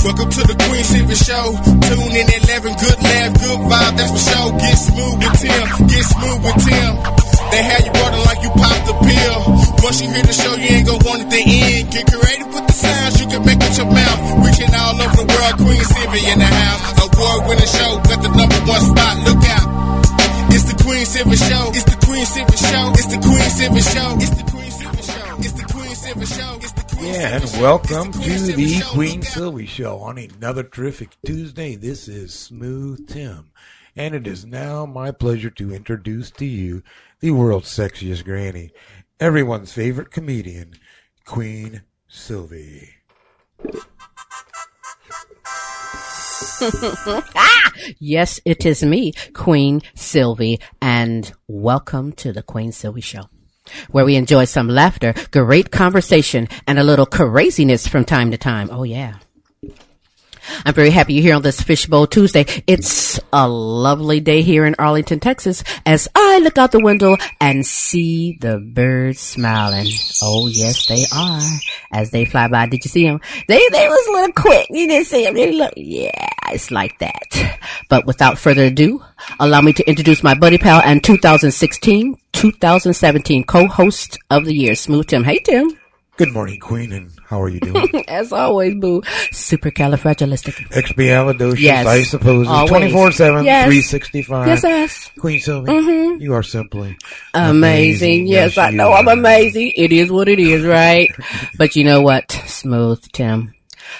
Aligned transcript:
Welcome 0.00 0.32
to 0.32 0.42
the 0.48 0.56
Queen 0.64 0.80
Sylvie 0.80 1.20
Show. 1.28 1.46
Tune 1.60 2.12
in 2.16 2.24
at 2.24 2.40
11. 2.48 2.72
Good 2.72 2.98
laugh, 3.04 3.30
good 3.36 3.60
vibe, 3.68 3.94
that's 4.00 4.12
for 4.16 4.22
sure. 4.32 4.48
Get 4.56 4.76
smooth 4.80 5.16
with 5.20 5.36
Tim. 5.44 5.64
Get 5.92 6.04
smooth 6.08 6.40
with 6.40 6.58
Tim. 6.64 6.92
They 7.52 7.62
have 7.68 7.82
you 7.84 7.92
running 8.00 8.24
like 8.24 8.40
you 8.40 8.50
popped 8.56 8.84
the 8.88 8.96
pill. 8.96 9.40
Once 9.84 10.00
you 10.00 10.08
hear 10.08 10.24
the 10.24 10.32
show, 10.32 10.56
you 10.56 10.72
ain't 10.72 10.88
gonna 10.88 11.04
want 11.04 11.20
it 11.20 11.28
to 11.28 11.40
end. 11.44 11.92
Get 11.92 12.04
creative 12.08 12.48
with 12.48 12.64
the 12.64 12.76
sounds 12.80 13.20
you 13.20 13.26
can 13.28 13.44
make 13.44 13.60
with 13.60 13.76
your 13.76 13.92
mouth. 13.92 14.20
Reaching 14.40 14.72
all 14.72 14.96
over 14.96 15.20
the 15.20 15.26
world, 15.28 15.54
Queen 15.68 15.84
Sylvie 15.84 16.24
in 16.32 16.38
the 16.40 16.48
house. 16.48 16.80
Award 17.04 17.40
winning 17.52 17.68
show, 17.68 17.92
got 18.08 18.18
the 18.24 18.30
number 18.32 18.60
one 18.64 18.80
spot. 18.80 19.14
Look 19.28 19.44
out. 19.52 19.68
It's 20.48 20.64
the 20.64 20.76
Queen 20.80 21.04
Sylvie 21.04 21.36
Show. 21.36 21.76
It's 21.76 21.84
the 21.84 21.98
Queen 22.08 22.24
Sylvie 22.24 22.56
Show. 22.56 22.84
It's 22.96 23.08
the 23.12 23.20
Queen 23.20 23.48
Sylvie 23.52 23.84
Show. 23.84 24.10
It's 24.16 24.32
the 24.32 24.44
Queen 24.48 24.70
Sylvie 24.72 25.04
Show. 25.04 25.28
It's 25.44 25.52
the 25.52 25.64
Queen 25.68 25.94
Silver 25.94 26.26
Show. 26.26 26.52
It's 26.64 26.72
the 26.72 26.79
And 27.02 27.44
welcome 27.60 28.12
to 28.12 28.18
the 28.18 28.82
Queen 28.92 29.22
Sylvie 29.22 29.64
Show 29.66 29.98
on 30.00 30.18
another 30.18 30.62
terrific 30.62 31.16
Tuesday. 31.24 31.74
This 31.74 32.08
is 32.08 32.34
Smooth 32.34 33.08
Tim, 33.08 33.52
and 33.96 34.14
it 34.14 34.26
is 34.26 34.44
now 34.44 34.84
my 34.86 35.10
pleasure 35.10 35.50
to 35.50 35.72
introduce 35.74 36.30
to 36.32 36.44
you 36.44 36.82
the 37.20 37.30
world's 37.30 37.68
sexiest 37.74 38.24
granny, 38.24 38.72
everyone's 39.18 39.72
favorite 39.72 40.10
comedian, 40.10 40.74
Queen 41.24 41.82
Sylvie. 42.06 42.90
ah, 46.60 47.72
Yes, 47.98 48.40
it 48.44 48.66
is 48.66 48.82
me, 48.82 49.12
Queen 49.32 49.80
Sylvie, 49.94 50.60
and 50.82 51.32
welcome 51.48 52.12
to 52.12 52.32
the 52.32 52.42
Queen 52.42 52.72
Sylvie 52.72 53.00
Show, 53.00 53.22
where 53.90 54.04
we 54.04 54.16
enjoy 54.16 54.44
some 54.44 54.68
laughter, 54.68 55.14
great 55.30 55.70
conversation, 55.70 56.48
and 56.66 56.78
a 56.78 56.84
little 56.84 57.06
craziness 57.06 57.86
from 57.86 58.04
time 58.04 58.30
to 58.30 58.38
time. 58.38 58.68
Oh 58.70 58.84
yeah. 58.84 59.14
I'm 60.64 60.74
very 60.74 60.90
happy 60.90 61.14
you're 61.14 61.22
here 61.22 61.36
on 61.36 61.42
this 61.42 61.60
Fishbowl 61.60 62.06
Tuesday. 62.06 62.46
It's 62.66 63.20
a 63.32 63.48
lovely 63.48 64.20
day 64.20 64.42
here 64.42 64.64
in 64.66 64.74
Arlington, 64.78 65.20
Texas, 65.20 65.64
as 65.86 66.08
I 66.14 66.38
look 66.38 66.58
out 66.58 66.72
the 66.72 66.80
window 66.80 67.16
and 67.40 67.64
see 67.66 68.36
the 68.40 68.58
birds 68.58 69.20
smiling. 69.20 69.86
Oh 70.22 70.48
yes, 70.48 70.86
they 70.86 71.04
are. 71.14 71.40
As 71.92 72.10
they 72.10 72.24
fly 72.24 72.48
by, 72.48 72.66
did 72.66 72.84
you 72.84 72.88
see 72.88 73.06
them? 73.06 73.20
They 73.48 73.60
they 73.70 73.88
was 73.88 74.06
a 74.08 74.12
little 74.12 74.32
quick. 74.32 74.66
You 74.70 74.86
didn't 74.88 75.06
see 75.06 75.24
them. 75.24 75.34
They 75.34 75.52
look, 75.52 75.72
yeah, 75.76 76.28
it's 76.48 76.70
like 76.70 76.98
that. 76.98 77.58
But 77.88 78.06
without 78.06 78.38
further 78.38 78.64
ado, 78.64 79.04
allow 79.38 79.60
me 79.60 79.72
to 79.74 79.88
introduce 79.88 80.22
my 80.22 80.34
buddy 80.34 80.58
pal 80.58 80.80
and 80.84 81.02
2016, 81.02 82.16
2017 82.32 83.44
co-host 83.44 84.18
of 84.30 84.44
the 84.44 84.54
year, 84.54 84.74
Smooth 84.74 85.08
Tim. 85.08 85.24
Hey 85.24 85.38
Tim. 85.38 85.76
Good 86.16 86.32
morning, 86.32 86.60
Queen, 86.60 86.92
and 86.92 87.10
how 87.30 87.40
are 87.40 87.48
you 87.48 87.60
doing? 87.60 88.04
As 88.08 88.32
always, 88.32 88.74
boo. 88.74 89.02
Supercalifragilistic. 89.30 90.54
Expialidocious, 90.70 91.60
Yes. 91.60 91.86
I 91.86 92.02
suppose, 92.02 92.48
Always. 92.48 92.70
24 92.70 93.12
7, 93.12 93.44
Yes. 93.44 93.66
365. 93.66 94.46
Yes, 94.48 94.64
ass. 94.64 95.10
Queen 95.16 95.38
Sylvie, 95.38 95.70
mm-hmm. 95.70 96.20
you 96.20 96.34
are 96.34 96.42
simply 96.42 96.98
Amazing. 97.32 98.26
Yes, 98.26 98.58
I 98.58 98.70
you 98.70 98.76
know 98.78 98.92
I'm 98.92 99.06
amazing. 99.06 99.72
It 99.76 99.92
is 99.92 100.10
what 100.10 100.28
it 100.28 100.40
is, 100.40 100.64
right? 100.64 101.08
but 101.56 101.76
you 101.76 101.84
know 101.84 102.02
what? 102.02 102.32
Smooth 102.32 103.00
Tim. 103.12 103.54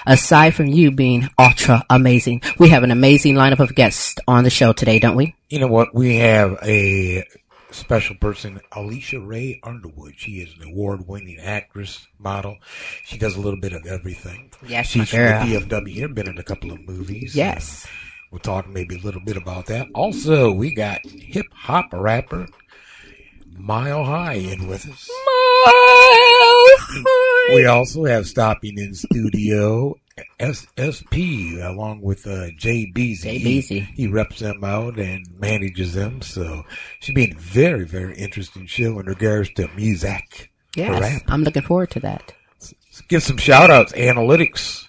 Aside 0.05 0.51
from 0.51 0.67
you 0.67 0.91
being 0.91 1.29
ultra 1.39 1.85
amazing, 1.89 2.41
we 2.59 2.67
have 2.67 2.83
an 2.83 2.91
amazing 2.91 3.35
lineup 3.35 3.59
of 3.59 3.75
guests 3.75 4.15
on 4.27 4.43
the 4.43 4.49
show 4.49 4.73
today, 4.73 4.99
don't 4.99 5.15
we? 5.15 5.35
You 5.49 5.59
know 5.59 5.67
what? 5.67 5.95
We 5.95 6.17
have 6.17 6.57
a 6.63 7.23
special 7.71 8.15
person, 8.15 8.61
Alicia 8.71 9.19
Rae 9.19 9.59
Underwood. 9.63 10.13
She 10.17 10.41
is 10.41 10.53
an 10.57 10.69
award-winning 10.71 11.39
actress, 11.39 12.07
model. 12.19 12.57
She 13.03 13.17
does 13.17 13.35
a 13.35 13.41
little 13.41 13.59
bit 13.59 13.73
of 13.73 13.85
everything. 13.85 14.51
Yes, 14.65 14.87
She's 14.87 15.09
from 15.09 15.19
the 15.19 15.59
DFW 15.59 15.87
here, 15.89 16.07
been 16.09 16.29
in 16.29 16.37
a 16.37 16.43
couple 16.43 16.71
of 16.71 16.79
movies. 16.87 17.35
Yes. 17.35 17.85
Uh, 17.85 17.89
we'll 18.31 18.39
talk 18.39 18.67
maybe 18.69 18.95
a 18.95 19.01
little 19.01 19.21
bit 19.21 19.37
about 19.37 19.65
that. 19.67 19.87
Also, 19.93 20.51
we 20.51 20.73
got 20.73 21.05
hip 21.05 21.47
hop 21.53 21.91
rapper 21.93 22.47
Mile 23.57 24.03
High 24.03 24.33
in 24.33 24.67
with 24.67 24.87
us. 24.89 25.09
Mile 25.09 25.73
High. 26.79 27.53
We 27.55 27.65
also 27.65 28.05
have 28.05 28.27
stopping 28.27 28.77
in 28.77 28.93
studio 28.93 29.95
SSP 30.39 31.63
along 31.63 32.01
with 32.01 32.25
uh, 32.27 32.47
Jay 32.57 32.85
Beezy. 32.93 33.39
Jay 33.39 33.79
He- 33.79 34.07
reps 34.07 34.39
them 34.39 34.63
out 34.63 34.99
and 34.99 35.25
manages 35.39 35.93
them. 35.93 36.21
So 36.21 36.63
should 36.99 37.15
be 37.15 37.31
a 37.31 37.35
very, 37.35 37.85
very 37.85 38.15
interesting 38.17 38.65
show 38.67 38.99
in 38.99 39.05
regards 39.05 39.51
to 39.53 39.67
music. 39.75 40.51
Yes. 40.75 41.21
I'm 41.27 41.43
looking 41.43 41.63
forward 41.63 41.91
to 41.91 41.99
that. 42.01 42.33
Let's 42.59 43.01
give 43.07 43.23
some 43.23 43.37
shout 43.37 43.69
outs. 43.69 43.91
Analytics 43.93 44.87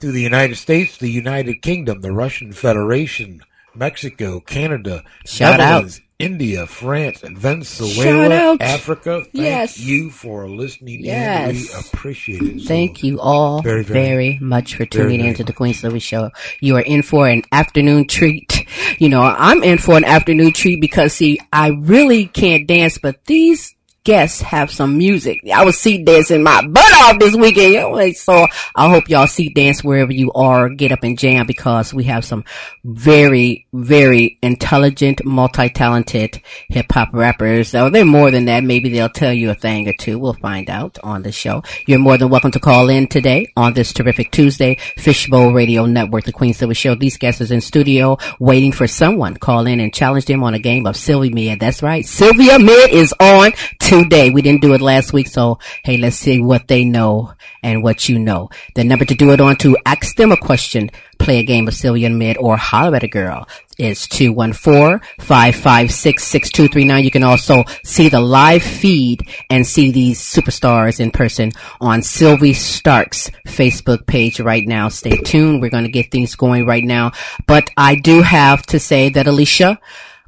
to 0.00 0.10
the 0.10 0.22
United 0.22 0.56
States, 0.56 0.96
the 0.98 1.10
United 1.10 1.62
Kingdom, 1.62 2.00
the 2.00 2.12
Russian 2.12 2.52
Federation, 2.52 3.42
Mexico, 3.74 4.40
Canada, 4.40 5.04
Shout 5.26 5.58
Netherlands, 5.58 6.00
India, 6.20 6.66
France, 6.66 7.22
and 7.22 7.36
Venezuela. 7.36 8.56
Africa. 8.60 9.22
Thank 9.22 9.34
Yes. 9.34 9.80
you 9.80 10.10
for 10.10 10.48
listening. 10.48 11.04
Yes. 11.04 11.48
And 11.48 11.56
we 11.58 11.88
appreciate 11.88 12.42
it. 12.42 12.60
So 12.60 12.66
Thank 12.68 13.02
you 13.02 13.20
all 13.20 13.62
Very, 13.62 13.82
very, 13.82 14.04
very- 14.06 14.38
much 14.40 14.74
for 14.76 14.84
tuning 14.86 15.18
very 15.20 15.28
into 15.30 15.44
the 15.44 15.52
Queen 15.52 15.74
Sylvie 15.74 15.98
Show. 15.98 16.30
You 16.60 16.76
are 16.76 16.80
in 16.82 17.02
for 17.02 17.26
an 17.28 17.42
afternoon 17.52 18.06
treat. 18.06 18.66
You 18.98 19.08
know, 19.08 19.22
I'm 19.22 19.62
in 19.62 19.78
for 19.78 19.96
an 19.96 20.04
afternoon 20.04 20.52
treat 20.52 20.80
because 20.80 21.14
see, 21.14 21.38
I 21.52 21.68
really 21.68 22.26
can't 22.26 22.66
dance, 22.66 22.98
but 22.98 23.24
these 23.24 23.74
guests 24.04 24.40
have 24.40 24.70
some 24.70 24.96
music. 24.96 25.40
I 25.52 25.64
was 25.64 25.78
seat 25.78 26.04
dancing 26.04 26.42
my 26.42 26.66
butt 26.66 26.92
off 26.94 27.18
this 27.18 27.36
weekend. 27.36 28.16
So 28.16 28.46
I 28.74 28.88
hope 28.88 29.08
y'all 29.08 29.26
seat 29.26 29.54
dance 29.54 29.84
wherever 29.84 30.12
you 30.12 30.32
are. 30.32 30.68
Get 30.70 30.92
up 30.92 31.02
and 31.02 31.18
jam 31.18 31.46
because 31.46 31.92
we 31.92 32.04
have 32.04 32.24
some 32.24 32.44
very, 32.84 33.66
very 33.72 34.38
intelligent, 34.42 35.24
multi-talented 35.24 36.40
hip 36.68 36.86
hop 36.90 37.10
rappers. 37.12 37.68
So 37.68 37.90
they're 37.90 38.04
more 38.04 38.30
than 38.30 38.46
that. 38.46 38.64
Maybe 38.64 38.88
they'll 38.88 39.08
tell 39.08 39.32
you 39.32 39.50
a 39.50 39.54
thing 39.54 39.88
or 39.88 39.92
two. 39.92 40.18
We'll 40.18 40.34
find 40.34 40.70
out 40.70 40.98
on 41.02 41.22
the 41.22 41.32
show. 41.32 41.62
You're 41.86 41.98
more 41.98 42.16
than 42.16 42.30
welcome 42.30 42.52
to 42.52 42.60
call 42.60 42.88
in 42.88 43.06
today 43.06 43.52
on 43.56 43.74
this 43.74 43.92
terrific 43.92 44.30
Tuesday, 44.30 44.76
Fishbowl 44.96 45.52
Radio 45.52 45.84
Network, 45.86 46.24
the 46.24 46.32
Queen 46.32 46.54
Sylvie 46.54 46.74
Show. 46.74 46.94
These 46.94 47.18
guests 47.18 47.40
is 47.40 47.50
in 47.50 47.60
studio 47.60 48.16
waiting 48.38 48.72
for 48.72 48.86
someone. 48.86 49.36
Call 49.36 49.66
in 49.66 49.80
and 49.80 49.92
challenge 49.92 50.24
them 50.24 50.42
on 50.42 50.54
a 50.54 50.58
game 50.58 50.86
of 50.86 50.96
Sylvia 50.96 51.30
Mid. 51.34 51.60
That's 51.60 51.82
right. 51.82 52.04
Sylvia 52.06 52.58
Mid 52.58 52.90
is 52.90 53.14
on 53.20 53.52
today. 53.90 54.30
We 54.30 54.40
didn't 54.40 54.60
do 54.60 54.72
it 54.74 54.80
last 54.80 55.12
week. 55.12 55.26
So, 55.26 55.58
hey, 55.82 55.96
let's 55.96 56.14
see 56.14 56.40
what 56.40 56.68
they 56.68 56.84
know 56.84 57.32
and 57.62 57.82
what 57.82 58.08
you 58.08 58.20
know. 58.20 58.50
The 58.76 58.84
number 58.84 59.04
to 59.04 59.16
do 59.16 59.32
it 59.32 59.40
on 59.40 59.56
to 59.56 59.76
ask 59.84 60.14
them 60.14 60.30
a 60.30 60.36
question, 60.36 60.92
play 61.18 61.38
a 61.38 61.42
game 61.42 61.66
of 61.66 61.74
and 61.84 62.16
Mid 62.18 62.38
or 62.38 62.56
holler 62.56 62.94
at 62.96 63.02
a 63.02 63.08
girl 63.08 63.48
is 63.78 64.06
214-556-6239. 64.06 67.02
You 67.02 67.10
can 67.10 67.24
also 67.24 67.64
see 67.82 68.08
the 68.08 68.20
live 68.20 68.62
feed 68.62 69.28
and 69.48 69.66
see 69.66 69.90
these 69.90 70.20
superstars 70.20 71.00
in 71.00 71.10
person 71.10 71.50
on 71.80 72.02
Sylvie 72.02 72.54
Stark's 72.54 73.32
Facebook 73.46 74.06
page 74.06 74.38
right 74.38 74.68
now. 74.68 74.88
Stay 74.88 75.16
tuned. 75.16 75.62
We're 75.62 75.70
going 75.70 75.82
to 75.84 75.90
get 75.90 76.12
things 76.12 76.36
going 76.36 76.64
right 76.64 76.84
now. 76.84 77.10
But 77.46 77.70
I 77.76 77.96
do 77.96 78.22
have 78.22 78.62
to 78.66 78.78
say 78.78 79.08
that 79.08 79.26
Alicia, 79.26 79.80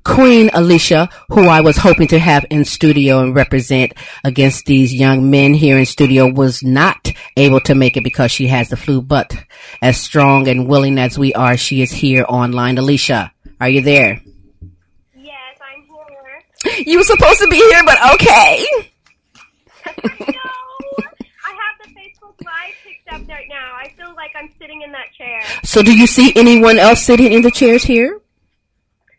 Queen 0.04 0.50
Alicia, 0.52 1.08
who 1.28 1.46
I 1.46 1.60
was 1.60 1.76
hoping 1.76 2.08
to 2.08 2.18
have 2.18 2.44
in 2.50 2.64
studio 2.64 3.20
and 3.20 3.34
represent 3.34 3.94
against 4.24 4.66
these 4.66 4.92
young 4.92 5.30
men 5.30 5.54
here 5.54 5.78
in 5.78 5.86
studio, 5.86 6.30
was 6.30 6.62
not 6.62 7.12
able 7.36 7.60
to 7.60 7.74
make 7.74 7.96
it 7.96 8.04
because 8.04 8.30
she 8.30 8.48
has 8.48 8.68
the 8.68 8.76
flu. 8.76 9.00
But 9.00 9.36
as 9.80 9.96
strong 9.96 10.48
and 10.48 10.66
willing 10.66 10.98
as 10.98 11.18
we 11.18 11.32
are, 11.34 11.56
she 11.56 11.82
is 11.82 11.92
here 11.92 12.24
online. 12.28 12.78
Alicia, 12.78 13.32
are 13.60 13.68
you 13.68 13.80
there? 13.80 14.20
Yes, 15.14 15.58
I'm 15.60 15.84
here. 15.84 16.84
You 16.86 16.98
were 16.98 17.04
supposed 17.04 17.38
to 17.40 17.48
be 17.48 17.56
here, 17.56 17.82
but 17.84 17.98
okay. 18.14 18.66
no, 19.86 20.50
I 21.46 21.52
have 21.52 21.76
the 21.84 21.90
Facebook 21.94 22.44
Live 22.44 22.74
picked 22.84 23.08
up 23.08 23.28
right 23.28 23.46
now. 23.48 23.76
I 23.76 23.92
feel 23.96 24.14
like 24.16 24.32
I'm 24.36 24.50
sitting 24.58 24.82
in 24.82 24.90
that 24.92 25.12
chair. 25.16 25.42
So 25.62 25.82
do 25.82 25.96
you 25.96 26.08
see 26.08 26.32
anyone 26.34 26.78
else 26.81 27.02
sitting 27.02 27.32
in 27.32 27.43
the 27.43 27.52
chairs 27.52 27.84
here? 27.84 28.19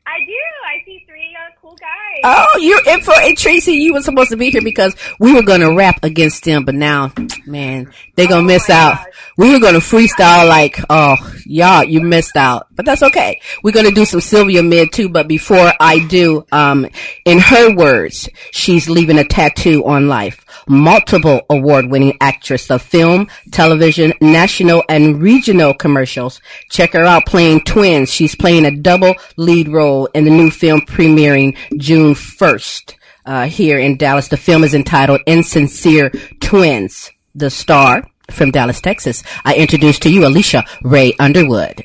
I 0.05 0.19
do. 0.25 0.43
I 0.67 0.85
see 0.85 1.05
three 1.07 1.35
uh, 1.35 1.51
cool 1.61 1.75
guys. 1.79 1.89
Oh, 2.23 2.57
you're 2.59 2.85
in 2.87 3.01
for 3.01 3.13
it, 3.17 3.37
Tracy. 3.37 3.73
You 3.73 3.93
were 3.93 4.01
supposed 4.01 4.29
to 4.29 4.37
be 4.37 4.49
here 4.49 4.61
because 4.61 4.95
we 5.19 5.33
were 5.33 5.41
going 5.41 5.61
to 5.61 5.73
rap 5.73 6.03
against 6.03 6.43
them, 6.43 6.65
but 6.65 6.75
now, 6.75 7.11
man, 7.45 7.91
they're 8.15 8.27
going 8.27 8.47
to 8.47 8.53
Oh 8.53 8.53
miss 8.53 8.69
out. 8.69 8.95
gosh. 8.95 9.07
We 9.35 9.51
were 9.51 9.59
to 9.73 9.79
freestyle 9.79 10.47
like, 10.47 10.79
oh, 10.91 11.15
y'all, 11.45 11.83
you 11.83 12.01
missed 12.01 12.35
out, 12.35 12.67
but 12.75 12.85
that's 12.85 13.01
okay. 13.01 13.41
We're 13.63 13.71
to 13.87 13.91
do 13.91 14.05
some 14.05 14.21
Sylvia 14.21 14.61
Mid 14.61 14.93
too, 14.93 15.09
but 15.09 15.27
before 15.27 15.73
I 15.79 16.05
do, 16.07 16.45
um, 16.51 16.87
in 17.25 17.39
her 17.39 17.75
words, 17.75 18.29
she's 18.51 18.87
leaving 18.87 19.17
a 19.17 19.23
tattoo 19.23 19.83
on 19.85 20.07
life. 20.07 20.45
Multiple 20.67 21.41
award 21.49 21.87
winning 21.89 22.15
actress 22.21 22.69
of 22.69 22.83
film, 22.83 23.27
television, 23.51 24.13
national 24.21 24.83
and 24.87 25.19
regional 25.19 25.73
commercials. 25.73 26.39
Check 26.69 26.93
her 26.93 27.03
out 27.03 27.25
playing 27.25 27.61
twins. 27.61 28.11
She's 28.13 28.35
playing 28.35 28.65
a 28.65 28.77
double 28.77 29.15
lead 29.35 29.67
role 29.67 30.05
in 30.13 30.25
the 30.25 30.31
new 30.31 30.51
film 30.51 30.81
premiering 30.81 31.57
June 31.77 32.13
1st, 32.13 32.93
uh, 33.25 33.45
here 33.47 33.79
in 33.79 33.97
Dallas. 33.97 34.27
The 34.27 34.37
film 34.37 34.63
is 34.63 34.75
entitled 34.75 35.21
Insincere 35.25 36.11
Twins. 36.39 37.09
The 37.35 37.49
star 37.49 38.07
from 38.29 38.51
Dallas, 38.51 38.79
Texas, 38.79 39.23
I 39.43 39.55
introduce 39.55 39.97
to 39.99 40.09
you 40.09 40.25
Alicia 40.25 40.63
Rae 40.83 41.13
Underwood. 41.19 41.83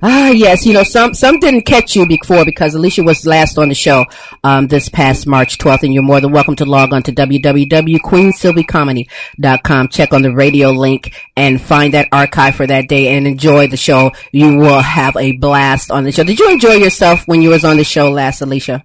Ah, 0.00 0.28
yes. 0.28 0.64
You 0.64 0.74
know, 0.74 0.84
some 0.84 1.12
some 1.12 1.40
didn't 1.40 1.62
catch 1.62 1.96
you 1.96 2.06
before 2.06 2.44
because 2.44 2.72
Alicia 2.74 3.02
was 3.02 3.26
last 3.26 3.58
on 3.58 3.68
the 3.68 3.74
show 3.74 4.04
um, 4.44 4.68
this 4.68 4.88
past 4.88 5.26
March 5.26 5.58
12th, 5.58 5.82
and 5.82 5.92
you're 5.92 6.04
more 6.04 6.20
than 6.20 6.30
welcome 6.30 6.54
to 6.56 6.64
log 6.64 6.92
on 6.92 7.02
to 7.02 7.10
www.queensylviecomedy.com. 7.12 9.88
Check 9.88 10.12
on 10.12 10.22
the 10.22 10.32
radio 10.32 10.70
link 10.70 11.12
and 11.36 11.60
find 11.60 11.94
that 11.94 12.06
archive 12.12 12.54
for 12.54 12.64
that 12.66 12.86
day 12.88 13.16
and 13.16 13.26
enjoy 13.26 13.66
the 13.66 13.76
show. 13.76 14.12
You 14.30 14.54
will 14.56 14.80
have 14.80 15.16
a 15.16 15.32
blast 15.32 15.90
on 15.90 16.04
the 16.04 16.12
show. 16.12 16.22
Did 16.22 16.38
you 16.38 16.48
enjoy 16.48 16.74
yourself 16.74 17.26
when 17.26 17.42
you 17.42 17.50
was 17.50 17.64
on 17.64 17.76
the 17.76 17.82
show 17.84 18.12
last, 18.12 18.40
Alicia? 18.40 18.84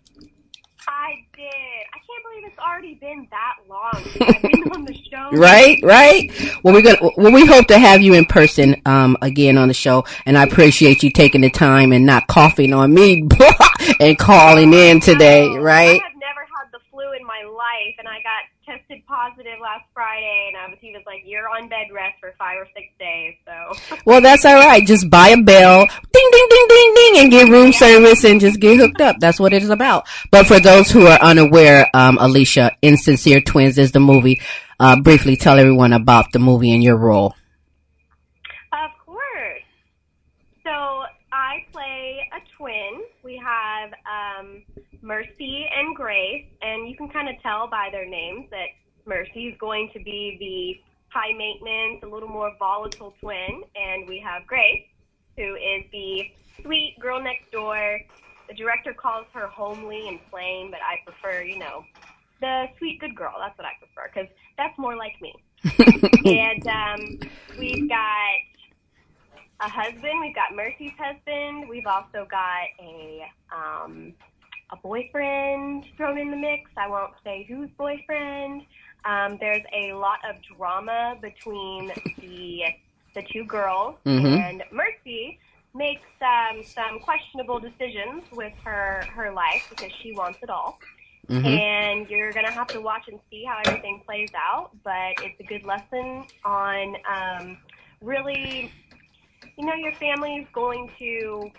I 0.88 1.14
did. 1.36 1.46
I 1.94 2.00
can't 2.00 2.24
believe 2.24 2.44
it's 2.52 2.58
already 2.60 2.96
been 2.96 3.28
that 3.30 3.54
long 3.70 3.70
since 3.70 3.78
I've 3.94 4.42
been 4.52 4.72
on 4.72 4.86
the 4.86 4.94
show. 4.94 5.00
Right, 5.32 5.80
right. 5.82 6.32
Well, 6.64 6.74
we're 6.76 6.84
gonna. 6.84 7.12
Well, 7.18 7.32
we 7.32 7.46
hope 7.46 7.68
to 7.68 7.80
have 7.80 8.02
you 8.02 8.14
in 8.14 8.26
person 8.26 8.80
um, 8.86 9.18
again 9.22 9.58
on 9.58 9.68
the 9.68 9.74
show, 9.74 10.06
and 10.26 10.38
I 10.38 10.44
appreciate 10.44 11.02
you 11.02 11.10
taking 11.12 11.42
the 11.42 11.50
time 11.50 11.92
and 11.92 12.06
not 12.06 12.28
coughing 12.28 12.72
on 12.74 12.94
me 12.94 13.28
and 14.00 14.18
calling 14.18 14.74
in 14.74 15.00
today. 15.00 15.48
Right. 15.48 16.02
I 16.02 16.04
have 16.04 16.20
never 16.20 16.42
had 16.42 16.72
the 16.72 16.80
flu 16.92 17.14
in 17.14 17.26
my 17.26 17.42
life, 17.50 17.96
and 17.98 18.08
I 18.08 18.18
got 18.22 18.44
tested 18.74 19.06
positive 19.08 19.60
last 19.62 19.86
Friday, 19.94 20.52
and 20.54 20.74
I 20.74 20.76
he 20.80 20.92
was 20.92 21.04
like, 21.06 21.24
"You're 21.26 21.50
on 21.50 21.70
bed 21.70 21.88
rest 21.94 22.20
for 22.20 22.34
five 22.38 22.58
or 22.58 22.68
six 22.76 22.88
days." 23.00 23.36
So 23.46 23.98
Well, 24.06 24.22
that's 24.22 24.46
all 24.46 24.56
right. 24.56 24.86
Just 24.86 25.10
buy 25.10 25.30
a 25.30 25.42
bell, 25.42 25.86
ding, 25.86 26.30
ding, 26.32 26.48
ding, 26.50 26.66
ding, 26.70 26.94
ding, 26.96 27.18
and 27.24 27.32
get 27.32 27.50
room 27.50 27.74
service 27.74 28.24
and 28.24 28.40
just 28.40 28.60
get 28.60 28.78
hooked 28.80 29.02
up. 29.02 29.18
That's 29.20 29.40
what 29.40 29.54
it 29.54 29.64
is 29.64 29.70
about. 29.70 30.08
But 30.32 30.48
for 30.48 30.60
those 30.60 30.92
who 30.92 31.06
are 31.08 31.20
unaware, 31.20 31.90
um, 31.94 32.18
Alicia, 32.20 32.72
Insincere 32.82 33.42
Twins 33.42 33.78
is 33.78 33.92
the 33.92 34.00
movie. 34.00 34.42
Uh, 34.80 35.00
briefly 35.00 35.38
tell 35.38 35.60
everyone 35.60 35.94
about 35.94 36.32
the 36.32 36.40
movie 36.40 36.74
and 36.74 36.84
your 36.84 36.98
role. 36.98 37.36
Of 38.74 38.92
course. 39.06 39.62
So 40.64 40.72
I 41.32 41.66
play 41.72 42.28
a 42.34 42.58
twin. 42.58 43.04
We 43.24 43.38
have 43.38 43.94
um, 44.06 44.64
Mercy 45.02 45.66
and 45.76 45.96
Grace, 45.96 46.46
and 46.64 46.90
you 46.90 46.96
can 46.96 47.10
kind 47.10 47.30
of 47.30 47.36
tell 47.42 47.68
by 47.68 47.90
their 47.92 48.08
names 48.08 48.50
that 48.52 48.68
Mercy 49.06 49.48
is 49.48 49.58
going 49.60 49.90
to 49.94 50.00
be 50.00 50.38
the 50.40 50.82
high 51.14 51.34
maintenance, 51.34 52.02
a 52.04 52.08
little 52.08 52.30
more 52.30 52.54
volatile 52.58 53.14
twin, 53.20 53.64
and 53.76 54.08
we 54.08 54.20
have 54.20 54.48
Grace, 54.48 54.86
who 55.38 55.56
is 55.56 55.84
the 55.92 56.32
sweet 56.62 56.96
girl 57.00 57.22
next 57.22 57.52
door. 57.52 58.00
The 58.48 58.56
director 58.56 58.94
calls 58.94 59.26
her 59.34 59.48
homely 59.48 60.08
and 60.08 60.20
plain, 60.30 60.72
but 60.72 60.80
I 60.82 60.98
prefer, 61.06 61.44
you 61.44 61.60
know, 61.60 61.84
the 62.42 62.68
sweet 62.78 63.00
good 63.00 63.16
girl. 63.16 63.34
That's 63.40 63.58
what 63.58 63.68
I 63.68 63.72
prefer 63.80 64.10
because 64.14 64.30
that's 64.58 64.78
more 64.78 64.96
like 64.96 65.14
me. 65.22 65.34
and 66.26 66.68
um, 66.68 67.20
we've 67.58 67.88
got 67.88 68.40
a 69.62 69.70
husband. 69.70 70.20
We've 70.20 70.36
got 70.36 70.54
Mercy's 70.56 70.92
husband. 70.98 71.70
We've 71.70 71.88
also 71.88 72.28
got 72.30 72.68
a 72.82 73.32
um, 73.56 74.14
a 74.74 74.78
boyfriend 74.82 75.86
thrown 75.98 76.18
in 76.20 76.32
the 76.32 76.38
mix. 76.38 76.72
I 76.78 76.90
won't 76.90 77.14
say 77.24 77.46
whose 77.48 77.70
boyfriend. 77.78 78.64
Um, 79.06 79.38
there's 79.40 79.64
a 79.74 79.94
lot 79.94 80.20
of 80.30 80.36
drama 80.58 81.16
between 81.22 81.92
the 82.22 82.64
the 83.16 83.24
two 83.32 83.46
girls, 83.46 83.96
Mhm. 84.06 84.46
and 84.46 84.64
Mercy 84.72 85.40
makes 85.76 86.10
um, 86.22 86.64
some 86.76 87.00
questionable 87.00 87.60
decisions 87.60 88.24
with 88.32 88.54
her 88.66 89.08
her 89.16 89.32
life 89.34 89.64
because 89.70 89.92
she 90.02 90.14
wants 90.14 90.40
it 90.44 90.50
all. 90.50 90.82
Mhm. 91.30 91.62
And 91.62 92.10
you're 92.10 92.34
gonna 92.34 92.54
have 92.54 92.72
to 92.72 92.82
watch 92.82 93.04
and 93.08 93.20
see 93.30 93.44
how 93.46 93.60
everything 93.62 94.02
plays 94.06 94.32
out. 94.36 94.72
But 94.84 95.14
it's 95.20 95.40
a 95.40 95.44
good 95.44 95.64
lesson 95.64 96.26
on 96.46 96.96
um, 97.10 97.58
really, 98.02 98.74
you 99.58 99.66
know, 99.66 99.74
your 99.76 99.94
family 100.00 100.36
is 100.38 100.48
going 100.54 100.90
to 101.00 101.52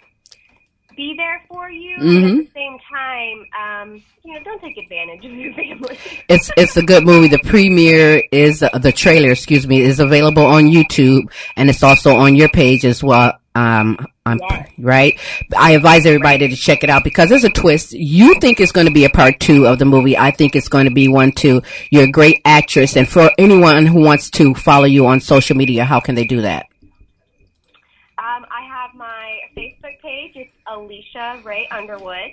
be 0.97 1.15
there 1.17 1.43
for 1.49 1.71
you. 1.71 1.97
Mhm. 1.99 2.39
at 2.41 2.47
the 2.47 2.51
same 2.55 2.79
time, 2.93 3.47
um, 3.61 4.03
you 4.25 4.33
know, 4.35 4.41
don't 4.45 4.61
take 4.63 4.77
advantage 4.79 5.25
of 5.25 5.33
your 5.33 5.53
family. 5.55 5.99
It's 6.29 6.51
it's 6.57 6.77
a 6.77 6.83
good 6.83 7.05
movie. 7.05 7.29
The 7.29 7.41
premiere 7.41 8.23
is 8.31 8.63
uh, 8.63 8.69
the 8.79 8.93
trailer, 8.93 9.33
excuse 9.33 9.67
me, 9.67 9.81
is 9.81 9.99
available 10.01 10.45
on 10.47 10.65
YouTube 10.67 11.25
and 11.57 11.69
it's 11.69 11.83
also 11.83 12.15
on 12.17 12.37
your 12.37 12.49
page 12.49 12.85
as 12.85 13.03
well. 13.03 13.35
Um, 13.57 13.99
I'm 14.27 14.39
Yes. 14.51 14.69
right. 14.79 15.19
I 15.57 15.73
advise 15.73 16.07
everybody 16.07 16.49
to 16.49 16.57
check 16.57 16.83
it 16.85 16.91
out 16.91 17.03
because 17.05 17.29
there's 17.29 17.45
a 17.45 17.51
twist. 17.51 17.93
You 17.93 18.39
think 18.41 18.59
it's 18.61 18.73
going 18.73 18.87
to 18.87 18.93
be 18.93 19.05
a 19.05 19.11
part 19.11 19.39
two 19.41 19.67
of 19.67 19.79
the 19.79 19.85
movie. 19.85 20.17
I 20.17 20.31
think 20.31 20.55
it's 20.57 20.69
going 20.69 20.87
to 20.87 20.91
be 20.95 21.09
one 21.09 21.31
too. 21.33 21.63
You're 21.91 22.05
a 22.05 22.11
great 22.11 22.41
actress, 22.45 22.97
and 22.97 23.09
for 23.09 23.31
anyone 23.39 23.87
who 23.87 24.01
wants 24.01 24.31
to 24.31 24.55
follow 24.55 24.87
you 24.87 25.07
on 25.07 25.21
social 25.21 25.57
media, 25.57 25.85
how 25.85 26.01
can 26.01 26.15
they 26.15 26.25
do 26.25 26.41
that? 26.43 26.67
Um, 28.19 28.47
I 28.51 28.63
have 28.67 28.95
my 28.97 29.39
Facebook 29.57 30.01
page. 30.03 30.33
It's 30.37 30.51
Alicia 30.75 31.41
Rae 31.45 31.69
Underwood, 31.71 32.33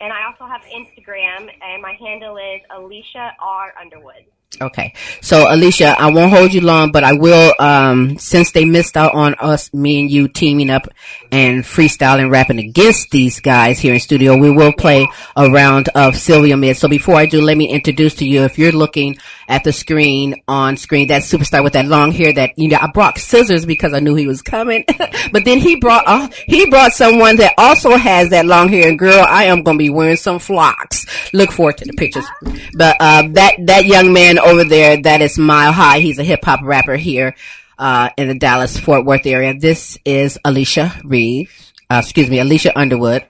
and 0.00 0.12
I 0.12 0.26
also 0.26 0.46
have 0.46 0.62
Instagram, 0.62 1.48
and 1.62 1.80
my 1.80 1.92
handle 1.92 2.36
is 2.36 2.60
Alicia 2.74 3.32
R 3.40 3.72
Underwood. 3.80 4.26
Okay. 4.60 4.94
So 5.20 5.52
Alicia, 5.52 5.94
I 5.98 6.10
won't 6.10 6.32
hold 6.32 6.54
you 6.54 6.62
long, 6.62 6.90
but 6.90 7.04
I 7.04 7.12
will, 7.12 7.52
um, 7.58 8.16
since 8.18 8.52
they 8.52 8.64
missed 8.64 8.96
out 8.96 9.12
on 9.12 9.34
us, 9.34 9.72
me 9.74 10.00
and 10.00 10.10
you 10.10 10.28
teaming 10.28 10.70
up 10.70 10.88
and 11.30 11.62
freestyling, 11.62 12.30
rapping 12.30 12.58
against 12.58 13.10
these 13.10 13.40
guys 13.40 13.78
here 13.78 13.92
in 13.92 14.00
studio, 14.00 14.36
we 14.36 14.50
will 14.50 14.72
play 14.72 15.08
a 15.36 15.50
round 15.50 15.88
of 15.90 16.16
Sylvia 16.16 16.56
Mid. 16.56 16.76
So 16.76 16.88
before 16.88 17.16
I 17.16 17.26
do, 17.26 17.42
let 17.42 17.56
me 17.56 17.68
introduce 17.68 18.14
to 18.16 18.26
you, 18.26 18.44
if 18.44 18.58
you're 18.58 18.72
looking 18.72 19.18
at 19.48 19.62
the 19.64 19.72
screen, 19.72 20.42
on 20.48 20.76
screen, 20.76 21.08
that 21.08 21.22
superstar 21.22 21.62
with 21.62 21.74
that 21.74 21.86
long 21.86 22.12
hair 22.12 22.32
that, 22.32 22.58
you 22.58 22.68
know, 22.68 22.78
I 22.80 22.86
brought 22.88 23.18
scissors 23.18 23.66
because 23.66 23.92
I 23.92 24.00
knew 24.00 24.14
he 24.14 24.26
was 24.26 24.42
coming, 24.42 24.84
but 25.32 25.44
then 25.44 25.58
he 25.58 25.76
brought, 25.76 26.04
uh, 26.06 26.28
he 26.46 26.66
brought 26.66 26.92
someone 26.92 27.36
that 27.36 27.54
also 27.58 27.96
has 27.96 28.30
that 28.30 28.46
long 28.46 28.68
hair 28.68 28.88
and 28.88 28.98
girl, 28.98 29.24
I 29.28 29.44
am 29.44 29.62
going 29.62 29.76
to 29.76 29.82
be 29.82 29.90
wearing 29.90 30.16
some 30.16 30.38
flocks. 30.38 31.04
Look 31.34 31.52
forward 31.52 31.78
to 31.78 31.84
the 31.84 31.92
pictures. 31.92 32.26
But, 32.74 32.96
uh, 33.00 33.28
that, 33.32 33.56
that 33.66 33.84
young 33.84 34.12
man 34.12 34.35
over 34.38 34.64
there, 34.64 35.00
that 35.02 35.20
is 35.22 35.38
Mile 35.38 35.72
High. 35.72 36.00
He's 36.00 36.18
a 36.18 36.24
hip 36.24 36.44
hop 36.44 36.60
rapper 36.62 36.96
here, 36.96 37.34
uh, 37.78 38.10
in 38.16 38.28
the 38.28 38.38
Dallas 38.38 38.78
Fort 38.78 39.04
Worth 39.04 39.26
area. 39.26 39.54
This 39.54 39.98
is 40.04 40.38
Alicia 40.44 40.92
Reeves, 41.04 41.72
uh, 41.90 42.00
excuse 42.02 42.28
me, 42.28 42.40
Alicia 42.40 42.78
Underwood. 42.78 43.24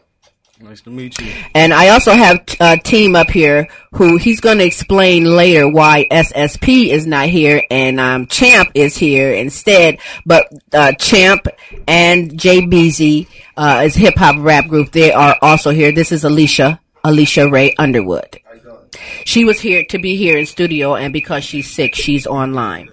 Nice 0.58 0.80
to 0.82 0.90
meet 0.90 1.20
you. 1.20 1.30
And 1.54 1.74
I 1.74 1.90
also 1.90 2.12
have 2.12 2.42
a 2.60 2.78
team 2.78 3.14
up 3.14 3.28
here 3.28 3.68
who 3.92 4.16
he's 4.16 4.40
going 4.40 4.56
to 4.56 4.64
explain 4.64 5.24
later 5.24 5.68
why 5.68 6.06
SSP 6.10 6.88
is 6.88 7.06
not 7.06 7.28
here 7.28 7.62
and 7.70 8.00
um, 8.00 8.26
Champ 8.26 8.70
is 8.74 8.96
here 8.96 9.32
instead. 9.32 9.98
But 10.24 10.50
uh, 10.72 10.92
Champ 10.92 11.46
and 11.86 12.30
JBZ, 12.30 13.28
uh, 13.58 13.82
is 13.84 13.94
hip 13.94 14.16
hop 14.16 14.36
rap 14.38 14.66
group. 14.66 14.92
They 14.92 15.12
are 15.12 15.36
also 15.42 15.72
here. 15.72 15.92
This 15.92 16.10
is 16.10 16.24
Alicia, 16.24 16.80
Alicia 17.04 17.50
Rae 17.50 17.74
Underwood. 17.78 18.40
She 19.24 19.44
was 19.44 19.60
here 19.60 19.84
to 19.86 19.98
be 19.98 20.16
here 20.16 20.38
in 20.38 20.46
studio, 20.46 20.94
and 20.94 21.12
because 21.12 21.44
she's 21.44 21.70
sick, 21.70 21.94
she's 21.94 22.26
online. 22.26 22.90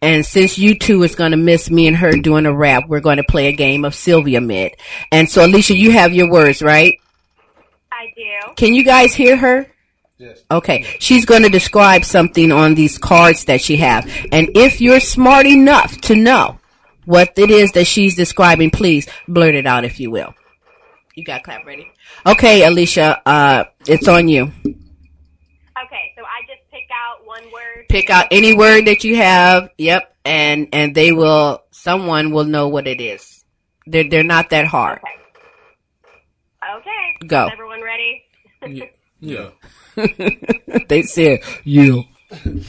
And 0.00 0.26
since 0.26 0.58
you 0.58 0.74
two 0.74 1.04
is 1.04 1.14
going 1.14 1.30
to 1.30 1.36
miss 1.36 1.70
me 1.70 1.86
and 1.86 1.96
her 1.96 2.12
doing 2.12 2.44
a 2.44 2.52
rap, 2.52 2.88
we're 2.88 3.00
going 3.00 3.18
to 3.18 3.24
play 3.24 3.46
a 3.46 3.52
game 3.52 3.84
of 3.84 3.94
Sylvia 3.94 4.40
Mid. 4.40 4.74
And 5.12 5.30
so, 5.30 5.46
Alicia, 5.46 5.76
you 5.76 5.92
have 5.92 6.12
your 6.12 6.28
words, 6.28 6.60
right? 6.60 6.98
I 7.92 8.12
do. 8.16 8.54
Can 8.56 8.74
you 8.74 8.82
guys 8.82 9.14
hear 9.14 9.36
her? 9.36 9.66
Yes. 10.18 10.42
Okay. 10.50 10.82
She's 10.98 11.24
going 11.24 11.42
to 11.42 11.48
describe 11.48 12.04
something 12.04 12.50
on 12.50 12.74
these 12.74 12.98
cards 12.98 13.44
that 13.44 13.60
she 13.60 13.76
have. 13.76 14.04
And 14.32 14.50
if 14.56 14.80
you're 14.80 15.00
smart 15.00 15.46
enough 15.46 16.00
to 16.02 16.16
know 16.16 16.58
what 17.04 17.32
it 17.36 17.50
is 17.50 17.72
that 17.72 17.86
she's 17.86 18.16
describing, 18.16 18.70
please 18.70 19.08
blurt 19.28 19.54
it 19.54 19.66
out 19.66 19.84
if 19.84 20.00
you 20.00 20.10
will. 20.10 20.34
You 21.14 21.24
got 21.24 21.42
clap 21.42 21.66
ready? 21.66 21.90
Okay, 22.24 22.64
Alicia, 22.64 23.20
uh, 23.26 23.64
it's 23.86 24.08
on 24.08 24.28
you. 24.28 24.44
Okay, 24.44 26.12
so 26.16 26.22
I 26.24 26.40
just 26.46 26.70
pick 26.70 26.88
out 26.92 27.26
one 27.26 27.44
word. 27.52 27.81
Pick 27.92 28.08
out 28.08 28.28
any 28.30 28.54
word 28.54 28.86
that 28.86 29.04
you 29.04 29.16
have. 29.16 29.68
Yep. 29.76 30.16
And, 30.24 30.68
and 30.72 30.94
they 30.94 31.12
will, 31.12 31.62
someone 31.72 32.32
will 32.32 32.44
know 32.44 32.68
what 32.68 32.86
it 32.86 33.02
is. 33.02 33.44
They're, 33.86 34.08
they're 34.08 34.22
not 34.22 34.48
that 34.50 34.64
hard. 34.66 35.00
Okay. 36.78 37.26
Go. 37.26 37.46
Is 37.46 37.52
everyone 37.52 37.82
ready? 37.82 38.24
Yeah. 38.66 38.84
yeah. 39.96 40.78
they 40.88 41.02
said, 41.02 41.40
you. 41.64 42.04
Okay, 42.32 42.64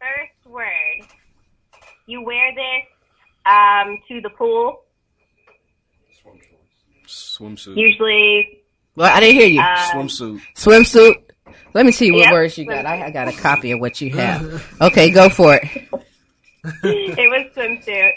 first 0.00 0.46
word. 0.46 1.06
You 2.06 2.22
wear 2.22 2.54
this 2.54 2.86
um, 3.44 3.98
to 4.08 4.22
the 4.22 4.30
pool. 4.30 4.80
Swimsuit. 7.06 7.76
Usually, 7.76 8.62
Well, 8.96 9.14
I 9.14 9.20
didn't 9.20 9.38
hear 9.40 9.48
you. 9.48 9.60
uh, 9.60 9.76
Swimsuit. 9.90 10.40
Swimsuit. 10.54 11.23
Let 11.74 11.84
me 11.86 11.92
see 11.92 12.10
what 12.12 12.20
Yep. 12.20 12.32
words 12.32 12.56
you 12.58 12.66
got. 12.66 12.86
I, 12.86 13.06
I 13.06 13.10
got 13.10 13.28
a 13.28 13.32
copy 13.32 13.72
of 13.72 13.80
what 13.80 14.00
you 14.00 14.10
have. 14.10 14.64
Okay, 14.80 15.10
go 15.10 15.28
for 15.28 15.54
it. 15.56 15.64
it 16.84 17.28
was 17.30 17.46
swimsuit. 17.54 18.12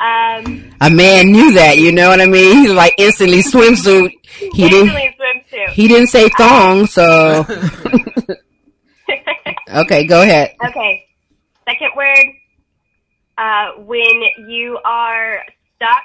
Um, 0.00 0.70
A 0.80 0.88
man 0.90 1.30
knew 1.30 1.52
that, 1.54 1.78
you 1.78 1.92
know 1.92 2.08
what 2.08 2.20
I 2.20 2.26
mean? 2.26 2.62
He's 2.62 2.72
like 2.72 2.94
instantly 2.98 3.42
swimsuit. 3.42 4.12
He 4.38 4.68
didn't. 4.68 4.88
swimsuit. 4.94 5.68
He 5.70 5.88
didn't 5.88 6.06
say 6.08 6.28
thong, 6.30 6.86
so 6.86 7.44
Okay, 9.74 10.04
go 10.06 10.22
ahead. 10.22 10.54
Okay. 10.66 11.06
Second 11.68 11.90
word. 11.96 12.26
Uh, 13.38 13.72
when 13.84 14.22
you 14.48 14.78
are 14.84 15.42
stuck 15.76 16.02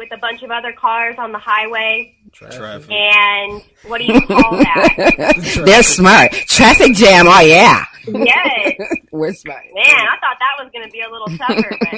with 0.00 0.08
a 0.12 0.16
bunch 0.16 0.42
of 0.42 0.50
other 0.50 0.72
cars 0.72 1.16
on 1.18 1.30
the 1.30 1.38
highway, 1.38 2.16
Traffic. 2.32 2.90
and 2.90 3.62
what 3.86 3.98
do 3.98 4.04
you 4.04 4.18
call 4.22 4.52
that? 4.56 5.62
They're 5.66 5.82
smart. 5.82 6.32
Traffic 6.32 6.94
jam. 6.94 7.26
Oh 7.28 7.40
yeah, 7.40 7.84
yes. 8.06 8.80
we're 9.12 9.34
smart. 9.34 9.62
Man, 9.74 9.84
I 9.84 10.16
thought 10.18 10.38
that 10.40 10.64
was 10.64 10.70
going 10.72 10.86
to 10.86 10.90
be 10.90 11.02
a 11.02 11.10
little 11.10 11.28
tougher, 11.36 11.76
but 11.78 11.94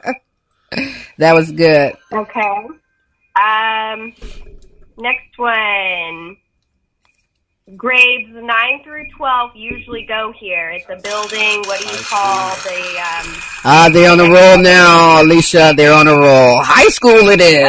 okay. 0.00 0.20
That 1.18 1.34
was 1.34 1.50
good. 1.50 1.96
Okay. 2.12 2.66
Um, 3.36 4.12
next 4.98 5.36
one. 5.36 6.36
Grades 7.76 8.30
9 8.32 8.82
through 8.82 9.06
12 9.16 9.50
usually 9.54 10.04
go 10.06 10.32
here. 10.38 10.70
It's 10.70 10.86
a 10.88 10.96
building. 11.02 11.62
What 11.66 11.80
do 11.80 11.86
you 11.86 11.98
call 12.04 12.54
the, 12.64 12.80
um, 12.98 13.42
Ah, 13.64 13.90
they're 13.92 14.10
on 14.10 14.20
a 14.20 14.30
roll 14.30 14.58
now, 14.58 15.22
Alicia. 15.22 15.74
They're 15.76 15.92
on 15.92 16.08
a 16.08 16.16
roll. 16.16 16.62
High 16.62 16.88
school 16.88 17.28
it 17.28 17.40
is. 17.40 17.66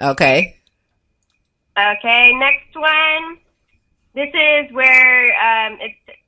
uh, 0.00 0.10
Okay. 0.10 0.56
okay, 1.78 2.32
next 2.34 2.74
one. 2.74 3.38
This 4.14 4.30
is 4.32 4.72
where, 4.72 5.34
um, 5.36 5.78
it's 5.80 6.18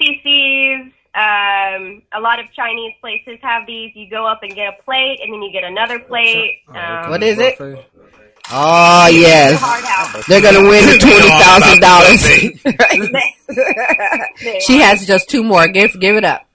CC's, 0.00 0.92
um, 1.14 2.02
a 2.12 2.20
lot 2.20 2.38
of 2.40 2.46
Chinese 2.52 2.92
places 3.00 3.38
have 3.42 3.66
these. 3.66 3.92
You 3.94 4.10
go 4.10 4.26
up 4.26 4.42
and 4.42 4.54
get 4.54 4.74
a 4.78 4.82
plate, 4.82 5.20
and 5.22 5.32
then 5.32 5.42
you 5.42 5.50
get 5.52 5.64
another 5.64 5.98
plate. 6.00 6.58
Um, 6.74 7.08
What 7.10 7.22
is 7.22 7.38
it? 7.38 7.56
Buffet. 8.44 8.56
Oh 8.56 9.08
yes, 9.10 10.26
they're 10.28 10.42
gonna 10.42 10.68
win 10.68 10.86
the 10.86 10.98
twenty 10.98 11.28
thousand 11.28 11.80
dollars. 11.80 12.24
She 14.66 14.78
has 14.80 15.06
just 15.06 15.28
two 15.28 15.42
more. 15.42 15.68
Give 15.68 15.98
give 16.00 16.16
it 16.16 16.24
up. 16.24 16.46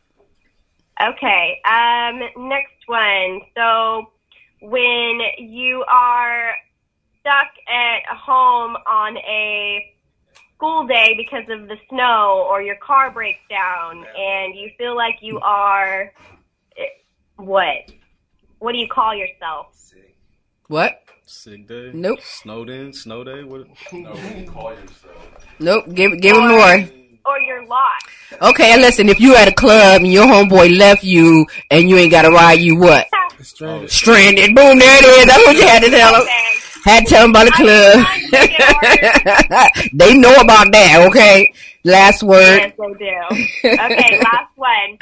Okay. 1.02 1.62
Um, 1.66 2.20
next 2.50 2.88
one. 2.88 3.42
So 3.56 4.12
when 4.62 5.20
you 5.38 5.86
are 5.90 6.52
stuck 7.22 7.48
at 7.68 8.06
home 8.16 8.76
on 8.76 9.18
a 9.18 9.94
school 10.56 10.86
day 10.88 11.14
because 11.16 11.44
of 11.50 11.68
the 11.70 11.78
snow 11.90 12.46
or 12.50 12.62
your 12.62 12.76
car 12.76 13.12
breaks 13.12 13.40
down 13.50 14.06
and 14.18 14.56
you 14.56 14.70
feel 14.78 14.96
like 14.96 15.16
you 15.22 15.40
are 15.40 16.12
eh, 16.78 16.84
what? 17.38 17.92
What 18.60 18.74
do 18.74 18.78
you 18.78 18.88
call 18.90 19.16
yourself? 19.16 19.94
What? 20.68 21.02
Sick 21.32 21.68
day. 21.68 21.92
Nope. 21.94 22.18
Snowed 22.24 22.72
in. 22.72 22.92
Snow 22.92 23.24
day. 23.24 23.44
What? 23.44 23.68
No. 23.94 24.16
Nope. 25.60 25.86
Give 25.94 26.20
give 26.20 26.36
him 26.36 26.48
more. 26.48 26.84
Or 27.24 27.40
you're 27.40 27.64
lost. 27.68 28.08
Okay, 28.42 28.74
and 28.74 28.82
listen. 28.82 29.10
If 29.10 29.20
you 29.20 29.36
at 29.36 29.48
a 29.48 29.52
club 29.52 30.02
and 30.02 30.12
your 30.12 30.26
homeboy 30.26 30.76
left 30.76 31.04
you 31.04 31.46
and 31.70 31.88
you 31.88 31.98
ain't 31.98 32.10
got 32.10 32.26
a 32.26 32.32
ride, 32.32 32.62
you 32.62 32.78
what? 32.78 33.06
Stranded. 33.44 33.84
Oh, 33.84 33.88
stranded. 33.88 34.56
Boom. 34.56 34.80
There 34.80 34.98
it 34.98 35.06
is. 35.06 35.26
That's 35.28 35.46
what 35.46 35.56
you 35.56 35.68
had 35.68 35.84
to 35.84 35.92
tell 35.92 36.16
him. 36.16 36.22
Okay. 36.22 36.50
Had 36.84 37.06
to 37.06 37.10
tell 37.10 37.22
them 37.22 37.30
about 37.30 37.46
the 37.46 37.52
club. 37.52 38.06
they 39.94 40.18
know 40.18 40.34
about 40.34 40.72
that, 40.72 41.06
okay? 41.10 41.54
Last 41.84 42.24
word. 42.24 42.58
Yes, 42.58 42.74
they 42.76 42.94
do. 42.94 43.74
Okay, 43.84 44.20
last 44.20 44.50
one. 44.56 44.98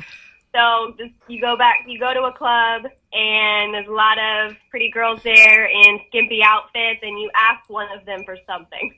So 0.56 0.94
just 0.98 1.14
you 1.28 1.40
go 1.42 1.56
back, 1.58 1.86
you 1.88 2.00
go 2.00 2.14
to 2.14 2.22
a 2.24 2.32
club, 2.34 2.84
and 3.14 3.74
there's 3.74 3.88
a 3.88 3.92
lot 3.92 4.18
of 4.18 4.56
pretty 4.70 4.90
girls 4.92 5.22
there 5.24 5.66
in 5.66 6.00
skimpy 6.08 6.42
outfits, 6.44 7.00
and 7.04 7.20
you 7.20 7.30
ask 7.40 7.70
one 7.70 7.88
of 7.98 8.06
them 8.06 8.24
for 8.26 8.38
something. 8.48 8.94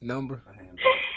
Number. 0.00 0.42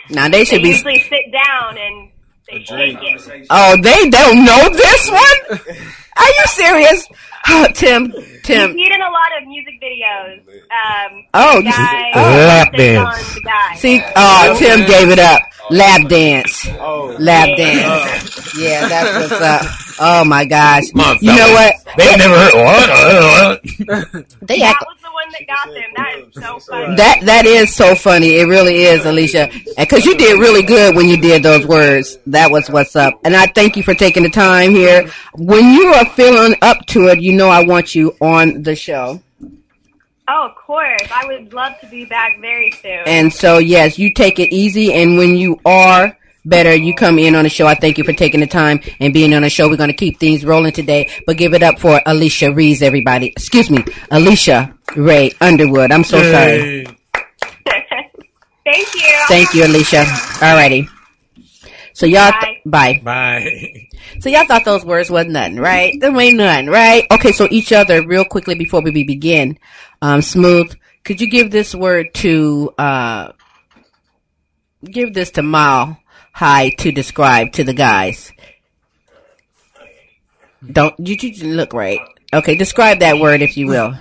Now 0.09 0.25
they 0.29 0.39
They 0.39 0.45
should 0.45 0.61
be. 0.61 0.69
usually 0.69 0.99
sit 0.99 1.31
down 1.31 1.77
and 1.77 2.11
they 2.49 2.63
shake 2.63 2.99
drink. 2.99 2.99
it. 3.27 3.47
Oh, 3.49 3.75
they 3.81 4.09
don't 4.09 4.45
know 4.45 4.69
this 4.69 5.09
one? 5.09 5.59
Are 6.17 6.27
you 6.27 6.43
serious? 6.47 7.07
Oh, 7.47 7.67
Tim, 7.73 8.05
You 8.05 8.39
Tim. 8.43 8.73
see 8.73 8.81
it 8.81 8.91
in 8.93 9.01
a 9.01 9.09
lot 9.09 9.41
of 9.41 9.47
music 9.47 9.73
videos. 9.81 10.39
Um, 10.71 11.25
Oh, 11.33 11.59
the 11.59 11.65
you 11.65 11.71
see- 11.71 11.77
guy 11.77 12.11
oh. 12.15 12.19
Lap 12.21 12.73
dance. 12.75 13.33
the 13.35 13.41
guy. 13.41 13.75
See, 13.75 14.01
oh, 14.15 14.55
Tim 14.57 14.85
gave 14.85 15.09
it 15.09 15.19
up. 15.19 15.41
Lap 15.69 16.07
dance. 16.09 16.67
Lap 17.19 17.49
dance. 17.57 18.55
Yeah, 18.59 18.87
that's 18.87 19.29
what's 19.31 19.41
up. 19.41 19.61
Oh 19.99 20.25
my 20.25 20.43
gosh. 20.45 20.83
You 21.21 21.33
know 21.35 21.53
what? 21.53 21.75
They 21.97 22.15
never 22.17 22.35
heard 22.37 22.53
what? 22.53 24.25
They 24.41 24.61
act 24.61 24.83
was 24.87 24.97
the 25.01 25.02
one 25.23 25.33
that 25.33 25.47
got 25.47 25.73
them. 25.73 25.83
That 25.95 26.19
is 26.19 26.33
so 26.33 26.59
funny. 26.59 26.95
That 26.95 27.21
that 27.23 27.45
is 27.45 27.75
so 27.75 27.95
funny. 27.95 28.35
It 28.35 28.45
really 28.45 28.83
is, 28.83 29.05
Alicia. 29.05 29.49
And 29.77 29.89
cause 29.89 30.05
you 30.05 30.17
did 30.17 30.39
really 30.39 30.63
good 30.63 30.95
when 30.95 31.07
you 31.07 31.17
did 31.17 31.43
those 31.43 31.65
words. 31.65 32.17
That 32.27 32.51
was 32.51 32.69
what's 32.69 32.95
up. 32.95 33.19
And 33.23 33.35
I 33.35 33.47
thank 33.47 33.77
you 33.77 33.83
for 33.83 33.93
taking 33.93 34.23
the 34.23 34.29
time 34.29 34.71
here. 34.71 35.09
When 35.35 35.73
you 35.73 35.87
are 35.93 36.05
feeling 36.05 36.55
up 36.61 36.85
to 36.87 37.07
it, 37.07 37.21
you 37.21 37.33
know 37.33 37.49
I 37.49 37.63
want 37.63 37.95
you 37.95 38.15
on 38.21 38.63
the 38.63 38.75
show. 38.75 39.21
Oh, 40.27 40.47
of 40.47 40.55
course. 40.55 41.01
I 41.13 41.25
would 41.25 41.53
love 41.53 41.73
to 41.81 41.87
be 41.87 42.05
back 42.05 42.39
very 42.39 42.71
soon. 42.71 43.03
And 43.05 43.31
so 43.33 43.57
yes, 43.57 43.99
you 43.99 44.13
take 44.13 44.39
it 44.39 44.53
easy 44.53 44.93
and 44.93 45.17
when 45.17 45.35
you 45.35 45.59
are 45.65 46.17
better, 46.45 46.73
you 46.73 46.93
come 46.93 47.19
in 47.19 47.35
on 47.35 47.43
the 47.43 47.49
show. 47.49 47.67
I 47.67 47.75
thank 47.75 47.97
you 47.97 48.03
for 48.03 48.13
taking 48.13 48.39
the 48.39 48.47
time 48.47 48.79
and 48.99 49.13
being 49.13 49.33
on 49.33 49.41
the 49.43 49.49
show. 49.49 49.69
We're 49.69 49.77
going 49.77 49.89
to 49.89 49.95
keep 49.95 50.19
things 50.19 50.45
rolling 50.45 50.73
today, 50.73 51.09
but 51.25 51.37
give 51.37 51.53
it 51.53 51.63
up 51.63 51.79
for 51.79 52.01
Alicia 52.05 52.53
Rees, 52.53 52.81
everybody. 52.81 53.27
Excuse 53.27 53.69
me, 53.69 53.83
Alicia 54.11 54.73
Rae 54.95 55.31
Underwood. 55.41 55.91
I'm 55.91 56.03
so 56.03 56.21
sorry. 56.31 56.85
Thank 58.65 58.95
you. 58.95 59.15
Thank 59.27 59.53
you, 59.53 59.65
Alicia. 59.65 60.03
Alrighty. 60.03 60.87
So 61.93 62.05
y'all, 62.05 62.31
th- 62.41 62.61
bye. 62.65 62.99
Bye. 63.03 63.87
So 64.19 64.29
y'all 64.29 64.45
thought 64.45 64.65
those 64.65 64.83
words 64.83 65.11
was 65.11 65.27
nothing, 65.27 65.57
right? 65.57 65.99
Them 65.99 66.19
ain't 66.19 66.37
none, 66.37 66.67
right? 66.67 67.05
Okay, 67.11 67.31
so 67.31 67.47
each 67.51 67.71
other, 67.71 68.05
real 68.05 68.25
quickly 68.25 68.55
before 68.55 68.81
we 68.81 69.03
begin, 69.03 69.59
um, 70.01 70.21
smooth. 70.21 70.73
Could 71.03 71.21
you 71.21 71.27
give 71.27 71.51
this 71.51 71.75
word 71.75 72.13
to, 72.15 72.73
uh, 72.77 73.33
give 74.83 75.13
this 75.13 75.31
to 75.31 75.43
Mile 75.43 75.99
High 76.33 76.69
to 76.79 76.91
describe 76.91 77.53
to 77.53 77.63
the 77.63 77.73
guys? 77.73 78.31
Don't 80.69 80.95
you, 80.99 81.15
you 81.19 81.53
look 81.53 81.73
right? 81.73 81.99
Okay, 82.33 82.55
describe 82.55 82.99
that 82.99 83.19
word 83.19 83.41
if 83.41 83.55
you 83.55 83.67
will. 83.67 83.93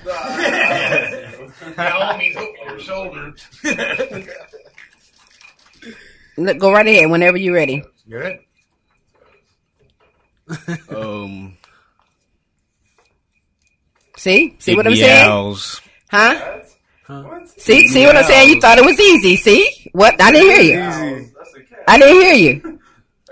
Look, 6.39 6.59
Go 6.59 6.73
right 6.73 6.87
ahead 6.87 7.11
whenever 7.11 7.37
you're 7.37 7.55
ready. 7.55 7.85
Good. 8.09 8.39
Um. 10.89 11.57
See, 14.17 14.57
see 14.59 14.77
what 14.77 14.87
I'm 14.87 14.95
saying? 14.95 15.27
meows. 15.27 15.81
Huh? 16.11 16.61
See, 17.57 17.89
see 17.89 18.07
what 18.07 18.17
I'm 18.17 18.25
saying? 18.25 18.49
You 18.51 18.61
thought 18.61 18.79
it 18.79 18.85
was 18.85 18.99
easy. 19.01 19.37
See 19.37 19.91
what? 19.93 20.21
I 20.21 20.31
didn't 20.33 20.51
hear 20.51 20.63
you. 20.63 21.32
I 21.89 21.99
didn't 21.99 22.21
hear 22.23 22.35
you. 22.35 22.81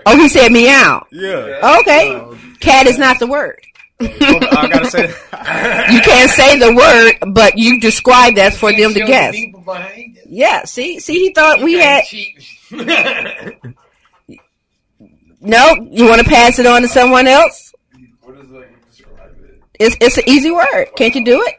Oh, 0.05 0.17
he 0.17 0.27
said 0.29 0.51
meow. 0.51 1.05
Yeah. 1.11 1.77
Okay, 1.81 2.15
um, 2.15 2.55
cat 2.59 2.87
is 2.87 2.97
not 2.97 3.19
the 3.19 3.27
word. 3.27 3.59
I 3.99 4.67
gotta 4.71 4.89
say. 4.89 5.13
You 5.91 5.99
can't 6.01 6.29
say 6.29 6.59
the 6.59 6.73
word, 6.73 7.33
but 7.33 7.57
you 7.57 7.79
describe 7.79 8.35
that 8.35 8.53
for 8.53 8.71
them 8.71 8.93
to 8.93 8.99
guess. 9.05 9.35
Yeah. 10.27 10.63
See, 10.65 10.99
see, 10.99 11.13
he 11.19 11.33
thought 11.33 11.61
we 11.61 11.73
had. 11.79 12.03
No, 15.43 15.73
you 15.89 16.07
want 16.07 16.21
to 16.21 16.27
pass 16.29 16.59
it 16.59 16.67
on 16.67 16.83
to 16.83 16.87
someone 16.87 17.25
else? 17.27 17.73
It's 19.79 19.97
it's 19.99 20.17
an 20.19 20.23
easy 20.27 20.51
word. 20.51 20.89
Can't 20.95 21.15
you 21.15 21.25
do 21.25 21.41
it? 21.41 21.55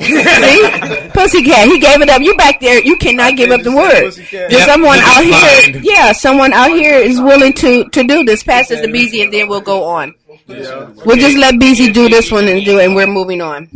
See, 0.00 1.08
pussycat. 1.14 1.68
He 1.68 1.78
gave 1.78 2.00
it 2.00 2.08
up. 2.08 2.22
You 2.22 2.34
back 2.36 2.60
there. 2.60 2.82
You 2.82 2.96
cannot 2.96 3.36
give 3.36 3.50
up 3.50 3.62
the 3.62 3.72
word. 3.74 4.12
There's 4.12 4.32
Yep, 4.32 4.68
someone 4.68 4.98
out 5.00 5.22
is 5.24 5.34
here. 5.34 5.72
fine. 5.74 5.82
Yeah, 5.84 6.12
someone 6.12 6.52
out 6.52 6.70
here 6.70 6.94
is 6.98 7.20
willing 7.20 7.52
to 7.54 7.88
to 7.90 8.02
do 8.04 8.24
this. 8.24 8.42
Pass 8.42 8.68
this 8.68 8.80
to 8.80 8.88
Beezy, 8.90 9.22
and 9.22 9.32
then 9.32 9.48
we'll 9.48 9.60
go 9.60 9.84
on. 9.84 10.14
Yeah. 10.46 10.90
We'll 11.04 11.16
just 11.16 11.36
let 11.36 11.58
Beezy 11.58 11.92
do 11.92 12.08
this 12.08 12.30
one 12.32 12.48
and 12.48 12.64
do, 12.64 12.78
it, 12.78 12.86
and 12.86 12.94
we're 12.96 13.06
moving 13.06 13.40
on. 13.40 13.68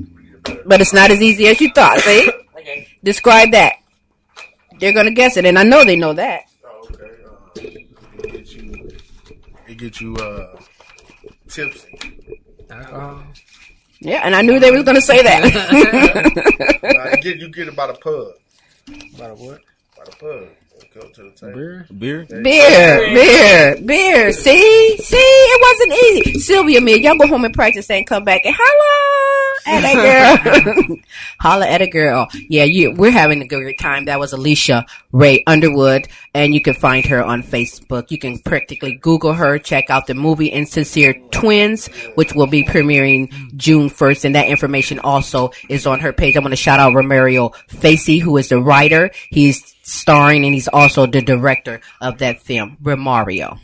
But 0.66 0.80
it's 0.80 0.92
not 0.92 1.10
as 1.10 1.20
easy 1.22 1.46
as 1.48 1.60
you 1.60 1.70
thought. 1.72 2.00
See, 2.00 2.30
describe 3.04 3.52
that. 3.52 3.74
They're 4.80 4.92
gonna 4.92 5.10
guess 5.12 5.36
it, 5.36 5.44
and 5.44 5.58
I 5.58 5.62
know 5.64 5.84
they 5.84 5.96
know 5.96 6.12
that. 6.14 6.42
Oh, 6.64 6.88
okay. 7.56 7.86
Uh, 7.94 8.22
it 8.24 8.32
get 8.32 8.52
you, 8.54 8.90
it 9.68 9.78
get 9.78 10.00
you 10.00 10.16
uh, 10.16 10.56
tipsy. 11.48 11.88
Yeah, 14.04 14.22
and 14.24 14.34
I 14.34 14.42
knew 14.42 14.58
they 14.58 14.70
was 14.72 14.82
gonna 14.82 15.00
say 15.00 15.22
that. 15.22 15.42
Nah, 16.82 17.10
you 17.10 17.16
get 17.22 17.36
you 17.38 17.48
get 17.48 17.68
it 17.68 17.76
by 17.76 17.86
the 17.86 17.94
pub. 17.94 18.32
By 19.16 19.28
the 19.28 19.34
what? 19.34 19.60
About 19.94 20.08
a 20.14 20.16
pub. 20.16 20.48
Go 20.94 21.08
to 21.08 21.22
the 21.22 21.30
table. 21.30 21.54
Beer. 21.54 21.86
Beer. 21.98 22.26
beer, 22.26 23.14
beer, 23.14 23.76
beer. 23.82 24.32
See, 24.32 24.96
see, 24.98 25.16
it 25.16 25.60
wasn't 25.62 26.26
easy. 26.26 26.38
Sylvia, 26.38 26.82
man, 26.82 27.00
y'all 27.00 27.16
go 27.16 27.26
home 27.26 27.46
and 27.46 27.54
practice 27.54 27.88
and 27.88 28.06
come 28.06 28.24
back 28.24 28.42
and 28.44 28.54
holla. 28.58 29.42
at 29.66 29.84
a 29.84 30.84
girl. 30.84 30.96
Holla 31.40 31.66
at 31.66 31.80
a 31.80 31.86
girl. 31.86 32.28
Yeah, 32.48 32.64
you, 32.64 32.92
we're 32.92 33.10
having 33.10 33.40
a 33.40 33.46
good 33.46 33.74
time. 33.78 34.04
That 34.04 34.20
was 34.20 34.34
Alicia 34.34 34.84
Rae 35.12 35.42
Underwood, 35.46 36.08
and 36.34 36.52
you 36.52 36.60
can 36.60 36.74
find 36.74 37.06
her 37.06 37.24
on 37.24 37.42
Facebook. 37.42 38.10
You 38.10 38.18
can 38.18 38.38
practically 38.38 38.94
Google 38.96 39.32
her, 39.32 39.58
check 39.58 39.88
out 39.88 40.06
the 40.06 40.14
movie 40.14 40.48
Insincere 40.48 41.14
Twins, 41.30 41.86
which 42.16 42.34
will 42.34 42.46
be 42.46 42.64
premiering 42.64 43.56
June 43.56 43.88
1st, 43.88 44.26
and 44.26 44.34
that 44.34 44.48
information 44.48 44.98
also 44.98 45.52
is 45.70 45.86
on 45.86 46.00
her 46.00 46.12
page. 46.12 46.36
I 46.36 46.40
want 46.40 46.52
to 46.52 46.56
shout 46.56 46.80
out 46.80 46.92
Romario 46.92 47.54
Facey, 47.68 48.18
who 48.18 48.36
is 48.36 48.48
the 48.50 48.60
writer. 48.60 49.10
He's 49.30 49.74
starring 49.92 50.44
and 50.44 50.54
he's 50.54 50.68
also 50.68 51.06
the 51.06 51.22
director 51.22 51.80
of 52.00 52.18
that 52.18 52.42
film, 52.42 52.76
Romario. 52.82 53.58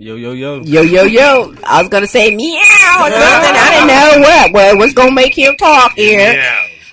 Yo, 0.00 0.14
yo, 0.14 0.30
yo. 0.32 0.60
Yo, 0.62 0.82
yo, 0.82 1.02
yo. 1.02 1.54
I 1.64 1.80
was 1.82 1.88
going 1.88 2.04
to 2.04 2.08
say 2.08 2.32
meow 2.34 2.60
or 3.00 3.10
something. 3.10 3.20
I 3.20 3.70
didn't 3.74 3.88
know 3.88 4.20
what. 4.28 4.52
Well, 4.52 4.78
what's 4.78 4.92
going 4.92 5.08
to 5.08 5.14
make 5.14 5.36
him 5.36 5.56
talk 5.56 5.94
here? 5.94 6.40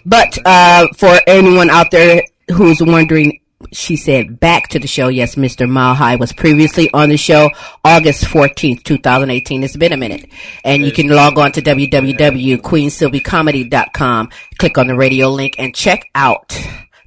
But 0.05 0.37
uh, 0.45 0.87
for 0.97 1.19
anyone 1.27 1.69
out 1.69 1.91
there 1.91 2.23
who's 2.51 2.81
wondering, 2.81 3.41
she 3.71 3.95
said 3.95 4.39
back 4.39 4.69
to 4.69 4.79
the 4.79 4.87
show. 4.87 5.07
Yes, 5.09 5.35
Mr. 5.35 5.69
Mile 5.69 5.93
High 5.93 6.15
was 6.15 6.33
previously 6.33 6.89
on 6.93 7.09
the 7.09 7.17
show 7.17 7.51
August 7.83 8.23
14th, 8.25 8.81
2018. 8.83 9.63
It's 9.63 9.77
been 9.77 9.93
a 9.93 9.97
minute. 9.97 10.27
And 10.63 10.83
you 10.83 10.91
can 10.91 11.07
log 11.07 11.37
on 11.37 11.51
to 11.53 11.61
www.queensylviecomedy.com, 11.61 14.29
click 14.57 14.77
on 14.79 14.87
the 14.87 14.95
radio 14.95 15.29
link 15.29 15.59
and 15.59 15.75
check 15.75 16.09
out 16.15 16.59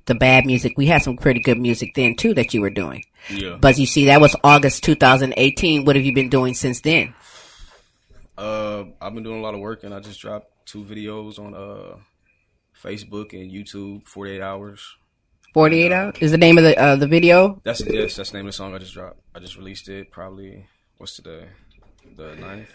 the 0.06 0.14
bad 0.14 0.46
music. 0.46 0.74
We 0.76 0.86
had 0.86 1.02
some 1.02 1.16
pretty 1.16 1.40
good 1.40 1.58
music 1.58 1.94
then 1.94 2.14
too 2.14 2.34
that 2.34 2.54
you 2.54 2.60
were 2.60 2.70
doing. 2.70 3.02
Yeah. 3.30 3.56
But 3.60 3.78
you 3.78 3.86
see, 3.86 4.06
that 4.06 4.20
was 4.20 4.34
August 4.44 4.84
2018. 4.84 5.84
What 5.84 5.96
have 5.96 6.04
you 6.04 6.14
been 6.14 6.28
doing 6.30 6.54
since 6.54 6.80
then? 6.80 7.14
Uh, 8.36 8.84
I've 9.00 9.14
been 9.14 9.22
doing 9.24 9.38
a 9.38 9.42
lot 9.42 9.54
of 9.54 9.60
work, 9.60 9.84
and 9.84 9.92
I 9.92 10.00
just 10.00 10.20
dropped 10.20 10.46
two 10.66 10.84
videos 10.84 11.38
on 11.38 11.54
uh 11.54 11.96
Facebook 12.80 13.32
and 13.32 13.50
YouTube. 13.50 14.06
Forty 14.06 14.32
eight 14.32 14.42
hours. 14.42 14.96
48 15.54 15.92
hours 15.92 16.14
is 16.20 16.30
the 16.30 16.38
name 16.38 16.58
of 16.58 16.64
the 16.64 16.78
uh, 16.78 16.94
the 16.96 17.08
video. 17.08 17.60
That's 17.64 17.80
yes, 17.84 18.14
that's 18.16 18.30
the 18.30 18.36
name 18.38 18.46
of 18.46 18.52
the 18.52 18.56
song 18.56 18.74
I 18.74 18.78
just 18.78 18.94
dropped. 18.94 19.18
I 19.34 19.40
just 19.40 19.56
released 19.56 19.88
it 19.88 20.10
probably 20.12 20.66
what's 20.98 21.16
today? 21.16 21.46
The 22.16 22.34
9th? 22.36 22.66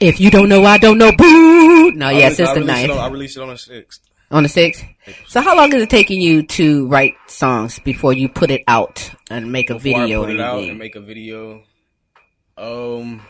If 0.00 0.20
you 0.20 0.30
don't 0.30 0.48
know, 0.48 0.64
I 0.64 0.78
don't 0.78 0.98
know. 0.98 1.12
Boo! 1.12 1.90
No, 1.92 2.06
I 2.06 2.12
yes, 2.12 2.38
it's 2.38 2.48
I 2.50 2.54
the 2.54 2.60
ninth 2.64 2.90
on- 2.90 2.98
I 2.98 3.08
released 3.08 3.36
it 3.36 3.42
on 3.42 3.48
the 3.48 3.58
sixth. 3.58 4.00
On 4.30 4.42
the 4.42 4.48
sixth. 4.48 4.84
So 5.28 5.40
how 5.40 5.56
long 5.56 5.72
is 5.72 5.82
it 5.82 5.90
taking 5.90 6.20
you 6.20 6.44
to 6.46 6.88
write 6.88 7.14
songs 7.26 7.78
before 7.78 8.12
you 8.12 8.28
put 8.28 8.50
it 8.50 8.62
out 8.66 9.10
and 9.30 9.52
make 9.52 9.70
a 9.70 9.74
Before 9.74 10.00
video 10.00 10.22
I 10.22 10.26
put 10.26 10.34
it 10.34 10.40
out 10.40 10.62
and 10.62 10.78
make 10.78 10.96
a 10.96 11.00
video. 11.00 11.62
Um, 12.58 13.22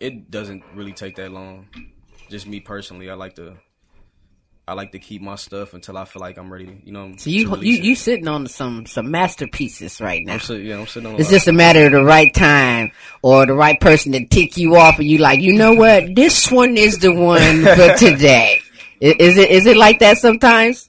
it 0.00 0.30
doesn't 0.30 0.64
really 0.74 0.92
take 0.92 1.16
that 1.16 1.30
long. 1.30 1.68
Just 2.28 2.46
me 2.46 2.60
personally, 2.60 3.10
I 3.10 3.14
like 3.14 3.36
to. 3.36 3.56
I 4.66 4.74
like 4.74 4.92
to 4.92 5.00
keep 5.00 5.20
my 5.20 5.34
stuff 5.34 5.74
until 5.74 5.98
I 5.98 6.04
feel 6.04 6.20
like 6.20 6.38
I'm 6.38 6.50
ready. 6.50 6.80
You 6.84 6.92
know. 6.92 7.14
So 7.18 7.30
you 7.30 7.48
you 7.56 7.78
it. 7.78 7.84
you 7.84 7.94
sitting 7.94 8.28
on 8.28 8.46
some 8.46 8.86
some 8.86 9.10
masterpieces 9.10 10.00
right 10.00 10.24
now. 10.24 10.34
I'm 10.34 10.40
sitting, 10.40 10.66
yeah, 10.66 10.78
I'm 10.78 10.86
sitting 10.86 11.08
on. 11.08 11.16
a 11.16 11.18
It's 11.18 11.30
just 11.30 11.48
a 11.48 11.52
matter 11.52 11.86
of 11.86 11.92
the 11.92 12.04
right 12.04 12.32
time 12.32 12.92
or 13.22 13.44
the 13.44 13.54
right 13.54 13.78
person 13.78 14.12
to 14.12 14.24
tick 14.26 14.56
you 14.56 14.76
off, 14.76 14.98
and 14.98 15.06
you 15.06 15.18
like, 15.18 15.40
you 15.40 15.52
know 15.52 15.74
what? 15.74 16.14
This 16.14 16.50
one 16.50 16.76
is 16.76 16.98
the 16.98 17.12
one 17.12 17.64
for 17.64 17.94
today. 17.98 18.60
I- 19.02 19.16
Is 19.18 19.36
it 19.36 19.50
is 19.50 19.66
it 19.66 19.76
like 19.76 19.98
that 19.98 20.18
sometimes? 20.18 20.88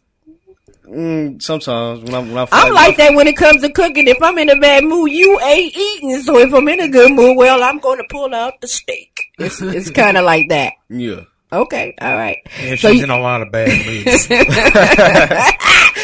Mm, 0.88 1.42
sometimes 1.42 2.02
when 2.04 2.14
I'm 2.14 2.28
when 2.30 2.38
I 2.38 2.46
feel 2.46 2.60
I'm 2.60 2.74
like 2.74 2.98
that 2.98 3.16
when 3.16 3.26
it 3.28 3.36
comes 3.38 3.62
to 3.64 3.72
cooking. 3.72 4.08
If 4.08 4.22
I'm 4.22 4.38
in 4.38 4.50
a 4.50 4.56
bad 4.60 4.84
mood, 4.84 5.12
you 5.12 5.40
ain't 5.40 5.76
eating. 5.76 6.22
So 6.22 6.38
if 6.38 6.54
I'm 6.54 6.68
in 6.68 6.82
a 6.82 6.88
good 6.90 7.12
mood, 7.14 7.36
well, 7.38 7.64
I'm 7.64 7.80
going 7.80 7.98
to 7.98 8.04
pull 8.10 8.34
out 8.36 8.60
the 8.62 8.68
steak. 8.68 9.20
It's 9.40 9.62
it's 9.62 9.90
kind 10.02 10.18
of 10.18 10.26
like 10.26 10.50
that. 10.50 10.74
Yeah. 10.90 11.22
Okay, 11.52 11.94
all 12.02 12.16
right. 12.16 12.38
Yeah, 12.62 12.76
So 12.76 12.90
she's 12.90 12.98
you- 12.98 13.04
in 13.06 13.10
a 13.12 13.20
lot 13.20 13.42
of 13.42 13.52
bad 13.52 13.70
moods. 13.86 14.28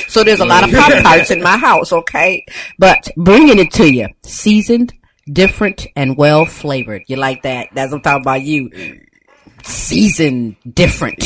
So 0.07 0.23
there's 0.23 0.39
a 0.39 0.45
lot 0.45 0.63
of 0.63 0.71
pop 0.73 0.91
tarts 1.03 1.29
in 1.29 1.41
my 1.43 1.55
house. 1.57 1.93
Okay, 1.93 2.43
but 2.79 3.09
bringing 3.15 3.59
it 3.59 3.71
to 3.73 3.91
you, 3.93 4.07
seasoned, 4.23 4.91
different, 5.31 5.85
and 5.95 6.17
well 6.17 6.45
flavored. 6.45 7.03
You 7.07 7.17
like 7.17 7.43
that? 7.43 7.67
That's 7.75 7.91
what 7.91 7.97
I'm 7.97 8.01
talking 8.01 8.21
about. 8.23 8.41
You. 8.41 9.01
Seasoned, 9.63 10.55
different, 10.73 11.23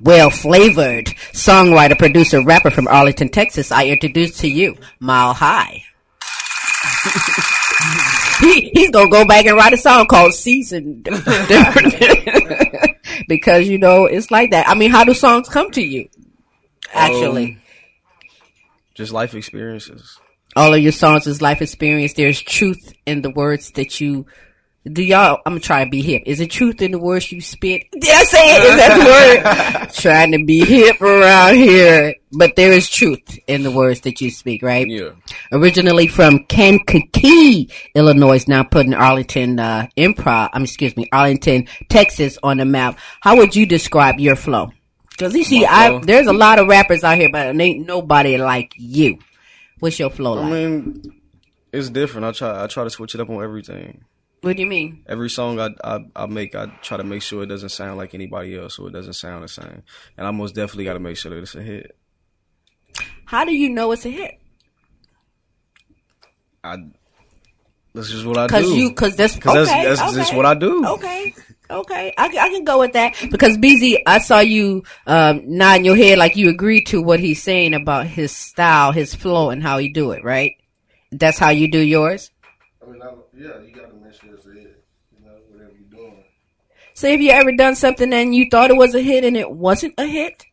well 0.00 0.30
flavored 0.30 1.06
songwriter, 1.32 1.98
producer, 1.98 2.42
rapper 2.42 2.70
from 2.70 2.88
Arlington, 2.88 3.28
Texas. 3.28 3.70
I 3.72 3.86
introduce 3.86 4.38
to 4.38 4.48
you 4.48 4.76
Mile 5.00 5.32
High. 5.34 5.82
he, 8.40 8.70
he's 8.74 8.90
gonna 8.90 9.10
go 9.10 9.24
back 9.24 9.46
and 9.46 9.56
write 9.56 9.72
a 9.72 9.76
song 9.76 10.06
called 10.06 10.34
Season 10.34 11.02
Different 11.02 11.94
because 13.28 13.68
you 13.68 13.78
know 13.78 14.06
it's 14.06 14.30
like 14.30 14.50
that. 14.50 14.68
I 14.68 14.74
mean, 14.74 14.90
how 14.90 15.04
do 15.04 15.14
songs 15.14 15.48
come 15.48 15.70
to 15.72 15.82
you? 15.82 16.08
Actually, 16.92 17.52
Um, 17.52 17.62
Just 18.94 19.12
life 19.12 19.34
experiences. 19.34 20.18
all 20.54 20.72
of 20.74 20.80
your 20.80 20.92
songs 20.92 21.26
is 21.26 21.42
life 21.42 21.62
experience. 21.62 22.12
There's 22.14 22.40
truth 22.40 22.92
in 23.06 23.22
the 23.22 23.30
words 23.30 23.70
that 23.72 24.00
you. 24.00 24.26
Do 24.92 25.02
y'all? 25.02 25.40
I'm 25.44 25.58
gonna 25.58 25.90
be 25.90 26.00
hip. 26.00 26.22
Is 26.26 26.38
it 26.38 26.48
truth 26.48 26.80
in 26.80 26.92
the 26.92 26.98
words 26.98 27.32
you 27.32 27.40
spit? 27.40 27.90
Did 27.90 28.04
I 28.04 28.22
say 28.22 28.56
it? 28.56 28.62
Is 28.62 28.76
that 28.76 29.80
the 29.80 29.80
word? 29.82 29.90
Trying 29.94 30.30
to 30.30 30.44
be 30.44 30.64
hip 30.64 31.00
around 31.00 31.56
here, 31.56 32.14
but 32.30 32.54
there 32.54 32.70
is 32.70 32.88
truth 32.88 33.36
in 33.48 33.64
the 33.64 33.72
words 33.72 34.02
that 34.02 34.20
you 34.20 34.30
speak, 34.30 34.62
right? 34.62 34.86
Yeah. 34.86 35.10
originally 35.50 36.06
from 36.06 36.44
Kankakee, 36.44 37.68
Illinois, 37.96 38.46
now 38.46 38.62
putting 38.62 38.94
Arlington 38.94 39.58
uh, 39.58 39.88
Improv, 39.96 40.50
I 40.52 40.58
mean, 40.58 40.64
excuse 40.64 40.96
me, 40.96 41.08
Arlington, 41.12 41.66
Texas 41.88 42.38
on 42.44 42.58
the 42.58 42.64
map. 42.64 42.96
How 43.20 43.36
would 43.38 43.56
you 43.56 43.66
describe 43.66 44.20
your 44.20 44.36
flow? 44.36 44.70
Because 45.10 45.34
you 45.34 45.42
see, 45.42 45.66
I 45.66 45.98
there's 45.98 46.28
a 46.28 46.32
lot 46.32 46.60
of 46.60 46.68
rappers 46.68 47.02
out 47.02 47.18
here, 47.18 47.30
but 47.30 47.58
ain't 47.60 47.86
nobody 47.86 48.36
like 48.36 48.72
you. 48.76 49.18
What's 49.80 49.98
your 49.98 50.10
flow 50.10 50.34
like? 50.34 50.44
I 50.44 50.50
mean, 50.50 51.20
it's 51.72 51.90
different. 51.90 52.26
I 52.26 52.32
try. 52.32 52.62
I 52.62 52.66
try 52.68 52.84
to 52.84 52.90
switch 52.90 53.16
it 53.16 53.20
up 53.20 53.30
on 53.30 53.42
everything. 53.42 54.04
What 54.46 54.56
do 54.56 54.62
you 54.62 54.68
mean? 54.68 55.02
Every 55.08 55.28
song 55.28 55.58
I, 55.58 55.70
I 55.82 56.04
I 56.14 56.26
make, 56.26 56.54
I 56.54 56.66
try 56.82 56.96
to 56.98 57.04
make 57.04 57.20
sure 57.22 57.42
it 57.42 57.46
doesn't 57.46 57.70
sound 57.70 57.96
like 57.98 58.14
anybody 58.14 58.56
else, 58.56 58.76
so 58.76 58.86
it 58.86 58.92
doesn't 58.92 59.14
sound 59.14 59.42
the 59.42 59.48
same. 59.48 59.82
And 60.16 60.26
I 60.26 60.30
most 60.30 60.54
definitely 60.54 60.84
got 60.84 60.92
to 60.94 61.00
make 61.00 61.16
sure 61.16 61.32
that 61.32 61.38
it's 61.42 61.56
a 61.56 61.62
hit. 61.62 61.96
How 63.24 63.44
do 63.44 63.52
you 63.52 63.68
know 63.68 63.90
it's 63.90 64.06
a 64.06 64.10
hit? 64.10 64.38
I. 66.62 66.76
That's 67.92 68.10
just 68.10 68.24
what 68.26 68.36
I 68.36 68.46
Because 68.46 68.66
do. 68.66 68.76
you, 68.76 68.88
because 68.90 69.16
that's 69.16 69.34
Because 69.34 69.68
okay, 69.68 69.84
that's, 69.84 70.00
that's 70.00 70.12
okay. 70.12 70.20
just 70.20 70.34
what 70.36 70.46
I 70.46 70.54
do. 70.54 70.86
Okay. 70.86 71.34
Okay. 71.68 72.14
I, 72.16 72.28
can- 72.28 72.38
I 72.38 72.48
can 72.50 72.62
go 72.64 72.78
with 72.78 72.92
that 72.92 73.16
because 73.30 73.56
Beezy, 73.58 74.06
I 74.06 74.18
saw 74.18 74.38
you, 74.40 74.84
um, 75.06 75.42
nodding 75.46 75.86
your 75.86 75.96
head 75.96 76.18
like 76.18 76.36
you 76.36 76.50
agreed 76.50 76.82
to 76.88 77.02
what 77.02 77.18
he's 77.20 77.42
saying 77.42 77.74
about 77.74 78.06
his 78.06 78.30
style, 78.36 78.92
his 78.92 79.14
flow 79.14 79.50
and 79.50 79.62
how 79.62 79.78
he 79.78 79.88
do 79.88 80.12
it, 80.12 80.22
right? 80.22 80.52
That's 81.10 81.38
how 81.38 81.50
you 81.50 81.68
do 81.68 81.80
yours? 81.80 82.30
I 82.86 82.90
mean, 82.90 83.02
I, 83.02 83.06
yeah, 83.34 83.60
you 83.66 83.74
got 83.74 83.88
to 83.90 83.96
make 83.96 84.12
sure 84.12 84.34
it's 84.34 84.44
a 84.46 84.50
hit. 84.50 84.84
You 85.18 85.24
know, 85.26 85.32
whatever 85.48 85.72
you're 85.72 85.88
doing. 85.98 86.22
So 86.96 87.10
have 87.10 87.20
you 87.20 87.30
ever 87.30 87.52
done 87.52 87.76
something 87.76 88.10
and 88.14 88.34
you 88.34 88.46
thought 88.50 88.70
it 88.70 88.76
was 88.76 88.94
a 88.94 89.02
hit 89.02 89.22
and 89.22 89.36
it 89.36 89.50
wasn't 89.50 89.92
a 89.98 90.06
hit? 90.06 90.44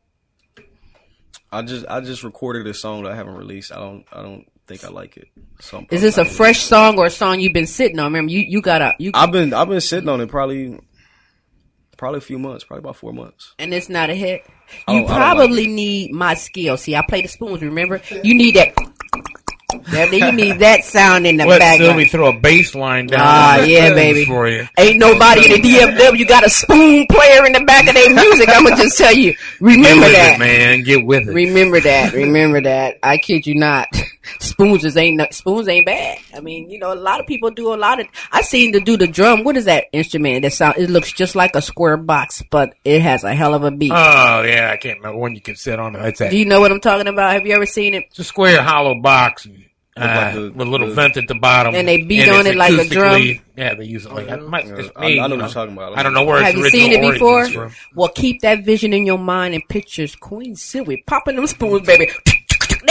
I 1.54 1.62
just 1.62 1.86
I 1.88 2.02
just 2.02 2.22
recorded 2.24 2.68
a 2.68 2.74
song 2.74 3.04
that 3.04 3.14
I 3.14 3.16
haven't 3.16 3.36
released. 3.36 3.72
I 3.72 3.78
don't 3.78 4.04
I 4.12 4.22
don't 4.22 4.46
think 4.68 4.84
I 4.84 4.90
like 4.90 5.16
it. 5.16 5.30
So 5.62 5.86
Is 5.90 6.02
this 6.02 6.16
a 6.18 6.24
probably 6.24 6.34
fresh 6.36 6.60
song 6.64 6.98
or 7.00 7.06
a 7.06 7.10
song 7.10 7.40
you've 7.40 7.54
been 7.54 7.66
sitting 7.66 7.98
on? 7.98 8.08
Remember, 8.12 8.32
you, 8.32 8.40
you 8.42 8.62
got 8.62 8.82
a, 8.82 8.94
you, 9.00 9.12
I've 9.14 9.32
been 9.32 9.54
I've 9.54 9.70
been 9.70 9.80
sitting 9.80 10.10
on 10.10 10.20
it 10.20 10.28
probably 10.28 10.78
probably 11.96 12.18
a 12.18 12.22
few 12.22 12.40
months, 12.40 12.66
probably 12.66 12.80
about 12.82 12.98
four 12.98 13.14
months. 13.14 13.54
and 13.58 13.74
it's 13.74 13.88
not 13.88 14.10
a 14.10 14.14
hit. 14.14 14.42
You 14.90 14.96
don't- 15.02 15.06
like 15.06 15.16
probably 15.16 15.68
need 15.68 16.12
my 16.12 16.34
skill. 16.34 16.76
See, 16.76 16.94
I 16.96 17.04
play 17.08 17.22
the 17.22 17.30
spoons, 17.30 17.62
remember? 17.62 18.02
You 18.22 18.34
need 18.36 18.56
that. 18.56 18.74
You 20.12 20.32
need 20.32 20.60
that 20.60 20.84
sound 20.84 21.26
in 21.28 21.38
the 21.38 21.46
Let 21.46 21.60
background. 21.60 21.90
Sylvie 21.92 22.06
throw 22.06 22.30
a 22.30 22.40
bass 22.40 22.74
line 22.76 23.08
down 23.08 23.22
Ah, 23.24 23.64
yeah, 23.64 23.94
baby. 23.94 24.26
for 24.26 24.48
you. 24.48 24.68
Ain't 24.78 24.98
nobody 25.00 25.46
in 25.54 25.62
the 25.62 25.68
DFW 25.70 26.28
got 26.28 26.46
a 26.46 26.50
spoon 26.50 27.06
player 27.08 27.46
in 27.46 27.54
the 27.54 27.64
back 27.66 27.88
of 27.88 27.94
their 27.94 28.14
music. 28.14 28.50
I'm 28.50 28.64
gonna 28.64 28.76
just 28.76 28.98
tell 28.98 29.14
you. 29.14 29.36
Remember 29.60 30.08
that. 30.08 30.36
it, 30.36 30.40
man. 30.40 30.84
Get 30.84 31.06
with 31.06 31.28
it. 31.28 31.34
Remember 31.34 31.80
that. 31.80 32.14
Remember 32.14 32.62
that. 32.62 33.00
I 33.04 33.18
kid 33.18 33.46
you 33.48 33.56
not. 33.56 33.88
Spoons 34.40 34.86
is 34.86 34.96
ain't 34.98 35.18
no- 35.18 35.28
spoons 35.32 35.68
ain't 35.68 35.86
bad. 35.86 36.18
I 36.36 36.40
mean, 36.40 36.70
you 36.70 36.80
know, 36.80 36.94
a 36.94 36.96
lot 36.96 37.20
of 37.20 37.28
people 37.28 37.52
do 37.52 37.74
a 37.74 37.76
lot 37.76 38.00
of. 38.00 38.08
I 38.32 38.42
seen 38.42 38.74
to 38.74 38.80
do 38.80 38.98
the 38.98 39.08
drum. 39.08 39.44
What 39.44 39.58
is 39.58 39.66
that 39.66 39.86
instrument? 39.92 40.42
That 40.44 40.54
sound. 40.54 40.78
It 40.78 40.90
looks 40.90 41.12
just 41.12 41.36
like 41.36 41.56
a 41.56 41.62
square 41.62 41.98
box, 41.98 42.42
but 42.50 42.74
it 42.84 43.02
has 43.02 43.24
a 43.24 43.34
hell 43.34 43.54
of 43.54 43.64
a 43.64 43.72
beat. 43.72 43.92
Oh 43.92 44.42
yeah, 44.44 44.70
I 44.74 44.78
can't 44.78 45.00
remember 45.00 45.20
when 45.20 45.36
you 45.36 45.42
can 45.42 45.56
sit 45.56 45.80
on 45.80 45.96
it. 45.96 46.06
It's, 46.06 46.20
that, 46.20 46.32
do 46.32 46.38
you 46.38 46.46
know 46.46 46.60
what 46.60 46.72
I'm 46.72 46.80
talking 46.82 47.08
about? 47.08 47.34
Have 47.34 47.46
you 47.46 47.54
ever 47.56 47.66
seen 47.66 47.94
it? 47.94 48.06
it's 48.10 48.20
a 48.20 48.24
square 48.24 48.62
hollow 48.62 49.00
box 49.02 49.48
uh, 49.96 50.02
like 50.02 50.34
the- 50.34 50.42
with 50.52 50.68
a 50.68 50.70
little 50.72 50.88
the- 50.88 50.94
vent 50.96 51.18
at 51.18 51.28
the 51.28 51.36
bottom, 51.36 51.76
And 51.76 51.88
they 51.88 52.02
beat 52.02 52.22
and 52.24 52.32
on 52.32 52.48
it 52.48 52.56
like 52.56 52.74
a 52.74 52.86
drum? 52.90 53.22
Yeah, 53.56 53.76
they 53.76 53.86
use 53.86 54.06
it 54.08 54.12
like 54.12 54.26
that. 54.28 54.42
Might- 54.42 54.66
it's 54.68 54.90
I- 54.96 55.02
made, 55.02 55.20
I 55.20 55.28
know 55.28 55.36
you 55.36 55.42
what 55.42 55.46
you're 55.46 55.54
talking 55.54 55.74
about. 55.78 55.96
I 55.98 56.02
don't 56.02 56.14
know 56.16 56.24
where 56.24 56.42
Have 56.42 56.56
its 56.56 56.64
you 56.64 56.70
seen 56.72 56.92
it 56.92 57.12
before? 57.14 57.48
from. 57.48 57.72
Well, 57.94 58.10
keep 58.10 58.42
that 58.42 58.64
vision 58.66 58.92
in 58.94 59.06
your 59.06 59.20
mind 59.20 59.54
and 59.54 59.62
pictures 59.70 60.16
Queen 60.16 60.56
Sylvia 60.56 60.98
popping 61.06 61.36
them 61.36 61.46
spoons, 61.46 61.86
baby. 61.86 62.10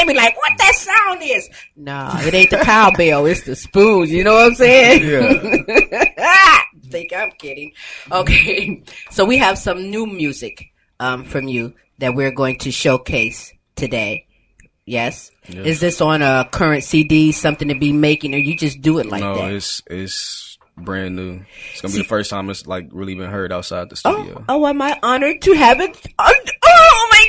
They 0.03 0.13
be 0.13 0.19
like, 0.19 0.37
what 0.37 0.59
that 0.59 0.75
sound 0.75 1.21
is? 1.23 1.49
Nah, 1.77 2.19
it 2.23 2.35
ain't 2.35 2.51
the 2.51 2.59
cowbell, 2.59 3.27
it's 3.27 3.43
the 3.43 3.55
spoons. 3.55 4.11
You 4.11 4.25
know 4.25 4.35
what 4.35 4.47
I'm 4.47 4.55
saying? 4.57 5.09
Yeah. 5.09 6.63
Think 6.91 7.13
I'm 7.13 7.31
kidding. 7.39 7.73
Okay, 8.11 8.83
so 9.11 9.25
we 9.25 9.39
have 9.39 9.59
some 9.59 9.91
new 9.91 10.07
music 10.07 10.73
um, 10.99 11.25
from 11.25 11.47
you 11.47 11.75
that 11.99 12.15
we're 12.17 12.33
going 12.33 12.59
to 12.59 12.73
showcase 12.73 13.53
today. 13.77 14.27
Yes? 14.87 15.31
Yes. 15.47 15.67
Is 15.67 15.81
this 15.81 16.01
on 16.01 16.23
a 16.23 16.49
current 16.51 16.83
CD, 16.83 17.31
something 17.31 17.69
to 17.69 17.77
be 17.77 17.93
making, 17.93 18.35
or 18.35 18.39
you 18.39 18.57
just 18.57 18.83
do 18.83 18.99
it 18.99 19.07
like 19.07 19.21
no, 19.21 19.37
that? 19.37 19.49
No, 19.49 19.55
it's 19.55 19.83
it's 19.87 20.59
brand 20.77 21.15
new. 21.15 21.45
It's 21.71 21.81
gonna 21.81 21.95
be 21.95 21.99
the 21.99 22.09
first 22.09 22.31
time 22.31 22.51
it's 22.51 22.67
like 22.67 22.89
really 22.91 23.15
been 23.15 23.31
heard 23.31 23.53
outside 23.53 23.89
the 23.89 24.01
Oh, 24.05 24.23
studio. 24.23 24.45
oh, 24.49 24.67
am 24.67 24.83
I 24.83 24.99
honored 25.03 25.43
to 25.43 25.53
have 25.53 25.81
it? 25.81 25.97
Oh, 26.19 26.33
oh 26.35 26.52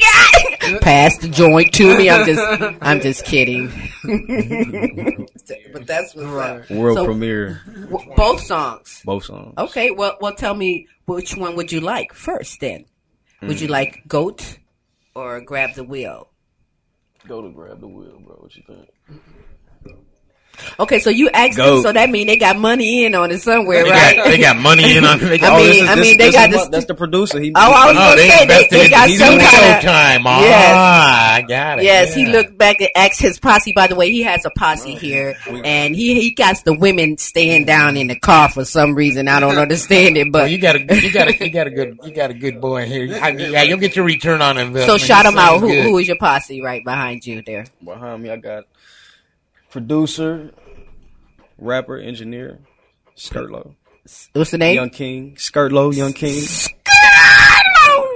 God! 0.04 0.82
Pass 0.82 1.18
the 1.18 1.28
joint 1.30 1.74
to 1.74 1.98
me. 1.98 2.10
I'm 2.10 2.26
just, 2.26 2.76
I'm 2.82 3.02
just 3.02 3.26
kidding. 3.26 3.68
but 5.74 5.86
that's 5.88 6.16
what's 6.16 6.28
up. 6.28 6.70
World 6.72 6.98
So- 6.98 7.06
premiere, 7.06 7.62
W- 7.90 8.16
both 8.16 8.42
songs. 8.42 9.02
both 9.06 9.26
songs. 9.26 9.54
Okay. 9.58 9.92
Well, 9.92 10.18
well, 10.22 10.34
tell 10.36 10.54
me 10.56 10.88
which 11.06 11.36
one 11.36 11.56
would 11.56 11.72
you 11.72 11.82
like 11.82 12.14
first? 12.14 12.60
Then, 12.60 12.86
would 13.42 13.58
Mm. 13.58 13.62
you 13.62 13.68
like 13.68 14.04
goat 14.08 14.58
or 15.16 15.42
grab 15.42 15.74
the 15.76 15.84
wheel? 15.84 16.30
Go 17.28 17.42
to 17.42 17.50
grab 17.50 17.80
the 17.80 17.88
wheel, 17.88 18.20
bro. 18.26 18.36
What 18.36 18.56
you 18.56 18.64
think? 18.68 18.90
Okay, 20.80 21.00
so 21.00 21.10
you 21.10 21.30
asked 21.32 21.58
them, 21.58 21.82
so 21.82 21.92
that 21.92 22.10
mean 22.10 22.28
they 22.28 22.38
got 22.38 22.58
money 22.58 23.06
in 23.06 23.16
on 23.16 23.32
it 23.32 23.42
somewhere, 23.42 23.84
They 23.84 23.90
right? 23.90 24.16
got, 24.16 24.26
they 24.28 24.38
got 24.38 24.58
money 24.58 24.96
in 24.98 25.04
on 25.04 25.18
it. 25.22 25.26
They 25.26 25.38
got, 25.40 25.54
I 25.54 25.58
mean- 25.58 25.68
this 25.68 25.82
is- 25.82 25.90
I 25.90 25.96
this- 25.96 26.06
mean, 26.08 26.18
they 26.18 26.32
got 26.32 26.50
is 26.50 26.56
this- 26.56 26.68
That's 26.70 26.86
the 26.86 26.94
producer. 26.96 27.40
He, 27.40 27.52
Oh, 27.56 27.60
I 27.60 27.88
was 27.88 27.96
oh, 27.98 28.00
gonna 28.00 28.16
they 28.16 28.28
say 28.30 28.38
they, 28.38 28.42
invested 28.44 28.78
they 28.80 28.86
in 28.86 28.92
got 28.92 29.10
he's 29.10 29.20
some 29.20 29.28
doing 29.30 29.40
kind 29.42 29.66
of. 29.66 29.82
Showtime. 29.84 30.24
Ah, 30.26 30.42
Yes. 30.42 30.76
I 31.34 31.42
got 31.48 31.80
it. 31.80 31.84
Yes, 31.86 32.14
he 32.14 32.26
looked 32.28 32.58
back 32.58 32.80
and 32.82 32.90
asked 32.96 33.20
his 33.20 33.40
posse. 33.40 33.74
By 33.74 33.88
the 33.88 33.96
way, 33.96 34.12
he 34.12 34.22
has 34.24 34.46
a 34.46 34.52
posse 34.52 34.94
here, 34.96 35.36
and 35.66 35.96
he 35.96 36.20
he 36.22 36.32
got 36.32 36.64
the 36.64 36.74
women 36.78 37.18
staying 37.18 37.66
down 37.66 37.98
in 37.98 38.08
the 38.08 38.16
car 38.20 38.50
for 38.50 38.64
some 38.64 38.94
reason. 38.96 39.28
I 39.28 39.40
don't 39.40 39.58
understand 39.58 40.18
it, 40.18 40.32
Well, 40.32 40.44
but 40.44 40.52
you 40.52 40.58
got 40.60 40.76
a 40.76 40.80
you 40.80 41.12
got 41.12 41.28
a 41.30 41.36
you 41.44 41.50
got 41.50 41.68
a 41.68 41.72
good 41.72 41.98
you 42.04 42.12
got 42.14 42.30
a 42.30 42.34
good 42.36 42.62
boy 42.62 42.84
in 42.84 42.90
here. 42.92 43.20
I 43.22 43.32
mean, 43.32 43.52
yeah, 43.52 43.64
you'll 43.64 43.80
get 43.80 43.96
your 43.96 44.06
return 44.06 44.42
on 44.42 44.58
investment. 44.58 45.02
so 45.02 45.04
shout 45.06 45.26
He 45.26 45.32
him 45.32 45.38
out. 45.40 45.60
Who 45.60 45.82
who 45.82 45.98
is 45.98 46.08
your 46.08 46.18
posse 46.18 46.62
right 46.62 46.84
behind 46.86 47.26
you 47.26 47.42
there? 47.42 47.66
behind 47.84 48.24
me, 48.24 48.30
I 48.30 48.38
got 48.38 48.66
producer, 49.74 50.52
rapper, 51.58 51.98
engineer, 51.98 52.60
Skirtlow, 53.18 53.74
What's 54.34 54.52
the 54.52 54.60
name? 54.60 54.76
Young 54.76 54.92
King, 54.92 55.36
Skirtlow, 55.36 55.96
Young 55.96 56.14
King. 56.14 56.44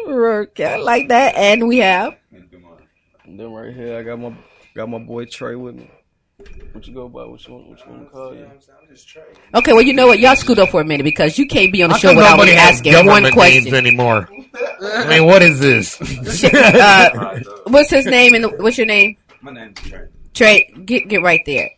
Okay, 0.07 0.65
I 0.65 0.77
like 0.77 1.07
that. 1.09 1.35
And 1.35 1.67
we 1.67 1.77
have 1.79 2.15
And 3.25 3.39
then 3.39 3.51
right 3.51 3.73
here, 3.73 3.97
I 3.97 4.03
got 4.03 4.19
my 4.19 4.37
got 4.75 4.87
my 4.87 4.99
boy 4.99 5.25
Trey 5.25 5.55
with 5.55 5.75
me. 5.75 5.89
What 6.73 6.85
you 6.87 6.93
go 6.93 7.09
by? 7.09 7.25
What 7.25 7.45
you 7.47 7.53
want? 7.55 7.69
What 7.69 7.79
you 7.83 7.91
want 7.91 8.03
to 8.03 8.09
call 8.11 8.35
you? 8.35 8.47
okay. 9.55 9.73
Well, 9.73 9.81
you 9.81 9.93
know 9.93 10.05
what? 10.05 10.19
Y'all 10.19 10.35
scoot 10.35 10.59
up 10.59 10.69
for 10.69 10.81
a 10.81 10.85
minute 10.85 11.03
because 11.03 11.39
you 11.39 11.47
can't 11.47 11.73
be 11.73 11.81
on 11.81 11.89
the 11.89 11.95
How 11.95 11.99
show 11.99 12.07
come 12.09 12.17
without 12.17 12.31
nobody 12.37 12.51
me 12.51 12.57
has 12.57 12.75
asking 12.75 12.93
one 12.93 13.05
government 13.05 13.35
names 13.35 13.63
question. 13.65 13.75
anymore? 13.75 14.29
I 14.79 15.09
mean, 15.09 15.25
what 15.25 15.41
is 15.41 15.59
this? 15.59 15.97
Uh, 16.43 17.39
what's 17.67 17.89
his 17.89 18.05
name 18.05 18.35
and 18.35 18.45
what's 18.59 18.77
your 18.77 18.85
name? 18.85 19.17
My 19.41 19.51
name's 19.51 19.79
Trey. 19.81 20.07
Trey, 20.37 20.71
get 20.85 21.07
get 21.07 21.21
right 21.21 21.41
there. 21.45 21.71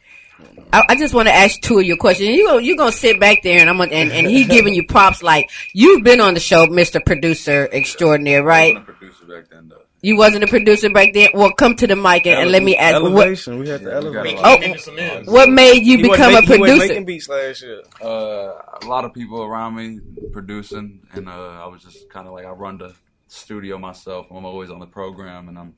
I, 0.71 0.83
I 0.89 0.95
just 0.95 1.13
want 1.13 1.27
to 1.27 1.33
ask 1.33 1.59
two 1.61 1.79
of 1.79 1.85
your 1.85 1.97
questions. 1.97 2.29
You 2.29 2.45
go, 2.47 2.57
you 2.57 2.77
gonna 2.77 2.91
sit 2.91 3.19
back 3.19 3.41
there, 3.41 3.59
and 3.59 3.69
I'm 3.69 3.77
gonna, 3.77 3.91
and, 3.91 4.11
and 4.11 4.27
he 4.27 4.45
giving 4.45 4.73
you 4.73 4.85
props 4.85 5.23
like 5.23 5.49
you've 5.73 6.03
been 6.03 6.21
on 6.21 6.33
the 6.33 6.39
show, 6.39 6.65
Mister 6.67 6.99
Producer 6.99 7.67
Extraordinaire, 7.71 8.43
right? 8.43 8.75
I'm 8.75 8.81
a 8.83 8.85
producer 8.85 9.25
back 9.25 9.49
then, 9.49 9.69
though. 9.69 9.75
You 10.01 10.15
wasn't 10.15 10.45
a 10.45 10.47
producer 10.47 10.89
back 10.89 11.13
then. 11.13 11.29
Well, 11.33 11.51
come 11.51 11.75
to 11.75 11.87
the 11.87 11.95
mic 11.97 12.25
and, 12.25 12.39
and 12.39 12.51
let 12.51 12.63
me 12.63 12.77
ask 12.77 13.01
what 13.01 13.11
Elevation. 13.11 13.59
We 13.59 13.67
had 13.67 13.83
the 13.83 13.89
Yeah, 13.89 14.21
we 14.21 14.35
elevation. 14.37 14.95
Oh, 14.97 15.21
what 15.33 15.49
made 15.49 15.83
you 15.85 15.97
He 15.97 16.07
wasn't 16.07 16.11
become 16.11 16.31
a 16.31 16.35
make- 16.35 16.43
he 16.43 16.49
wasn't 16.57 16.61
producer? 16.61 16.87
making 16.87 17.05
beats 17.05 17.27
last 17.29 17.61
year. 17.63 17.81
Uh, 18.01 18.53
a 18.81 18.85
lot 18.85 19.03
of 19.03 19.13
people 19.13 19.41
around 19.43 19.75
me 19.75 19.99
producing, 20.31 21.01
and 21.13 21.27
uh, 21.27 21.31
I 21.31 21.67
was 21.67 21.83
just 21.83 22.09
kind 22.09 22.27
of 22.27 22.33
like 22.33 22.45
I 22.45 22.51
run 22.51 22.77
the 22.77 22.93
studio 23.27 23.77
myself. 23.77 24.27
I'm 24.31 24.45
always 24.45 24.69
on 24.69 24.79
the 24.79 24.87
program, 24.87 25.49
and 25.49 25.57
I'm 25.59 25.73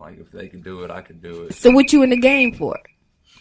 like, 0.00 0.18
if 0.18 0.30
they 0.30 0.48
can 0.48 0.62
do 0.62 0.82
it, 0.82 0.90
I 0.90 1.02
can 1.02 1.18
do 1.20 1.44
it. 1.44 1.54
So 1.54 1.70
what 1.70 1.92
you 1.92 2.02
in 2.02 2.10
the 2.10 2.16
game 2.16 2.52
for? 2.54 2.78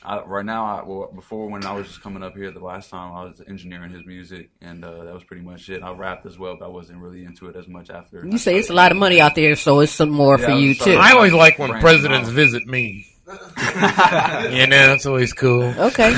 I, 0.02 0.22
right 0.22 0.45
now, 0.45 0.65
I, 0.65 0.84
well, 0.86 1.12
before 1.13 1.50
when 1.50 1.65
I 1.65 1.74
was 1.74 1.88
just 1.88 2.02
coming 2.02 2.24
up 2.24 2.34
here 2.34 2.52
the 2.52 2.60
last 2.63 2.89
time, 2.89 3.12
I 3.13 3.24
was 3.26 3.41
engineering 3.48 3.91
his 3.91 4.06
music, 4.06 4.50
and 4.62 4.84
uh, 4.86 5.04
that 5.04 5.13
was 5.13 5.26
pretty 5.26 5.41
much 5.43 5.67
it. 5.69 5.84
I 5.84 5.91
rapped 5.91 6.26
as 6.26 6.39
well, 6.39 6.56
but 6.58 6.65
I 6.65 6.69
wasn't 6.69 7.00
really 7.02 7.26
into 7.26 7.48
it 7.50 7.56
as 7.58 7.67
much 7.67 7.89
after. 7.89 8.26
You 8.26 8.38
say 8.38 8.58
it's 8.58 8.69
a 8.69 8.74
lot 8.74 8.91
of 8.91 8.98
money 8.98 9.19
out 9.19 9.36
there, 9.36 9.56
so 9.58 9.82
it's 9.82 9.91
some 9.91 10.10
more 10.10 10.39
Yeah, 10.39 10.45
for 10.45 10.52
you 10.52 10.74
too. 10.74 10.93
I 10.93 11.12
always 11.12 11.34
like 11.34 11.60
when 11.60 11.72
presidents 11.82 12.30
off. 12.30 12.34
visit 12.34 12.65
me. 12.65 13.08
You 14.52 14.65
know, 14.68 14.88
that's 14.88 15.06
always 15.06 15.34
cool. 15.34 15.63
Okay. 15.78 16.13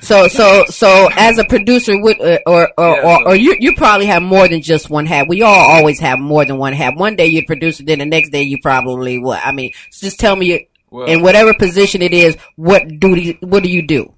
So 0.00 0.28
so 0.28 0.64
so 0.66 1.08
as 1.16 1.38
a 1.38 1.44
producer, 1.44 1.98
would 2.00 2.20
uh, 2.20 2.38
or 2.46 2.70
or, 2.78 2.96
Yeah, 2.96 3.02
or, 3.02 3.18
so- 3.18 3.24
or 3.30 3.36
you 3.36 3.56
you 3.58 3.74
probably 3.74 4.06
have 4.06 4.22
more 4.22 4.48
than 4.48 4.62
just 4.62 4.88
one 4.90 5.06
hat. 5.06 5.26
We 5.28 5.42
all 5.42 5.70
always 5.76 5.98
have 6.00 6.18
more 6.18 6.44
than 6.44 6.56
one 6.58 6.72
hat. 6.72 6.96
One 6.96 7.16
day 7.16 7.26
you're 7.26 7.44
producer, 7.44 7.82
then 7.84 7.98
the 7.98 8.06
next 8.06 8.30
day 8.30 8.42
you 8.42 8.58
probably 8.62 9.18
what? 9.18 9.40
I 9.44 9.52
mean, 9.52 9.72
just 9.92 10.18
tell 10.18 10.36
me 10.36 10.68
Well, 10.90 11.06
in 11.06 11.22
whatever 11.22 11.52
position 11.54 12.00
it 12.02 12.14
is, 12.14 12.36
what 12.56 12.86
duty 13.00 13.36
what 13.40 13.62
do 13.62 13.68
you 13.68 13.82
do? 13.86 14.12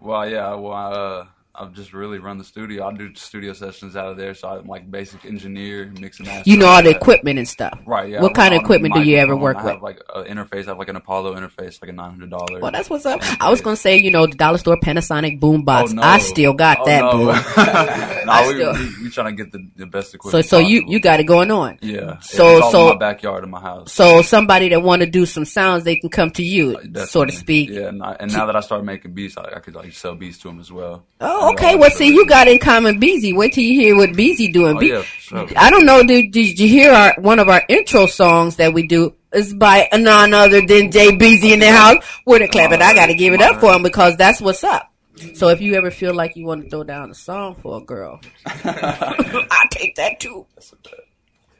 Well, 0.00 0.28
yeah. 0.28 0.54
Well, 0.54 0.72
uh, 0.74 1.26
I've 1.56 1.72
just 1.72 1.92
really 1.92 2.18
run 2.18 2.38
the 2.38 2.44
studio. 2.44 2.84
I 2.86 2.92
do 2.92 3.14
studio 3.14 3.52
sessions 3.52 3.94
out 3.94 4.08
of 4.08 4.16
there, 4.16 4.34
so 4.34 4.48
I'm 4.48 4.66
like 4.66 4.90
basic 4.90 5.24
engineer, 5.24 5.92
mix 6.00 6.18
and. 6.18 6.28
You 6.44 6.56
know 6.56 6.66
all 6.66 6.82
the 6.82 6.88
that. 6.92 6.96
equipment 6.96 7.38
and 7.38 7.48
stuff. 7.48 7.78
Right. 7.86 8.10
Yeah. 8.10 8.22
What 8.22 8.32
I 8.32 8.34
kind 8.34 8.54
of 8.54 8.62
equipment 8.62 8.94
do 8.94 9.02
you 9.02 9.18
ever 9.18 9.36
work 9.36 9.58
I 9.58 9.62
with? 9.64 9.72
have 9.74 9.82
like 9.82 10.00
an 10.14 10.24
interface. 10.24 10.64
I 10.64 10.70
have 10.70 10.78
like 10.78 10.88
an 10.88 10.96
Apollo 10.96 11.34
interface, 11.36 11.80
like 11.80 11.90
a 11.90 11.92
nine 11.92 12.10
hundred 12.10 12.30
dollars. 12.30 12.60
Well, 12.60 12.72
that's 12.72 12.90
what's 12.90 13.06
up. 13.06 13.20
I 13.40 13.50
was 13.50 13.60
gonna 13.60 13.76
say, 13.76 13.96
you 13.98 14.10
know, 14.10 14.26
the 14.26 14.34
dollar 14.34 14.58
store 14.58 14.76
Panasonic 14.76 15.38
boombox. 15.40 15.96
Oh, 15.96 16.02
I 16.02 16.18
still 16.18 16.54
got 16.54 16.78
Oh, 16.80 16.84
that, 16.86 17.00
no. 17.00 18.24
no, 18.24 18.48
we, 18.48 18.54
still- 18.54 18.72
we, 18.98 19.04
we 19.04 19.10
trying 19.10 19.36
to 19.36 19.44
get 19.44 19.52
the, 19.52 19.68
the 19.76 19.86
best 19.86 20.14
equipment. 20.14 20.46
so 20.46 20.58
you 20.58 20.80
possible. 20.80 20.92
you 20.92 21.00
got 21.00 21.20
it 21.20 21.24
going 21.24 21.50
on. 21.50 21.78
yeah. 21.82 22.18
so- 22.20 22.68
so- 22.72 22.88
in 22.88 22.94
my 22.94 22.98
backyard 22.98 23.44
of 23.44 23.50
my 23.50 23.60
house. 23.60 23.92
So 23.92 24.22
somebody 24.22 24.70
that 24.70 24.82
want 24.82 25.00
to 25.02 25.06
do 25.06 25.24
some 25.26 25.44
sounds, 25.44 25.84
they 25.84 25.96
can 25.96 26.08
come 26.10 26.30
to 26.32 26.42
you, 26.42 26.76
uh, 26.96 27.06
so 27.06 27.24
to 27.24 27.32
speak. 27.32 27.70
Yeah, 27.70 27.88
and, 27.88 28.02
I, 28.02 28.16
and 28.18 28.32
now 28.32 28.46
that 28.46 28.56
I 28.56 28.60
started 28.60 28.84
making 28.84 29.12
beats, 29.14 29.36
I, 29.38 29.44
I 29.56 29.60
could 29.60 29.74
like 29.74 29.92
sell 29.92 30.14
beats 30.14 30.38
to 30.38 30.48
them 30.48 30.58
as 30.60 30.72
well. 30.72 31.04
Oh, 31.20 31.43
Oh, 31.44 31.52
okay. 31.52 31.76
Well, 31.76 31.90
see, 31.90 32.08
you 32.14 32.26
got 32.26 32.48
in 32.48 32.58
common 32.58 32.98
Beezy. 32.98 33.32
Wait 33.32 33.52
till 33.52 33.64
you 33.64 33.78
hear 33.80 33.96
what 33.96 34.14
Beezy 34.14 34.48
doing. 34.48 34.76
Oh, 34.76 34.80
Be- 34.80 34.88
yeah, 34.88 35.02
sure. 35.02 35.46
I 35.56 35.70
don't 35.70 35.86
know. 35.86 36.02
Did, 36.02 36.32
did 36.32 36.58
you 36.58 36.68
hear 36.68 36.92
our 36.92 37.14
one 37.18 37.38
of 37.38 37.48
our 37.48 37.62
intro 37.68 38.06
songs 38.06 38.56
that 38.56 38.72
we 38.72 38.86
do? 38.86 39.14
Is 39.32 39.52
by 39.52 39.88
none 39.92 40.32
other 40.32 40.64
than 40.64 40.90
Jay 40.90 41.14
Beezy 41.16 41.52
in 41.52 41.58
the 41.60 41.72
house. 41.72 42.04
With 42.24 42.42
a 42.42 42.48
clap, 42.48 42.70
and 42.72 42.82
I 42.82 42.94
got 42.94 43.06
to 43.06 43.14
give 43.14 43.34
it 43.34 43.42
up 43.42 43.60
for 43.60 43.72
him 43.72 43.82
because 43.82 44.16
that's 44.16 44.40
what's 44.40 44.62
up. 44.62 44.90
So 45.34 45.48
if 45.48 45.60
you 45.60 45.74
ever 45.74 45.90
feel 45.90 46.14
like 46.14 46.36
you 46.36 46.46
want 46.46 46.64
to 46.64 46.70
throw 46.70 46.84
down 46.84 47.10
a 47.10 47.14
song 47.14 47.56
for 47.56 47.78
a 47.78 47.84
girl, 47.84 48.20
I 48.46 49.66
take 49.70 49.96
that 49.96 50.20
too. 50.20 50.46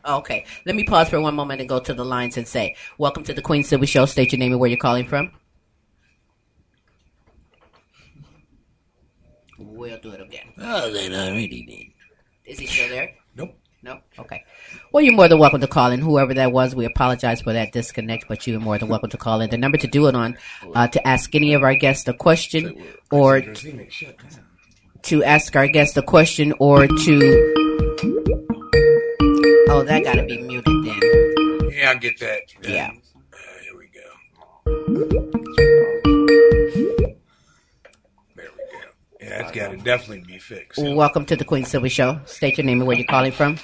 Okay, 0.07 0.45
let 0.67 0.75
me 0.77 0.85
pause 0.85 1.09
for 1.09 1.21
one 1.21 1.35
moment 1.35 1.61
and 1.61 1.69
go 1.69 1.81
to 1.81 1.95
the 1.95 2.05
lines 2.05 2.37
and 2.37 2.47
say, 2.47 2.77
"Welcome 2.99 3.25
to 3.25 3.35
the 3.35 3.43
Queen 3.43 3.65
Sylvie 3.65 3.87
Show. 3.87 4.07
State 4.07 4.33
your 4.33 4.39
name 4.39 4.53
and 4.53 4.61
where 4.61 4.71
you're 4.71 4.79
calling 4.79 5.07
from." 5.07 5.33
We'll 9.67 9.99
do 9.99 10.11
it 10.13 10.21
again. 10.21 10.53
Oh, 10.59 10.91
they 10.91 11.09
already 11.09 11.65
did. 11.65 12.51
Is 12.51 12.59
he 12.59 12.67
still 12.67 12.89
there? 12.91 13.15
Nope. 13.35 13.59
No? 13.83 14.01
Okay. 14.19 14.45
Well, 14.93 15.03
you're 15.03 15.15
more 15.15 15.29
than 15.29 15.39
welcome 15.39 15.61
to 15.61 15.67
call 15.67 15.91
in. 15.91 16.01
Whoever 16.01 16.33
that 16.35 16.53
was, 16.53 16.75
we 16.75 16.87
apologize 16.87 17.43
for 17.43 17.53
that 17.53 17.73
disconnect, 17.73 18.27
but 18.29 18.47
you're 18.47 18.61
more 18.61 18.79
than 18.79 18.89
welcome 18.89 19.11
to 19.11 19.19
call 19.19 19.41
in. 19.43 19.51
The 19.51 19.59
number 19.59 19.77
to 19.79 19.87
do 19.87 20.07
it 20.07 20.15
on, 20.15 20.39
uh, 20.75 20.89
to 20.89 21.07
ask 21.07 21.35
any 21.35 21.53
of 21.53 21.63
our 21.63 21.75
guests 21.75 22.09
a 22.09 22.15
question 22.15 22.83
or 23.11 23.43
to 23.43 25.25
ask 25.25 25.55
our 25.55 25.69
guests 25.69 25.97
a 25.99 26.03
question 26.03 26.55
or 26.59 26.87
to. 26.87 27.55
Oh, 29.69 29.83
that 29.87 30.03
gotta 30.05 30.25
be 30.25 30.41
muted 30.41 30.85
then. 30.85 31.01
Yeah, 31.71 31.91
I'll 31.91 31.99
get 31.99 32.19
that. 32.21 32.43
Yeah. 32.63 32.91
Uh, 33.33 33.37
here 33.63 33.77
we 33.77 33.89
go. 33.89 35.74
That's 39.39 39.51
got 39.51 39.73
to 39.73 39.77
definitely 39.79 40.25
be 40.25 40.39
fixed. 40.39 40.81
Welcome 40.81 41.27
to 41.27 41.35
the 41.35 41.45
Queen 41.45 41.65
Sylvie 41.65 41.89
Show. 41.89 42.21
State 42.25 42.57
your 42.57 42.65
name 42.65 42.79
and 42.81 42.87
where 42.87 42.97
you're 42.97 43.07
calling 43.07 43.33
from. 43.33 43.59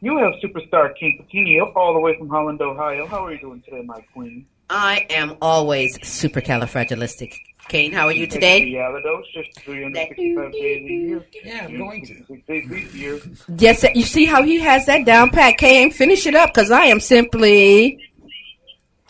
You 0.00 0.16
have 0.18 0.34
superstar 0.34 0.94
King 0.94 1.24
Patini 1.26 1.60
up 1.60 1.74
all 1.74 1.92
the 1.92 1.98
way 1.98 2.16
from 2.16 2.28
Holland, 2.28 2.60
Ohio. 2.62 3.04
How 3.08 3.26
are 3.26 3.32
you 3.32 3.40
doing 3.40 3.62
today, 3.62 3.82
my 3.82 4.00
queen? 4.12 4.46
I 4.70 5.06
am 5.10 5.36
always 5.42 5.98
supercalifragilistic. 5.98 7.34
Kane, 7.66 7.92
how 7.92 8.06
are 8.06 8.12
you 8.12 8.28
today? 8.28 8.62
Expialidocious, 8.62 9.52
365 9.56 10.52
days 10.52 10.62
a 10.62 10.92
year. 10.92 11.26
Yeah, 11.44 11.64
I'm 11.64 11.76
going 11.76 12.06
to. 12.06 12.24
366 12.24 12.46
days 12.46 12.94
a 12.94 12.96
year. 12.96 13.20
Yes, 13.58 13.84
you 13.96 14.04
see 14.04 14.24
how 14.24 14.44
he 14.44 14.60
has 14.60 14.86
that 14.86 15.04
down 15.04 15.30
pat. 15.30 15.58
Kane, 15.58 15.90
finish 15.90 16.28
it 16.28 16.36
up 16.36 16.54
because 16.54 16.70
I 16.70 16.84
am 16.84 17.00
simply. 17.00 17.98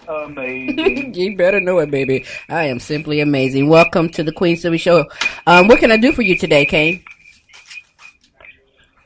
Amazing. 0.08 1.14
you 1.14 1.36
better 1.36 1.60
know 1.60 1.78
it, 1.78 1.90
baby. 1.90 2.24
I 2.48 2.64
am 2.66 2.78
simply 2.78 3.20
amazing. 3.20 3.68
Welcome 3.68 4.08
to 4.10 4.22
the 4.22 4.32
Queen 4.32 4.56
Sylvie 4.56 4.78
Show. 4.78 5.06
Um, 5.46 5.68
what 5.68 5.78
can 5.78 5.90
I 5.92 5.96
do 5.96 6.12
for 6.12 6.22
you 6.22 6.36
today, 6.36 6.66
Kane? 6.66 7.02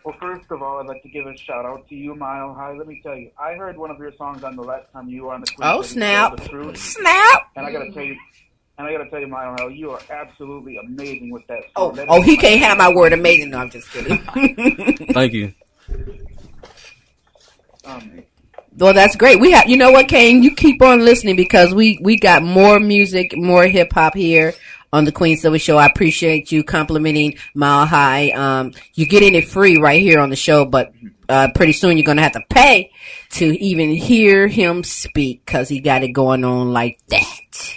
well, 0.05 0.17
first 0.21 0.51
of 0.51 0.63
all, 0.63 0.79
I'd 0.81 0.87
like 0.87 1.03
to 1.03 1.09
give 1.09 1.27
a 1.27 1.37
shout 1.37 1.65
out 1.67 1.87
to 1.89 1.95
you, 1.95 2.15
Mile 2.15 2.55
High. 2.55 2.73
Let 2.73 2.87
me 2.89 3.01
tell 3.03 3.15
you, 3.15 3.31
I 3.39 3.55
heard 3.55 3.77
one 3.77 3.91
of 3.91 3.99
your 3.99 4.13
songs 4.17 4.43
on 4.43 4.57
the 4.57 4.63
last 4.63 4.91
time 4.93 5.09
you 5.09 5.25
were 5.25 5.35
on 5.35 5.43
the 5.43 5.47
Queen 5.49 5.69
Oh, 5.69 5.83
City 5.83 5.89
Show, 5.89 5.95
snap. 5.95 6.37
The 6.37 6.49
Truth, 6.49 6.77
Snap! 6.79 7.43
and 7.57 7.67
I 7.67 7.73
gotta 7.73 7.93
tell 7.93 8.03
you, 8.05 8.17
and 8.79 8.87
I 8.89 8.93
gotta 8.93 9.11
tell 9.11 9.21
you, 9.21 9.27
Mile 9.29 9.55
High, 9.59 9.69
you 9.69 9.91
are 9.91 10.01
absolutely 10.11 10.79
amazing 10.79 11.31
with 11.31 11.47
that. 11.49 11.63
Oh, 11.77 11.89
song. 11.89 11.97
That 11.97 12.07
oh, 12.09 12.23
he 12.23 12.37
can't 12.37 12.61
have 12.63 12.79
my 12.79 12.89
word 12.93 13.13
amazing. 13.13 13.51
No, 13.51 13.59
I'm 13.59 13.71
just 13.71 13.91
kidding. 13.91 14.19
Thank 15.13 15.33
you. 15.33 15.53
Um, 17.85 18.23
Well, 18.79 18.95
that's 18.95 19.17
great. 19.17 19.41
We 19.41 19.51
have, 19.53 19.69
you 19.69 19.77
know 19.77 19.91
what, 19.91 20.07
Kane? 20.07 20.43
You 20.43 20.55
keep 20.55 20.81
on 20.83 21.05
listening 21.05 21.35
because 21.35 21.75
we 21.75 21.99
we 22.01 22.17
got 22.17 22.45
more 22.45 22.79
music, 22.79 23.37
more 23.37 23.65
hip 23.65 23.93
hop 23.93 24.15
here 24.15 24.55
on 24.93 25.05
the 25.05 25.11
Queen 25.11 25.37
Sylvie 25.37 25.59
Show. 25.59 25.77
I 25.77 25.87
appreciate 25.87 26.53
you 26.53 26.63
complimenting 26.63 27.39
Mile 27.55 27.87
High. 27.87 28.31
Um, 28.31 28.73
you're 28.95 29.09
getting 29.09 29.35
it 29.35 29.49
free 29.49 29.79
right 29.79 30.01
here 30.01 30.21
on 30.21 30.31
the 30.31 30.37
show, 30.37 30.65
but 30.65 30.93
uh, 31.29 31.49
pretty 31.57 31.73
soon 31.73 31.97
you're 31.97 32.05
gonna 32.05 32.23
have 32.23 32.33
to 32.33 32.45
pay 32.49 32.93
to 33.31 33.47
even 33.63 33.91
hear 33.91 34.47
him 34.47 34.85
speak 34.85 35.45
because 35.45 35.69
he 35.69 35.81
got 35.81 36.05
it 36.05 36.13
going 36.13 36.45
on 36.45 36.73
like 36.73 37.01
that. 37.09 37.75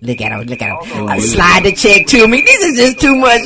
Look 0.00 0.22
at 0.22 0.32
him! 0.32 0.46
Look 0.46 0.62
at 0.62 0.86
him! 0.86 1.08
Uh, 1.08 1.20
slide 1.20 1.64
the 1.64 1.72
check 1.72 2.06
to 2.06 2.26
me. 2.26 2.40
This 2.40 2.64
is 2.64 2.78
just 2.78 3.00
too 3.00 3.14
much. 3.14 3.42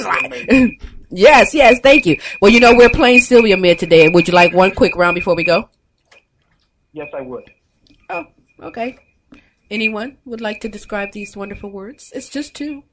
yes, 1.10 1.54
yes. 1.54 1.80
Thank 1.80 2.06
you. 2.06 2.20
Well, 2.40 2.52
you 2.52 2.60
know 2.60 2.76
we're 2.76 2.88
playing 2.88 3.20
Sylvia 3.20 3.56
Mid 3.56 3.80
today. 3.80 4.08
Would 4.08 4.28
you 4.28 4.34
like 4.34 4.54
one 4.54 4.70
quick 4.70 4.94
round 4.94 5.16
before 5.16 5.34
we 5.34 5.42
go? 5.42 5.68
Yes, 6.92 7.08
I 7.14 7.20
would. 7.20 7.50
Oh, 8.10 8.24
okay. 8.60 8.98
Anyone 9.70 10.18
would 10.24 10.40
like 10.40 10.60
to 10.60 10.68
describe 10.68 11.12
these 11.12 11.36
wonderful 11.36 11.70
words? 11.70 12.12
It's 12.14 12.28
just 12.28 12.54
two. 12.54 12.84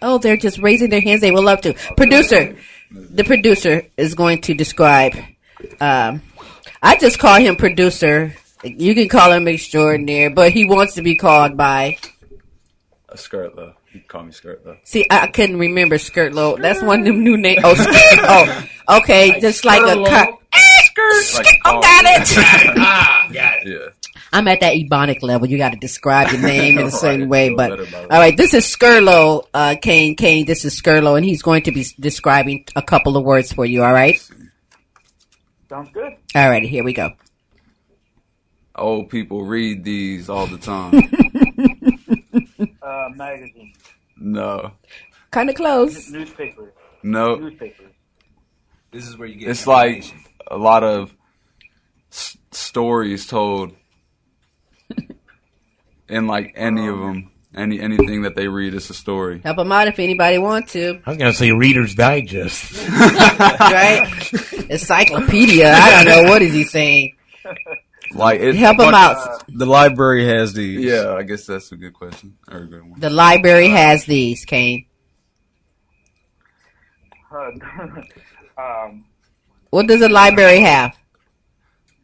Oh, 0.00 0.18
they're 0.18 0.36
just 0.36 0.58
raising 0.58 0.90
their 0.90 1.00
hands. 1.00 1.20
They 1.20 1.32
would 1.32 1.44
love 1.44 1.60
to. 1.62 1.74
Producer, 1.96 2.56
the 2.90 3.24
producer 3.24 3.82
is 3.96 4.14
going 4.14 4.42
to 4.42 4.54
describe. 4.54 5.16
Um, 5.80 6.22
I 6.82 6.96
just 6.98 7.18
call 7.18 7.40
him 7.40 7.56
producer. 7.56 8.34
You 8.62 8.94
can 8.94 9.08
call 9.08 9.32
him 9.32 9.48
extraordinaire, 9.48 10.30
but 10.30 10.52
he 10.52 10.64
wants 10.64 10.94
to 10.94 11.02
be 11.02 11.16
called 11.16 11.56
by. 11.56 11.98
A 13.08 13.16
skirt 13.18 13.56
though. 13.56 13.74
You 13.92 14.02
call 14.06 14.22
me 14.22 14.32
skirt 14.32 14.64
though. 14.64 14.76
See, 14.84 15.06
I, 15.10 15.22
I 15.22 15.26
couldn't 15.28 15.58
remember 15.58 15.98
skirt 15.98 16.32
low. 16.32 16.56
That's 16.56 16.82
one 16.82 17.00
of 17.00 17.06
them 17.06 17.24
new 17.24 17.36
names. 17.36 17.60
Oh, 17.64 17.74
skirt. 17.74 17.94
Oh, 18.22 18.98
okay. 18.98 19.40
Just 19.40 19.64
like 19.64 19.82
a 19.82 20.37
cut. 21.32 21.44
Like 21.44 21.60
Oh, 21.64 21.80
got 21.80 22.04
it. 22.04 22.28
ah, 22.78 23.28
got 23.32 23.54
it. 23.62 23.68
Yeah. 23.68 24.12
I'm 24.32 24.46
at 24.48 24.60
that 24.60 24.74
ebonic 24.74 25.22
level. 25.22 25.48
You 25.48 25.56
got 25.56 25.70
to 25.72 25.78
describe 25.78 26.30
your 26.32 26.42
name 26.42 26.78
in 26.78 26.86
a 26.86 26.90
certain 27.04 27.22
Right, 27.22 27.50
way. 27.50 27.54
But 27.54 27.78
better 27.78 28.06
all 28.10 28.18
right, 28.18 28.36
this 28.36 28.52
is 28.52 28.64
Skirlo, 28.64 29.44
uh, 29.54 29.76
Kane. 29.80 30.16
Kane, 30.16 30.44
this 30.44 30.64
is 30.64 30.80
Skirlo, 30.80 31.16
and 31.16 31.24
he's 31.24 31.40
going 31.42 31.62
to 31.62 31.72
be 31.72 31.86
describing 31.98 32.64
a 32.76 32.82
couple 32.82 33.16
of 33.16 33.24
words 33.24 33.52
for 33.52 33.64
you. 33.64 33.82
All 33.84 33.92
right. 33.92 34.20
Sounds 35.68 35.90
good. 35.92 36.12
All 36.34 36.48
right. 36.50 36.62
Here 36.62 36.84
we 36.84 36.92
go. 36.92 37.12
Old 38.74 39.08
people 39.10 39.44
read 39.44 39.82
these 39.82 40.28
all 40.28 40.46
the 40.46 40.58
time. 40.58 40.94
Uh, 42.80 43.08
magazine, 43.14 43.72
no. 44.18 44.72
Kind 45.30 45.50
of 45.50 45.56
close. 45.56 46.10
Newspaper. 46.10 46.72
No. 47.02 47.36
Newspaper. 47.36 47.84
This 48.92 49.06
is 49.06 49.16
where 49.18 49.28
you 49.28 49.34
get 49.36 49.48
It's 49.50 49.66
like 49.66 49.96
information. 49.96 50.24
A 50.50 50.56
lot 50.56 50.82
of 50.84 51.14
s- 52.10 52.36
stories 52.52 53.26
told 53.26 53.72
in 56.08 56.26
like 56.26 56.52
any 56.56 56.86
of 56.88 56.98
them. 56.98 57.30
Any 57.54 57.80
anything 57.80 58.22
that 58.22 58.36
they 58.36 58.46
read 58.46 58.74
is 58.74 58.88
a 58.90 58.94
story. 58.94 59.40
Help 59.42 59.56
them 59.56 59.72
out 59.72 59.88
if 59.88 59.98
anybody 59.98 60.36
wants 60.38 60.74
to. 60.74 61.00
I 61.06 61.10
was 61.10 61.18
going 61.18 61.32
to 61.32 61.36
say 61.36 61.50
Reader's 61.50 61.94
Digest. 61.94 62.86
Right? 62.98 64.32
Encyclopedia. 64.70 65.72
I 65.72 66.04
don't 66.04 66.24
know 66.24 66.30
what 66.30 66.42
is 66.42 66.52
he 66.52 66.64
saying. 66.64 67.16
Like 68.12 68.40
it, 68.40 68.54
Help 68.54 68.78
him 68.78 68.90
but- 68.90 68.94
out. 68.94 69.44
The 69.48 69.66
library 69.66 70.26
has 70.26 70.52
these. 70.52 70.84
Yeah, 70.84 71.14
I 71.14 71.22
guess 71.22 71.46
that's 71.46 71.72
a 71.72 71.76
good 71.76 71.94
question 71.94 72.36
or 72.50 72.58
a 72.58 72.66
good 72.66 72.82
one. 72.88 73.00
The 73.00 73.10
library 73.10 73.68
has 73.70 74.04
these, 74.04 74.44
Kane. 74.44 74.84
Um, 78.58 79.04
What 79.70 79.86
does 79.86 80.02
a 80.02 80.08
library 80.08 80.60
have? 80.60 80.96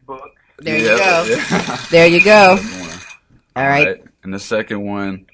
books. 0.07 0.40
There 0.59 0.79
you 0.79 0.88
go. 0.88 1.24
yeah. 1.29 1.85
There 1.90 2.07
you 2.07 2.22
go. 2.22 2.57
Good 2.57 2.81
one. 2.81 2.98
All 3.57 3.66
right. 3.68 4.05
And 4.22 4.33
the 4.33 4.38
second 4.38 4.83
one, 4.83 5.27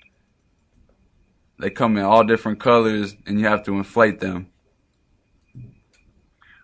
they 1.58 1.70
come 1.70 1.96
in 1.96 2.04
all 2.04 2.24
different 2.24 2.60
colors, 2.60 3.14
and 3.26 3.38
you 3.38 3.46
have 3.46 3.64
to 3.64 3.74
inflate 3.76 4.20
them. 4.20 4.48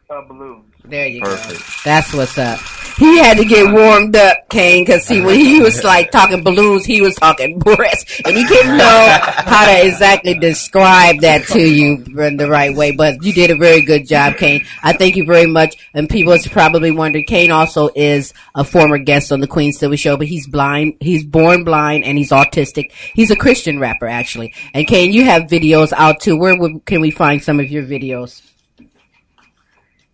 Uh, 0.08 0.22
balloons. 0.28 0.72
There 0.88 1.06
you 1.06 1.20
Perfect. 1.20 1.58
go. 1.58 1.66
That's 1.84 2.14
what's 2.14 2.38
up. 2.38 2.60
He 2.98 3.18
had 3.18 3.36
to 3.36 3.44
get 3.44 3.70
warmed 3.74 4.16
up, 4.16 4.48
Kane, 4.48 4.82
because 4.82 5.04
see, 5.04 5.20
when 5.20 5.38
he 5.38 5.60
was 5.60 5.84
like 5.84 6.10
talking 6.10 6.42
balloons, 6.42 6.86
he 6.86 7.02
was 7.02 7.14
talking 7.14 7.58
breasts, 7.58 8.22
and 8.24 8.34
he 8.34 8.46
didn't 8.46 8.78
know 8.78 9.18
how 9.20 9.66
to 9.66 9.86
exactly 9.86 10.32
describe 10.38 11.20
that 11.20 11.46
to 11.48 11.60
you 11.60 12.02
in 12.18 12.38
the 12.38 12.48
right 12.48 12.74
way. 12.74 12.92
But 12.92 13.22
you 13.22 13.34
did 13.34 13.50
a 13.50 13.56
very 13.56 13.82
good 13.82 14.06
job, 14.06 14.36
Kane. 14.36 14.64
I 14.82 14.94
thank 14.94 15.16
you 15.16 15.26
very 15.26 15.44
much. 15.44 15.76
And 15.92 16.08
people 16.08 16.32
is 16.32 16.48
probably 16.48 16.90
wondering, 16.90 17.26
Kane 17.26 17.50
also 17.50 17.90
is 17.94 18.32
a 18.54 18.64
former 18.64 18.96
guest 18.96 19.30
on 19.30 19.40
the 19.40 19.46
Queen 19.46 19.72
Sylvie 19.72 19.98
Show, 19.98 20.16
but 20.16 20.26
he's 20.26 20.46
blind. 20.46 20.94
He's 21.00 21.24
born 21.26 21.64
blind 21.64 22.04
and 22.04 22.16
he's 22.16 22.30
autistic. 22.30 22.92
He's 22.92 23.30
a 23.30 23.36
Christian 23.36 23.78
rapper, 23.78 24.06
actually. 24.06 24.54
And 24.72 24.86
Kane, 24.86 25.12
you 25.12 25.24
have 25.26 25.42
videos 25.42 25.92
out 25.92 26.20
too. 26.20 26.38
Where 26.38 26.56
would, 26.58 26.86
can 26.86 27.02
we 27.02 27.10
find 27.10 27.44
some 27.44 27.60
of 27.60 27.70
your 27.70 27.82
videos? 27.82 28.40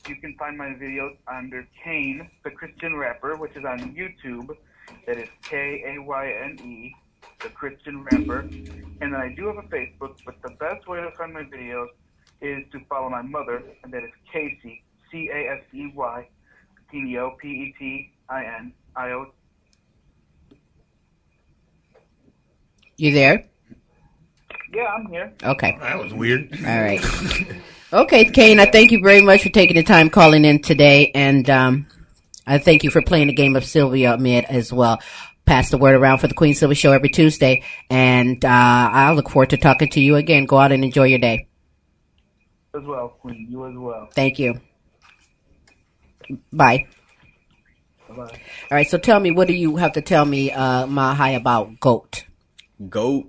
You 0.09 0.17
can 0.17 0.37
find 0.37 0.59
my 0.59 0.67
videos 0.67 1.17
under 1.29 1.67
Kane, 1.83 2.29
the 2.43 2.51
Christian 2.51 2.97
rapper, 2.97 3.37
which 3.37 3.57
is 3.57 3.65
on 3.65 3.79
YouTube. 3.95 4.57
That 5.07 5.19
is 5.19 5.29
K 5.43 5.85
A 5.87 6.03
Y 6.03 6.33
N 6.43 6.59
E, 6.65 6.95
the 7.41 7.49
Christian 7.51 8.05
rapper. 8.05 8.41
And 8.41 9.13
then 9.13 9.15
I 9.15 9.33
do 9.35 9.47
have 9.47 9.59
a 9.59 9.69
Facebook, 9.69 10.17
but 10.25 10.35
the 10.43 10.51
best 10.59 10.89
way 10.89 11.01
to 11.01 11.11
find 11.13 11.33
my 11.33 11.45
videos 11.45 11.89
is 12.41 12.65
to 12.73 12.81
follow 12.89 13.09
my 13.09 13.23
mother, 13.23 13.63
and 13.85 13.93
that 13.93 14.03
is 14.03 14.11
Casey, 14.33 14.83
C 15.11 15.31
A 15.33 15.53
S 15.53 15.63
E 15.73 15.93
Y, 15.95 16.29
T 16.91 17.19
O 17.19 17.37
P 17.41 17.49
E 17.49 17.75
T 17.79 18.13
I 18.29 18.45
N 18.45 18.73
I 18.97 19.11
O. 19.13 19.27
You 22.97 23.13
there? 23.13 23.47
Yeah, 24.73 24.85
I'm 24.85 25.07
here. 25.07 25.33
Okay. 25.43 25.77
That 25.81 26.03
was 26.03 26.13
weird. 26.13 26.49
All 26.67 26.83
right. 26.83 27.05
Okay, 27.93 28.25
Kane, 28.25 28.59
I 28.59 28.65
thank 28.65 28.91
you 28.91 29.01
very 29.03 29.21
much 29.21 29.43
for 29.43 29.51
taking 29.51 29.77
the 29.77 29.83
time 29.83 30.09
calling 30.09 30.47
in 30.47 30.63
today, 30.63 31.11
and 31.15 31.49
um, 31.51 31.87
I 32.47 32.57
thank 32.57 32.85
you 32.85 32.91
for 32.91 33.03
playing 33.03 33.27
the 33.27 33.35
game 33.35 33.55
of 33.55 33.67
Sylvia 33.67 34.17
Mid 34.17 34.47
as 34.47 34.73
well. 34.73 35.03
Pass 35.45 35.69
the 35.69 35.77
word 35.77 35.95
around 35.97 36.17
for 36.17 36.27
the 36.27 36.33
Queen 36.33 36.55
Sylvia 36.55 36.75
Show 36.75 36.93
every 36.93 37.11
Tuesday, 37.11 37.65
and 37.91 38.43
uh, 38.47 38.49
I 38.49 39.13
look 39.13 39.29
forward 39.29 39.51
to 39.51 39.59
talking 39.59 39.91
to 39.91 40.01
you 40.01 40.17
again. 40.17 40.47
Go 40.47 40.57
out 40.57 40.73
and 40.73 40.83
enjoy 40.83 41.05
your 41.05 41.19
day. 41.19 41.49
As 42.75 42.83
well, 42.83 43.09
Queen. 43.21 43.47
You 43.51 43.67
as 43.67 43.75
well. 43.77 44.09
Thank 44.15 44.39
you. 44.39 44.59
Bye. 46.51 46.87
Bye 48.09 48.15
bye. 48.17 48.23
All 48.23 48.29
right, 48.71 48.89
so 48.89 48.97
tell 48.97 49.21
me, 49.21 49.33
what 49.33 49.49
do 49.49 49.55
you 49.55 49.77
have 49.77 49.93
to 49.93 50.01
tell 50.01 50.25
me, 50.25 50.51
uh, 50.51 50.87
Mile 50.87 51.15
High, 51.15 51.33
about 51.33 51.79
goat? 51.79 52.25
Goat. 52.89 53.27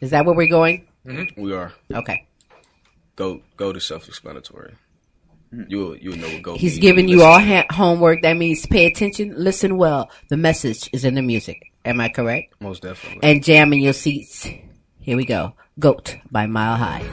Is 0.00 0.10
that 0.10 0.26
where 0.26 0.34
we're 0.34 0.48
going? 0.48 0.88
We 1.36 1.52
are. 1.52 1.72
Okay. 1.92 2.26
Goat. 3.16 3.42
go 3.56 3.72
to 3.72 3.80
self-explanatory. 3.80 4.74
Mm. 5.54 5.70
You 5.70 5.78
will 5.78 5.96
you 5.96 6.16
know 6.16 6.26
what 6.28 6.42
goat. 6.42 6.58
He's 6.58 6.78
giving 6.78 7.08
you 7.08 7.22
all 7.22 7.38
ha- 7.38 7.66
homework. 7.70 8.22
That 8.22 8.36
means 8.36 8.66
pay 8.66 8.86
attention, 8.86 9.34
listen 9.36 9.76
well. 9.76 10.10
The 10.28 10.36
message 10.36 10.90
is 10.92 11.04
in 11.04 11.14
the 11.14 11.22
music. 11.22 11.72
Am 11.84 12.00
I 12.00 12.08
correct? 12.08 12.54
most 12.60 12.82
definitely. 12.82 13.20
and 13.22 13.44
jam 13.44 13.72
in 13.72 13.80
your 13.80 13.92
seats. 13.92 14.48
Here 15.00 15.16
we 15.16 15.24
go. 15.26 15.54
Goat 15.78 16.16
by 16.30 16.46
Mile 16.46 16.76
High. 16.76 17.04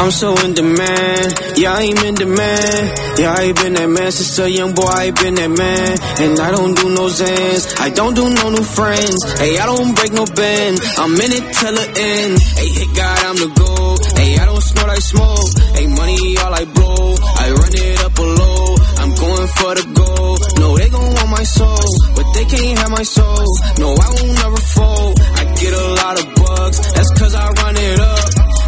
I'm 0.00 0.10
so 0.10 0.32
in 0.32 0.54
demand. 0.54 1.28
Yeah, 1.60 1.76
I'm 1.76 1.98
in 2.08 2.14
demand. 2.14 2.84
Yeah, 3.20 3.36
I 3.36 3.52
been 3.52 3.74
that 3.74 3.84
man 3.84 4.10
since 4.10 4.38
a 4.38 4.48
young 4.48 4.72
boy. 4.72 4.88
I 4.88 5.10
been 5.10 5.34
that 5.36 5.52
man. 5.52 5.92
And 6.24 6.40
I 6.40 6.50
don't 6.56 6.72
do 6.72 6.88
no 6.88 7.04
Zans. 7.12 7.62
I 7.78 7.90
don't 7.90 8.16
do 8.16 8.24
no 8.24 8.48
new 8.48 8.64
friends. 8.64 9.20
Hey, 9.36 9.58
I 9.60 9.66
don't 9.68 9.92
break 9.92 10.12
no 10.16 10.24
bend. 10.24 10.80
I'm 10.96 11.12
in 11.20 11.30
it 11.36 11.44
till 11.52 11.74
the 11.76 11.86
end. 12.00 12.32
Hey, 12.40 12.68
hit 12.80 12.90
God, 12.96 13.18
I'm 13.28 13.38
the 13.44 13.50
goal. 13.52 13.92
Hey, 14.16 14.40
I 14.40 14.44
don't 14.48 14.64
snort, 14.64 14.88
I 14.88 15.00
smoke. 15.04 15.48
Hey, 15.76 15.86
money 15.92 16.16
all 16.48 16.54
I 16.56 16.64
blow. 16.64 17.04
I 17.20 17.46
run 17.60 17.74
it 17.76 18.00
up 18.00 18.16
a 18.16 18.24
low. 18.24 18.64
I'm 19.04 19.12
going 19.20 19.48
for 19.52 19.72
the 19.76 19.86
goal. 20.00 20.34
No, 20.64 20.68
they 20.80 20.88
gon' 20.88 21.12
want 21.12 21.28
my 21.28 21.44
soul, 21.44 21.88
but 22.16 22.24
they 22.32 22.44
can't 22.48 22.78
have 22.80 22.92
my 22.96 23.04
soul. 23.04 23.44
No, 23.76 23.92
I 23.92 24.08
won't 24.16 24.32
never 24.32 24.60
fold. 24.64 25.12
I 25.20 25.44
get 25.60 25.72
a 25.76 25.86
lot 26.00 26.14
of 26.16 26.26
bugs. 26.40 26.78
That's 26.88 27.10
cause 27.20 27.34
I 27.36 27.44
run 27.52 27.76
it 27.76 28.00
up. 28.00 28.59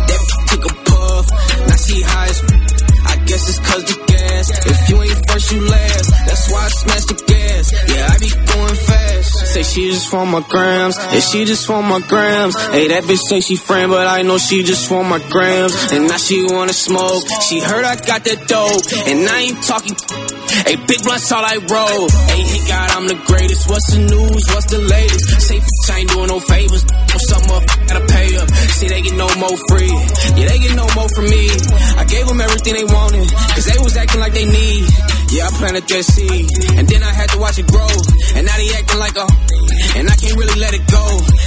She 1.93 2.01
high 2.01 2.72
guess 3.27 3.49
it's 3.49 3.59
cause 3.59 3.85
the 3.85 3.97
gas. 4.07 4.45
If 4.67 4.79
you 4.91 5.03
ain't 5.03 5.21
first, 5.29 5.53
you 5.53 5.61
last. 5.69 6.09
That's 6.27 6.51
why 6.53 6.65
I 6.65 6.69
smash 6.69 7.05
the 7.07 7.19
gas. 7.27 7.65
Yeah, 7.73 8.09
I 8.11 8.15
be 8.19 8.31
going 8.31 8.77
fast. 8.77 9.31
Say 9.53 9.63
she 9.63 9.91
just 9.91 10.13
want 10.13 10.31
my 10.31 10.45
grams. 10.49 10.97
Yeah, 10.97 11.21
she 11.21 11.45
just 11.45 11.69
want 11.69 11.87
my 11.87 12.01
grams. 12.01 12.57
Hey, 12.73 12.89
that 12.89 13.05
bitch 13.05 13.23
say 13.29 13.41
she 13.41 13.57
friend, 13.57 13.91
but 13.91 14.07
I 14.07 14.23
know 14.23 14.39
she 14.39 14.63
just 14.63 14.91
want 14.91 15.09
my 15.09 15.21
grams. 15.31 15.75
And 15.93 16.09
now 16.09 16.17
she 16.17 16.43
wanna 16.43 16.73
smoke. 16.73 17.25
She 17.49 17.61
heard 17.61 17.85
I 17.85 17.97
got 17.97 18.25
that 18.25 18.49
dope. 18.49 18.85
And 19.09 19.29
I 19.29 19.39
ain't 19.41 19.63
talking. 19.63 19.97
Hey, 20.67 20.77
big 20.77 21.03
blunts 21.03 21.33
all 21.33 21.45
I 21.45 21.57
roll. 21.59 22.09
Hey, 22.33 22.43
hey, 22.43 22.63
God, 22.69 22.89
I'm 22.97 23.07
the 23.09 23.19
greatest. 23.27 23.69
What's 23.69 23.89
the 23.93 23.99
news? 23.99 24.43
What's 24.53 24.69
the 24.71 24.79
latest? 24.79 25.49
Say, 25.49 25.61
I 25.93 25.99
ain't 26.01 26.11
doing 26.11 26.29
no 26.29 26.41
favors. 26.41 26.85
Or 26.85 27.21
something 27.29 27.53
up, 27.53 27.65
gotta 27.89 28.05
pay 28.09 28.37
up. 28.37 28.49
See, 28.79 28.89
they 28.89 29.03
get 29.03 29.17
no 29.17 29.29
more 29.37 29.57
free. 29.69 29.93
Yeah, 30.39 30.49
they 30.49 30.59
get 30.61 30.77
no 30.77 30.87
more 30.95 31.09
from 31.13 31.29
me. 31.29 31.45
I 31.99 32.05
gave 32.09 32.27
them 32.29 32.41
everything 32.41 32.75
they 32.75 32.85
wanted. 33.13 33.31
Cause 33.33 33.65
they 33.65 33.79
was 33.83 33.97
acting 33.97 34.21
like 34.21 34.35
they 34.35 34.45
need. 34.45 35.22
Yeah, 35.33 35.49
I 35.49 35.51
planted 35.57 35.89
that 35.89 36.05
seed. 36.05 36.45
And 36.77 36.85
then 36.85 37.01
I 37.01 37.09
had 37.09 37.33
to 37.33 37.39
watch 37.41 37.57
it 37.57 37.65
grow. 37.65 37.89
And 38.37 38.45
now 38.45 38.53
they 38.53 38.69
acting 38.77 39.01
like 39.01 39.17
a. 39.17 39.25
And 39.97 40.05
I 40.05 40.17
can't 40.21 40.37
really 40.37 40.59
let 40.61 40.77
it 40.77 40.85
go. 40.93 41.05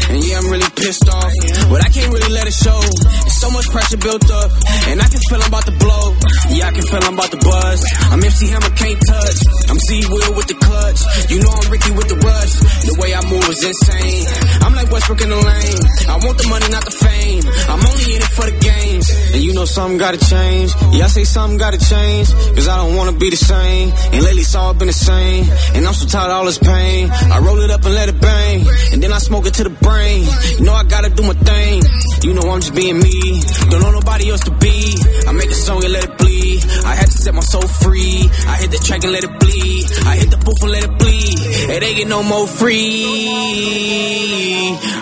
And 0.10 0.26
yeah, 0.26 0.42
I'm 0.42 0.50
really 0.50 0.70
pissed 0.74 1.06
off. 1.06 1.30
But 1.70 1.86
I 1.86 1.90
can't 1.94 2.10
really 2.10 2.34
let 2.34 2.50
it 2.50 2.58
show. 2.58 2.82
There's 2.82 3.38
so 3.38 3.54
much 3.54 3.70
pressure 3.70 4.02
built 4.02 4.26
up. 4.26 4.50
And 4.90 4.98
I 4.98 5.06
can 5.06 5.22
feel 5.30 5.38
I'm 5.38 5.54
about 5.54 5.70
to 5.70 5.76
blow. 5.78 6.18
Yeah, 6.50 6.66
I 6.66 6.74
can 6.74 6.82
feel 6.82 7.04
I'm 7.06 7.14
about 7.14 7.30
to 7.30 7.38
buzz. 7.46 7.80
I'm 8.10 8.26
MC 8.26 8.50
Hammer, 8.50 8.74
can't 8.74 9.02
touch. 9.06 9.40
I'm 9.70 9.78
Z 9.78 9.90
Will 10.10 10.34
with 10.34 10.50
the 10.50 10.58
clutch. 10.58 11.00
You 11.30 11.38
know 11.46 11.54
I'm 11.54 11.70
Ricky 11.70 11.92
with 11.94 12.10
the 12.10 12.18
rush. 12.26 12.54
The 12.90 12.96
way 12.98 13.14
I 13.14 13.22
move 13.30 13.46
is 13.54 13.62
insane. 13.62 14.26
I'm 14.66 14.74
like 14.74 14.90
Westbrook 14.90 15.22
in 15.22 15.30
the 15.30 15.38
lane. 15.38 15.82
I 16.10 16.18
want 16.26 16.38
the 16.42 16.48
money, 16.50 16.68
not 16.74 16.86
the 16.90 16.96
fame. 17.06 17.44
I'm 17.70 17.82
only 17.86 18.06
in 18.18 18.22
it 18.26 18.34
for 18.34 18.50
the 18.50 18.58
games. 18.58 19.06
And 19.34 19.42
you 19.46 19.54
know 19.54 19.66
something 19.66 20.02
gotta 20.02 20.18
change. 20.18 20.74
Yeah, 20.98 21.06
I 21.06 21.10
say 21.14 21.24
something 21.24 21.62
gotta 21.62 21.78
change. 21.78 22.34
Cause 22.58 22.68
I 22.68 22.78
don't 22.82 22.96
wanna 22.96 23.14
be 23.14 23.30
the 23.30 23.38
same. 23.38 23.75
And 23.84 24.24
lately 24.24 24.42
it's 24.42 24.56
all 24.56 24.74
been 24.74 24.88
the 24.88 24.94
same. 24.94 25.46
And 25.76 25.86
I'm 25.86 25.94
so 25.94 26.06
tired 26.08 26.32
of 26.32 26.38
all 26.38 26.46
this 26.46 26.58
pain. 26.58 27.10
I 27.10 27.40
roll 27.40 27.60
it 27.62 27.72
up 27.72 27.84
and 27.86 27.94
let 27.94 28.10
it 28.10 28.20
bang. 28.22 28.66
And 28.94 29.04
then 29.04 29.12
I 29.12 29.20
smoke 29.20 29.46
it 29.46 29.54
to 29.56 29.64
the 29.64 29.70
brain. 29.70 30.26
You 30.58 30.66
know 30.66 30.74
I 30.74 30.84
gotta 30.84 31.10
do 31.10 31.24
my 31.24 31.34
thing. 31.34 31.84
You 32.24 32.34
know 32.34 32.50
I'm 32.50 32.62
just 32.62 32.76
being 32.76 33.00
me. 33.00 33.42
Don't 33.70 33.82
know 33.82 33.92
nobody 33.92 34.32
else 34.32 34.42
to 34.42 34.52
be. 34.52 34.96
I 35.28 35.32
make 35.34 35.52
a 35.52 35.56
song 35.56 35.84
and 35.84 35.94
let 35.94 36.04
it 36.06 36.18
bleed. 36.18 36.64
I 36.86 36.96
had 36.96 37.08
to 37.08 37.18
set 37.18 37.34
my 37.34 37.42
soul 37.42 37.68
free. 37.84 38.30
I 38.48 38.58
hit 38.58 38.72
the 38.72 38.78
track 38.78 39.04
and 39.04 39.12
let 39.12 39.24
it 39.24 39.40
bleed. 39.40 39.86
I 40.06 40.16
hit 40.16 40.30
the 40.32 40.38
booth 40.38 40.62
and 40.64 40.72
let 40.72 40.84
it 40.84 40.98
bleed. 40.98 41.38
It 41.76 41.84
ain't 41.84 41.98
get 41.98 42.08
no 42.08 42.24
more 42.24 42.48
free. 42.48 43.76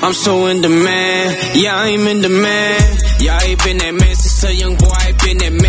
I'm 0.03 0.13
so 0.13 0.47
in 0.47 0.61
demand. 0.61 1.55
Yeah, 1.55 1.75
I'm 1.75 2.07
in 2.07 2.21
demand. 2.21 2.99
Yeah, 3.19 3.39
I 3.39 3.45
ain't 3.55 3.63
been 3.63 3.77
that 3.77 3.93
man 3.93 4.15
since 4.15 4.43
a 4.43 4.53
young 4.53 4.75
boy. 4.75 4.91
I 4.91 5.07
ain't 5.09 5.23
been 5.23 5.37
that 5.37 5.53
man. 5.53 5.62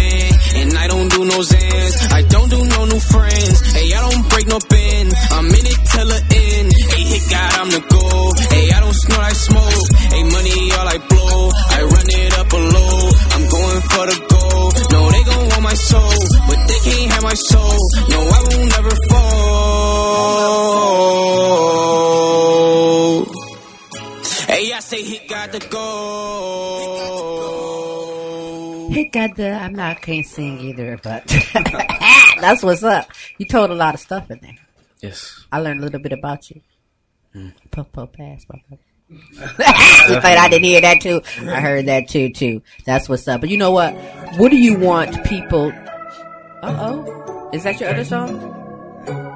No 1.25 1.41
Zans. 1.41 2.13
I 2.13 2.21
don't 2.23 2.51
do 2.51 2.63
no 2.63 2.85
new 2.85 3.01
friends. 3.01 3.73
Hey, 3.73 3.93
I 3.95 4.01
don't 4.11 4.29
break 4.29 4.47
no 4.47 4.59
pen. 4.61 5.11
I'm 5.33 5.47
in 5.47 5.65
it 5.73 5.81
till 5.89 6.07
the 6.07 6.21
end. 6.21 6.69
Hey, 6.93 7.05
hit 7.13 7.25
God, 7.31 7.53
I'm 7.61 7.71
the 7.71 7.81
goal. 7.81 8.35
Hey, 8.53 8.71
I 8.73 8.81
don't 8.81 8.93
snort, 8.93 9.25
I 9.25 9.33
smoke. 9.33 9.89
Hey, 10.13 10.23
money 10.23 10.73
all 10.77 10.89
I 10.89 10.99
blow. 11.09 11.51
I 11.77 11.81
run 11.81 12.09
it 12.13 12.39
up 12.39 12.53
a 12.53 12.57
low. 12.57 13.11
I'm 13.35 13.49
going 13.49 13.81
for 13.89 14.05
the 14.13 14.19
goal. 14.29 14.73
No, 14.93 15.01
they 15.11 15.25
gon' 15.25 15.49
want 15.49 15.63
my 15.63 15.73
soul, 15.75 16.13
but 16.49 16.61
they 16.69 16.81
can't 16.85 17.11
have 17.13 17.23
my 17.23 17.35
soul. 17.35 17.79
No, 18.13 18.21
I 18.21 18.41
will 18.45 18.67
never 18.77 18.95
fall. 19.09 20.05
Hey, 24.53 24.73
I 24.73 24.81
say 24.81 25.03
hit 25.03 25.27
God 25.27 25.53
the 25.53 25.61
goal. 25.73 27.05
Hit 28.95 29.13
got 29.13 29.37
the. 29.37 29.51
I'm 29.51 29.75
not 29.75 30.01
can't 30.03 30.27
sing 30.27 30.61
either, 30.61 30.99
but 31.03 31.27
that's 32.41 32.63
what's 32.63 32.83
up. 32.83 33.11
You 33.39 33.47
told 33.47 33.71
a 33.71 33.75
lot 33.75 33.95
of 33.95 34.01
stuff 34.01 34.31
in 34.31 34.39
there. 34.41 34.57
Yes. 35.01 35.45
I 35.51 35.61
learned 35.61 35.81
a 35.81 35.85
little 35.85 36.01
bit 36.01 36.13
about 36.13 36.51
you. 36.51 36.61
Puff 37.71 37.91
puff 37.93 38.13
pass, 38.13 38.47
my 38.49 38.63
brother. 38.69 38.83
you 39.11 40.21
thought 40.21 40.25
I 40.25 40.49
didn't 40.49 40.65
hear 40.65 40.81
that 40.81 41.01
too? 41.01 41.21
I 41.41 41.61
heard 41.61 41.87
that 41.87 42.09
too, 42.09 42.31
too. 42.31 42.63
That's 42.85 43.09
what's 43.09 43.27
up. 43.29 43.41
But 43.41 43.51
you 43.51 43.59
know 43.59 43.71
what? 43.71 43.95
What 44.37 44.51
do 44.51 44.57
you 44.57 44.79
want 44.79 45.25
people? 45.25 45.73
Uh 46.63 46.77
oh, 46.81 47.51
is 47.53 47.65
that 47.65 47.81
your 47.81 47.91
other 47.91 48.05
song? 48.05 49.34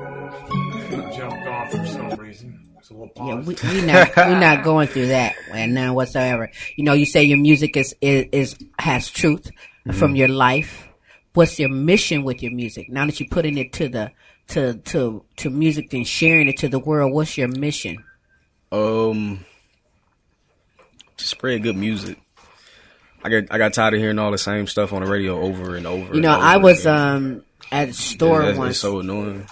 Yeah, 3.17 3.37
we, 3.41 3.55
we 3.63 3.81
not 3.83 4.17
we're 4.17 4.39
not 4.41 4.63
going 4.71 4.89
through 4.89 5.09
that 5.09 5.35
and 5.53 5.75
now 5.75 5.95
whatsoever. 5.95 6.51
You 6.77 6.85
know, 6.85 6.93
you 6.93 7.07
say 7.07 7.25
your 7.25 7.39
music 7.39 7.77
is 7.77 7.95
is, 8.01 8.27
is 8.33 8.57
has 8.79 9.09
truth 9.11 9.51
from 9.93 10.17
your 10.17 10.29
life. 10.29 10.87
What's 11.35 11.59
your 11.59 11.69
mission 11.69 12.25
with 12.25 12.43
your 12.43 12.53
music? 12.53 12.89
Now 12.91 13.07
that 13.07 13.21
you're 13.21 13.29
putting 13.29 13.59
it 13.59 13.73
to 13.75 13.89
the 13.89 14.13
to 14.49 14.75
to 14.75 15.25
to 15.37 15.51
music 15.51 15.93
and 15.93 16.07
sharing 16.07 16.49
it 16.49 16.59
to 16.59 16.69
the 16.69 16.79
world, 16.79 17.13
what's 17.13 17.37
your 17.39 17.49
mission? 17.49 18.03
Um, 18.73 19.45
to 21.17 21.25
spread 21.25 21.63
good 21.63 21.77
music. 21.77 22.19
I 23.23 23.29
got 23.29 23.45
I 23.51 23.59
got 23.59 23.73
tired 23.75 23.95
of 23.95 24.01
hearing 24.01 24.19
all 24.19 24.31
the 24.31 24.39
same 24.39 24.67
stuff 24.67 24.93
on 24.93 25.03
the 25.03 25.11
radio 25.11 25.41
over 25.41 25.75
and 25.77 25.87
over. 25.87 26.15
You 26.15 26.21
know, 26.21 26.31
I 26.39 26.57
was 26.59 26.81
again. 26.81 26.95
um 26.97 27.45
at 27.71 27.89
a 27.91 27.93
store 27.93 28.43
Yeah, 28.43 28.57
once. 28.57 28.79
So 28.79 29.01
annoying. 29.01 29.47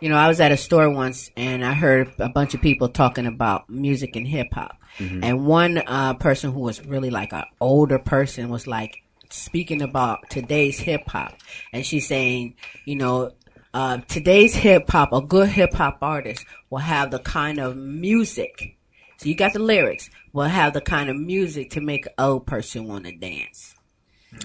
You 0.00 0.08
know, 0.08 0.16
I 0.16 0.28
was 0.28 0.40
at 0.40 0.50
a 0.52 0.56
store 0.56 0.88
once 0.90 1.30
and 1.36 1.64
I 1.64 1.74
heard 1.74 2.12
a 2.18 2.28
bunch 2.28 2.54
of 2.54 2.62
people 2.62 2.88
talking 2.88 3.26
about 3.26 3.68
music 3.68 4.16
and 4.16 4.26
hip 4.26 4.48
hop. 4.52 4.76
Mhm. 4.98 5.20
And 5.22 5.46
one 5.46 5.82
uh, 5.86 6.14
person 6.14 6.52
who 6.52 6.60
was 6.60 6.84
really 6.86 7.10
like 7.10 7.32
an 7.32 7.44
older 7.60 7.98
person 7.98 8.48
was 8.48 8.66
like 8.66 9.02
speaking 9.28 9.82
about 9.82 10.28
today's 10.30 10.78
hip 10.78 11.02
hop. 11.06 11.34
And 11.72 11.84
she's 11.84 12.06
saying, 12.08 12.54
you 12.86 12.96
know, 12.96 13.32
uh, 13.74 13.98
today's 14.08 14.54
hip 14.54 14.90
hop, 14.90 15.12
a 15.12 15.20
good 15.20 15.48
hip 15.48 15.74
hop 15.74 15.98
artist 16.02 16.44
will 16.70 16.78
have 16.78 17.10
the 17.10 17.18
kind 17.20 17.58
of 17.58 17.76
music. 17.76 18.76
So 19.18 19.28
you 19.28 19.34
got 19.34 19.52
the 19.52 19.58
lyrics, 19.58 20.08
will 20.32 20.44
have 20.44 20.72
the 20.72 20.80
kind 20.80 21.10
of 21.10 21.16
music 21.16 21.70
to 21.72 21.80
make 21.80 22.06
an 22.06 22.12
old 22.18 22.46
person 22.46 22.88
want 22.88 23.04
to 23.04 23.12
dance. 23.14 23.74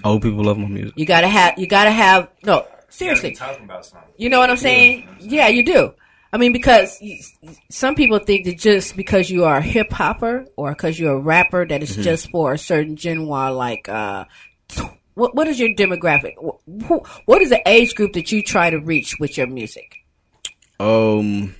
Old 0.04 0.22
people 0.22 0.44
love 0.44 0.58
my 0.58 0.68
music. 0.68 0.92
You 0.96 1.06
gotta 1.06 1.28
have, 1.28 1.58
you 1.58 1.66
gotta 1.66 1.90
have, 1.90 2.28
no, 2.44 2.66
seriously. 2.96 3.32
talking 3.34 3.64
about 3.64 3.84
something. 3.86 4.10
You 4.16 4.28
know 4.30 4.38
what 4.38 4.50
I'm 4.50 4.56
saying? 4.56 5.08
Yeah, 5.20 5.48
you 5.48 5.64
do. 5.64 5.92
I 6.32 6.38
mean, 6.38 6.52
because 6.52 6.98
y- 7.00 7.20
some 7.70 7.94
people 7.94 8.18
think 8.18 8.44
that 8.46 8.58
just 8.58 8.96
because 8.96 9.30
you 9.30 9.44
are 9.44 9.58
a 9.58 9.62
hip 9.62 9.92
hopper 9.92 10.44
or 10.56 10.70
because 10.70 10.98
you're 10.98 11.14
a 11.16 11.20
rapper, 11.20 11.66
that 11.66 11.82
it's 11.82 11.96
Mhm. 11.96 12.02
just 12.02 12.30
for 12.30 12.52
a 12.54 12.58
certain 12.58 12.96
genre. 12.96 13.50
Like, 13.52 13.88
uh, 13.88 14.24
what 15.14 15.34
what 15.34 15.46
is 15.48 15.58
your 15.58 15.70
demographic? 15.70 16.34
Wh- 16.36 17.28
What 17.28 17.40
is 17.42 17.50
the 17.50 17.62
age 17.66 17.94
group 17.94 18.12
that 18.14 18.32
you 18.32 18.42
try 18.42 18.70
to 18.70 18.78
reach 18.78 19.16
with 19.20 19.38
your 19.38 19.46
music? 19.46 20.04
Um, 20.78 21.54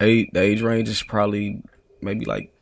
age, 0.00 0.28
the 0.32 0.40
age 0.40 0.62
range 0.62 0.88
is 0.88 1.02
probably 1.02 1.60
maybe 2.00 2.24
like 2.24 2.52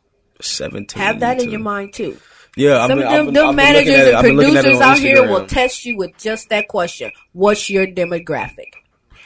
seventeen. 0.41 1.01
Have 1.01 1.19
that 1.21 1.41
in 1.41 1.49
your 1.51 1.61
mind 1.61 1.93
too. 1.93 2.17
Yeah, 2.57 2.85
Some 2.87 2.99
been- 2.99 3.07
of 3.07 3.13
them, 3.13 3.25
been- 3.25 3.33
them 3.33 3.47
I've 3.49 3.55
managers 3.55 4.07
and 4.07 4.15
I've 4.17 4.23
been 4.25 4.35
looking 4.35 4.57
at 4.57 4.65
it 4.65 4.67
producers 4.69 4.81
out 4.81 4.99
here 4.99 5.27
will 5.27 5.45
test 5.45 5.85
you 5.85 5.95
with 5.97 6.17
just 6.17 6.49
that 6.49 6.67
question: 6.67 7.11
What's 7.33 7.69
your 7.69 7.87
demographic? 7.87 8.73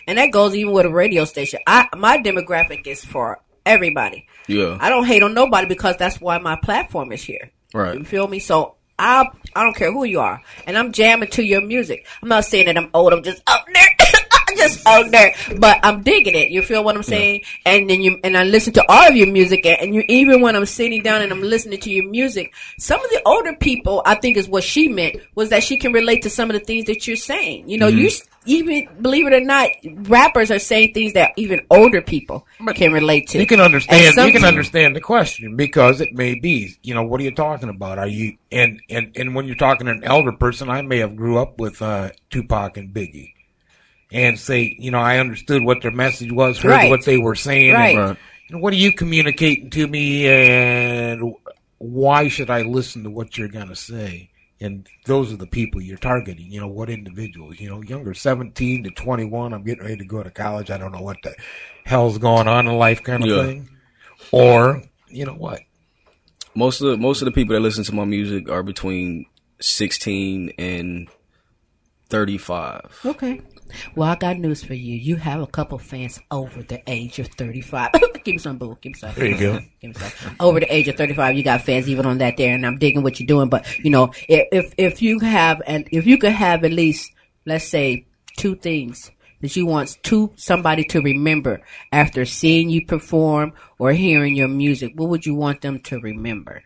And 0.07 0.19
that 0.19 0.27
goes 0.31 0.55
even 0.55 0.73
with 0.73 0.85
a 0.85 0.89
radio 0.91 1.25
station. 1.25 1.59
I 1.65 1.87
my 1.97 2.19
demographic 2.19 2.85
is 2.85 3.03
for 3.03 3.39
everybody. 3.65 4.27
Yeah. 4.47 4.77
I 4.79 4.89
don't 4.89 5.05
hate 5.05 5.23
on 5.23 5.33
nobody 5.33 5.67
because 5.67 5.97
that's 5.97 6.21
why 6.21 6.37
my 6.37 6.55
platform 6.55 7.11
is 7.11 7.23
here. 7.23 7.49
Right. 7.73 7.97
You 7.97 8.03
feel 8.03 8.27
me? 8.27 8.37
So 8.37 8.75
I 8.99 9.25
I 9.55 9.63
don't 9.63 9.75
care 9.75 9.91
who 9.91 10.03
you 10.03 10.19
are, 10.19 10.39
and 10.67 10.77
I'm 10.77 10.91
jamming 10.91 11.29
to 11.31 11.43
your 11.43 11.61
music. 11.61 12.05
I'm 12.21 12.29
not 12.29 12.45
saying 12.45 12.67
that 12.67 12.77
I'm 12.77 12.91
old. 12.93 13.11
I'm 13.11 13.23
just 13.23 13.41
up 13.47 13.65
there, 13.73 13.89
just 14.55 14.75
just 14.75 14.87
older, 14.87 15.31
but 15.57 15.79
I'm 15.83 16.01
digging 16.01 16.35
it. 16.35 16.49
You 16.49 16.61
feel 16.61 16.83
what 16.83 16.95
I'm 16.95 17.03
saying? 17.03 17.41
And 17.65 17.89
then 17.89 18.01
you 18.01 18.19
and 18.23 18.37
I 18.37 18.43
listen 18.43 18.73
to 18.73 18.85
all 18.89 19.09
of 19.09 19.15
your 19.15 19.27
music, 19.27 19.65
and, 19.65 19.93
you 19.93 20.03
even 20.07 20.41
when 20.41 20.55
I'm 20.55 20.65
sitting 20.65 21.03
down 21.03 21.21
and 21.21 21.31
I'm 21.31 21.41
listening 21.41 21.79
to 21.79 21.91
your 21.91 22.09
music, 22.09 22.53
some 22.79 23.03
of 23.03 23.09
the 23.11 23.21
older 23.25 23.53
people, 23.55 24.01
I 24.05 24.15
think, 24.15 24.37
is 24.37 24.47
what 24.47 24.63
she 24.63 24.87
meant 24.87 25.17
was 25.35 25.49
that 25.49 25.63
she 25.63 25.77
can 25.77 25.93
relate 25.93 26.23
to 26.23 26.29
some 26.29 26.49
of 26.49 26.53
the 26.53 26.65
things 26.65 26.85
that 26.85 27.07
you're 27.07 27.15
saying. 27.15 27.69
You 27.69 27.77
know, 27.77 27.91
Mhm. 27.91 27.97
you 27.97 28.09
even 28.47 28.87
believe 29.01 29.25
it 29.25 29.33
or 29.33 29.39
not, 29.39 29.69
rappers 29.83 30.51
are 30.51 30.59
saying 30.59 30.93
things 30.93 31.13
that 31.13 31.31
even 31.35 31.61
older 31.71 32.01
people 32.01 32.45
can 32.75 32.93
relate 32.93 33.27
to. 33.29 33.39
You 33.39 33.47
can 33.47 33.59
understand. 33.59 34.15
You 34.15 34.31
can 34.31 34.45
understand 34.45 34.95
the 34.95 35.01
question 35.01 35.55
because 35.55 36.01
it 36.01 36.13
may 36.13 36.35
be. 36.35 36.75
You 36.83 36.93
know, 36.93 37.03
what 37.03 37.19
are 37.21 37.23
you 37.23 37.31
talking 37.31 37.69
about? 37.69 37.97
Are 37.97 38.07
you 38.07 38.37
and 38.51 38.79
and 38.89 39.11
and 39.15 39.35
when 39.35 39.45
you're 39.45 39.55
talking 39.55 39.87
to 39.87 39.93
an 39.93 40.03
elder 40.03 40.31
person, 40.31 40.69
I 40.69 40.81
may 40.81 40.99
have 40.99 41.15
grew 41.15 41.37
up 41.39 41.59
with 41.59 41.81
uh, 41.81 42.09
Tupac 42.29 42.77
and 42.77 42.93
Biggie, 42.93 43.33
and 44.15 44.39
say, 44.39 44.75
you 44.79 44.91
know, 44.91 44.99
I 44.99 45.19
understood 45.19 45.63
what 45.63 45.81
their 45.81 45.91
message 45.91 46.31
was, 46.31 46.57
heard 46.59 46.69
Right. 46.71 46.89
what 46.89 47.03
they 47.05 47.17
were 47.17 47.35
saying. 47.35 47.73
Right. 47.73 47.97
And, 47.97 48.17
you 48.47 48.55
know, 48.55 48.61
what 48.61 48.71
are 48.73 48.77
you 48.77 48.91
communicating 48.93 49.69
to 49.71 49.87
me, 49.87 50.27
and 50.27 51.33
why 51.79 52.29
should 52.29 52.49
I 52.49 52.61
listen 52.61 53.03
to 53.03 53.09
what 53.09 53.37
you're 53.37 53.49
going 53.49 53.67
to 53.67 53.75
say? 53.75 54.29
And 54.61 54.87
those 55.05 55.33
are 55.33 55.37
the 55.37 55.47
people 55.47 55.81
you're 55.81 55.97
targeting. 55.97 56.49
You 56.49 56.61
know, 56.61 56.67
what 56.69 56.89
individuals? 56.89 57.59
You 57.59 57.69
know, 57.69 57.81
younger, 57.81 58.13
17 58.13 58.83
to 58.85 58.89
21. 58.91 59.53
I'm 59.53 59.63
getting 59.63 59.83
ready 59.83 59.97
to 59.97 60.05
go 60.05 60.23
to 60.23 60.31
college. 60.31 60.71
I 60.71 60.77
don't 60.77 60.93
know 60.93 61.01
what 61.01 61.17
the 61.23 61.35
hell's 61.83 62.17
going 62.17 62.47
on 62.47 62.67
in 62.67 62.77
life, 62.77 63.03
kind 63.03 63.21
of 63.23 63.29
Yeah. 63.29 63.43
thing. 63.43 63.69
Or, 64.31 64.81
you 65.09 65.25
know 65.25 65.33
what? 65.33 65.59
Most 66.55 66.79
of 66.79 66.87
the, 66.87 66.97
most 66.97 67.21
of 67.21 67.25
the 67.25 67.31
people 67.33 67.53
that 67.53 67.59
listen 67.59 67.83
to 67.83 67.93
my 67.93 68.05
music 68.05 68.49
are 68.49 68.63
between 68.63 69.25
sixteen 69.59 70.53
and 70.57 71.09
thirty 72.09 72.37
five. 72.37 72.97
Okay. 73.05 73.41
Well, 73.95 74.09
I 74.09 74.15
got 74.15 74.37
news 74.37 74.63
for 74.63 74.73
you. 74.73 74.95
You 74.95 75.15
have 75.17 75.41
a 75.41 75.47
couple 75.47 75.77
fans 75.77 76.19
over 76.31 76.63
the 76.63 76.81
age 76.87 77.19
of 77.19 77.27
35. 77.27 77.91
Give 78.23 78.33
me 78.33 78.37
some, 78.37 78.57
boo. 78.57 78.77
Give 78.81 78.91
me 78.91 78.99
some. 78.99 79.13
There 79.15 79.27
you 79.27 79.37
go. 79.37 79.59
Give 79.81 79.89
me 79.89 79.93
some. 79.93 80.35
Over 80.39 80.59
the 80.59 80.73
age 80.73 80.87
of 80.87 80.95
35, 80.95 81.35
you 81.35 81.43
got 81.43 81.61
fans 81.61 81.89
even 81.89 82.05
on 82.05 82.17
that 82.19 82.37
there, 82.37 82.53
and 82.53 82.65
I'm 82.65 82.77
digging 82.77 83.03
what 83.03 83.19
you're 83.19 83.27
doing. 83.27 83.49
But, 83.49 83.77
you 83.79 83.91
know, 83.91 84.11
if, 84.27 84.47
if, 84.51 84.73
if 84.77 85.01
you 85.01 85.19
have, 85.19 85.61
and 85.67 85.87
if 85.91 86.05
you 86.05 86.17
could 86.17 86.31
have 86.31 86.63
at 86.63 86.71
least, 86.71 87.11
let's 87.45 87.67
say, 87.67 88.07
two 88.37 88.55
things 88.55 89.11
that 89.41 89.55
you 89.55 89.65
want 89.65 89.97
to 90.03 90.31
somebody 90.35 90.83
to 90.83 91.01
remember 91.01 91.61
after 91.91 92.25
seeing 92.25 92.69
you 92.69 92.85
perform 92.85 93.53
or 93.77 93.91
hearing 93.91 94.35
your 94.35 94.47
music, 94.47 94.93
what 94.95 95.09
would 95.09 95.25
you 95.25 95.35
want 95.35 95.61
them 95.61 95.79
to 95.81 95.99
remember? 95.99 96.63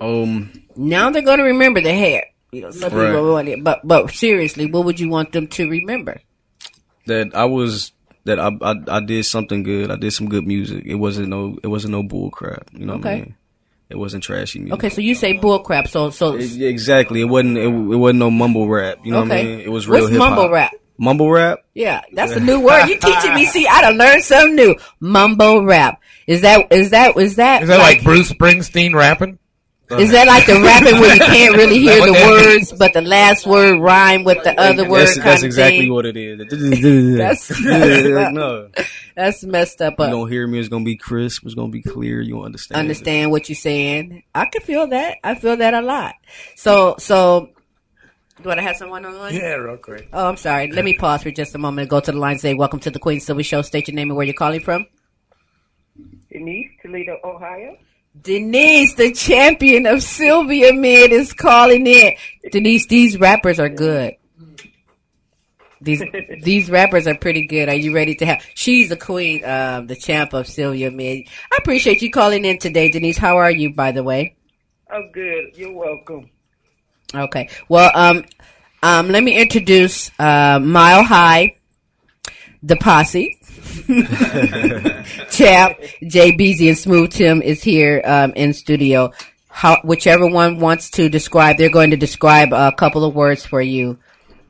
Um, 0.00 0.52
Now 0.76 1.10
they're 1.10 1.22
going 1.22 1.38
to 1.38 1.44
remember 1.44 1.80
the 1.80 1.92
hair. 1.92 2.26
You 2.52 2.62
know, 2.62 2.70
some 2.70 2.92
Right. 2.92 3.08
people 3.08 3.32
want 3.32 3.48
it, 3.48 3.62
but 3.62 3.80
but 3.86 4.10
seriously, 4.10 4.66
what 4.70 4.84
would 4.86 4.98
you 5.00 5.08
want 5.08 5.32
them 5.32 5.46
to 5.48 5.68
remember? 5.68 6.20
that 7.06 7.34
I 7.34 7.46
was 7.46 7.92
that 8.24 8.38
I, 8.38 8.50
I 8.60 8.74
I 8.88 9.00
did 9.00 9.24
something 9.24 9.62
good. 9.62 9.90
I 9.90 9.96
did 9.96 10.12
some 10.12 10.28
good 10.28 10.46
music. 10.46 10.84
It 10.86 10.96
wasn't 10.96 11.28
no 11.28 11.58
it 11.62 11.68
wasn't 11.68 11.92
no 11.92 12.02
bull 12.02 12.30
crap. 12.30 12.68
You 12.72 12.84
know 12.86 12.96
what 12.96 13.06
I 13.06 13.10
Okay. 13.12 13.20
mean? 13.20 13.34
It 13.90 13.96
wasn't 13.96 14.22
trashy 14.24 14.58
music. 14.58 14.74
Okay, 14.74 14.90
so 14.90 15.00
you 15.00 15.14
say 15.14 15.32
bull 15.32 15.60
crap. 15.60 15.88
So 15.88 16.10
so 16.10 16.36
It- 16.36 16.60
exactly. 16.60 17.22
It 17.22 17.24
wasn't. 17.24 17.56
It, 17.56 17.64
it 17.68 17.70
wasn't 17.96 18.18
no 18.18 18.30
mumble 18.30 18.68
rap. 18.68 18.98
You 19.04 19.12
know 19.12 19.20
what 19.22 19.32
I 19.32 19.34
Okay. 19.40 19.44
mean? 19.56 19.60
It 19.60 19.70
was 19.72 19.88
real 19.88 20.02
What's 20.02 20.12
hip 20.12 20.20
hop. 20.20 20.30
mumble 20.30 20.50
rap? 20.50 20.72
Mumble 20.98 21.30
rap. 21.30 21.60
yeah, 21.74 22.02
that's 22.12 22.32
a 22.32 22.40
new 22.40 22.60
word. 22.60 22.86
You 22.88 22.98
teaching 23.00 23.34
me? 23.34 23.44
See, 23.46 23.66
I 23.66 23.80
done 23.82 23.96
learned 23.96 24.22
something 24.24 24.56
new. 24.56 24.74
Mumble 25.00 25.64
rap. 25.64 26.00
Is 26.26 26.42
that 26.42 26.70
is 26.72 26.90
that 26.90 27.16
is 27.16 27.36
that 27.36 27.62
Is 27.62 27.68
that 27.68 27.78
like 27.78 28.02
Bruce 28.04 28.30
Springsteen 28.32 28.94
rapping? 28.94 29.38
Is 29.90 30.10
that 30.12 30.26
like 30.26 30.44
the 30.46 30.60
rapping 30.60 31.00
where 31.00 31.14
you 31.14 31.20
can't 31.20 31.56
really 31.56 31.78
hear 31.78 32.04
the 32.04 32.12
words, 32.12 32.72
but 32.72 32.92
the 32.92 33.00
last 33.00 33.46
word 33.46 33.80
rhyme 33.80 34.22
with 34.22 34.42
the 34.44 34.58
other 34.60 34.86
word? 34.88 35.00
That's, 35.06 35.14
kind 35.16 35.26
that's 35.26 35.42
of 35.42 35.46
exactly 35.46 35.80
thing? 35.80 35.92
what 35.92 36.04
it 36.04 36.16
is. 36.16 36.38
That's 37.16 37.60
Yeah, 37.60 37.78
messed 37.78 38.06
up. 38.26 38.32
no. 38.34 38.70
That's 39.16 39.44
messed 39.44 39.80
up. 39.82 39.94
You 39.98 40.06
don't 40.06 40.30
hear 40.30 40.46
me. 40.46 40.58
It's 40.58 40.68
gonna 40.68 40.84
be 40.84 40.96
crisp. 40.96 41.44
It's 41.46 41.54
gonna 41.54 41.70
be 41.72 41.80
clear. 41.82 42.20
You 42.20 42.42
understand? 42.42 42.78
understand 42.78 43.30
what 43.30 43.48
you're 43.48 43.56
saying. 43.56 44.24
I 44.34 44.44
can 44.46 44.60
feel 44.62 44.86
that. 44.88 45.16
I 45.24 45.34
feel 45.34 45.56
that 45.56 45.72
a 45.72 45.80
lot. 45.80 46.14
So, 46.54 46.96
so, 46.98 47.50
do 48.42 48.50
I 48.50 48.60
have 48.60 48.76
someone 48.76 49.06
on 49.06 49.12
the 49.14 49.18
line? 49.18 49.34
Yeah, 49.34 49.54
real 49.54 49.78
quick. 49.78 50.08
Oh, 50.12 50.28
I'm 50.28 50.36
sorry. 50.36 50.70
Let 50.70 50.84
me 50.84 50.94
pause 50.94 51.22
for 51.22 51.30
just 51.30 51.54
a 51.54 51.58
moment 51.58 51.80
and 51.84 51.90
go 51.90 52.00
to 52.00 52.12
the 52.12 52.18
line 52.18 52.32
and 52.32 52.40
say, 52.40 52.52
welcome 52.54 52.78
to 52.80 52.90
the 52.90 52.98
Queen 52.98 53.20
Sylvie 53.20 53.42
Show. 53.42 53.62
State 53.62 53.88
your 53.88 53.94
name 53.94 54.10
and 54.10 54.16
where 54.16 54.26
you're 54.26 54.34
calling 54.34 54.60
from. 54.60 54.86
Denise, 56.30 56.68
Toledo, 56.82 57.16
Ohio. 57.24 57.76
Denise, 58.22 58.94
the 58.94 59.12
champion 59.12 59.86
of 59.86 60.02
Sylvia 60.02 60.72
Mid 60.72 61.12
is 61.12 61.32
calling 61.32 61.86
in. 61.86 62.14
Denise, 62.50 62.86
these 62.86 63.18
rappers 63.18 63.60
are 63.60 63.68
good. 63.68 64.14
These 65.80 66.02
these 66.42 66.70
rappers 66.70 67.06
are 67.06 67.16
pretty 67.16 67.46
good. 67.46 67.68
Are 67.68 67.74
you 67.74 67.94
ready 67.94 68.14
to 68.16 68.26
have? 68.26 68.44
She's 68.54 68.88
the 68.88 68.96
queen, 68.96 69.44
um, 69.44 69.86
the 69.86 69.96
champ 69.96 70.32
of 70.32 70.46
Sylvia 70.46 70.90
Mid. 70.90 71.28
I 71.52 71.56
appreciate 71.58 72.02
you 72.02 72.10
calling 72.10 72.44
in 72.44 72.58
today, 72.58 72.90
Denise. 72.90 73.18
How 73.18 73.36
are 73.36 73.50
you, 73.50 73.74
by 73.74 73.92
the 73.92 74.02
way? 74.02 74.36
Oh, 74.90 75.08
good. 75.12 75.56
You're 75.56 75.74
welcome. 75.74 76.30
Okay. 77.14 77.48
Well, 77.68 77.90
um, 77.94 78.24
um, 78.82 79.08
let 79.08 79.22
me 79.22 79.40
introduce 79.40 80.10
uh, 80.18 80.58
Mile 80.60 81.04
High, 81.04 81.56
the 82.62 82.76
posse. 82.76 83.36
Champ, 85.38 85.78
Jay 86.06 86.32
Beezy, 86.32 86.68
and 86.68 86.76
Smooth 86.76 87.12
Tim 87.12 87.42
is 87.42 87.62
here 87.62 88.02
um, 88.04 88.32
in 88.34 88.52
studio. 88.52 89.12
How, 89.48 89.80
whichever 89.84 90.26
one 90.26 90.58
wants 90.58 90.90
to 90.90 91.08
describe, 91.08 91.58
they're 91.58 91.70
going 91.70 91.90
to 91.90 91.96
describe 91.96 92.52
a 92.52 92.72
couple 92.72 93.04
of 93.04 93.14
words 93.14 93.46
for 93.46 93.62
you. 93.62 93.98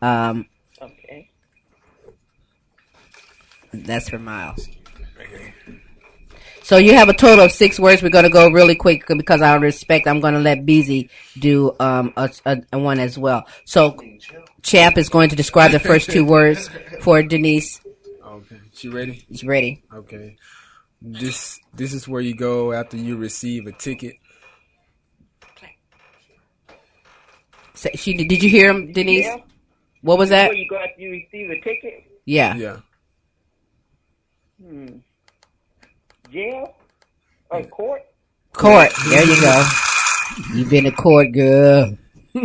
Um, 0.01 0.47
Okay. 0.81 1.31
that's 3.73 4.09
for 4.09 4.19
Miles. 4.19 4.67
So 6.63 6.77
you 6.77 6.95
have 6.95 7.09
a 7.09 7.15
total 7.15 7.47
of 7.47 7.53
six 7.53 7.79
words. 7.79 8.03
We're 8.03 8.11
going 8.11 8.25
to 8.25 8.31
go 8.31 8.51
really 8.51 8.75
quick 8.75 9.07
because 9.09 9.43
I 9.43 9.55
respect, 9.57 10.07
I'm 10.07 10.21
going 10.21 10.35
to 10.35 10.41
let 10.41 10.65
Beezy 10.67 11.11
do 11.39 11.75
um, 11.81 12.13
a, 12.17 12.31
a, 12.47 12.59
a 12.73 12.79
one 12.79 12.99
as 12.99 13.19
well. 13.19 13.47
So 13.65 13.97
Champ 14.63 14.97
is 14.99 15.09
going 15.09 15.31
to 15.31 15.37
describe 15.37 15.73
the 15.73 15.81
first 15.81 16.11
two 16.11 16.25
words 16.25 16.71
for 17.01 17.23
Denise. 17.23 17.81
Okay, 18.27 18.61
she 18.73 18.89
ready? 18.89 19.25
She's 19.29 19.45
ready. 19.45 19.83
Okay. 19.95 20.37
This 21.01 21.61
this 21.75 21.93
is 21.93 22.09
where 22.09 22.21
you 22.21 22.35
go 22.35 22.73
after 22.73 22.97
you 22.97 23.17
receive 23.17 23.67
a 23.67 23.73
ticket. 23.73 24.17
So 27.75 27.89
she 27.95 28.15
did 28.15 28.43
you 28.43 28.51
hear 28.51 28.71
him, 28.71 28.93
Denise? 28.93 29.27
Yeah. 29.27 29.37
What 30.03 30.19
was 30.19 30.31
that? 30.31 30.49
Where 30.49 30.57
you 30.57 30.69
go 30.69 30.77
after 30.77 31.01
you 31.01 31.11
receive 31.11 31.51
a 31.51 31.61
ticket? 31.61 32.05
Yeah. 32.25 32.57
Yeah. 32.57 32.77
Hmm. 34.61 34.99
Jail? 36.33 36.75
Or 37.51 37.63
court? 37.65 38.03
Court. 38.53 38.91
There 39.09 39.25
you 39.25 39.41
go. 39.41 39.69
You've 40.55 40.71
been 40.71 40.85
to 40.85 40.91
court, 40.91 41.33
girl. 41.33 41.97
All 42.35 42.43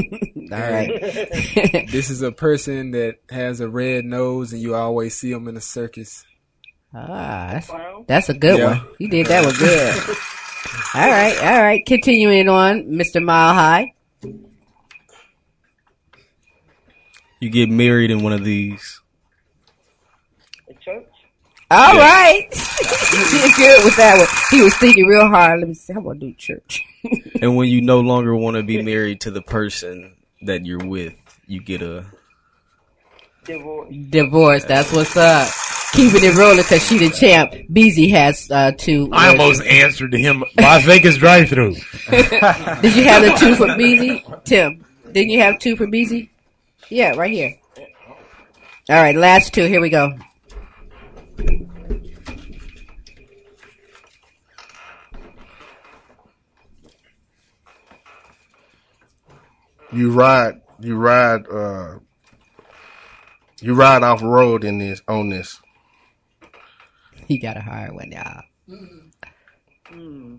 right. 0.50 0.90
this 1.92 2.10
is 2.10 2.22
a 2.22 2.32
person 2.32 2.92
that 2.92 3.16
has 3.30 3.60
a 3.60 3.68
red 3.68 4.06
nose 4.06 4.54
and 4.54 4.62
you 4.62 4.76
always 4.76 5.18
see 5.18 5.34
them 5.34 5.48
in 5.48 5.58
a 5.58 5.62
circus. 5.62 6.24
Ah, 6.94 7.50
that's, 7.54 7.72
that's 8.08 8.30
a 8.30 8.34
good 8.34 8.60
Yeah. 8.60 8.66
one. 8.80 8.82
You 9.00 9.08
did 9.10 9.28
that 9.28 9.44
one 9.46 9.56
good. 9.56 9.96
all 10.96 11.10
right, 11.10 11.38
all 11.38 11.62
right. 11.64 11.86
Continuing 11.86 12.48
on, 12.50 12.84
Mr. 12.86 13.24
Mile 13.24 13.54
High. 13.54 13.94
You 17.40 17.50
get 17.50 17.70
married 17.70 18.12
in 18.12 18.24
one 18.24 18.32
of 18.34 18.44
these. 18.44 19.02
A 20.70 20.74
church? 20.76 21.06
All 21.72 21.96
Yeah. 21.96 22.02
right. 22.02 22.48
She's 22.54 23.58
good 23.58 23.84
with 23.84 23.98
that 23.98 24.18
one. 24.18 24.28
He 24.52 24.64
was 24.64 24.76
thinking 24.78 25.08
real 25.08 25.28
hard. 25.28 25.60
Let 25.60 25.68
me 25.70 25.74
see. 25.74 25.94
How 25.94 26.00
about 26.00 26.20
do 26.20 26.32
church? 26.36 26.84
and 27.42 27.58
when 27.58 27.68
you 27.70 27.82
no 27.82 28.00
longer 28.00 28.36
want 28.36 28.56
to 28.58 28.64
be 28.64 28.82
married 28.82 29.22
to 29.22 29.32
the 29.32 29.42
person 29.42 30.16
that 30.44 30.66
you're 30.66 30.86
with, 30.86 31.16
you 31.48 31.62
get 31.62 31.82
a 31.82 32.06
Divorce. 33.46 33.94
Divorce. 34.10 34.64
That's 34.66 34.94
what's 34.94 35.18
up. 35.18 35.50
Keeping 35.94 36.24
it 36.24 36.36
rolling 36.36 36.58
because 36.58 36.86
she 36.88 36.98
the 36.98 37.12
champ. 37.12 37.54
Beezy 37.72 38.10
has 38.10 38.50
uh, 38.50 38.72
two. 38.76 39.10
I 39.12 39.30
almost 39.30 39.62
answered 39.62 40.12
to 40.12 40.18
him 40.18 40.44
Las 40.60 40.84
Vegas 40.86 41.18
drive 41.18 41.50
through. 41.50 41.76
Did 42.10 42.96
you 42.96 43.04
have 43.04 43.22
the 43.22 43.36
two 43.40 43.56
for 43.56 43.78
Beezy? 43.78 44.26
Tim, 44.44 44.84
didn't 45.12 45.30
you 45.30 45.40
have 45.42 45.60
two 45.60 45.76
for 45.76 45.86
Beezy? 45.86 46.32
Yeah, 46.90 47.16
right 47.16 47.32
here. 47.32 47.56
All 48.90 48.96
right, 48.96 49.16
last 49.16 49.54
two. 49.54 49.66
Here 49.66 49.80
we 49.80 49.90
go. 49.90 50.18
You 59.92 60.12
ride, 60.12 60.62
you 60.80 60.96
ride, 60.98 61.48
uh, 61.48 62.00
you 63.62 63.76
ride 63.76 64.02
off 64.02 64.24
road 64.24 64.64
in 64.64 64.80
this 64.80 65.04
on 65.08 65.30
this. 65.30 65.62
He 67.28 67.38
got 67.38 67.58
a 67.58 67.62
hard 67.62 67.94
one, 67.94 68.12
y'all. 68.12 68.42
Hmm. 69.90 70.36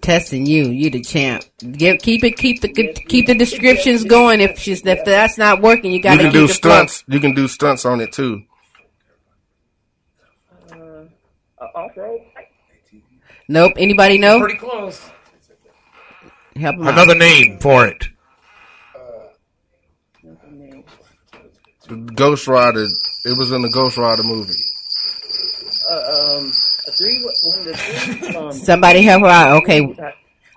Testing 0.00 0.46
you, 0.46 0.64
you 0.68 0.90
the 0.90 1.00
champ. 1.00 1.44
Give, 1.58 1.98
keep 2.00 2.24
it, 2.24 2.36
keep 2.36 2.60
the 2.60 2.68
keep 2.68 3.26
the 3.26 3.34
descriptions 3.34 4.04
going. 4.04 4.40
If 4.40 4.58
she's 4.58 4.84
if 4.84 5.04
that's 5.04 5.38
not 5.38 5.62
working, 5.62 5.92
you 5.92 5.98
You 5.98 6.02
gotta 6.02 6.22
can 6.24 6.32
keep 6.32 6.40
do 6.40 6.44
it 6.44 6.48
stunts. 6.48 7.04
You 7.06 7.20
can 7.20 7.34
do 7.34 7.46
stunts 7.46 7.84
on 7.84 8.00
it 8.00 8.12
too. 8.12 8.42
Uh, 10.72 11.06
off 11.76 11.96
road. 11.96 12.20
Nope. 13.48 13.74
Anybody 13.76 14.18
know? 14.18 14.40
Pretty 14.40 14.58
close. 14.58 15.00
Help 16.56 16.76
'em 16.76 16.82
out. 16.82 16.92
Another 16.94 17.14
name 17.14 17.58
for 17.60 17.86
it. 17.86 18.08
Ghost 22.14 22.48
Rider. 22.48 22.86
It 23.24 23.38
was 23.38 23.52
in 23.52 23.62
the 23.62 23.70
Ghost 23.70 23.98
Rider 23.98 24.22
movie. 24.22 24.52
Um, 25.92 26.46
a 26.46 26.90
three. 26.92 27.22
One 27.22 27.64
the 27.64 27.76
three. 27.76 28.36
Um, 28.36 28.52
Somebody 28.70 29.02
help 29.02 29.22
her 29.22 29.28
out. 29.28 29.62
Okay. 29.62 29.94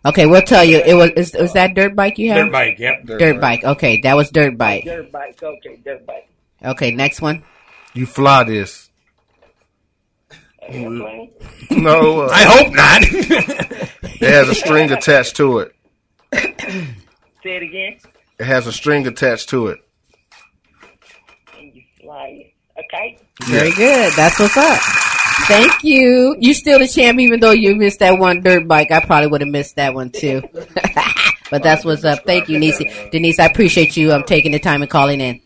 Okay, 0.05 0.27
we'll 0.27 0.41
tell 0.43 0.63
you. 0.63 0.77
It 0.77 0.93
was 0.93 1.09
is, 1.11 1.35
was 1.39 1.53
that 1.53 1.73
dirt 1.73 1.95
bike 1.95 2.19
you 2.19 2.29
had? 2.31 2.45
Dirt 2.45 2.51
bike, 2.51 2.79
yep. 2.79 3.05
Dirt, 3.05 3.41
bike. 3.41 3.63
Okay, 3.63 4.01
that 4.01 4.15
was 4.15 4.29
dirt 4.29 4.55
bike. 4.55 4.83
Dirt 4.83 5.11
bike. 5.11 5.41
Okay, 5.41 5.79
dirt 5.83 6.05
bike. 6.05 6.29
Okay, 6.63 6.91
next 6.91 7.21
one. 7.21 7.43
You 7.95 8.05
fly 8.05 8.43
this. 8.43 8.89
Airplane. 10.61 11.31
No, 11.71 12.21
uh, 12.21 12.29
I 12.31 12.43
hope 12.43 12.73
not. 12.73 13.01
it 14.21 14.21
has 14.21 14.49
a 14.49 14.55
string 14.55 14.91
attached 14.91 15.35
to 15.37 15.59
it. 15.59 15.75
Say 16.33 17.57
it 17.57 17.63
again. 17.63 17.97
It 18.39 18.45
has 18.45 18.67
a 18.67 18.73
string 18.73 19.07
attached 19.07 19.49
to 19.49 19.67
it. 19.67 19.79
And 21.57 21.73
you 21.73 21.83
fly 22.01 22.27
it. 22.27 22.53
Okay. 22.85 23.17
Very 23.43 23.71
good. 23.71 24.13
That's 24.13 24.39
what's 24.39 24.57
up. 24.57 24.81
Thank 25.47 25.83
you. 25.83 26.35
You 26.39 26.53
still 26.53 26.79
the 26.79 26.87
champ, 26.87 27.19
even 27.19 27.39
though 27.39 27.51
you 27.51 27.75
missed 27.75 27.99
that 27.99 28.17
one 28.17 28.41
dirt 28.41 28.67
bike. 28.67 28.91
I 28.91 28.99
probably 28.99 29.27
would 29.27 29.41
have 29.41 29.49
missed 29.49 29.75
that 29.75 29.93
one 29.93 30.09
too. 30.09 30.41
but 31.51 31.63
that's 31.63 31.85
what's 31.85 32.03
up. 32.03 32.25
Thank 32.25 32.49
you, 32.49 32.59
Denise. 32.59 32.81
Denise, 33.11 33.39
I 33.39 33.45
appreciate 33.45 33.95
you 33.95 34.11
um, 34.13 34.23
taking 34.23 34.51
the 34.51 34.59
time 34.59 34.81
and 34.81 34.89
calling 34.89 35.21
in. 35.21 35.41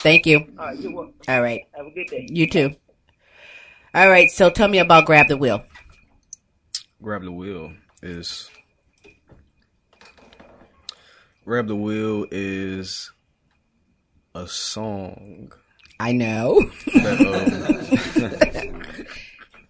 Thank 0.00 0.26
you. 0.26 0.46
All 0.58 0.66
right. 0.66 0.78
You're. 0.78 0.92
All 1.28 1.42
right. 1.42 1.62
Have 1.74 1.86
a 1.86 1.90
good 1.90 2.06
day. 2.08 2.26
You 2.30 2.48
too. 2.48 2.74
All 3.94 4.08
right. 4.08 4.30
So 4.30 4.50
tell 4.50 4.68
me 4.68 4.78
about 4.78 5.06
grab 5.06 5.28
the 5.28 5.36
wheel. 5.36 5.64
Grab 7.02 7.22
the 7.22 7.32
wheel 7.32 7.72
is 8.02 8.50
Grab 11.46 11.68
the 11.68 11.76
wheel 11.76 12.26
is 12.32 13.12
a 14.34 14.48
song. 14.48 15.52
I 15.98 16.12
know. 16.12 16.70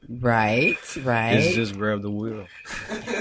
Right. 0.08 0.76
Right. 1.02 1.32
It's 1.32 1.56
just 1.56 1.74
grab 1.76 2.00
the 2.00 2.10
wheel. 2.10 2.46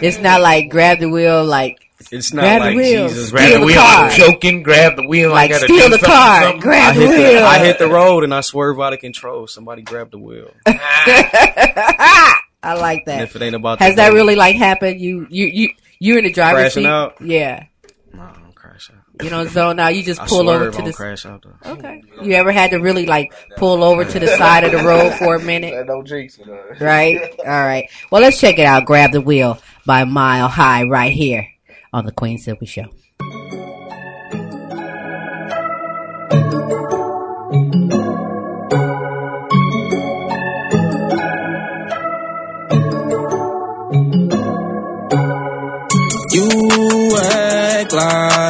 It's 0.03 0.19
not 0.19 0.39
like 0.41 0.69
grab 0.69 0.99
the 0.99 1.09
wheel, 1.09 1.43
like 1.43 1.79
It's 2.11 2.31
not 2.31 2.41
grab 2.43 2.61
like 2.61 2.69
the 2.71 2.77
wheel, 2.77 3.07
Jesus 3.07 3.31
grab 3.31 3.53
the 3.53 3.59
the 3.59 3.65
wheel. 3.65 3.75
car. 3.81 4.03
I'm 4.05 4.11
choking. 4.11 4.61
Grab 4.61 4.95
the 4.95 5.07
wheel. 5.07 5.31
Like 5.31 5.49
I 5.49 5.53
gotta 5.55 5.65
steal 5.65 5.89
the 5.89 5.97
something, 5.97 6.09
car. 6.09 6.41
something. 6.43 6.61
Grab 6.61 6.93
I 6.95 6.97
the 6.99 7.07
hit 7.07 7.11
the, 7.17 7.33
wheel. 7.33 7.43
I 7.43 7.57
hit 7.59 7.79
the 7.79 7.87
road 7.87 8.23
and 8.23 8.31
I 8.35 8.41
swerve 8.41 8.79
out 8.79 8.93
of 8.93 8.99
control. 8.99 9.47
Somebody 9.47 9.81
grab 9.81 10.11
the 10.11 10.19
wheel. 10.19 10.51
Ah. 10.67 12.39
I 12.61 12.73
like 12.75 13.05
that. 13.05 13.13
And 13.13 13.21
if 13.23 13.35
it 13.35 13.41
ain't 13.41 13.55
about 13.55 13.79
Has 13.79 13.95
that 13.95 14.09
road- 14.09 14.15
really 14.15 14.35
like 14.35 14.55
happened? 14.55 14.99
You 15.01 15.25
you 15.29 15.45
you 15.47 15.69
you're 15.99 16.17
in 16.19 16.23
the 16.25 16.31
driver's 16.31 16.61
Crashing 16.73 16.83
seat. 16.83 16.87
out? 16.89 17.19
Yeah. 17.21 17.65
No, 18.13 18.21
I 18.23 18.33
don't 18.33 18.53
crash 18.55 18.91
out. 18.91 19.04
You 19.21 19.29
don't 19.29 19.49
zone 19.49 19.79
out. 19.79 19.95
You 19.95 20.03
just 20.03 20.21
I 20.21 20.27
pull 20.27 20.49
over 20.49 20.67
I 20.67 20.71
to 20.71 20.77
don't 20.77 20.85
the. 20.87 20.93
crash 20.93 21.25
out 21.25 21.43
though. 21.43 21.71
Okay. 21.73 22.03
You 22.21 22.33
ever 22.33 22.51
had 22.51 22.71
to 22.71 22.77
really 22.77 23.05
like 23.05 23.33
pull 23.57 23.83
over 23.83 24.03
to 24.05 24.19
the 24.19 24.27
side 24.27 24.63
of 24.63 24.71
the 24.71 24.79
road 24.83 25.13
for 25.13 25.35
a 25.35 25.41
minute? 25.41 25.85
No 25.87 26.03
jinx 26.03 26.37
it, 26.37 26.49
uh. 26.49 26.83
Right. 26.83 27.21
All 27.39 27.45
right. 27.45 27.89
Well, 28.11 28.21
let's 28.21 28.39
check 28.39 28.59
it 28.59 28.65
out. 28.65 28.85
Grab 28.85 29.11
the 29.11 29.21
wheel 29.21 29.59
by 29.85 30.03
Mile 30.03 30.47
High 30.47 30.83
right 30.83 31.11
here 31.13 31.47
on 31.93 32.05
the 32.05 32.11
Queen 32.11 32.37
Sylvie 32.37 32.65
Show. 32.65 32.85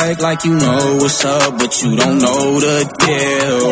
Like 0.08 0.22
like 0.22 0.46
you 0.46 0.54
know 0.54 0.98
what's 1.02 1.26
up, 1.26 1.58
but 1.58 1.82
you 1.82 1.96
don't 1.96 2.20
know 2.20 2.60
the 2.60 2.78
deal. 3.06 3.66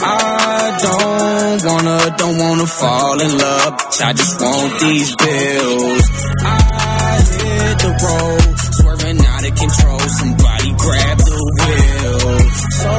I 0.00 0.78
don't 0.84 1.64
wanna, 1.68 2.16
don't 2.16 2.38
wanna 2.38 2.66
fall 2.66 3.20
in 3.20 3.32
love, 3.36 3.72
bitch, 3.76 4.00
I 4.00 4.12
just 4.14 4.40
want 4.40 4.80
these 4.80 5.10
bills. 5.16 6.04
I 6.40 7.20
hit 7.36 7.76
the 7.84 7.92
road, 8.04 8.44
swerving 8.78 9.20
out 9.32 9.44
of 9.48 9.54
control. 9.62 10.00
Somebody 10.20 10.68
grab 10.84 11.18
the 11.18 11.40
wheel. 11.56 12.20
So 12.80 12.92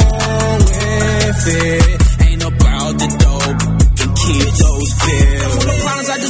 if 1.26 1.48
it 1.48 1.85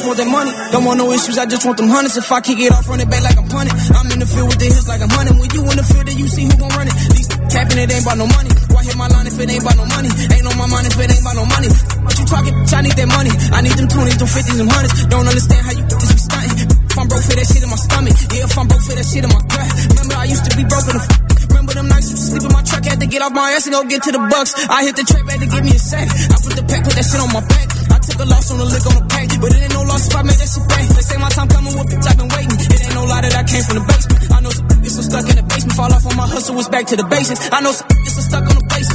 just 0.06 0.22
want 0.22 0.22
that 0.22 0.30
money. 0.30 0.54
Don't 0.70 0.86
want 0.86 0.98
no 1.02 1.10
issues, 1.10 1.38
I 1.38 1.46
just 1.50 1.66
want 1.66 1.78
them 1.82 1.90
hundreds. 1.90 2.18
If 2.18 2.30
I 2.30 2.40
kick 2.42 2.62
it 2.62 2.70
off, 2.70 2.86
run 2.86 3.02
it 3.02 3.10
back 3.10 3.26
like 3.26 3.38
I'm 3.38 3.50
punting. 3.50 3.74
I'm 3.74 4.06
in 4.14 4.20
the 4.22 4.30
field 4.30 4.54
with 4.54 4.62
the 4.62 4.70
hits 4.70 4.86
like 4.86 5.02
I'm 5.02 5.10
hunting. 5.10 5.38
When 5.42 5.50
you 5.50 5.62
in 5.66 5.78
the 5.82 5.86
field, 5.86 6.06
then 6.06 6.18
you 6.18 6.28
see 6.30 6.46
who 6.46 6.54
gon' 6.62 6.70
run 6.78 6.86
it. 6.86 6.96
These 7.18 7.30
capping 7.50 7.80
it 7.82 7.90
ain't 7.90 8.06
about 8.06 8.22
no 8.22 8.28
money. 8.30 8.52
Why 8.70 8.86
hit 8.86 8.98
my 8.98 9.10
line 9.10 9.26
if 9.26 9.38
it 9.40 9.50
ain't 9.50 9.66
about 9.66 9.78
no 9.82 9.86
money? 9.90 10.10
Ain't 10.14 10.46
on 10.46 10.58
my 10.62 10.70
mind 10.70 10.86
if 10.86 10.94
it 10.94 11.10
ain't 11.10 11.26
about 11.26 11.38
no 11.42 11.46
money. 11.50 11.70
What 12.06 12.14
you 12.22 12.26
talking? 12.30 12.54
Bitch, 12.54 12.74
I 12.78 12.82
need 12.86 12.98
that 13.02 13.10
money. 13.10 13.34
I 13.34 13.60
need 13.66 13.74
them 13.74 13.90
20s, 13.90 14.18
them 14.22 14.30
50s, 14.30 14.58
them 14.62 14.70
100s. 14.70 14.94
Don't 15.10 15.26
understand 15.26 15.62
how 15.66 15.74
you 15.74 15.84
just 15.90 16.06
be 16.14 16.20
stunting. 16.22 16.70
If 16.70 16.96
I'm 17.02 17.08
broke, 17.10 17.26
feel 17.26 17.38
that 17.42 17.48
shit 17.50 17.64
in 17.66 17.70
my 17.74 17.80
stomach. 17.82 18.16
Yeah, 18.30 18.46
if 18.46 18.54
I'm 18.54 18.68
broke, 18.70 18.84
feel 18.86 18.98
that 19.02 19.08
shit 19.10 19.26
in 19.26 19.32
my 19.34 19.42
gut. 19.42 19.68
Remember, 19.90 20.16
I 20.22 20.26
used 20.30 20.46
to 20.46 20.52
be 20.54 20.64
broke 20.70 20.86
in 20.86 20.96
the 21.02 21.04
Remember 21.50 21.74
them 21.74 21.88
nights 21.88 22.10
to 22.12 22.18
sleep 22.18 22.44
in 22.44 22.52
my 22.52 22.62
truck, 22.62 22.86
had 22.86 23.00
to 23.00 23.08
get 23.08 23.22
off 23.22 23.32
my 23.32 23.58
ass 23.58 23.66
and 23.66 23.74
go 23.74 23.82
get 23.86 24.04
to 24.04 24.12
the 24.12 24.20
bucks. 24.30 24.54
I 24.70 24.86
hit 24.86 24.96
the 24.96 25.04
trap, 25.04 25.26
had 25.30 25.40
to 25.40 25.48
give 25.48 25.64
me 25.64 25.72
a 25.72 25.80
sack. 25.80 26.10
I 26.10 26.36
put 26.38 26.54
the 26.54 26.66
pack, 26.68 26.84
put 26.84 26.94
that 26.94 27.06
shit 27.06 27.22
on 27.22 27.32
my 27.32 27.42
back. 27.42 27.75
I 27.92 27.98
took 28.00 28.20
a 28.20 28.28
loss 28.28 28.52
on 28.52 28.58
the 28.58 28.66
lick 28.66 28.86
on 28.86 28.96
the 28.96 29.06
pack, 29.10 29.28
but 29.42 29.50
it 29.54 29.62
ain't 29.66 29.74
no 29.74 29.84
loss 29.84 30.08
if 30.08 30.16
I 30.16 30.22
made 30.24 30.40
that 30.40 30.50
shit 30.50 30.66
back. 30.68 30.86
They 30.86 31.04
say 31.06 31.18
my 31.18 31.30
time 31.30 31.50
coming, 31.50 31.74
what 31.76 31.88
bitch 31.88 32.08
I've 32.08 32.18
been 32.18 32.30
waiting. 32.30 32.58
It 32.60 32.82
ain't 32.86 32.96
no 32.96 33.04
lie 33.06 33.22
that 33.22 33.34
I 33.36 33.44
came 33.44 33.64
from 33.64 33.76
the 33.80 33.86
basement. 33.86 34.20
I 34.32 34.40
know 34.42 34.52
some 34.52 34.68
it's 34.86 34.96
so 34.96 35.02
stuck 35.02 35.26
in 35.30 35.36
the 35.36 35.46
basement, 35.46 35.76
fall 35.76 35.92
off 35.92 36.06
on 36.06 36.16
my 36.16 36.28
hustle, 36.28 36.56
was 36.56 36.70
back 36.70 36.86
to 36.88 36.96
the 36.96 37.08
basics. 37.10 37.42
I 37.52 37.60
know 37.62 37.74
some 37.74 37.88
it's 38.06 38.14
so 38.16 38.22
stuck 38.22 38.46
on 38.46 38.56
the 38.56 38.66
basis. 38.70 38.95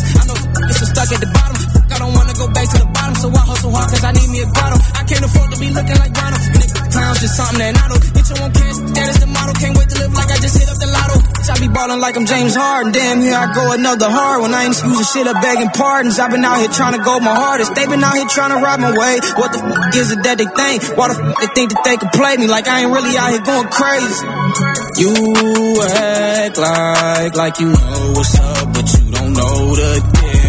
It's 0.69 0.83
stuck 0.89 1.09
at 1.09 1.21
the 1.21 1.31
bottom. 1.33 1.57
I 1.91 1.97
don't 1.99 2.15
wanna 2.15 2.35
go 2.35 2.47
back 2.53 2.69
to 2.71 2.79
the 2.79 2.89
bottom, 2.93 3.15
so 3.17 3.29
I 3.31 3.43
hustle 3.45 3.73
hard 3.73 3.89
cause 3.91 4.05
I 4.05 4.13
need 4.13 4.31
me 4.31 4.41
a 4.43 4.49
grotto. 4.51 4.77
I 4.95 5.03
can't 5.05 5.25
afford 5.25 5.49
to 5.53 5.59
be 5.59 5.69
looking 5.71 5.99
like 5.99 6.13
Bono. 6.13 6.37
And 6.37 6.61
if 6.61 6.71
clowns 6.91 7.21
just 7.21 7.37
something 7.37 7.59
that 7.59 7.75
I 7.79 7.85
know. 7.89 7.99
Bitch, 8.11 8.31
I 8.31 8.35
won't 8.41 8.55
cash, 8.55 8.79
that 8.97 9.07
is 9.11 9.19
the 9.21 9.29
motto. 9.31 9.53
Can't 9.57 9.77
wait 9.79 9.89
to 9.91 9.97
live 9.99 10.13
like 10.15 10.31
I 10.31 10.37
just 10.43 10.57
hit 10.59 10.69
up 10.69 10.79
the 10.79 10.91
lotto. 10.91 11.31
I 11.51 11.59
be 11.59 11.67
ballin' 11.67 11.99
like 11.99 12.17
I'm 12.17 12.27
James 12.27 12.55
Harden. 12.55 12.93
Damn, 12.93 13.21
here 13.21 13.35
I 13.35 13.53
go 13.53 13.73
another 13.73 14.07
hard 14.07 14.43
when 14.43 14.55
I 14.55 14.71
ain't 14.71 14.79
using 14.79 15.03
shit 15.03 15.27
up 15.27 15.43
begging 15.43 15.71
pardons. 15.71 16.19
I've 16.21 16.31
been 16.31 16.45
out 16.45 16.59
here 16.63 16.69
trying 16.69 16.95
to 16.95 17.03
go 17.03 17.19
my 17.19 17.35
hardest. 17.35 17.75
They 17.75 17.87
been 17.87 18.05
out 18.05 18.15
here 18.15 18.31
trying 18.31 18.55
to 18.55 18.63
rob 18.63 18.79
my 18.79 18.95
way. 18.95 19.19
What 19.35 19.51
the 19.51 19.59
fuck 19.59 19.95
is 19.97 20.13
it 20.13 20.23
that 20.23 20.39
they 20.39 20.47
think? 20.47 20.79
Why 20.95 21.09
the 21.09 21.19
fuck 21.19 21.41
they 21.41 21.51
think 21.59 21.75
that 21.75 21.83
they 21.83 21.97
can 21.97 22.11
play 22.15 22.37
me 22.37 22.47
like 22.47 22.69
I 22.69 22.87
ain't 22.87 22.93
really 22.93 23.19
out 23.19 23.35
here 23.35 23.43
going 23.43 23.67
crazy? 23.67 24.27
You 25.03 25.11
act 25.91 26.57
like 26.59 27.35
like 27.35 27.59
you 27.59 27.75
know 27.75 28.13
what's 28.15 28.39
up, 28.39 28.71
but 28.71 28.87
you 28.95 29.11
don't 29.11 29.33
know 29.35 29.75
the 29.75 29.91
deal. 30.15 30.40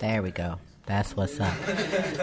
There 0.00 0.22
we 0.22 0.30
go. 0.30 0.58
That's 0.86 1.16
what's 1.16 1.40
up. 1.40 1.52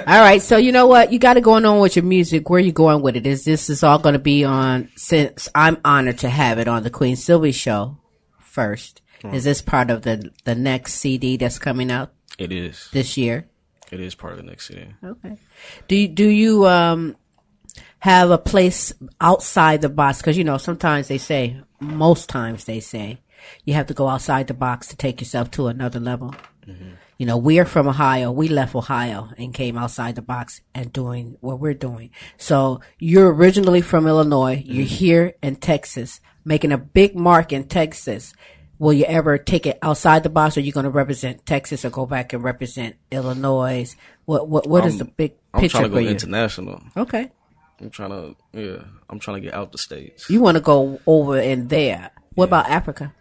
all 0.07 0.21
right. 0.21 0.41
So 0.41 0.55
you 0.57 0.71
know 0.71 0.87
what? 0.87 1.11
You 1.11 1.19
got 1.19 1.35
it 1.37 1.41
going 1.43 1.65
on 1.65 1.79
with 1.79 1.95
your 1.97 2.05
music. 2.05 2.49
Where 2.49 2.59
you 2.61 2.71
going 2.71 3.01
with 3.01 3.15
it? 3.17 3.27
Is 3.27 3.43
this 3.43 3.69
is 3.69 3.83
all 3.83 3.99
going 3.99 4.13
to 4.13 4.19
be 4.19 4.45
on? 4.45 4.89
Since 4.95 5.49
I'm 5.53 5.77
honored 5.83 6.19
to 6.19 6.29
have 6.29 6.59
it 6.59 6.67
on 6.69 6.83
the 6.83 6.89
Queen 6.89 7.15
Sylvie 7.17 7.51
show 7.51 7.97
first. 8.39 9.01
Hmm. 9.21 9.33
Is 9.33 9.43
this 9.43 9.61
part 9.61 9.89
of 9.89 10.03
the 10.03 10.31
the 10.45 10.55
next 10.55 10.93
CD 10.95 11.35
that's 11.37 11.59
coming 11.59 11.91
out 11.91 12.13
It 12.37 12.51
is. 12.53 12.89
this 12.93 13.17
year? 13.17 13.47
It 13.91 13.99
is 13.99 14.15
part 14.15 14.33
of 14.33 14.37
the 14.39 14.45
next 14.45 14.67
CD. 14.67 14.85
Okay. 15.03 15.37
Do 15.87 15.95
you, 15.95 16.07
do 16.07 16.27
you 16.27 16.65
um 16.65 17.17
have 17.99 18.31
a 18.31 18.37
place 18.37 18.93
outside 19.19 19.81
the 19.81 19.89
box? 19.89 20.19
Because 20.19 20.37
you 20.37 20.43
know 20.45 20.57
sometimes 20.57 21.09
they 21.09 21.17
say, 21.17 21.59
most 21.81 22.29
times 22.29 22.63
they 22.63 22.79
say, 22.79 23.19
you 23.65 23.73
have 23.73 23.87
to 23.87 23.93
go 23.93 24.07
outside 24.07 24.47
the 24.47 24.53
box 24.53 24.87
to 24.87 24.95
take 24.95 25.19
yourself 25.19 25.51
to 25.51 25.67
another 25.67 25.99
level. 25.99 26.33
You 27.17 27.25
know, 27.25 27.37
we're 27.37 27.65
from 27.65 27.87
Ohio. 27.87 28.31
We 28.31 28.47
left 28.47 28.75
Ohio 28.75 29.29
and 29.37 29.53
came 29.53 29.77
outside 29.77 30.15
the 30.15 30.21
box 30.21 30.61
and 30.73 30.91
doing 30.91 31.37
what 31.41 31.59
we're 31.59 31.73
doing. 31.73 32.09
So 32.37 32.81
you're 32.99 33.33
originally 33.33 33.81
from 33.81 34.07
Illinois. 34.07 34.61
You're 34.65 34.85
mm-hmm. 34.85 34.95
here 34.95 35.33
in 35.41 35.57
Texas, 35.57 36.19
making 36.43 36.71
a 36.71 36.77
big 36.77 37.15
mark 37.15 37.53
in 37.53 37.65
Texas. 37.65 38.33
Will 38.79 38.93
you 38.93 39.05
ever 39.05 39.37
take 39.37 39.65
it 39.65 39.77
outside 39.81 40.23
the 40.23 40.29
box, 40.29 40.57
or 40.57 40.59
are 40.59 40.63
you 40.63 40.71
going 40.71 40.85
to 40.85 40.89
represent 40.89 41.45
Texas, 41.45 41.85
or 41.85 41.89
go 41.89 42.05
back 42.05 42.33
and 42.33 42.43
represent 42.43 42.95
Illinois? 43.11 43.95
What 44.25 44.49
what 44.49 44.67
what 44.67 44.85
is 44.85 44.93
I'm- 44.93 44.99
the 44.99 45.05
big 45.05 45.33
I'm 45.53 45.61
picture 45.61 45.77
trying 45.77 45.83
to 45.83 45.89
for 45.89 45.95
go 45.95 45.99
you? 45.99 46.09
international. 46.09 46.81
Okay, 46.97 47.31
I'm 47.79 47.91
trying 47.91 48.09
to 48.09 48.35
yeah. 48.51 48.83
I'm 49.09 49.19
trying 49.19 49.41
to 49.41 49.45
get 49.45 49.53
out 49.53 49.71
the 49.71 49.77
states. 49.77 50.29
you 50.29 50.41
want 50.41 50.57
to 50.57 50.61
go 50.61 50.99
over 51.05 51.37
in 51.37 51.67
there. 51.67 52.11
What 52.33 52.45
about 52.45 52.67
Africa? 52.67 53.13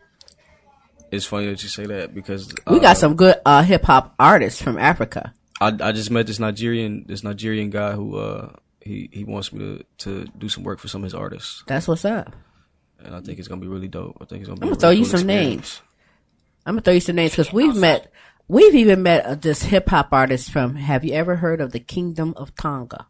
It's 1.13 1.27
funny 1.27 1.47
that 1.47 1.63
you 1.63 1.69
say 1.69 1.85
that 1.87 2.15
because 2.15 2.53
We 2.67 2.79
uh, 2.79 2.81
got 2.81 2.97
some 2.97 3.15
good 3.17 3.37
uh, 3.45 3.63
hip 3.63 3.85
hop 3.85 4.15
artists 4.19 4.61
from 4.63 4.79
Africa. 4.79 5.33
I 5.61 5.67
I 5.81 5.93
just 5.93 6.11
met 6.11 6.27
this 6.27 6.41
Nigerian 6.41 7.05
this 7.07 7.23
Nigerian 7.23 7.71
guy 7.71 7.93
who 7.93 8.17
uh 8.17 8.53
he 8.81 9.09
he 9.13 9.23
wants 9.25 9.53
me 9.53 9.61
to 9.61 9.85
to 10.25 10.25
do 10.39 10.49
some 10.49 10.65
work 10.65 10.79
for 10.81 10.89
some 10.89 11.03
of 11.03 11.05
his 11.05 11.15
artists, 11.15 11.63
That's 11.69 11.87
what's 11.87 12.05
up. 12.05 12.35
and 12.99 13.15
I 13.15 13.21
think 13.21 13.39
it's 13.39 13.47
gonna 13.47 13.61
be 13.61 13.69
really 13.69 13.89
dope. 13.89 14.17
I 14.21 14.25
think 14.25 14.41
it's 14.41 14.49
gonna 14.49 14.59
be. 14.61 14.65
I'm 14.65 14.69
gonna 14.71 14.81
throw 14.81 14.89
really 14.89 15.01
you 15.01 15.05
cool 15.05 15.11
some 15.19 15.29
experience. 15.31 15.51
names. 15.55 15.83
I'm 16.67 16.75
gonna 16.75 16.81
throw 16.83 16.95
you 16.95 17.01
some 17.01 17.17
names 17.17 17.33
because 17.33 17.53
we've 17.53 17.77
met. 17.77 18.11
We've 18.49 18.75
even 18.75 19.03
met 19.03 19.25
uh, 19.25 19.35
this 19.37 19.63
hip 19.63 19.89
hop 19.91 20.09
artist 20.13 20.51
from. 20.51 20.77
Have 20.77 21.05
you 21.05 21.13
ever 21.13 21.37
heard 21.37 21.61
of 21.61 21.73
the 21.73 21.81
Kingdom 21.81 22.35
of 22.37 22.55
Tonga? 22.57 23.07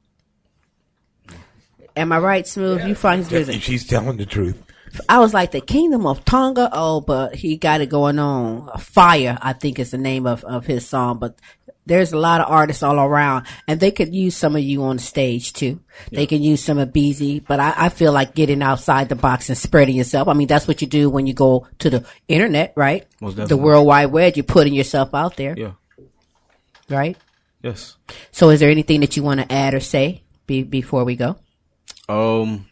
Am 1.97 2.11
I 2.13 2.19
right, 2.19 2.47
Smooth? 2.47 2.85
You 2.87 2.95
find 2.95 3.21
his 3.23 3.31
music. 3.31 3.63
She's 3.63 3.87
telling 3.87 4.17
the 4.17 4.27
truth. 4.27 4.61
I 5.09 5.19
was 5.21 5.33
like 5.35 5.51
the 5.53 5.61
Kingdom 5.61 6.07
of 6.07 6.25
Tonga. 6.25 6.69
Oh, 6.73 7.01
but 7.01 7.35
he 7.35 7.57
got 7.57 7.81
it 7.81 7.87
going 7.89 8.19
on. 8.19 8.79
Fire, 8.79 9.39
I 9.41 9.53
think 9.55 9.79
is 9.79 9.91
the 9.91 9.99
name 9.99 10.27
of, 10.27 10.45
of 10.45 10.67
his 10.67 10.87
song. 10.87 11.19
But 11.19 11.39
there's 11.87 12.13
a 12.13 12.19
lot 12.19 12.41
of 12.41 12.51
artists 12.51 12.83
all 12.83 12.99
around, 13.01 13.47
and 13.67 13.81
they 13.81 13.91
could 13.91 14.15
use 14.15 14.37
some 14.37 14.55
of 14.55 14.63
you 14.63 14.83
on 14.85 14.99
stage 14.99 15.53
too. 15.53 15.81
They 16.13 16.27
can 16.27 16.41
use 16.43 16.63
some 16.63 16.79
of 16.79 16.93
Beezy, 16.93 17.41
but 17.41 17.59
I, 17.59 17.75
I 17.77 17.89
feel 17.89 18.13
like 18.13 18.35
getting 18.35 18.63
outside 18.63 19.09
the 19.09 19.17
box 19.17 19.49
and 19.49 19.59
spreading 19.59 19.97
yourself. 19.97 20.29
I 20.29 20.35
mean, 20.35 20.47
that's 20.47 20.69
what 20.69 20.81
you 20.81 20.87
do 20.87 21.11
when 21.11 21.27
you 21.27 21.35
go 21.35 21.67
to 21.81 21.91
the 21.91 22.05
internet, 22.29 22.73
right? 22.77 23.07
Most 23.21 23.37
The. 23.37 23.57
World 23.57 23.87
Wide 23.87 24.07
Web. 24.07 24.37
You're 24.37 24.45
putting 24.45 24.75
yourself 24.75 25.13
out 25.15 25.37
there, 25.37 25.55
Yeah. 25.59 25.73
right? 26.89 27.17
Yes. 27.63 27.97
So, 28.31 28.51
is 28.51 28.61
there 28.61 28.71
anything 28.71 29.01
that 29.01 29.17
you 29.17 29.23
want 29.23 29.41
to 29.41 29.53
add 29.53 29.75
or 29.75 29.81
say 29.81 30.23
be, 30.47 30.63
before 30.63 31.05
we 31.05 31.17
go? 31.17 31.37
Um, 32.09 32.67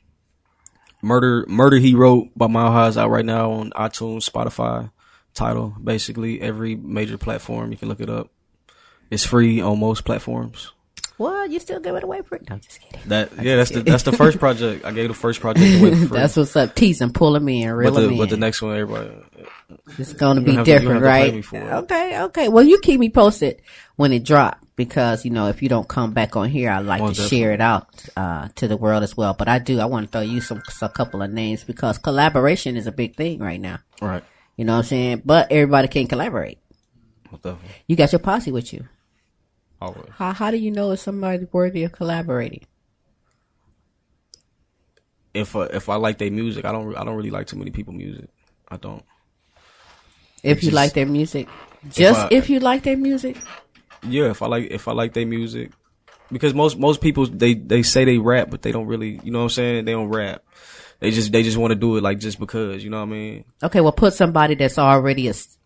murder 1.02 1.44
murder 1.48 1.76
he 1.78 1.94
wrote 1.94 2.28
by 2.36 2.46
Mile 2.46 2.72
High 2.72 2.88
is 2.88 2.98
out 2.98 3.10
right 3.10 3.24
now 3.24 3.52
on 3.52 3.70
iTunes, 3.70 4.28
Spotify, 4.28 4.90
Tidal 5.34 5.74
basically 5.82 6.40
every 6.40 6.76
major 6.76 7.18
platform. 7.18 7.70
You 7.72 7.78
can 7.78 7.88
look 7.88 8.00
it 8.00 8.10
up. 8.10 8.30
It's 9.10 9.24
free 9.24 9.60
on 9.60 9.80
most 9.80 10.04
platforms. 10.04 10.72
Well, 11.18 11.46
you 11.46 11.60
still 11.60 11.80
give 11.80 11.94
it 11.96 12.02
away 12.02 12.22
for 12.22 12.38
No, 12.48 12.54
I'm 12.54 12.60
just 12.60 12.80
kidding. 12.80 13.00
That 13.08 13.30
yeah, 13.42 13.56
that's 13.56 13.70
the 13.70 13.82
that's 13.82 14.04
the 14.04 14.12
first 14.12 14.38
project. 14.38 14.86
I 14.86 14.92
gave 14.92 15.08
the 15.08 15.14
first 15.14 15.40
project 15.40 15.66
away 15.80 15.90
for 15.90 15.96
free. 16.08 16.18
That's 16.18 16.34
what's 16.36 16.56
up. 16.56 16.74
Teasing, 16.74 17.12
pulling 17.12 17.44
me 17.44 17.62
in, 17.64 17.76
but 17.76 17.90
the, 17.90 18.16
but 18.16 18.30
the 18.30 18.38
next 18.38 18.62
one, 18.62 18.74
everybody. 18.76 19.10
It's 19.98 20.14
going 20.14 20.36
to 20.36 20.42
be 20.42 20.54
don't 20.54 20.56
have 20.56 20.66
to- 20.66 20.72
you 20.72 20.78
don't 20.78 21.00
different, 21.00 21.52
to 21.52 21.58
right? 21.58 21.74
Okay, 21.84 22.22
okay. 22.22 22.48
Well, 22.48 22.64
you 22.64 22.80
keep 22.80 22.98
me 23.00 23.10
posted 23.10 23.60
when 23.96 24.12
it 24.14 24.24
drop 24.24 24.58
because 24.80 25.26
you 25.26 25.30
know 25.30 25.48
if 25.48 25.60
you 25.62 25.68
don't 25.68 25.86
come 25.86 26.14
back 26.14 26.36
on 26.36 26.48
here, 26.48 26.70
I 26.70 26.78
like 26.78 27.02
Most 27.02 27.16
to 27.20 27.28
share 27.28 27.52
it 27.52 27.60
out 27.60 27.86
uh, 28.16 28.48
to 28.54 28.66
the 28.66 28.78
world 28.78 29.02
as 29.02 29.14
well. 29.14 29.34
But 29.34 29.46
I 29.46 29.58
do. 29.58 29.78
I 29.78 29.84
want 29.84 30.06
to 30.06 30.10
throw 30.10 30.22
you 30.22 30.40
some 30.40 30.62
a 30.80 30.88
couple 30.88 31.20
of 31.20 31.30
names 31.30 31.64
because 31.64 31.98
collaboration 31.98 32.78
is 32.78 32.86
a 32.86 32.92
big 32.92 33.14
thing 33.14 33.40
right 33.40 33.60
now. 33.60 33.80
Right. 34.00 34.24
You 34.56 34.64
know 34.64 34.72
what 34.72 34.78
I'm 34.78 34.84
saying? 34.84 35.22
But 35.26 35.52
everybody 35.52 35.88
can 35.88 36.06
collaborate. 36.06 36.58
Most 37.30 37.42
definitely. 37.42 37.76
You 37.88 37.96
got 37.96 38.10
your 38.10 38.20
posse 38.20 38.50
with 38.52 38.72
you. 38.72 38.88
Always. 39.82 40.08
How 40.16 40.32
how 40.32 40.50
do 40.50 40.56
you 40.56 40.70
know 40.70 40.92
if 40.92 41.00
somebody's 41.00 41.46
worthy 41.52 41.84
of 41.84 41.92
collaborating? 41.92 42.64
If 45.34 45.54
uh, 45.54 45.68
if 45.72 45.90
I 45.90 45.96
like 45.96 46.16
their 46.16 46.30
music, 46.30 46.64
I 46.64 46.72
don't 46.72 46.96
I 46.96 47.04
don't 47.04 47.16
really 47.16 47.30
like 47.30 47.48
too 47.48 47.58
many 47.58 47.70
people 47.70 47.92
music. 47.92 48.30
I 48.68 48.78
don't. 48.78 49.04
If 50.42 50.56
It's 50.56 50.62
you 50.64 50.70
just- 50.70 50.74
like 50.74 50.92
their 50.94 51.04
music, 51.06 51.48
just 51.90 52.18
I- 52.18 52.28
if 52.30 52.48
you 52.48 52.60
like 52.60 52.82
their 52.82 52.96
music. 52.96 53.36
Yeah, 54.08 54.30
if 54.30 54.42
I 54.42 54.46
like 54.46 54.70
if 54.70 54.88
I 54.88 54.92
like 54.92 55.12
their 55.14 55.26
music, 55.26 55.72
because 56.32 56.54
most 56.54 56.78
most 56.78 57.00
people 57.00 57.26
they 57.26 57.54
they 57.54 57.82
say 57.82 58.04
they 58.04 58.18
rap, 58.18 58.48
but 58.50 58.62
they 58.62 58.72
don't 58.72 58.86
really. 58.86 59.20
You 59.22 59.30
know 59.30 59.38
what 59.40 59.44
I'm 59.44 59.50
saying? 59.50 59.84
They 59.84 59.92
don't 59.92 60.08
rap. 60.08 60.42
They 61.00 61.10
just 61.10 61.32
they 61.32 61.42
just 61.42 61.56
want 61.56 61.70
to 61.72 61.74
do 61.76 61.96
it 61.96 62.02
like 62.02 62.18
just 62.18 62.38
because. 62.38 62.82
You 62.84 62.90
know 62.90 62.98
what 62.98 63.04
I 63.08 63.12
mean? 63.12 63.44
Okay, 63.62 63.80
well, 63.80 63.92
put 63.92 64.14
somebody 64.14 64.54
that's 64.54 64.78
already 64.78 65.28
es- 65.28 65.56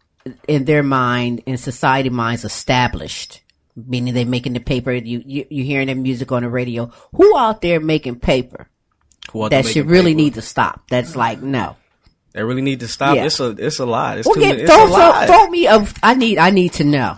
in 0.48 0.64
their 0.64 0.82
mind, 0.82 1.42
in 1.46 1.56
society 1.58 2.10
minds, 2.10 2.44
established. 2.44 3.40
Meaning 3.76 4.14
they 4.14 4.24
making 4.24 4.52
the 4.52 4.60
paper. 4.60 4.92
You 4.92 5.22
you 5.26 5.46
you 5.50 5.64
hearing 5.64 5.86
their 5.88 5.96
music 5.96 6.30
on 6.30 6.42
the 6.44 6.48
radio. 6.48 6.90
Who 7.16 7.36
out 7.36 7.60
there 7.60 7.80
making 7.80 8.20
paper 8.20 8.68
Who 9.32 9.48
that 9.48 9.66
should 9.66 9.86
really 9.86 10.12
paper? 10.12 10.16
need 10.22 10.34
to 10.34 10.42
stop? 10.42 10.82
That's 10.88 11.16
like 11.16 11.42
no. 11.42 11.74
They 12.32 12.42
really 12.44 12.62
need 12.62 12.80
to 12.80 12.88
stop. 12.88 13.16
Yeah. 13.16 13.24
It's 13.26 13.40
a 13.40 13.50
it's 13.58 13.80
a 13.80 13.86
lot. 13.86 14.18
It's 14.18 14.26
Well, 14.26 14.34
too 14.36 14.40
get, 14.42 14.50
many, 14.50 14.62
it's 14.62 14.72
throw, 14.72 14.86
a 14.86 14.88
lot. 14.88 15.26
throw, 15.26 15.36
throw 15.38 15.48
me 15.50 15.66
a. 15.66 15.84
I 16.04 16.14
need 16.14 16.38
I 16.38 16.50
need 16.50 16.72
to 16.74 16.84
know. 16.84 17.16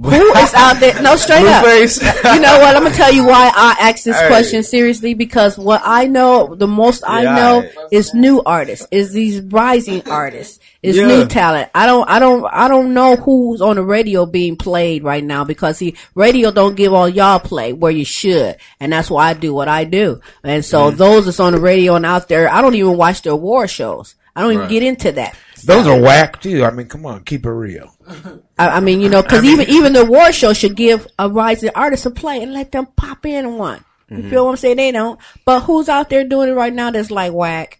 Who 0.00 0.10
is 0.34 0.54
out 0.54 0.80
there? 0.80 1.00
No, 1.02 1.16
straight 1.16 1.46
up. 1.46 1.64
You 1.64 2.40
know 2.40 2.58
what? 2.58 2.74
I'm 2.76 2.82
gonna 2.82 2.94
tell 2.94 3.12
you 3.12 3.24
why 3.24 3.52
I 3.54 3.76
ask 3.90 4.02
this 4.04 4.18
Hey. 4.18 4.26
question 4.26 4.62
seriously 4.62 5.14
because 5.14 5.56
what 5.58 5.80
I 5.84 6.06
know, 6.06 6.54
the 6.54 6.66
most 6.66 7.04
I 7.06 7.22
Yeah, 7.22 7.34
know 7.36 7.54
alright. 7.56 7.72
is 7.92 8.12
new 8.14 8.42
artists, 8.44 8.86
is 8.90 9.12
these 9.12 9.40
rising 9.40 10.02
artists, 10.08 10.58
is 10.82 10.96
Yeah. 10.96 11.06
new 11.06 11.26
talent. 11.26 11.68
I 11.74 11.86
don't, 11.86 12.08
I 12.10 12.18
don't, 12.18 12.44
I 12.50 12.68
don't 12.68 12.94
know 12.94 13.16
who's 13.16 13.60
on 13.60 13.76
the 13.76 13.84
radio 13.84 14.26
being 14.26 14.56
played 14.56 15.04
right 15.04 15.22
now 15.22 15.44
because 15.44 15.78
see, 15.78 15.94
radio 16.14 16.50
don't 16.50 16.74
give 16.74 16.92
all 16.92 17.08
y'all 17.08 17.38
play 17.38 17.72
where 17.72 17.92
you 17.92 18.04
should, 18.04 18.56
and 18.80 18.92
that's 18.92 19.10
why 19.10 19.28
I 19.28 19.34
do 19.34 19.52
what 19.54 19.68
I 19.68 19.84
do. 19.84 20.20
And 20.42 20.64
so 20.64 20.90
Mm. 20.90 20.96
those 20.96 21.24
that's 21.26 21.38
on 21.40 21.52
the 21.52 21.60
radio 21.60 21.94
and 21.94 22.06
out 22.06 22.28
there, 22.28 22.50
I 22.52 22.60
don't 22.62 22.74
even 22.74 22.96
watch 22.96 23.22
the 23.22 23.30
award 23.30 23.70
shows. 23.70 24.14
I 24.34 24.40
don't 24.40 24.52
even 24.52 24.60
Right. 24.62 24.70
get 24.70 24.82
into 24.82 25.12
that. 25.12 25.36
Those 25.62 25.86
are 25.86 26.00
whack 26.00 26.40
too. 26.40 26.64
I 26.64 26.70
mean, 26.70 26.86
come 26.88 27.06
on, 27.06 27.24
keep 27.24 27.46
it 27.46 27.50
real. 27.50 27.94
I, 28.58 28.68
I 28.68 28.80
mean, 28.80 29.00
you 29.00 29.08
know, 29.08 29.22
because 29.22 29.44
even 29.44 29.68
even 29.68 29.92
the 29.92 30.02
award 30.02 30.34
show 30.34 30.52
should 30.52 30.76
give 30.76 31.06
a 31.18 31.28
rising 31.28 31.70
artist 31.74 32.06
a 32.06 32.10
play 32.10 32.42
and 32.42 32.52
let 32.52 32.72
them 32.72 32.86
pop 32.96 33.24
in 33.26 33.56
one. 33.58 33.84
You 34.10 34.18
Mhm. 34.18 34.30
feel 34.30 34.44
what 34.44 34.50
I'm 34.52 34.56
saying? 34.56 34.76
They 34.76 34.92
don't. 34.92 35.18
But 35.44 35.60
who's 35.60 35.88
out 35.88 36.10
there 36.10 36.24
doing 36.24 36.48
it 36.50 36.52
right 36.52 36.72
now 36.72 36.90
that's 36.90 37.10
like 37.10 37.32
whack? 37.32 37.78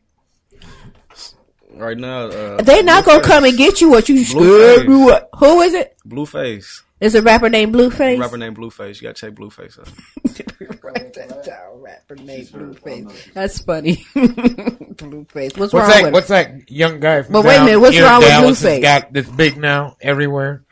right 1.75 1.97
now. 1.97 2.27
Uh, 2.27 2.63
They 2.63 2.83
not 2.83 3.05
gonna 3.05 3.23
come 3.23 3.45
and 3.45 3.57
get 3.57 3.81
you 3.81 3.91
what 3.91 4.09
you 4.09 4.25
scared. 4.25 4.87
Blueface. 4.87 5.25
Who 5.39 5.61
is 5.63 5.75
it? 5.75 5.97
Blueface. 6.07 6.83
It's 7.03 7.17
a 7.17 7.23
rapper 7.23 7.49
named 7.49 7.75
Blueface. 7.75 8.21
Rapper 8.21 8.37
named 8.39 8.57
Blueface. 8.57 9.01
You 9.01 9.09
gotta 9.09 9.15
check 9.15 9.33
Blueface 9.33 9.77
out. 9.81 9.89
Write 10.85 11.13
that 11.15 11.45
down. 11.45 11.81
Rapper 11.83 12.15
named 12.15 12.47
Blueface. 12.49 13.33
That's 13.35 13.61
funny. 13.61 13.97
Blueface. 14.15 15.59
What's, 15.59 15.73
What's 15.73 15.75
wrong 15.75 15.89
that? 15.89 16.05
with 16.05 16.13
What's 16.15 16.29
that 16.29 16.71
young 16.71 17.01
guy? 17.01 17.23
From 17.23 17.33
But 17.33 17.45
wait 17.45 17.57
a 17.57 17.65
minute, 17.65 17.81
what's 17.81 17.99
wrong 18.01 18.21
with 18.21 18.29
Dallas 18.29 18.61
that's 18.61 18.79
Blueface? 18.79 18.83
Got 18.83 19.13
that's 19.13 19.29
big 19.31 19.57
now 19.57 19.97
everywhere. 20.01 20.65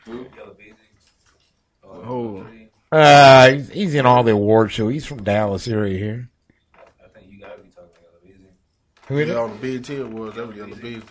Oh, 1.85 2.47
Uh, 2.93 3.51
he's, 3.51 3.69
he's 3.71 3.95
in 3.95 4.07
all 4.07 4.23
the 4.23 4.33
award 4.33 4.71
show. 4.73 4.89
He's 4.89 5.07
from 5.07 5.23
Dallas 5.25 5.67
area 5.69 5.99
here. 5.99 6.29
I 6.75 7.09
think 7.19 7.27
you 7.33 7.41
gotta 7.41 7.61
be 7.63 7.71
talking 7.71 7.91
about 8.01 9.09
Who 9.09 9.19
is 9.19 9.31
it? 9.31 9.37
on 9.37 9.59
the 9.61 9.79
BET 9.79 9.91
Awards, 9.99 10.37
that 10.37 10.47
was 10.47 10.57
Yella 10.57 10.77
Beezy. 10.77 11.03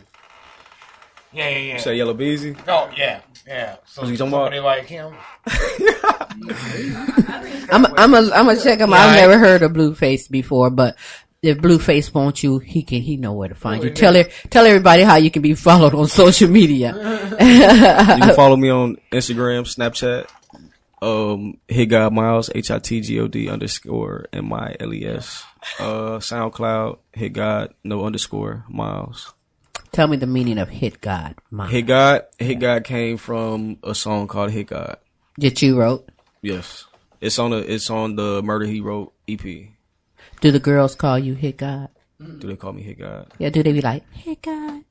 Yeah, 1.32 1.50
yeah, 1.50 1.58
yeah. 1.58 1.74
You 1.74 1.80
say 1.80 1.96
Yella 1.96 2.14
Beezy? 2.14 2.56
Oh 2.68 2.90
yeah, 2.98 3.22
yeah. 3.48 3.76
So 3.86 4.02
What's 4.02 4.12
he 4.12 4.18
talking 4.18 4.32
somebody 4.32 4.58
about? 4.58 4.78
like 4.78 4.86
him. 4.88 5.14
I'm 7.72 7.86
I'm 7.98 8.14
a, 8.14 8.18
I'm 8.18 8.46
gonna 8.48 8.60
check 8.60 8.80
him. 8.80 8.90
Yeah, 8.90 8.96
I've 8.98 9.12
I- 9.12 9.22
never 9.22 9.38
heard 9.38 9.62
of 9.62 9.74
Blueface 9.74 10.30
before, 10.30 10.70
but 10.70 10.96
if 11.42 11.58
Blueface 11.60 12.14
wants 12.14 12.44
you, 12.44 12.60
he 12.60 12.84
can. 12.84 13.02
He 13.02 13.18
know 13.18 13.34
where 13.34 13.48
to 13.50 13.56
find 13.56 13.84
you. 13.84 13.92
Tell 13.92 14.14
her, 14.14 14.24
tell 14.50 14.66
everybody 14.66 15.04
how 15.04 15.16
you 15.16 15.32
can 15.32 15.42
be 15.42 15.54
followed 15.54 15.94
on 15.94 16.08
social 16.08 16.50
media. 16.50 16.94
you 17.32 17.38
can 17.38 18.36
follow 18.36 18.58
me 18.58 18.70
on 18.70 18.98
Instagram, 19.12 19.64
Snapchat, 19.64 20.28
um, 21.02 21.58
Hit 21.68 21.88
God 21.88 22.12
Miles, 22.14 22.50
H 22.54 22.72
I 22.72 22.80
T 22.80 23.02
G 23.02 23.20
O 23.20 23.28
D 23.28 23.50
underscore 23.50 24.26
M 24.34 24.52
I 24.52 24.76
L 24.80 24.94
E 24.94 25.06
S. 25.06 25.44
Uh, 25.80 26.18
SoundCloud, 26.20 26.98
Hit 27.14 27.34
God, 27.34 27.74
no 27.84 28.04
underscore 28.04 28.66
Miles. 28.68 29.34
Tell 29.92 30.08
me 30.08 30.18
the 30.18 30.28
meaning 30.28 30.58
of 30.60 30.70
hit 30.70 31.02
God. 31.02 31.36
Mine. 31.52 31.70
Hit 31.70 31.88
God, 31.88 32.24
Hit 32.38 32.60
God 32.60 32.84
came 32.84 33.18
from 33.18 33.78
a 33.84 33.96
song 33.96 34.28
called 34.28 34.52
Hit 34.52 34.68
God. 34.68 34.98
that 35.38 35.62
you 35.62 35.80
wrote. 35.80 36.08
Yes, 36.42 36.86
it's 37.22 37.40
on 37.40 37.52
the 37.52 37.58
it's 37.74 37.90
on 37.90 38.16
the 38.16 38.42
Murder 38.44 38.66
He 38.66 38.80
Wrote 38.82 39.14
EP. 39.28 39.42
Do 40.42 40.52
the 40.52 40.60
girls 40.60 40.96
call 40.96 41.18
you 41.20 41.34
hit 41.34 41.58
God? 41.58 41.90
Do 42.20 42.48
they 42.48 42.56
call 42.56 42.74
me 42.74 42.82
Hit 42.84 43.00
God? 43.00 43.28
Yeah. 43.40 43.50
Do 43.50 43.64
they 43.64 43.74
be 43.74 43.82
like 43.82 44.04
hit 44.14 44.42
God? 44.42 44.84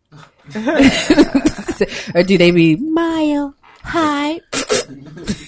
or 2.14 2.22
do 2.22 2.38
they 2.38 2.51
be 2.51 2.76
Mile? 2.76 3.55
Hi. 3.84 4.40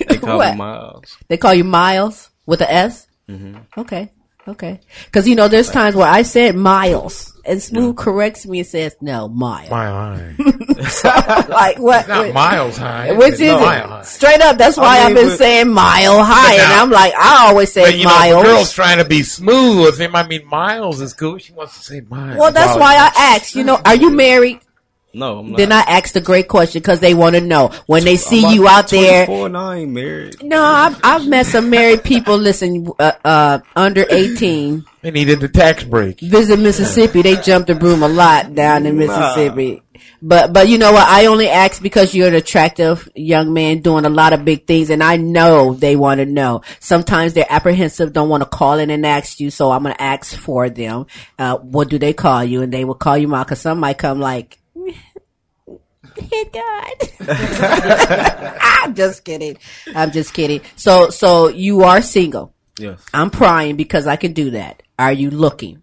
They 0.09 0.19
call 0.19 0.39
What? 0.39 0.53
me 0.53 0.59
Miles. 0.59 1.17
They 1.29 1.37
call 1.37 1.55
you 1.55 1.65
Miles 1.65 2.31
with 2.47 2.61
a 2.61 2.71
S. 2.73 3.09
hmm 3.29 3.57
Okay. 3.77 4.13
Okay. 4.51 4.81
Because, 5.07 5.27
you 5.29 5.35
know, 5.35 5.49
there's 5.49 5.71
times 5.71 5.95
where 5.97 6.09
I 6.09 6.23
said 6.23 6.55
miles 6.57 7.33
and 7.45 7.63
Smooth 7.63 7.97
corrects 7.97 8.47
me 8.47 8.59
and 8.61 8.67
says, 8.67 8.97
no, 9.01 9.29
mile. 9.29 9.69
Mile 9.71 10.17
high. 10.17 10.35
like, 11.49 11.79
what? 11.79 12.01
It's 12.01 12.09
not 12.09 12.27
what- 12.27 12.35
miles 12.35 12.77
high. 12.77 13.13
Which 13.13 13.35
is 13.35 13.41
it? 13.43 14.05
Straight 14.05 14.41
up. 14.41 14.59
That's 14.59 14.77
why 14.77 14.99
I 15.01 15.07
mean, 15.09 15.09
have 15.09 15.15
been 15.17 15.29
but- 15.29 15.39
saying 15.39 15.69
mile 15.73 16.23
high. 16.23 16.57
But 16.57 16.65
and 16.65 16.73
I'm 16.73 16.91
like, 16.91 17.15
I 17.15 17.47
always 17.49 17.73
say 17.73 17.83
But, 17.83 17.97
know, 17.99 18.05
miles. 18.05 18.43
a 18.43 18.47
girl's 18.47 18.73
trying 18.73 18.99
to 18.99 19.05
be 19.05 19.23
smooth. 19.23 20.01
I 20.01 20.27
mean, 20.27 20.47
miles 20.47 21.01
is 21.01 21.15
cool. 21.15 21.39
She 21.39 21.53
wants 21.53 21.79
to 21.79 21.85
say 21.85 22.01
miles. 22.03 22.39
well, 22.39 22.53
that's 22.53 22.79
why 22.79 22.95
I 22.97 23.35
asked, 23.37 23.55
you 23.55 23.65
know, 23.65 23.81
are 23.85 23.97
you 23.97 24.11
married? 24.27 24.61
No, 25.13 25.39
I'm 25.41 25.51
not. 25.51 25.57
Then 25.57 25.73
I 25.73 25.81
asked 25.81 26.15
the 26.15 26.21
great 26.21 26.47
question 26.49 26.81
because 26.81 27.01
they 27.01 27.15
want 27.15 27.35
to 27.35 27.41
know 27.41 27.69
when 27.87 28.05
they 28.05 28.17
see 28.17 28.49
you 28.55 28.69
out 28.69 28.89
there. 28.89 29.27
24 29.27 29.47
and 29.47 29.57
I 29.57 29.77
ain't 29.79 29.91
married. 29.91 30.43
No, 30.43 30.63
I've, 30.63 31.01
I've 31.03 31.27
met 31.29 31.47
some 31.47 31.69
married 31.69 32.05
people. 32.05 32.37
Listen, 32.37 32.87
uh, 32.99 33.13
uh, 33.25 33.59
under 33.75 34.07
eighteen. 34.11 34.85
They 35.03 35.11
needed 35.11 35.41
the 35.41 35.49
tax 35.49 35.83
break. 35.83 36.21
Visit 36.21 36.59
Mississippi. 36.59 37.23
They 37.23 37.37
jumped 37.37 37.69
the 37.69 37.75
broom 37.75 38.03
a 38.03 38.09
lot 38.09 38.55
down 38.55 38.87
in 38.87 38.99
Mississippi. 38.99 39.83
But 40.23 40.53
but 40.53 40.69
you 40.69 40.79
know 40.79 40.93
what? 40.93 41.09
I 41.09 41.27
only 41.27 41.49
ask 41.49 41.83
because 41.83 42.15
you're 42.15 42.29
an 42.29 42.35
attractive 42.35 43.09
young 43.15 43.53
man 43.53 43.81
doing 43.81 44.05
a 44.05 44.11
lot 44.11 44.33
of 44.33 44.45
big 44.45 44.67
things, 44.67 44.91
and 44.91 45.03
I 45.03 45.17
know 45.17 45.75
they 45.75 45.97
want 45.97 46.19
to 46.21 46.27
know. 46.27 46.61
Sometimes 46.79 47.33
they're 47.33 47.47
apprehensive, 47.49 48.13
don't 48.13 48.29
want 48.29 48.43
to 48.43 48.49
call 48.49 48.79
in 48.79 48.91
and 48.91 49.05
ask 49.07 49.41
you, 49.41 49.51
so 49.51 49.71
I'm 49.73 49.83
gonna 49.83 49.97
ask 49.99 50.37
for 50.37 50.69
them. 50.69 51.07
Uh, 51.39 51.57
what 51.57 51.89
do 51.89 51.99
they 51.99 52.13
call 52.13 52.45
you? 52.45 52.63
And 52.63 52.73
they 52.73 52.85
will 52.85 52.95
call 52.95 53.17
you 53.19 53.35
out 53.35 53.47
because 53.47 53.61
some 53.61 53.81
might 53.81 53.99
come 53.99 54.21
like. 54.21 54.59
Hit 56.21 56.53
God. 56.53 56.95
I'm 58.61 58.95
just 58.95 59.25
kidding. 59.25 59.59
I'm 59.95 60.11
just 60.11 60.35
kidding. 60.35 60.61
So, 60.77 61.11
so 61.11 61.49
you 61.49 61.83
are 61.85 62.03
single. 62.03 62.55
Yes. 62.79 63.03
I'm 63.13 63.31
prying 63.31 63.77
because 63.77 64.07
I 64.07 64.17
can 64.17 64.33
do 64.33 64.51
that. 64.51 64.83
Are 64.99 65.13
you 65.13 65.31
looking? 65.31 65.83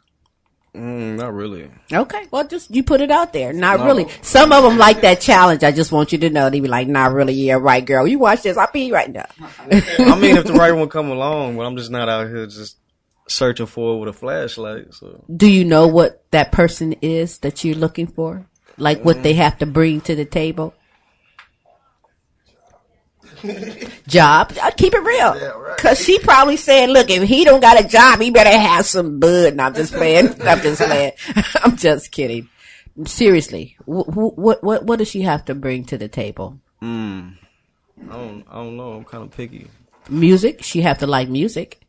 Mm, 0.76 1.16
not 1.18 1.34
really. 1.34 1.72
Okay. 1.92 2.28
Well, 2.32 2.48
just 2.48 2.74
you 2.74 2.84
put 2.84 3.02
it 3.02 3.10
out 3.10 3.34
there. 3.34 3.52
Not 3.54 3.80
No. 3.80 3.86
really. 3.86 4.06
Some 4.22 4.52
of 4.52 4.64
them 4.64 4.78
like 4.78 5.02
that 5.02 5.20
challenge. 5.22 5.64
I 5.64 5.72
just 5.72 5.92
want 5.92 6.12
you 6.12 6.18
to 6.20 6.30
know. 6.30 6.50
They 6.50 6.60
be 6.60 6.68
like, 6.68 6.88
not 6.88 7.14
really. 7.14 7.34
Yeah, 7.34 7.56
right, 7.56 7.84
girl. 7.84 8.06
You 8.08 8.20
watch 8.20 8.44
this. 8.44 8.58
I'll 8.58 8.70
be 8.72 8.92
right 8.92 9.12
now. 9.12 9.26
I 9.40 10.20
mean, 10.20 10.38
if 10.38 10.46
the 10.46 10.54
right 10.54 10.72
one 10.72 10.90
come 10.90 11.10
along, 11.10 11.58
but 11.58 11.64
I'm 11.66 11.78
just 11.78 11.90
not 11.90 12.10
out 12.10 12.28
here 12.28 12.46
just 12.46 12.78
searching 13.28 13.66
for 13.66 13.96
it 13.96 14.00
with 14.00 14.10
a 14.10 14.14
flashlight. 14.14 14.94
So 14.94 15.24
Do 15.36 15.50
you 15.50 15.66
know 15.66 15.88
what 15.88 16.24
that 16.32 16.52
person 16.52 16.94
is 17.02 17.40
that 17.40 17.64
you're 17.64 17.76
looking 17.76 18.08
for? 18.08 18.46
Like 18.78 19.04
what 19.04 19.24
they 19.24 19.34
have 19.34 19.58
to 19.60 19.66
bring 19.66 20.02
to 20.02 20.16
the 20.16 20.26
table? 20.26 20.74
job. 24.08 24.54
Uh, 24.62 24.72
Keep 24.72 24.94
it 24.94 25.00
real. 25.00 25.76
Cause 25.78 26.00
she 26.04 26.20
probably 26.20 26.58
said, 26.58 26.90
look, 26.90 27.10
if 27.10 27.24
he 27.24 27.44
don't 27.46 27.62
got 27.62 27.84
a 27.84 27.88
job, 27.88 28.20
he 28.20 28.32
better 28.32 28.50
have 28.58 28.86
some 28.86 29.20
bud. 29.20 29.54
And 29.54 29.62
I'm 29.62 29.74
just 29.76 29.94
playing. 29.94 30.42
I'm 30.42 30.62
just 30.62 30.82
playing. 30.82 31.12
I'm 31.64 31.78
just 31.78 32.12
kidding. 32.12 32.50
Seriously, 33.06 33.78
wh- 33.86 34.10
wh- 34.12 34.38
what, 34.38 34.64
what, 34.64 34.84
what 34.86 34.98
does 34.98 35.08
she 35.08 35.22
have 35.22 35.46
to 35.46 35.54
bring 35.56 35.86
to 35.86 35.98
the 36.00 36.08
table? 36.08 36.60
mm, 36.82 37.36
I 38.10 38.12
don't. 38.12 38.44
I 38.50 38.56
don't 38.56 38.76
know. 38.76 38.94
I'm 38.94 39.04
kind 39.04 39.24
of 39.24 39.32
picky. 39.32 39.68
Music. 40.10 40.64
She 40.64 40.82
have 40.82 40.98
to 41.00 41.08
like 41.08 41.30
music. 41.30 41.80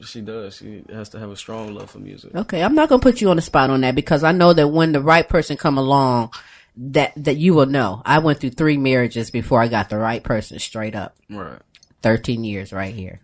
She 0.00 0.20
does. 0.20 0.56
She 0.56 0.82
has 0.92 1.10
to 1.10 1.18
have 1.20 1.30
a 1.30 1.36
strong 1.36 1.74
love 1.74 1.90
for 1.90 1.98
music. 1.98 2.34
Okay, 2.34 2.62
I'm 2.62 2.74
not 2.74 2.88
gonna 2.88 3.00
put 3.00 3.20
you 3.20 3.30
on 3.30 3.36
the 3.36 3.42
spot 3.42 3.70
on 3.70 3.82
that 3.82 3.94
because 3.94 4.24
I 4.24 4.32
know 4.32 4.52
that 4.52 4.68
when 4.68 4.92
the 4.92 5.00
right 5.00 5.28
person 5.28 5.56
come 5.56 5.78
along, 5.78 6.32
that 6.76 7.12
that 7.16 7.36
you 7.36 7.54
will 7.54 7.66
know. 7.66 8.02
I 8.04 8.18
went 8.18 8.40
through 8.40 8.50
three 8.50 8.76
marriages 8.76 9.30
before 9.30 9.62
I 9.62 9.68
got 9.68 9.88
the 9.90 9.98
right 9.98 10.22
person 10.22 10.58
straight 10.58 10.96
up. 10.96 11.16
Right. 11.30 11.60
Thirteen 12.02 12.42
years 12.42 12.72
right 12.72 12.92
here. 12.92 13.20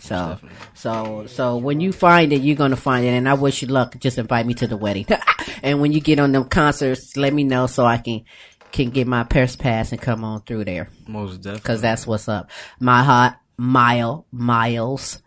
So, 0.00 0.38
so, 0.74 1.26
so 1.26 1.56
when 1.56 1.80
you 1.80 1.90
find 1.92 2.32
it, 2.32 2.40
you're 2.42 2.54
gonna 2.54 2.76
find 2.76 3.04
it, 3.04 3.08
and 3.08 3.28
I 3.28 3.34
wish 3.34 3.62
you 3.62 3.68
luck. 3.68 3.98
Just 3.98 4.18
invite 4.18 4.46
me 4.46 4.54
to 4.54 4.66
the 4.66 4.76
wedding, 4.76 5.06
and 5.62 5.80
when 5.80 5.92
you 5.92 6.00
get 6.00 6.20
on 6.20 6.32
them 6.32 6.44
concerts, 6.44 7.16
let 7.16 7.32
me 7.32 7.44
know 7.44 7.66
so 7.66 7.84
I 7.84 7.98
can 7.98 8.24
can 8.70 8.90
get 8.90 9.06
my 9.06 9.24
purse 9.24 9.56
pass 9.56 9.92
and 9.92 10.00
come 10.00 10.22
on 10.22 10.42
through 10.42 10.64
there. 10.64 10.90
Most 11.06 11.38
definitely. 11.38 11.60
Cause 11.60 11.80
that's 11.80 12.06
what's 12.06 12.28
up. 12.28 12.50
My 12.78 13.02
hot 13.02 13.40
mile 13.56 14.26
miles. 14.30 15.20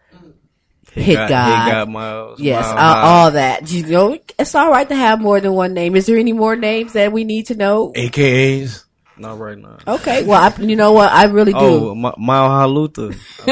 Hit 0.93 1.03
Hit 1.05 1.15
God- 1.15 1.29
God, 1.29 1.65
Hit 1.65 1.71
God 1.73 1.89
Miles, 1.89 2.39
yes, 2.39 2.65
Mile 2.65 2.77
all, 2.77 2.93
High. 2.93 3.01
all 3.23 3.31
that. 3.31 3.71
You 3.71 3.85
know, 3.87 4.19
it's 4.37 4.55
all 4.55 4.69
right 4.69 4.87
to 4.89 4.95
have 4.95 5.21
more 5.21 5.39
than 5.39 5.53
one 5.53 5.73
name. 5.73 5.95
Is 5.95 6.05
there 6.05 6.17
any 6.17 6.33
more 6.33 6.55
names 6.55 6.93
that 6.93 7.11
we 7.13 7.23
need 7.23 7.47
to 7.47 7.55
know? 7.55 7.93
AKAs. 7.95 8.83
Not 9.17 9.37
right 9.39 9.57
now. 9.57 9.77
Okay, 9.87 10.23
well, 10.23 10.41
I, 10.41 10.61
you 10.61 10.75
know 10.75 10.93
what? 10.93 11.11
I 11.11 11.25
really 11.25 11.53
do. 11.53 11.59
Oh, 11.59 11.93
Mi- 11.95 12.13
Mile 12.17 12.49
High 12.49 12.65
Luther. 12.65 13.11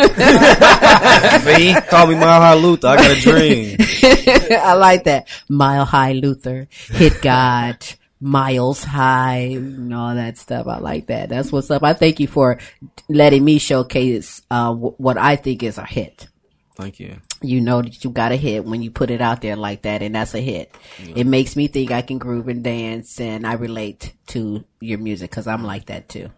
See, 1.43 1.73
call 1.89 2.07
me 2.07 2.15
Mile 2.15 2.41
High 2.41 2.55
Luther. 2.55 2.87
I 2.87 2.95
got 2.97 3.17
a 3.17 3.21
dream. 3.21 3.77
I 3.79 4.73
like 4.73 5.03
that. 5.03 5.27
Mile 5.47 5.85
High 5.85 6.13
Luther, 6.13 6.67
Hit 6.89 7.21
God, 7.21 7.77
Miles 8.19 8.83
High, 8.83 9.51
and 9.55 9.93
all 9.93 10.15
that 10.15 10.37
stuff. 10.37 10.65
I 10.67 10.79
like 10.79 11.07
that. 11.07 11.29
That's 11.29 11.51
what's 11.51 11.69
up. 11.71 11.83
I 11.83 11.93
thank 11.93 12.19
you 12.19 12.27
for 12.27 12.57
letting 13.07 13.43
me 13.45 13.59
showcase 13.59 14.41
uh, 14.49 14.69
w- 14.69 14.95
what 14.97 15.17
I 15.17 15.35
think 15.35 15.61
is 15.63 15.77
a 15.77 15.85
hit. 15.85 16.27
Thank 16.75 16.99
you. 16.99 17.17
You 17.41 17.61
know 17.61 17.81
that 17.81 18.03
you 18.03 18.09
got 18.09 18.31
a 18.33 18.35
hit 18.35 18.65
when 18.65 18.81
you 18.81 18.91
put 18.91 19.09
it 19.11 19.21
out 19.21 19.41
there 19.41 19.55
like 19.55 19.83
that, 19.83 20.01
and 20.01 20.13
that's 20.15 20.33
a 20.33 20.41
hit. 20.41 20.75
It 21.15 21.25
makes 21.25 21.55
me 21.55 21.67
think 21.67 21.91
I 21.91 22.01
can 22.01 22.17
groove 22.17 22.47
and 22.49 22.63
dance, 22.63 23.19
and 23.21 23.47
I 23.47 23.53
relate 23.53 24.13
to 24.27 24.63
your 24.81 24.99
music 24.99 25.29
because 25.29 25.47
I'm 25.47 25.63
like 25.63 25.85
that 25.85 26.09
too. 26.09 26.29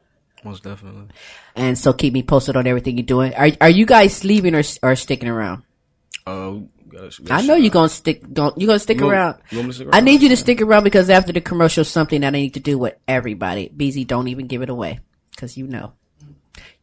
Most 0.43 0.63
definitely. 0.63 1.07
And 1.55 1.77
so 1.77 1.93
keep 1.93 2.13
me 2.13 2.23
posted 2.23 2.55
on 2.55 2.67
everything 2.67 2.97
you're 2.97 3.05
doing. 3.05 3.33
Are 3.35 3.49
are 3.61 3.69
you 3.69 3.85
guys 3.85 4.23
leaving 4.23 4.53
or 4.55 4.63
or 4.83 4.95
sticking 4.95 5.29
around? 5.29 5.63
Uh, 6.27 6.29
oh, 6.29 6.69
gosh, 6.89 7.19
I 7.29 7.41
know 7.41 7.55
you're 7.55 7.69
gonna 7.71 7.89
stick. 7.89 8.21
Don't 8.31 8.57
you 8.59 8.67
gonna 8.67 8.79
stick 8.79 8.99
You 8.99 9.05
want- 9.05 9.13
around? 9.15 9.35
you 9.49 9.59
want 9.59 9.73
stick 9.73 9.87
I 9.91 9.97
around? 9.97 10.05
need 10.05 10.21
you 10.21 10.29
to 10.29 10.37
stick 10.37 10.61
around 10.61 10.83
because 10.83 11.09
after 11.09 11.31
the 11.33 11.41
commercial, 11.41 11.83
something 11.83 12.21
that 12.21 12.27
I 12.27 12.31
need 12.31 12.53
to 12.55 12.59
do 12.59 12.77
with 12.77 12.95
everybody. 13.07 13.69
Beezy, 13.75 14.03
don't 14.05 14.27
even 14.27 14.45
give 14.47 14.61
it 14.61 14.69
away 14.69 14.99
because 15.31 15.57
you 15.57 15.65
know. 15.67 15.93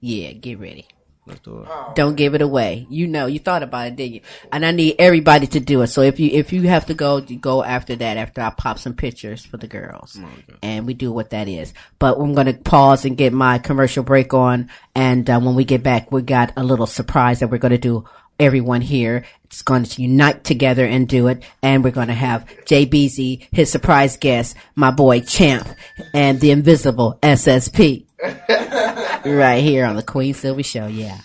Yeah, 0.00 0.32
get 0.32 0.58
ready. 0.60 0.86
Let's 1.28 1.40
do 1.40 1.60
it. 1.60 1.68
Don't 1.94 2.16
give 2.16 2.34
it 2.34 2.40
away. 2.40 2.86
You 2.88 3.06
know, 3.06 3.26
you 3.26 3.38
thought 3.38 3.62
about 3.62 3.88
it, 3.88 3.96
didn't 3.96 4.14
you? 4.14 4.20
And 4.50 4.64
I 4.64 4.70
need 4.70 4.96
everybody 4.98 5.46
to 5.48 5.60
do 5.60 5.82
it. 5.82 5.88
So 5.88 6.00
if 6.00 6.18
you 6.18 6.30
if 6.30 6.52
you 6.52 6.62
have 6.62 6.86
to 6.86 6.94
go, 6.94 7.18
you 7.18 7.38
go 7.38 7.62
after 7.62 7.94
that. 7.96 8.16
After 8.16 8.40
I 8.40 8.50
pop 8.50 8.78
some 8.78 8.94
pictures 8.94 9.44
for 9.44 9.58
the 9.58 9.66
girls, 9.66 10.18
and 10.62 10.86
we 10.86 10.94
do 10.94 11.12
what 11.12 11.30
that 11.30 11.46
is. 11.48 11.74
But 11.98 12.18
I'm 12.18 12.34
gonna 12.34 12.54
pause 12.54 13.04
and 13.04 13.16
get 13.16 13.32
my 13.32 13.58
commercial 13.58 14.02
break 14.02 14.32
on. 14.32 14.70
And 14.94 15.28
uh, 15.28 15.38
when 15.40 15.54
we 15.54 15.64
get 15.64 15.82
back, 15.82 16.10
we 16.10 16.22
got 16.22 16.52
a 16.56 16.64
little 16.64 16.86
surprise 16.86 17.40
that 17.40 17.50
we're 17.50 17.58
gonna 17.58 17.78
do. 17.78 18.04
Everyone 18.40 18.80
here, 18.80 19.24
it's 19.44 19.62
going 19.62 19.82
to 19.82 20.02
unite 20.02 20.44
together 20.44 20.84
and 20.84 21.08
do 21.08 21.26
it. 21.26 21.42
And 21.60 21.82
we're 21.82 21.90
going 21.90 22.06
to 22.06 22.14
have 22.14 22.46
Jay 22.66 22.84
Beezy, 22.84 23.48
his 23.50 23.68
surprise 23.68 24.16
guest, 24.16 24.54
my 24.76 24.92
boy 24.92 25.22
Champ, 25.22 25.66
and 26.14 26.38
the 26.38 26.52
invisible 26.52 27.18
SSP. 27.20 28.07
right 29.24 29.62
here 29.62 29.84
on 29.84 29.96
the 29.96 30.02
Queen 30.02 30.34
Sylvie 30.34 30.62
Show. 30.62 30.86
Yeah. 30.86 31.18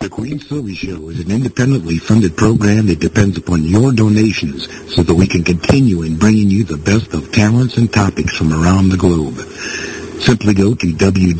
The 0.00 0.08
Queen 0.08 0.38
Sylvie 0.38 0.74
Show 0.74 1.10
is 1.10 1.20
an 1.20 1.30
independently 1.30 1.98
funded 1.98 2.34
program 2.36 2.86
that 2.86 3.00
depends 3.00 3.36
upon 3.36 3.64
your 3.64 3.92
donations 3.92 4.66
so 4.94 5.02
that 5.02 5.14
we 5.14 5.26
can 5.26 5.44
continue 5.44 6.02
in 6.02 6.16
bringing 6.16 6.48
you 6.48 6.64
the 6.64 6.78
best 6.78 7.12
of 7.12 7.30
talents 7.32 7.76
and 7.76 7.92
topics 7.92 8.34
from 8.34 8.52
around 8.52 8.88
the 8.88 8.96
globe. 8.96 9.36
Simply 10.22 10.54
go 10.54 10.74
to 10.74 10.86
www.fbrn.us, 10.86 11.30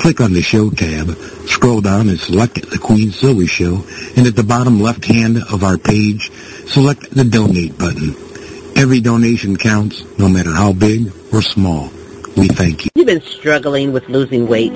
click 0.00 0.20
on 0.20 0.32
the 0.32 0.42
show 0.42 0.70
tab, 0.70 1.16
scroll 1.48 1.80
down 1.80 2.08
and 2.08 2.20
select 2.20 2.70
the 2.70 2.78
Queen 2.78 3.10
Sylvie 3.10 3.46
Show, 3.46 3.82
and 4.16 4.26
at 4.28 4.36
the 4.36 4.44
bottom 4.44 4.80
left 4.80 5.04
hand 5.04 5.38
of 5.50 5.64
our 5.64 5.76
page, 5.78 6.30
select 6.66 7.10
the 7.10 7.24
donate 7.24 7.76
button. 7.78 8.14
Every 8.80 9.02
donation 9.02 9.58
counts, 9.58 10.02
no 10.18 10.26
matter 10.26 10.52
how 10.52 10.72
big 10.72 11.12
or 11.34 11.42
small. 11.42 11.90
We 12.34 12.48
thank 12.48 12.86
you. 12.86 12.90
You've 12.94 13.08
been 13.08 13.20
struggling 13.20 13.92
with 13.92 14.08
losing 14.08 14.46
weight. 14.46 14.72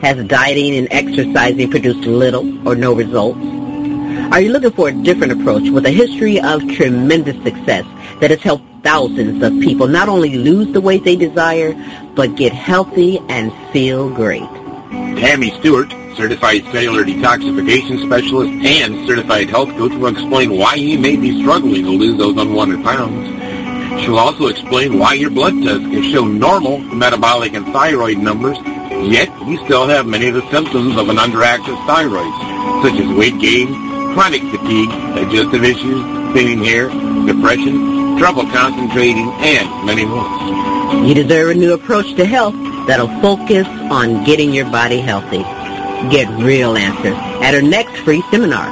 Has 0.00 0.24
dieting 0.28 0.76
and 0.76 0.86
exercising 0.92 1.68
produced 1.68 2.06
little 2.06 2.46
or 2.68 2.76
no 2.76 2.94
results? 2.94 3.40
Are 4.32 4.40
you 4.40 4.52
looking 4.52 4.70
for 4.70 4.90
a 4.90 4.92
different 4.92 5.32
approach 5.32 5.68
with 5.70 5.86
a 5.86 5.90
history 5.90 6.40
of 6.40 6.60
tremendous 6.76 7.34
success 7.42 7.84
that 8.20 8.30
has 8.30 8.40
helped 8.42 8.62
thousands 8.84 9.42
of 9.42 9.58
people 9.58 9.88
not 9.88 10.08
only 10.08 10.38
lose 10.38 10.72
the 10.72 10.80
weight 10.80 11.02
they 11.02 11.16
desire, 11.16 11.74
but 12.14 12.36
get 12.36 12.52
healthy 12.52 13.18
and 13.28 13.52
feel 13.72 14.08
great? 14.08 14.48
Tammy 15.18 15.50
Stewart, 15.58 15.92
certified 16.16 16.64
cellular 16.72 17.04
detoxification 17.04 18.04
specialist 18.04 18.50
and 18.66 19.06
certified 19.06 19.50
health 19.50 19.70
coach, 19.76 19.92
will 19.92 20.08
explain 20.08 20.56
why 20.56 20.74
you 20.74 20.98
may 20.98 21.16
be 21.16 21.40
struggling 21.42 21.84
to 21.84 21.90
lose 21.90 22.18
those 22.18 22.36
unwanted 22.36 22.82
pounds. 22.82 24.02
She'll 24.02 24.18
also 24.18 24.46
explain 24.46 24.98
why 24.98 25.14
your 25.14 25.30
blood 25.30 25.54
tests 25.62 25.86
can 25.86 26.02
show 26.12 26.24
normal 26.26 26.78
metabolic 26.78 27.54
and 27.54 27.66
thyroid 27.72 28.18
numbers, 28.18 28.58
yet 29.10 29.28
you 29.46 29.62
still 29.64 29.86
have 29.86 30.06
many 30.06 30.28
of 30.28 30.34
the 30.34 30.50
symptoms 30.50 30.96
of 30.96 31.08
an 31.08 31.16
underactive 31.16 31.76
thyroid, 31.86 32.32
such 32.82 33.00
as 33.00 33.16
weight 33.16 33.38
gain, 33.38 33.68
chronic 34.12 34.42
fatigue, 34.42 34.90
digestive 35.14 35.64
issues, 35.64 36.02
thinning 36.34 36.64
hair, 36.64 36.88
depression, 37.26 38.18
trouble 38.18 38.46
concentrating, 38.50 39.30
and 39.40 39.86
many 39.86 40.04
more. 40.04 41.06
You 41.06 41.14
deserve 41.14 41.50
a 41.50 41.54
new 41.54 41.72
approach 41.72 42.14
to 42.14 42.24
health 42.24 42.54
that'll 42.86 43.08
focus 43.20 43.66
on 43.90 44.24
getting 44.24 44.52
your 44.52 44.66
body 44.66 45.00
healthy. 45.00 45.44
Get 46.10 46.28
real 46.42 46.76
answers 46.76 47.14
at 47.42 47.54
her 47.54 47.62
next 47.62 47.96
free 48.00 48.22
seminar. 48.30 48.66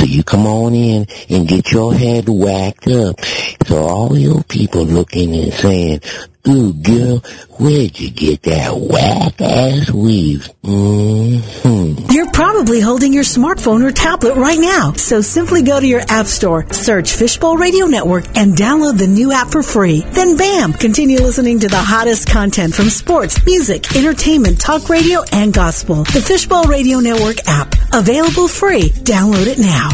So 0.03 0.05
you 0.05 0.24
come 0.24 0.47
on 0.47 0.74
in 0.74 1.07
and 1.30 1.47
get 1.47 1.70
your 1.70 1.95
head 1.95 2.28
whacked 2.28 2.88
up. 2.88 3.20
So 3.66 3.78
all 3.78 4.18
your 4.18 4.43
people 4.45 4.84
looking 4.84 5.34
and 5.34 5.53
saying, 5.53 6.01
Ooh, 6.49 6.72
girl, 6.72 7.18
where'd 7.61 8.01
you 8.01 8.11
get 8.11 8.43
that 8.43 8.72
whack-ass 8.76 9.93
weave? 9.93 10.51
Mm-hmm. 10.64 12.11
You're 12.11 12.32
probably 12.32 12.80
holding 12.80 13.12
your 13.12 13.22
smartphone 13.22 13.84
or 13.84 13.93
tablet 13.93 14.34
right 14.34 14.59
now. 14.59 14.93
So 14.95 15.20
simply 15.20 15.62
go 15.62 15.78
to 15.78 15.86
your 15.86 16.03
app 16.09 16.26
store, 16.26 16.68
search 16.72 17.12
Fishbowl 17.12 17.59
Radio 17.59 17.86
Network, 17.86 18.24
and 18.36 18.57
download 18.57 18.99
the 18.99 19.07
new 19.07 19.30
app 19.30 19.53
for 19.53 19.62
free. 19.62 20.01
Then 20.01 20.36
bam, 20.36 20.72
continue 20.72 21.20
listening 21.20 21.61
to 21.61 21.68
the 21.68 21.78
hottest 21.78 22.28
content 22.28 22.74
from 22.74 22.90
sports, 22.90 23.47
music, 23.47 23.95
entertainment, 23.95 24.61
talk 24.61 24.88
radio, 24.88 25.22
and 25.30 25.55
gospel. 25.55 26.03
The 26.03 26.22
Fishbowl 26.22 26.64
Radio 26.64 26.99
Network 26.99 27.36
app. 27.47 27.71
Available 27.95 28.49
free. 28.49 28.88
Download 29.05 29.47
it 29.47 29.59
now. 29.59 29.90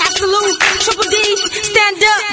Absolute, 0.00 0.60
triple 0.80 1.10
D, 1.10 1.36
stand 1.62 2.04
up. 2.04 2.29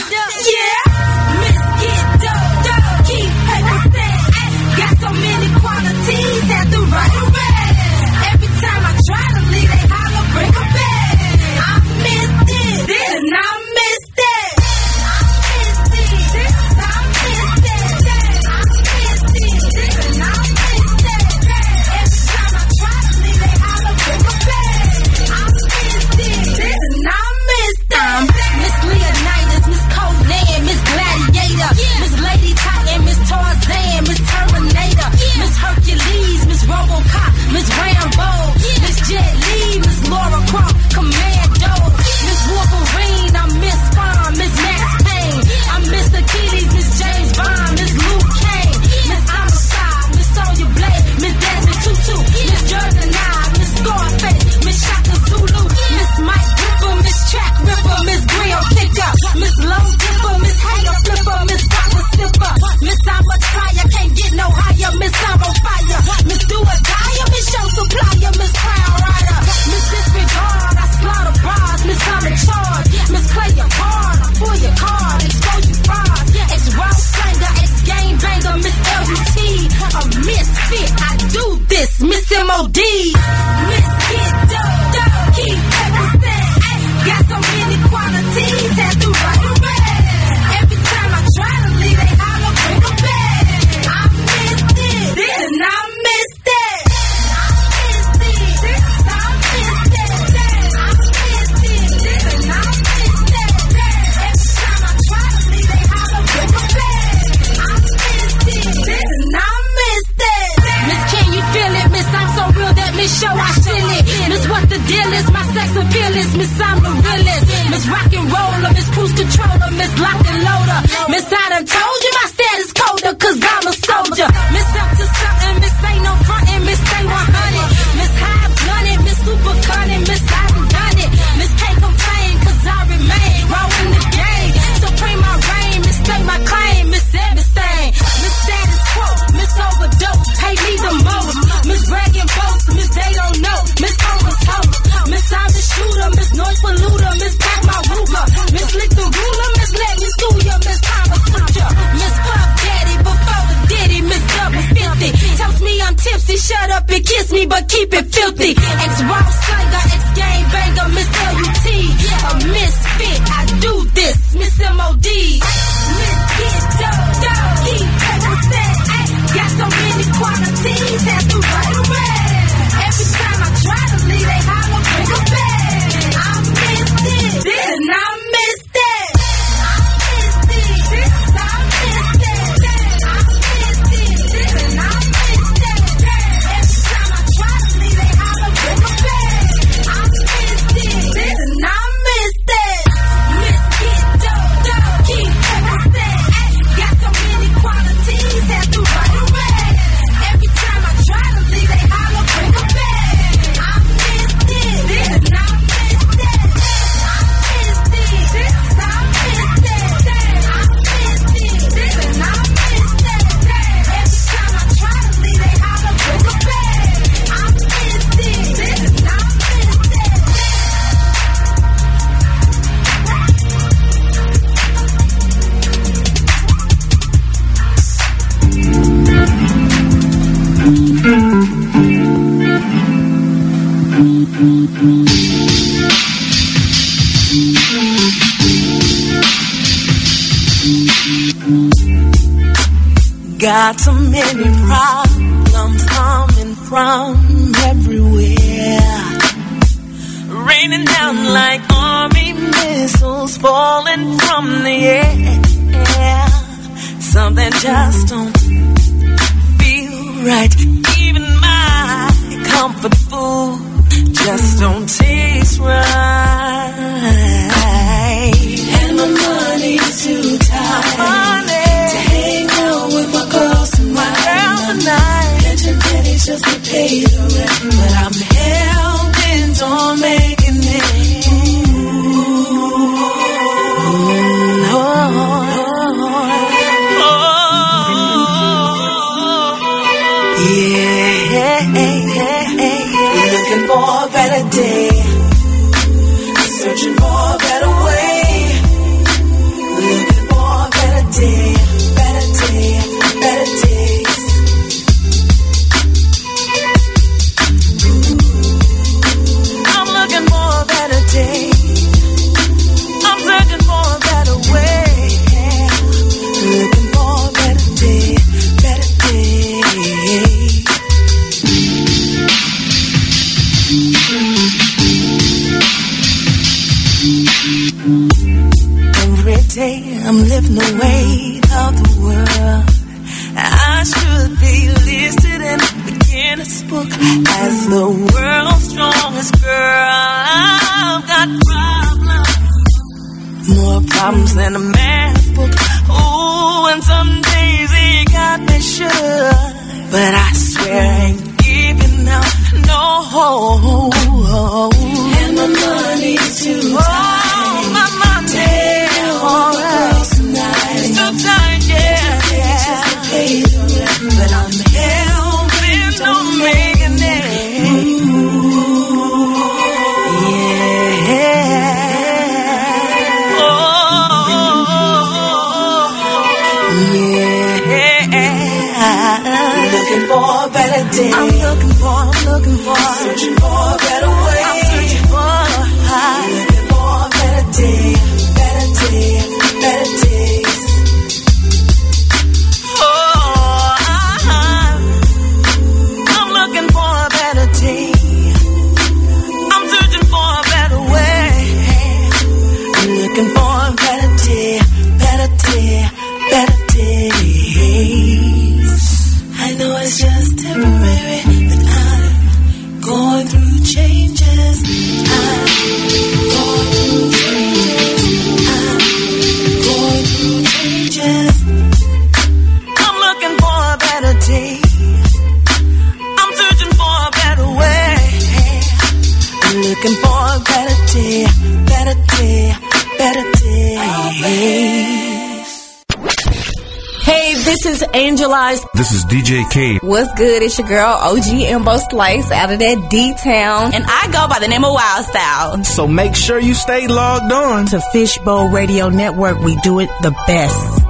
good? 440.18 440.42
It's 440.42 440.58
your 440.58 440.68
girl 440.68 440.98
OG 441.00 441.24
Embo 441.24 441.80
Slice 441.90 442.32
out 442.32 442.52
of 442.52 442.60
that 442.60 442.88
D 442.90 443.14
Town, 443.14 443.74
and 443.74 443.84
I 443.88 444.10
go 444.12 444.28
by 444.28 444.40
the 444.40 444.48
name 444.48 444.64
of 444.64 444.74
Wild 444.74 445.06
Style. 445.06 445.64
So 445.64 445.88
make 445.88 446.16
sure 446.16 446.40
you 446.40 446.56
stay 446.56 446.88
logged 446.88 447.32
on 447.32 447.68
to 447.68 447.82
Fishbowl 447.92 448.50
Radio 448.50 448.90
Network. 448.90 449.40
We 449.40 449.56
do 449.58 449.80
it 449.80 449.90
the 450.02 450.12
best. 450.26 450.88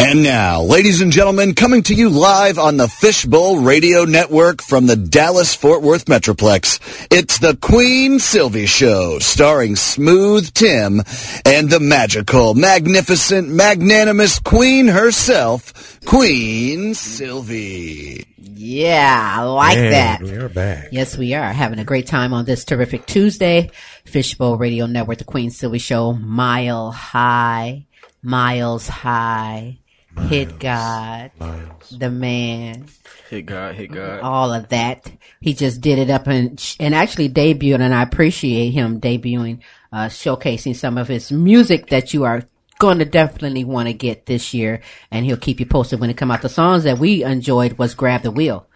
And 0.00 0.22
now, 0.22 0.62
ladies 0.62 1.02
and 1.02 1.12
gentlemen, 1.12 1.54
coming 1.54 1.82
to 1.82 1.94
you 1.94 2.08
live 2.08 2.58
on 2.58 2.78
the 2.78 2.88
Fishbowl 2.88 3.58
Radio 3.58 4.04
Network 4.04 4.62
from 4.62 4.86
the 4.86 4.96
Dallas 4.96 5.54
Fort 5.54 5.82
Worth 5.82 6.06
Metroplex 6.06 6.78
it's 7.18 7.38
the 7.40 7.56
Queen 7.56 8.20
Sylvie 8.20 8.66
Show, 8.66 9.18
starring 9.18 9.74
Smooth 9.74 10.52
Tim 10.54 11.02
and 11.44 11.68
the 11.68 11.80
magical, 11.80 12.54
magnificent, 12.54 13.48
magnanimous 13.48 14.38
Queen 14.38 14.86
herself, 14.86 15.98
Queen 16.04 16.94
Sylvie. 16.94 18.24
Yeah, 18.38 19.34
I 19.38 19.42
like 19.42 19.78
And 19.78 19.92
that. 19.92 20.22
we 20.22 20.30
are 20.36 20.48
back. 20.48 20.88
Yes, 20.92 21.18
we 21.18 21.34
are 21.34 21.52
having 21.52 21.80
a 21.80 21.84
great 21.84 22.06
time 22.06 22.32
on 22.32 22.44
this 22.44 22.64
terrific 22.64 23.04
Tuesday. 23.06 23.70
Fishbowl 24.04 24.56
Radio 24.56 24.86
Network, 24.86 25.18
the 25.18 25.24
Queen 25.24 25.50
Sylvie 25.50 25.78
Show, 25.78 26.12
Mile 26.12 26.92
High, 26.92 27.86
Miles 28.22 28.86
High, 28.86 29.78
Hit 30.26 30.58
God, 30.58 31.30
the 31.90 32.10
man, 32.10 32.86
Hit 33.30 33.46
God, 33.46 33.74
hit 33.74 33.92
God. 33.92 34.20
all 34.20 34.52
of 34.52 34.68
that. 34.68 35.10
He 35.40 35.54
just 35.54 35.80
did 35.80 35.98
it 35.98 36.10
up 36.10 36.26
and 36.26 36.62
and 36.78 36.94
actually 36.94 37.30
debuted, 37.30 37.80
and 37.80 37.94
I 37.94 38.02
appreciate 38.02 38.70
him 38.70 39.00
debuting, 39.00 39.60
uh, 39.92 40.06
showcasing 40.06 40.76
some 40.76 40.98
of 40.98 41.08
his 41.08 41.32
music 41.32 41.86
that 41.88 42.12
you 42.12 42.24
are 42.24 42.42
going 42.78 42.98
to 42.98 43.04
definitely 43.04 43.64
want 43.64 43.88
to 43.88 43.94
get 43.94 44.26
this 44.26 44.52
year, 44.52 44.80
and 45.10 45.24
he'll 45.24 45.36
keep 45.38 45.60
you 45.60 45.66
posted 45.66 45.98
when 46.00 46.10
it 46.10 46.16
come 46.16 46.30
out. 46.30 46.42
The 46.42 46.48
songs 46.50 46.84
that 46.84 46.98
we 46.98 47.24
enjoyed 47.24 47.78
was 47.78 47.94
"Grab 47.94 48.22
the 48.22 48.30
Wheel" 48.30 48.66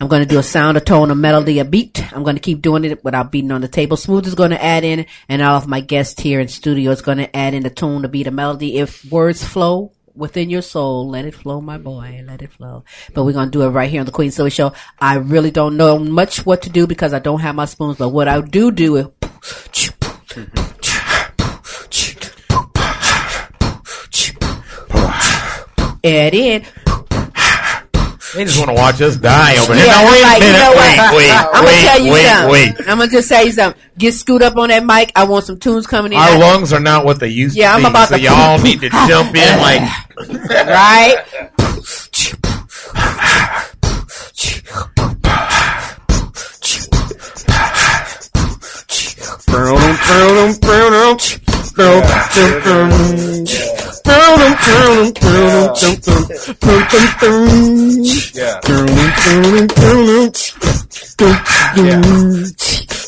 I'm 0.00 0.08
going 0.08 0.22
to 0.22 0.28
do 0.28 0.38
a 0.38 0.42
sound, 0.42 0.76
a 0.76 0.80
tone, 0.80 1.10
a 1.10 1.14
melody, 1.14 1.58
a 1.58 1.64
beat. 1.64 2.12
I'm 2.12 2.22
going 2.22 2.36
to 2.36 2.42
keep 2.42 2.60
doing 2.60 2.84
it 2.84 3.02
without 3.02 3.32
beating 3.32 3.50
on 3.50 3.62
the 3.62 3.68
table. 3.68 3.96
Smooth 3.96 4.26
is 4.26 4.34
going 4.34 4.50
to 4.50 4.62
add 4.62 4.84
in, 4.84 5.06
and 5.28 5.40
all 5.42 5.56
of 5.56 5.66
my 5.66 5.80
guests 5.80 6.20
here 6.20 6.40
in 6.40 6.48
studio 6.48 6.90
is 6.90 7.02
going 7.02 7.18
to 7.18 7.34
add 7.34 7.54
in 7.54 7.64
a 7.64 7.70
tone, 7.70 8.04
a 8.04 8.08
beat, 8.08 8.26
a 8.26 8.30
melody. 8.30 8.76
If 8.78 9.04
words 9.06 9.42
flow 9.42 9.92
within 10.14 10.50
your 10.50 10.62
soul, 10.62 11.08
let 11.08 11.24
it 11.24 11.34
flow, 11.34 11.60
my 11.60 11.78
boy, 11.78 12.22
let 12.26 12.42
it 12.42 12.52
flow. 12.52 12.84
But 13.14 13.24
we're 13.24 13.32
going 13.32 13.50
to 13.50 13.58
do 13.58 13.62
it 13.62 13.70
right 13.70 13.90
here 13.90 14.00
on 14.00 14.06
the 14.06 14.12
Queen 14.12 14.30
Sylvie 14.30 14.50
Show. 14.50 14.72
I 14.98 15.16
really 15.16 15.50
don't 15.50 15.76
know 15.76 15.98
much 15.98 16.44
what 16.44 16.62
to 16.62 16.70
do 16.70 16.86
because 16.86 17.14
I 17.14 17.18
don't 17.18 17.40
have 17.40 17.54
my 17.54 17.64
spoons, 17.64 17.96
but 17.96 18.10
what 18.10 18.28
I 18.28 18.40
do 18.40 18.70
do 18.70 18.96
is 18.96 19.06
mm-hmm. 19.06 20.66
add 26.04 26.34
in. 26.34 26.85
They 28.36 28.44
just 28.44 28.58
want 28.58 28.68
to 28.68 28.74
watch 28.74 29.00
us 29.00 29.16
die 29.16 29.56
over 29.58 29.74
there. 29.74 29.86
Yeah, 29.86 29.92
now, 29.92 30.00
I'm 30.00 30.12
wait 30.12 30.22
like, 30.22 30.42
a 30.42 30.46
you 30.46 30.52
know 30.52 30.70
wait, 30.76 30.98
what? 30.98 31.16
wait, 31.16 31.30
I'm 31.30 31.64
gonna 31.64 31.80
tell 31.82 32.00
you 32.04 32.12
wait, 32.12 32.26
something. 32.26 32.50
wait. 32.52 32.74
I'm 32.90 32.98
gonna 32.98 33.10
just 33.10 33.28
say 33.28 33.50
something. 33.50 33.82
Get 33.96 34.12
scoot 34.14 34.42
up 34.42 34.56
on 34.56 34.68
that 34.68 34.84
mic. 34.84 35.10
I 35.16 35.24
want 35.24 35.46
some 35.46 35.58
tunes 35.58 35.86
coming 35.86 36.12
in. 36.12 36.18
Our 36.18 36.28
I- 36.28 36.36
lungs 36.36 36.72
are 36.74 36.80
not 36.80 37.04
what 37.06 37.18
they 37.18 37.28
used 37.28 37.56
Yeah, 37.56 37.70
to 37.70 37.76
I'm 37.76 37.82
be, 37.82 37.88
about 37.88 38.08
so 38.10 38.16
to- 38.16 38.22
y'all 38.22 38.58
need 38.60 38.80
to 38.82 38.90
jump 38.90 39.34
in 39.34 39.58
like 39.60 39.80
right? 40.66 41.24
yeah. 58.34 58.60
yeah. 58.64 58.80
yeah. 61.76 63.05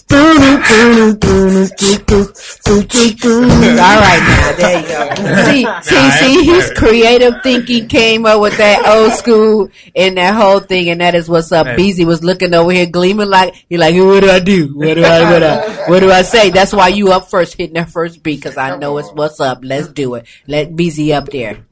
All 3.78 4.00
right, 4.00 4.20
now 4.26 4.52
there 4.56 4.80
you 4.80 4.88
go. 4.88 5.14
See, 5.44 5.66
see, 5.82 6.10
see, 6.10 6.44
his 6.44 6.70
creative 6.76 7.34
thinking 7.42 7.88
came 7.88 8.24
up 8.26 8.40
with 8.40 8.56
that 8.56 8.86
old 8.86 9.12
school 9.12 9.70
and 9.94 10.16
that 10.16 10.34
whole 10.34 10.60
thing, 10.60 10.88
and 10.90 11.00
that 11.00 11.14
is 11.14 11.28
what's 11.28 11.52
up. 11.52 11.76
Beezy 11.76 12.04
was 12.04 12.24
looking 12.24 12.54
over 12.54 12.70
here, 12.70 12.86
gleaming 12.86 13.28
like 13.28 13.54
he 13.68 13.76
like, 13.76 13.94
what 13.94 14.20
do 14.20 14.30
I 14.30 14.38
do? 14.40 14.68
What 14.74 14.94
do 14.94 15.04
I, 15.04 15.30
what, 15.30 15.42
I, 15.42 15.90
what 15.90 16.00
do 16.00 16.10
I 16.10 16.22
say? 16.22 16.50
That's 16.50 16.72
why 16.72 16.88
you 16.88 17.12
up 17.12 17.28
first, 17.30 17.54
hitting 17.56 17.74
that 17.74 17.90
first 17.90 18.22
beat, 18.22 18.36
because 18.36 18.56
I 18.56 18.76
know 18.76 18.98
it's 18.98 19.10
what's 19.12 19.40
up. 19.40 19.60
Let's 19.62 19.88
do 19.88 20.14
it. 20.14 20.26
Let 20.46 20.74
Beezy 20.74 21.12
up 21.12 21.26
there. 21.26 21.64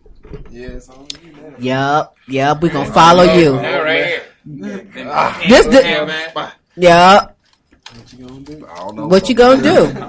Yup, 1.58 2.16
yup. 2.28 2.62
We 2.62 2.68
gonna 2.68 2.92
follow 2.92 3.22
you. 3.22 3.52
This, 5.48 5.66
this, 5.66 5.84
yup. 8.18 9.10
What 9.10 9.28
you 9.28 9.34
gonna 9.34 9.62
do? 9.62 9.86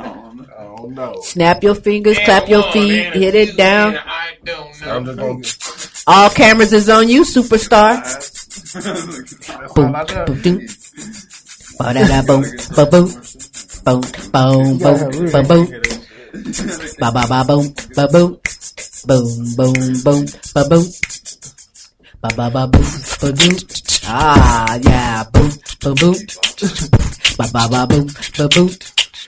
I 0.58 0.64
don't 0.64 0.93
know. 0.93 1.22
Snap 1.22 1.64
your 1.64 1.76
fingers, 1.76 2.18
clap 2.20 2.49
your 2.49 2.64
feet, 2.72 3.14
hit 3.14 3.36
it 3.36 3.58
down. 3.58 3.97
I'm 4.84 5.05
just 5.05 5.18
gonna. 5.18 5.41
All 6.08 6.30
cameras 6.30 6.72
is 6.72 6.89
on 6.89 7.10
you, 7.10 7.24
superstar. 7.24 7.99
Boom, 9.76 9.91
boom, 10.26 10.41
doom. 10.41 10.68
Ba-da-da, 11.78 12.22
boom, 12.24 12.43
ba-boom. 12.76 13.08
Boom, 13.86 14.01
boom, 14.32 14.78
boom, 14.80 15.32
ba-boom. 15.32 15.66
Ba-ba-ba, 16.99 17.43
boom, 17.45 17.74
ba-boom. 17.95 18.39
Boom, 19.05 19.28
boom, 19.55 19.74
boom, 20.03 20.26
ba-boom. 20.55 20.86
Ba-ba-ba, 22.22 22.68
boom, 22.68 22.88
ba-boom. 23.22 23.55
Ah, 24.08 24.80
yeah, 24.82 25.24
boom, 25.32 25.51
ba-boom. 27.38 27.38
Ba-ba-ba, 27.38 27.85
boom, 27.88 28.07
ba-boom. 28.38 28.69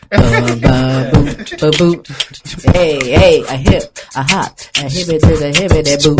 Ba-ba-boom, 0.09 1.25
ba-boom. 1.59 2.03
Hey, 2.73 2.97
hey, 3.03 3.43
a 3.43 3.55
hip, 3.55 3.99
a 4.15 4.23
hop, 4.23 4.59
a 4.77 4.89
hip 4.89 5.09
it 5.09 5.21
to 5.21 5.37
the 5.37 5.53
hip 5.53 5.71
it, 5.71 5.85
that 5.85 6.03
boot. 6.03 6.19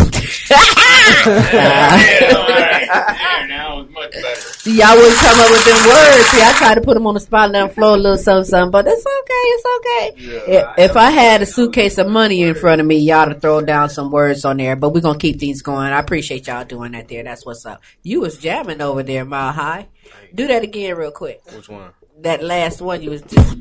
See, 4.60 4.78
y'all 4.78 4.96
wouldn't 4.96 5.16
come 5.18 5.40
up 5.40 5.50
with 5.50 5.64
them 5.64 5.88
words. 5.88 6.26
See, 6.26 6.42
I 6.42 6.54
tried 6.58 6.74
to 6.74 6.80
put 6.80 6.94
them 6.94 7.06
on 7.06 7.14
the 7.14 7.20
spot 7.20 7.44
and 7.44 7.52
let 7.52 7.60
them 7.60 7.70
flow 7.70 7.94
a 7.94 7.96
little 7.96 8.18
something, 8.18 8.48
something, 8.48 8.70
but 8.70 8.86
it's 8.86 9.04
okay, 9.06 9.32
it's 9.32 9.64
okay. 9.76 10.52
if, 10.52 10.90
if 10.90 10.96
I 10.96 11.10
had 11.10 11.42
a 11.42 11.46
suitcase 11.46 11.98
of 11.98 12.08
money 12.08 12.42
in 12.42 12.54
front 12.54 12.80
of 12.80 12.86
me, 12.86 12.98
y'all 12.98 13.28
to 13.28 13.38
throw 13.38 13.60
down 13.60 13.90
some 13.90 14.10
words 14.10 14.44
on 14.44 14.56
there, 14.56 14.76
but 14.76 14.90
we're 14.90 15.00
gonna 15.00 15.18
keep 15.18 15.40
things 15.40 15.62
going. 15.62 15.92
I 15.92 15.98
appreciate 15.98 16.46
y'all 16.46 16.64
doing 16.64 16.92
that 16.92 17.08
there. 17.08 17.22
That's 17.22 17.46
what's 17.46 17.64
up. 17.66 17.82
You 18.02 18.20
was 18.20 18.38
jamming 18.38 18.80
over 18.80 19.02
there, 19.02 19.24
Mile 19.24 19.52
High. 19.52 19.88
Do 20.34 20.46
that 20.48 20.62
again 20.62 20.96
real 20.96 21.10
quick. 21.10 21.42
Which 21.54 21.68
one? 21.68 21.90
That 22.20 22.42
last 22.42 22.80
one 22.80 23.02
you 23.02 23.10
was 23.10 23.22
just 23.22 23.56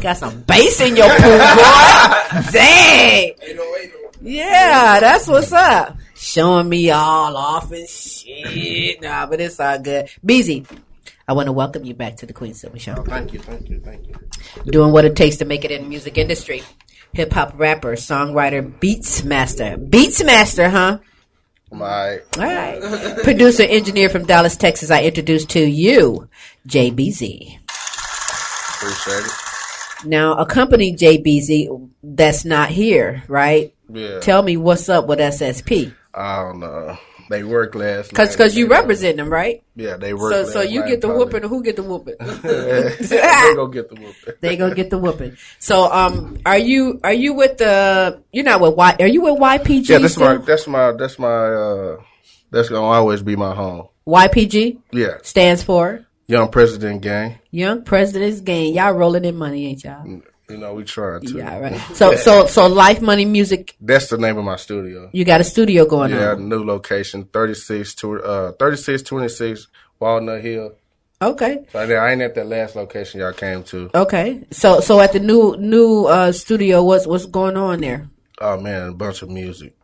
got 0.00 0.16
some 0.16 0.42
bass 0.42 0.80
in 0.80 0.96
your 0.96 1.08
pool, 1.08 1.38
boy. 1.38 2.42
Dang. 2.52 3.32
Yeah, 4.20 5.00
that's 5.00 5.28
what's 5.28 5.52
up. 5.52 5.96
Showing 6.16 6.68
me 6.68 6.90
all 6.90 7.36
off 7.36 7.70
and 7.72 7.88
shit. 7.88 9.02
Nah, 9.02 9.26
but 9.26 9.40
it's 9.40 9.60
all 9.60 9.78
good. 9.78 10.08
Beezy, 10.24 10.64
I 11.28 11.34
want 11.34 11.46
to 11.46 11.52
welcome 11.52 11.84
you 11.84 11.92
back 11.94 12.16
to 12.16 12.26
the 12.26 12.32
Queen 12.32 12.54
Sylvie 12.54 12.78
Show. 12.78 12.94
Thank 13.02 13.32
you, 13.32 13.38
thank 13.40 13.68
you, 13.68 13.80
thank 13.80 14.06
you. 14.08 14.14
Doing 14.72 14.92
what 14.92 15.04
it 15.04 15.14
takes 15.14 15.36
to 15.36 15.44
make 15.44 15.64
it 15.64 15.70
in 15.70 15.82
the 15.82 15.88
music 15.88 16.16
industry. 16.16 16.62
Hip 17.12 17.32
hop 17.32 17.58
rapper, 17.58 17.92
songwriter, 17.92 18.78
beats 18.80 19.24
master. 19.24 19.76
Beats 19.76 20.22
master, 20.24 20.68
huh? 20.70 20.98
My 21.70 22.20
All 22.38 22.44
right. 22.44 23.22
Producer, 23.22 23.64
engineer 23.64 24.08
from 24.08 24.24
Dallas, 24.24 24.56
Texas. 24.56 24.90
I 24.90 25.02
introduced 25.02 25.50
to 25.50 25.60
you, 25.60 26.28
Jay 26.66 26.90
Beezy. 26.90 27.58
appreciate 28.76 29.24
it. 29.26 29.32
Now, 30.04 30.34
accompany 30.34 30.94
Jay 30.94 31.18
Beezy 31.18 31.68
that's 32.02 32.44
not 32.44 32.70
here, 32.70 33.22
right? 33.28 33.74
Yeah. 33.92 34.20
Tell 34.20 34.42
me 34.42 34.56
what's 34.56 34.88
up 34.88 35.06
with 35.06 35.18
SSP. 35.18 35.92
I 36.16 36.42
don't 36.42 36.60
know. 36.60 36.98
They 37.28 37.42
work 37.42 37.74
last. 37.74 38.14
Cause, 38.14 38.30
night. 38.30 38.38
cause 38.38 38.56
you 38.56 38.68
represent 38.68 39.16
them, 39.16 39.28
right? 39.28 39.62
Yeah, 39.74 39.96
they 39.96 40.14
work. 40.14 40.32
So, 40.32 40.44
so 40.44 40.60
you 40.62 40.86
get 40.86 41.00
the 41.00 41.08
probably. 41.08 41.24
whooping, 41.24 41.44
or 41.44 41.48
who 41.48 41.62
get 41.62 41.76
the 41.76 41.82
whooping? 41.82 42.14
they 42.20 43.54
go 43.54 43.66
get 43.66 43.88
the 43.88 43.96
whooping. 43.96 44.34
they 44.40 44.56
gonna 44.56 44.74
get 44.74 44.90
the 44.90 44.98
whooping. 44.98 45.36
So, 45.58 45.90
um, 45.92 46.38
are 46.46 46.58
you 46.58 47.00
are 47.02 47.12
you 47.12 47.34
with 47.34 47.58
the? 47.58 48.22
You're 48.32 48.44
not 48.44 48.60
with 48.60 48.76
Y. 48.76 48.96
Are 49.00 49.06
you 49.06 49.22
with 49.22 49.38
YPG? 49.40 49.88
Yeah, 49.88 49.98
that's 49.98 50.14
still? 50.14 50.38
my 50.38 50.44
that's 50.44 50.66
my 50.66 50.92
that's 50.92 51.18
my 51.18 51.28
uh 51.28 51.96
that's 52.50 52.68
gonna 52.68 52.86
always 52.86 53.22
be 53.22 53.36
my 53.36 53.54
home. 53.54 53.88
YPG 54.06 54.78
Yeah, 54.92 55.18
stands 55.22 55.64
for 55.64 56.06
Young 56.28 56.48
President 56.50 57.02
Gang. 57.02 57.40
Young 57.50 57.82
President's 57.82 58.40
Gang. 58.40 58.74
Y'all 58.74 58.92
rolling 58.92 59.24
in 59.24 59.36
money, 59.36 59.66
ain't 59.66 59.82
y'all? 59.82 60.22
You 60.48 60.58
know 60.58 60.74
we 60.74 60.84
trying 60.84 61.22
to. 61.22 61.38
Yeah, 61.38 61.58
right. 61.58 61.80
So, 61.94 62.14
so, 62.14 62.46
so, 62.46 62.66
Life 62.68 63.00
Money 63.00 63.24
Music. 63.24 63.74
That's 63.80 64.08
the 64.08 64.18
name 64.18 64.38
of 64.38 64.44
my 64.44 64.56
studio. 64.56 65.10
You 65.12 65.24
got 65.24 65.40
a 65.40 65.44
studio 65.44 65.86
going 65.86 66.12
yeah, 66.12 66.32
on. 66.32 66.48
new 66.48 66.64
location, 66.64 67.24
36 67.24 67.94
to 67.96 68.22
uh 68.22 68.52
3626 68.52 69.66
Walnut 69.98 70.42
Hill. 70.42 70.74
Okay. 71.20 71.64
So 71.72 71.78
I 71.80 71.92
I 71.92 72.12
ain't 72.12 72.22
at 72.22 72.34
that 72.34 72.46
last 72.46 72.76
location 72.76 73.20
y'all 73.20 73.32
came 73.32 73.64
to. 73.64 73.90
Okay. 73.94 74.44
So, 74.50 74.80
so 74.80 75.00
at 75.00 75.12
the 75.12 75.20
new 75.20 75.56
new 75.58 76.04
uh 76.04 76.30
studio, 76.32 76.84
what's 76.84 77.06
what's 77.06 77.26
going 77.26 77.56
on 77.56 77.80
there? 77.80 78.08
Oh 78.40 78.60
man, 78.60 78.88
a 78.88 78.92
bunch 78.92 79.22
of 79.22 79.30
music. 79.30 79.75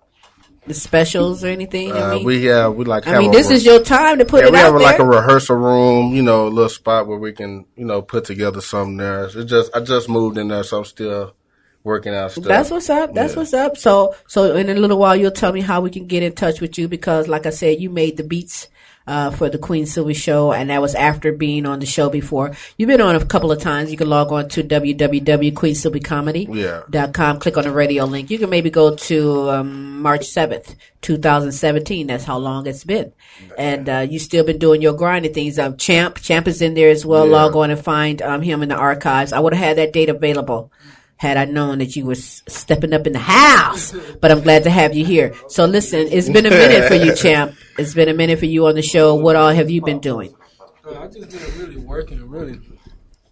The 0.67 0.75
specials 0.75 1.43
or 1.43 1.49
anything? 1.49 1.91
I 1.91 2.13
Uh, 2.13 2.15
mean, 2.17 2.25
we 2.25 2.45
have 2.45 2.75
we 2.75 2.85
like. 2.85 3.07
I 3.09 3.19
mean, 3.19 3.33
this 3.33 3.51
is 3.51 3.65
your 3.65 3.83
time 3.83 4.19
to 4.19 4.25
put 4.25 4.43
yeah, 4.45 4.49
it 4.49 4.53
we 4.53 4.59
out 4.59 4.65
have 4.65 4.73
there. 4.75 4.83
like 4.83 4.99
a 5.01 5.05
rehearsal 5.05 5.57
room, 5.57 6.15
you 6.15 6.23
know, 6.23 6.47
a 6.47 6.51
little 6.51 6.69
spot 6.69 7.09
where 7.09 7.19
we 7.19 7.33
can, 7.33 7.67
you 7.77 7.85
know, 7.85 8.01
put 8.01 8.25
together 8.25 8.61
something 8.61 8.97
there. 8.97 9.25
It's 9.25 9.45
just 9.51 9.75
I 9.75 9.81
just 9.81 10.09
moved 10.09 10.39
in 10.39 10.49
there, 10.49 10.63
so 10.63 10.79
I'm 10.79 10.85
still 10.85 11.35
working 11.83 12.15
out 12.15 12.31
stuff. 12.31 12.45
That's 12.45 12.71
what's 12.71 12.89
up. 12.91 13.13
That's 13.13 13.33
Yeah. 13.33 13.41
what's 13.41 13.55
up. 13.55 13.77
So, 13.77 14.15
so 14.29 14.55
in 14.55 14.69
a 14.71 14.75
little 14.75 14.99
while, 14.99 15.17
you'll 15.17 15.33
tell 15.33 15.53
me 15.53 15.63
how 15.63 15.81
we 15.81 15.91
can 15.91 16.07
get 16.07 16.23
in 16.23 16.33
touch 16.33 16.61
with 16.61 16.79
you 16.79 16.87
because, 16.87 17.27
like 17.27 17.45
I 17.45 17.51
said, 17.51 17.81
you 17.81 17.91
made 17.91 18.17
the 18.17 18.23
beats 18.23 18.69
uh, 19.07 19.31
for 19.31 19.49
the 19.49 19.59
Queen 19.59 19.87
Sylvie 19.87 20.15
show, 20.15 20.53
and 20.53 20.71
that 20.71 20.81
was 20.81 20.95
after 20.95 21.33
being 21.33 21.67
on 21.67 21.81
the 21.81 21.87
show 21.87 22.09
before. 22.09 22.53
You've 22.77 22.87
been 22.89 23.01
on 23.01 23.17
a 23.17 23.25
couple 23.25 23.51
of 23.53 23.61
times. 23.61 23.91
You 23.91 23.97
can 23.97 24.09
log 24.09 24.31
on 24.33 24.49
to 24.51 24.63
www.queensylviecomedy.com. 24.63 27.41
Click 27.41 27.57
on 27.57 27.65
the 27.65 27.73
radio 27.73 28.05
link. 28.05 28.31
You 28.31 28.39
can 28.39 28.51
maybe 28.51 28.71
go 28.71 28.95
to 28.95 29.51
um, 29.51 30.03
March 30.03 30.27
seventh, 30.27 30.77
two 31.01 31.19
thousand 31.19 31.51
seventeen. 31.53 32.07
That's 32.07 32.25
how 32.25 32.39
long 32.39 32.67
it's 32.67 32.85
been, 32.85 33.13
and 33.59 33.89
uh, 33.89 34.07
you 34.09 34.19
still 34.19 34.45
been 34.45 34.59
doing 34.59 34.83
your 34.83 34.95
grinding 34.95 35.35
things. 35.35 35.59
Um, 35.59 35.77
Champ, 35.77 36.21
Champ 36.21 36.47
is 36.49 36.63
in 36.63 36.75
there 36.75 36.91
as 36.91 37.07
well. 37.07 37.27
Yeah. 37.27 37.33
Log 37.33 37.57
on 37.57 37.71
and 37.71 37.83
find 37.83 38.21
um, 38.23 38.43
him 38.43 38.63
in 38.63 38.69
the 38.69 38.77
archives. 38.77 39.33
I 39.33 39.41
would 39.41 39.55
have 39.55 39.65
had 39.65 39.79
that 39.79 39.93
date 39.93 40.09
available 40.09 40.71
had 41.23 41.37
I 41.37 41.45
known 41.45 41.79
that 41.79 41.95
you 41.95 42.05
were 42.05 42.17
stepping 42.17 42.93
up 42.93 43.07
in 43.07 43.13
the 43.13 43.21
house. 43.21 43.95
But 44.21 44.33
I'm 44.33 44.41
glad 44.41 44.65
to 44.65 44.71
have 44.71 44.93
you 44.97 45.05
here. 45.05 45.33
So 45.47 45.67
listen, 45.67 46.09
it's 46.11 46.29
been 46.29 46.47
a 46.47 46.51
minute 46.51 46.89
for 46.89 46.97
you, 46.97 47.15
champ. 47.23 47.55
It's 47.79 47.95
been 47.95 48.09
a 48.09 48.13
minute 48.15 48.41
for 48.41 48.47
you 48.47 48.67
on 48.67 48.75
the 48.75 48.83
show. 48.83 49.15
What 49.15 49.37
all 49.37 49.51
have 49.51 49.71
you 49.71 49.83
been 49.83 50.01
doing? 50.01 50.35
I 50.85 51.07
just 51.07 51.31
been 51.31 51.59
really 51.61 51.77
working, 51.77 52.29
really. 52.29 52.59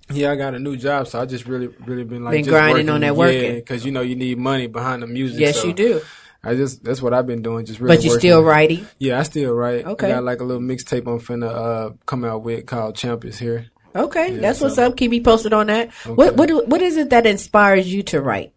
Yeah, 0.09 0.31
I 0.31 0.37
got 0.37 0.55
a 0.55 0.61
new 0.61 0.77
job, 0.77 1.09
so 1.09 1.21
I 1.21 1.27
just 1.27 1.47
really, 1.47 1.67
really 1.85 2.05
been 2.05 2.23
like 2.23 2.33
Been 2.33 2.45
just 2.45 2.51
grinding 2.51 2.89
on 2.91 3.01
that 3.01 3.17
working. 3.17 3.57
because 3.57 3.85
you 3.85 3.91
know 3.91 4.03
you 4.03 4.15
need 4.15 4.39
money 4.39 4.69
behind 4.69 5.03
the 5.03 5.09
music. 5.09 5.41
Yes, 5.41 5.61
so 5.61 5.67
you 5.67 5.75
do. 5.75 6.01
I 6.45 6.55
just 6.55 6.85
that's 6.85 7.03
what 7.03 7.12
I've 7.12 7.27
been 7.27 7.43
doing, 7.43 7.67
just 7.67 7.81
really. 7.81 7.97
But 7.97 8.05
you 8.05 8.11
working. 8.11 8.21
still 8.21 8.43
writing? 8.45 8.87
Yeah, 9.01 9.19
I 9.19 9.25
still 9.25 9.53
write. 9.53 9.85
Okay. 9.85 10.07
I 10.07 10.15
got 10.15 10.23
like 10.25 10.41
a 10.41 10.45
little 10.45 10.62
mixtape 10.62 11.09
I'm 11.09 11.19
finna 11.19 11.51
uh, 11.51 11.91
come 12.07 12.25
out 12.25 12.43
with 12.45 12.67
called 12.67 12.95
"Champ 12.95 13.25
is 13.25 13.41
Here." 13.41 13.67
Okay, 13.95 14.35
Yeah, 14.35 14.41
that's 14.41 14.61
what's 14.61 14.77
so- 14.77 14.87
up. 14.87 14.97
Keep 14.97 15.11
me 15.11 15.21
posted 15.21 15.53
on 15.53 15.67
that. 15.69 15.91
Okay. 16.07 16.12
What 16.15 16.37
what 16.37 16.69
what 16.69 16.83
is 16.83 16.97
it 16.97 17.11
that 17.11 17.27
inspires 17.27 17.93
you 17.93 18.03
to 18.05 18.21
write? 18.21 18.53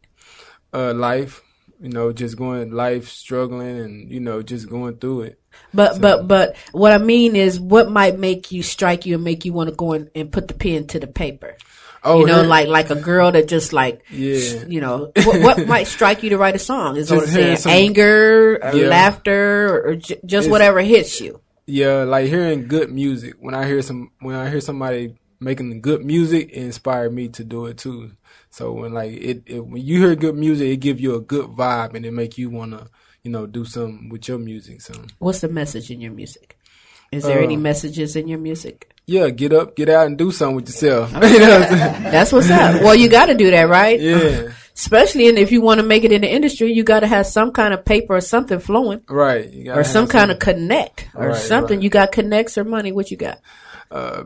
Uh, 0.74 0.94
life, 0.94 1.42
you 1.80 1.90
know, 1.90 2.12
just 2.14 2.38
going 2.38 2.72
life, 2.72 3.10
struggling, 3.10 3.80
and 3.80 4.12
you 4.12 4.20
know, 4.20 4.42
just 4.42 4.70
going 4.70 4.98
through 4.98 5.22
it. 5.22 5.40
But 5.74 6.00
but 6.02 6.28
but 6.28 6.56
what 6.72 6.92
I 6.92 6.98
mean 6.98 7.36
is, 7.36 7.60
what 7.60 7.90
might 7.90 8.18
make 8.18 8.52
you 8.52 8.64
strike 8.64 9.06
you 9.06 9.16
and 9.16 9.24
make 9.24 9.46
you 9.46 9.54
want 9.54 9.70
to 9.70 9.76
go 9.76 9.94
in 9.94 10.10
and 10.16 10.32
put 10.32 10.48
the 10.48 10.54
pen 10.54 10.88
to 10.88 11.00
the 11.00 11.08
paper? 11.08 11.56
Oh, 12.06 12.20
you 12.20 12.26
know, 12.26 12.42
like 12.44 12.68
like 12.68 12.90
a 12.90 12.96
girl 12.96 13.32
that 13.32 13.48
just 13.48 13.72
like, 13.72 14.04
Yeah. 14.12 14.66
you 14.68 14.82
know, 14.82 15.12
what, 15.24 15.42
what 15.42 15.68
might 15.74 15.88
strike 15.88 16.22
you 16.22 16.32
to 16.32 16.38
write 16.38 16.56
a 16.56 16.60
song? 16.60 16.98
Is 16.98 17.10
it 17.12 17.16
hearing 17.16 17.30
saying 17.30 17.58
some- 17.58 17.72
anger, 17.72 18.60
or 18.62 18.76
Yeah. 18.76 18.88
laughter, 18.88 19.70
or, 19.70 19.88
or 19.92 19.96
j- 19.96 20.20
just 20.26 20.46
It's- 20.46 20.48
whatever 20.50 20.82
hits 20.82 21.22
you? 21.22 21.40
Yeah, 21.66 22.04
like 22.04 22.28
hearing 22.28 22.68
good 22.68 22.92
music. 22.92 23.36
When 23.40 23.54
I 23.56 23.66
hear 23.66 23.82
some, 23.82 24.12
when 24.20 24.36
I 24.36 24.50
hear 24.50 24.60
somebody 24.60 25.16
making 25.44 25.82
good 25.82 26.04
music, 26.06 26.50
inspired 26.52 27.14
me 27.14 27.28
to 27.30 27.44
do 27.44 27.66
it 27.68 27.78
too. 27.78 28.12
So 28.50 28.72
when 28.72 28.94
like 28.94 29.12
it, 29.14 29.44
it 29.46 29.66
when 29.66 29.82
you 29.82 29.98
hear 30.00 30.16
good 30.16 30.36
music, 30.36 30.68
it 30.70 30.78
give 30.78 31.00
you 31.00 31.16
a 31.16 31.20
good 31.22 31.48
vibe 31.48 31.94
and 31.96 32.06
it 32.06 32.12
make 32.14 32.38
you 32.38 32.50
wanna, 32.50 32.88
you 33.24 33.32
know, 33.32 33.46
do 33.46 33.66
something 33.66 34.10
with 34.10 34.28
your 34.28 34.38
music. 34.40 34.82
So 34.82 34.94
What's 35.20 35.42
the 35.42 35.50
message 35.50 35.92
in 35.92 36.02
your 36.02 36.12
music? 36.14 36.58
Is 37.12 37.24
there 37.24 37.40
Uh, 37.40 37.44
any 37.44 37.58
messages 37.58 38.16
in 38.16 38.28
your 38.28 38.40
music? 38.40 38.90
yeah, 39.06 39.30
get 39.30 39.52
up, 39.54 39.76
get 39.76 39.90
out, 39.90 40.08
and 40.08 40.18
do 40.18 40.32
something 40.32 40.56
with 40.56 40.68
yourself. 40.68 41.12
You 41.14 41.40
know 41.40 41.60
what 41.60 41.70
That's 41.70 42.32
what's 42.32 42.50
up. 42.50 42.82
Well, 42.82 42.96
you 42.96 43.10
got 43.10 43.26
to 43.28 43.36
do 43.36 43.52
that, 43.52 43.64
right? 43.70 44.00
Yeah. 44.00 44.52
Especially 44.76 45.28
in, 45.28 45.38
if 45.38 45.52
you 45.52 45.62
want 45.62 45.80
to 45.82 45.86
make 45.86 46.04
it 46.04 46.12
in 46.12 46.22
the 46.22 46.32
industry, 46.32 46.72
you 46.74 46.84
got 46.84 47.02
to 47.02 47.08
have 47.08 47.28
some 47.28 47.52
kind 47.52 47.74
of 47.76 47.86
paper 47.86 48.16
or 48.16 48.22
something 48.22 48.58
flowing, 48.60 49.02
Right. 49.08 49.48
You 49.52 49.72
or 49.74 49.84
some 49.84 50.08
kind 50.08 50.32
of 50.32 50.40
connect, 50.40 51.10
or 51.14 51.28
Right, 51.28 51.36
something. 51.38 51.78
right. 51.78 51.84
You 51.84 51.90
got 51.92 52.12
connects 52.12 52.58
or 52.58 52.64
money? 52.64 52.92
What 52.92 53.12
you 53.12 53.18
got? 53.18 53.40
uh, 53.92 54.24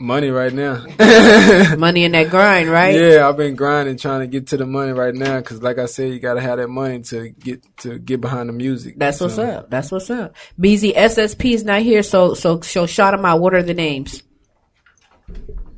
money 0.00 0.30
right 0.30 0.52
now. 0.52 0.84
money 1.76 2.04
in 2.04 2.12
that 2.12 2.28
grind, 2.30 2.68
right? 2.70 2.94
Yeah, 2.94 3.28
I've 3.28 3.36
been 3.36 3.56
grinding 3.56 3.96
trying 3.96 4.20
to 4.20 4.26
get 4.26 4.48
to 4.48 4.56
the 4.56 4.66
money 4.66 4.92
right 4.92 5.14
now 5.14 5.38
because, 5.38 5.62
like 5.62 5.78
I 5.78 5.86
said, 5.86 6.12
you 6.12 6.20
gotta 6.20 6.40
have 6.40 6.58
that 6.58 6.68
money 6.68 7.00
to 7.02 7.30
get 7.30 7.62
to 7.78 7.98
get 7.98 8.20
behind 8.20 8.48
the 8.48 8.52
music. 8.52 8.94
That's 8.98 9.20
what's 9.20 9.38
up. 9.38 9.70
That's 9.70 9.90
what's 9.90 10.10
up. 10.10 10.36
Beezy 10.58 10.92
SSP 10.92 11.52
is 11.54 11.64
not 11.64 11.82
here, 11.82 12.02
so 12.02 12.34
so 12.34 12.60
so 12.60 12.86
shout 12.86 13.12
them 13.14 13.24
out. 13.24 13.40
What 13.40 13.54
are 13.54 13.62
the 13.62 13.74
names? 13.74 14.22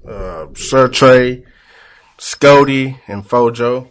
Uh, 0.06 0.46
Sir 0.54 0.88
Trey, 0.88 1.44
Scody, 2.18 2.98
and 3.08 3.26
Fojo. 3.26 3.88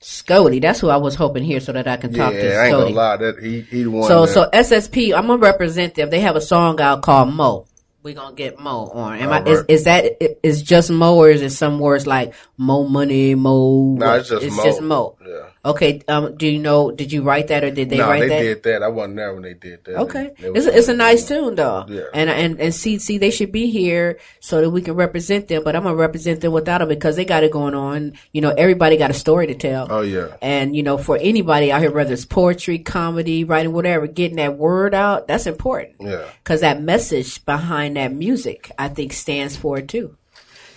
Scody, 0.00 0.62
that's 0.62 0.78
who 0.78 0.88
I 0.88 0.96
was 0.98 1.16
hoping 1.16 1.42
here, 1.42 1.58
so 1.58 1.72
that 1.72 1.88
I 1.88 1.96
can 1.96 2.12
talk 2.12 2.32
to 2.32 2.38
yeah, 2.48 2.58
I 2.58 2.66
ain't 2.66 2.72
gonna 2.76 2.90
lie. 2.90 3.16
That 3.16 3.38
he 3.42 3.60
he 3.62 3.82
the 3.84 3.90
one. 3.90 4.08
So 4.08 4.26
that- 4.26 4.32
so 4.32 4.50
SSP, 4.52 5.12
I'm 5.14 5.26
gonna 5.26 5.38
represent 5.42 5.94
them. 5.94 6.10
They 6.10 6.20
have 6.20 6.36
a 6.36 6.40
song 6.40 6.80
out 6.80 7.02
called 7.02 7.32
Mo. 7.32 7.66
We 8.06 8.14
gonna 8.14 8.36
get 8.36 8.60
Mo 8.60 8.86
on. 8.94 9.18
Am 9.18 9.32
I, 9.32 9.42
is, 9.42 9.64
is 9.66 9.84
that 9.84 10.04
i- 10.22 10.36
just 10.62 10.92
Mo 10.92 11.16
or 11.16 11.28
is 11.28 11.42
it 11.42 11.50
some 11.50 11.80
words 11.80 12.06
like 12.06 12.34
Mo 12.56 12.86
money 12.86 13.34
Mo? 13.34 13.96
Nah, 13.98 14.14
it's 14.14 14.28
just 14.28 14.44
it's 14.44 14.56
Mo. 14.56 14.62
just 14.62 14.80
Mo. 14.80 15.16
Yeah. 15.26 15.46
Okay. 15.66 16.00
Um. 16.08 16.36
Do 16.36 16.46
you 16.46 16.58
know? 16.60 16.90
Did 16.90 17.12
you 17.12 17.22
write 17.22 17.48
that 17.48 17.64
or 17.64 17.70
did 17.70 17.90
they 17.90 17.98
write 18.00 18.20
they 18.20 18.28
that? 18.28 18.40
did 18.40 18.62
that. 18.62 18.82
I 18.82 18.88
wasn't 18.88 19.16
there 19.16 19.34
when 19.34 19.42
they 19.42 19.54
did 19.54 19.84
that. 19.84 19.96
Okay, 19.96 20.32
They- 20.38 20.50
they 20.50 20.58
it's 20.58 20.66
a, 20.66 20.76
it's 20.78 20.88
a 20.88 20.94
nice 20.94 21.26
tune 21.26 21.56
though, 21.56 21.84
Yeah. 21.88 22.02
and 22.14 22.30
and 22.30 22.60
and 22.60 22.74
see 22.74 22.98
see 22.98 23.18
they 23.18 23.30
should 23.30 23.50
be 23.52 23.70
here 23.70 24.18
so 24.40 24.60
that 24.60 24.70
we 24.70 24.80
can 24.80 24.94
represent 24.94 25.48
them. 25.48 25.62
But 25.64 25.74
I'm 25.76 25.82
gonna 25.82 25.96
represent 25.96 26.40
them 26.40 26.52
without 26.52 26.78
them 26.78 26.88
because 26.88 27.16
they 27.16 27.24
got 27.24 27.42
it 27.44 27.50
going 27.50 27.74
on. 27.74 28.12
You 28.32 28.40
know, 28.40 28.50
everybody 28.50 28.96
got 28.96 29.10
a 29.10 29.14
story 29.14 29.48
to 29.48 29.54
tell. 29.54 29.88
Oh 29.90 30.02
yeah. 30.02 30.36
And 30.40 30.74
you 30.76 30.82
know, 30.82 30.96
for 30.98 31.18
anybody 31.20 31.72
out 31.72 31.80
here, 31.82 31.90
whether 31.90 32.12
it's 32.12 32.24
poetry, 32.24 32.78
comedy, 32.78 33.44
writing, 33.44 33.72
whatever, 33.72 34.06
getting 34.06 34.36
that 34.36 34.56
word 34.56 34.94
out, 34.94 35.26
that's 35.26 35.46
important. 35.46 35.96
Yeah. 36.00 36.24
Because 36.44 36.60
that 36.60 36.80
message 36.80 37.44
behind 37.44 37.96
that 37.96 38.12
music, 38.12 38.70
I 38.78 38.88
think, 38.88 39.12
stands 39.12 39.56
for 39.56 39.78
it 39.78 39.88
too. 39.88 40.16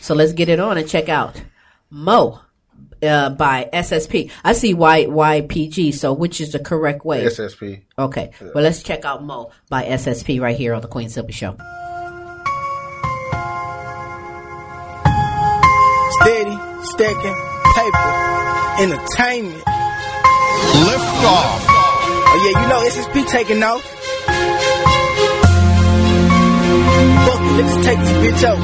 So 0.02 0.16
let's 0.16 0.34
get 0.34 0.50
it 0.50 0.60
on 0.60 0.78
and 0.78 0.88
check 0.90 1.10
out 1.10 1.42
Mo 1.92 2.40
uh, 3.04 3.30
by 3.32 3.70
SSP. 3.74 4.32
I 4.44 4.54
see 4.54 4.74
Y 4.74 5.06
YPG. 5.06 5.94
So 5.94 6.14
which 6.14 6.42
is 6.42 6.52
the 6.52 6.60
correct 6.60 7.06
way? 7.06 7.24
SSP. 7.26 7.82
Okay. 7.98 8.32
Well, 8.54 8.64
let's 8.64 8.84
check 8.84 9.06
out 9.06 9.24
Mo 9.24 9.52
by 9.70 9.86
SSP 9.86 10.40
right 10.42 10.56
here 10.58 10.74
on 10.74 10.82
the 10.82 10.88
Queen 10.88 11.10
Sylvie 11.10 11.34
Show. 11.34 11.56
Steady, 16.22 16.58
stacking, 16.84 17.38
paper, 17.76 18.12
entertainment. 18.82 19.64
Lift 20.86 21.24
off. 21.24 21.66
Oh 22.32 22.38
yeah, 22.44 22.62
you 22.62 22.68
know 22.68 22.80
SSP 22.90 23.28
taking 23.30 23.64
off. 23.64 23.82
Fuck 27.26 27.42
it, 27.42 27.54
let's 27.64 27.86
take 27.86 28.00
this 28.00 28.12
bitch 28.24 28.44
out. 28.44 28.60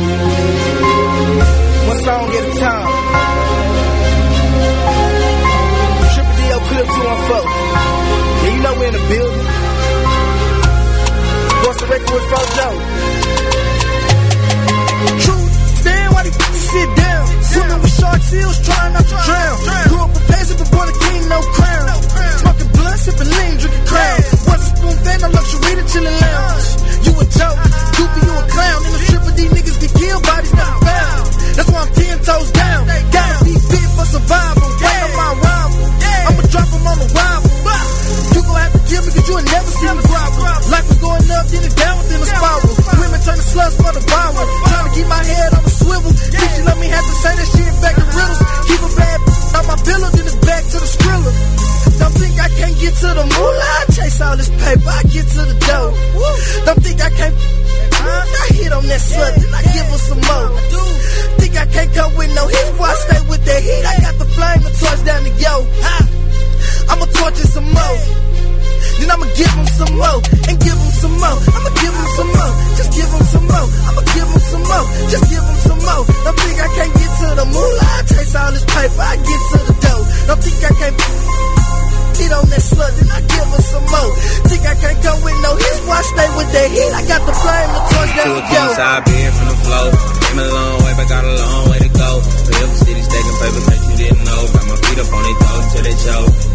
One 1.87 1.99
song 2.03 2.29
at 2.29 2.55
a 2.55 2.59
time. 2.59 3.34
Clip 6.69 6.87
214. 6.87 7.45
Yeah, 8.43 8.53
you 8.55 8.61
know 8.61 8.73
we're 8.79 8.87
in 8.89 8.93
the 8.93 9.05
building. 9.09 9.45
Voice 11.61 11.79
the 11.81 11.87
record 11.89 12.11
with 12.15 12.27
Fojo. 12.31 12.67
True, 15.25 15.45
stand 15.81 16.13
while 16.13 16.23
these 16.25 16.37
sit 16.71 16.89
down. 16.95 17.25
Swimming 17.43 17.81
with 17.81 17.93
shark 17.99 18.21
seals, 18.21 18.57
trying 18.65 18.93
not 18.93 19.05
to 19.05 19.17
drown. 19.25 19.57
Grew 19.89 20.01
up 20.05 20.13
a 20.15 20.21
peasant, 20.31 20.57
but 20.59 20.69
born 20.71 20.89
a 20.89 20.95
king, 21.05 21.21
no 21.29 21.39
crown. 21.57 21.97
Smoking 22.41 22.71
blunt, 22.75 22.99
sipping 22.99 23.31
lean, 23.37 23.55
drinking 23.61 23.85
crown. 23.85 24.19
One 24.49 24.61
spoon 24.69 24.95
fed, 25.05 25.17
no 25.21 25.27
luxury 25.29 25.73
to 25.79 25.85
chillin' 25.91 26.17
lounge. 26.21 26.67
You 27.05 27.11
a 27.21 27.25
joke, 27.25 27.59
goofy, 27.97 28.21
you 28.25 28.33
a 28.33 28.43
clown. 28.49 28.79
In 28.85 28.91
the 28.93 29.01
triple 29.09 29.33
D 29.37 29.41
niggas 29.55 29.77
get 29.81 29.91
killed, 29.93 30.23
bodies 30.23 30.53
never 30.53 30.79
found. 30.85 31.34
That's 31.56 31.72
why 31.72 31.82
I'm 31.88 31.91
ten 31.95 32.18
toes 32.19 32.52
down. 32.52 32.84
Gotta 33.15 33.45
be 33.48 33.56
fit 33.56 33.88
for 33.95 34.06
survival. 34.06 34.68
Wait 34.76 34.99
on 35.07 35.11
my 35.15 35.32
rival. 35.40 35.88
I'ma 36.27 36.44
drop 36.52 36.68
him 36.68 36.84
on 36.84 36.98
the 36.99 37.10
rival. 37.15 37.49
You 38.36 38.41
gon' 38.44 38.60
have 38.60 38.73
to 38.76 38.82
kill 38.91 39.02
me 39.07 39.10
cause 39.15 39.27
you 39.30 39.36
ain't 39.40 39.48
never 39.56 39.72
seen 39.72 39.95
me 39.95 40.03
grovel. 40.03 40.44
Life 40.68 40.88
was 40.91 40.99
going 40.99 41.26
up, 41.32 41.45
then 41.48 41.64
it 41.64 41.76
down, 41.80 41.95
then 42.11 42.19
a 42.19 42.27
spiral. 42.27 42.76
Women 42.99 43.19
turn 43.23 43.38
to 43.40 43.45
sluts 43.48 43.76
for 43.80 43.91
the 43.95 44.03
viral. 44.03 44.45
Trying 44.68 44.86
to 44.86 44.91
keep 44.99 45.07
my 45.07 45.23
head 45.23 45.49
on 45.56 45.64
a 45.64 45.72
swivel. 45.72 46.11
Bitch, 46.11 46.53
you 46.60 46.64
let 46.68 46.77
me 46.77 46.88
have 46.91 47.06
to 47.07 47.15
say 47.23 47.34
that 47.40 47.48
shit 47.56 47.73
back 47.80 47.95
in 47.95 48.07
riddles. 48.11 48.41
Keep 48.68 48.82
a 48.84 48.90
bad 48.99 49.19
to 50.76 50.80
the 50.80 50.90
skrilla. 50.95 51.32
Don't 51.99 52.15
think 52.19 52.36
I 52.40 52.49
can't 52.60 52.77
get 52.80 52.94
to 53.02 53.07
the 53.07 53.26
moolah. 53.36 53.72
I 53.80 53.86
chase 53.95 54.22
all 54.22 54.36
this 54.38 54.49
paper, 54.49 54.91
I 54.91 55.03
get 55.07 55.26
to 55.36 55.41
the 55.48 55.56
dough. 55.68 55.91
Don't 56.65 56.82
think 56.84 56.99
I 57.02 57.10
can't. 57.10 57.36
I 58.06 58.48
hit 58.53 58.72
on 58.73 58.86
that 58.86 59.02
slut, 59.02 59.34
then 59.40 59.53
I 59.53 59.61
give 59.73 59.88
her 59.94 60.02
some 60.10 60.22
more. 60.30 60.49
Think 61.40 61.56
I 61.57 61.65
can't 61.65 61.91
come 61.94 62.15
with 62.15 62.32
no 62.36 62.48
heat, 62.48 62.69
I 62.80 62.94
stay 63.06 63.22
with 63.30 63.44
that 63.45 63.61
heat. 63.64 63.86
I 63.86 63.95
got 64.02 64.15
the 64.19 64.27
flame 64.36 64.61
and 64.68 64.76
torch 64.76 65.02
down 65.06 65.22
the 65.23 65.32
yo. 65.40 65.56
I'ma 66.90 67.06
torch 67.06 67.40
it 67.40 67.49
some 67.49 67.69
more. 67.72 67.98
Then 68.99 69.09
I'ma 69.11 69.27
give 69.35 69.51
him 69.53 69.67
some 69.79 69.93
more 69.97 70.19
and 70.49 70.55
give 70.61 70.77
him 70.77 70.91
some 71.01 71.15
more. 71.19 71.37
I'ma 71.55 71.69
give 71.81 71.93
him 71.95 72.09
some 72.17 72.31
more. 72.31 72.53
Just 72.79 72.91
give 72.95 73.09
him 73.09 73.25
some 73.33 73.45
more. 73.47 73.67
I'ma 73.89 74.01
give 74.15 74.27
him 74.29 74.41
some 74.51 74.63
more. 74.65 74.85
Just 75.11 75.25
give 75.29 75.43
him 75.45 75.59
some 75.67 75.81
more. 75.85 76.03
Don't 76.25 76.37
think 76.39 76.57
I 76.59 76.69
can't 76.75 76.93
get 76.95 77.11
to 77.19 77.27
the 77.39 77.45
moolah. 77.45 77.89
I 77.95 78.01
chase 78.09 78.35
all 78.35 78.51
this 78.55 78.65
paper. 78.65 79.03
I 79.05 79.15
get 79.19 79.41
to 79.51 79.57
the 79.69 79.75
dough. 79.83 80.03
Don't 80.29 80.41
think 80.43 80.59
I 80.65 80.71
can't 80.79 80.97
hit 82.15 82.31
on 82.31 82.45
that 82.49 82.63
slut. 82.63 82.91
Then 82.97 83.09
I 83.11 83.19
give 83.25 83.47
her 83.53 83.63
some 83.73 83.85
more. 83.91 84.11
Think 84.49 84.63
I 84.65 84.75
can't 84.79 84.99
come 85.03 85.19
with 85.23 85.37
no 85.43 85.51
hits. 85.59 85.79
Why 85.85 85.99
stay 86.01 86.29
with 86.39 86.49
that 86.55 86.67
heat? 86.71 86.93
I 86.95 87.01
got 87.05 87.21
the 87.27 87.35
flame 87.35 87.69
to 87.75 87.81
torch 87.91 88.11
To 88.15 88.23
the 88.25 88.39
a 88.39 88.53
yo. 88.55 88.63
king 89.05 89.31
from 89.35 89.47
the 89.51 89.57
flow. 89.65 89.87
Came 90.25 90.39
a 90.39 90.47
long 90.49 90.75
way, 90.83 90.93
but 90.97 91.07
got 91.11 91.23
a 91.25 91.33
long 91.35 91.63
way 91.69 91.79
to 91.85 91.91
go. 91.91 92.09
Real 92.23 92.71
city 92.81 93.01
stacking 93.03 93.37
paper, 93.39 93.61
bet 93.67 93.79
you 93.89 93.95
didn't 93.99 94.23
know. 94.25 94.41
Got 94.55 94.65
my 94.71 94.77
feet 94.83 94.99
up 95.03 95.09
on 95.13 95.21
their 95.25 95.37
toes 95.43 95.65
till 95.73 95.83
they 95.83 95.95
choke. 96.01 96.55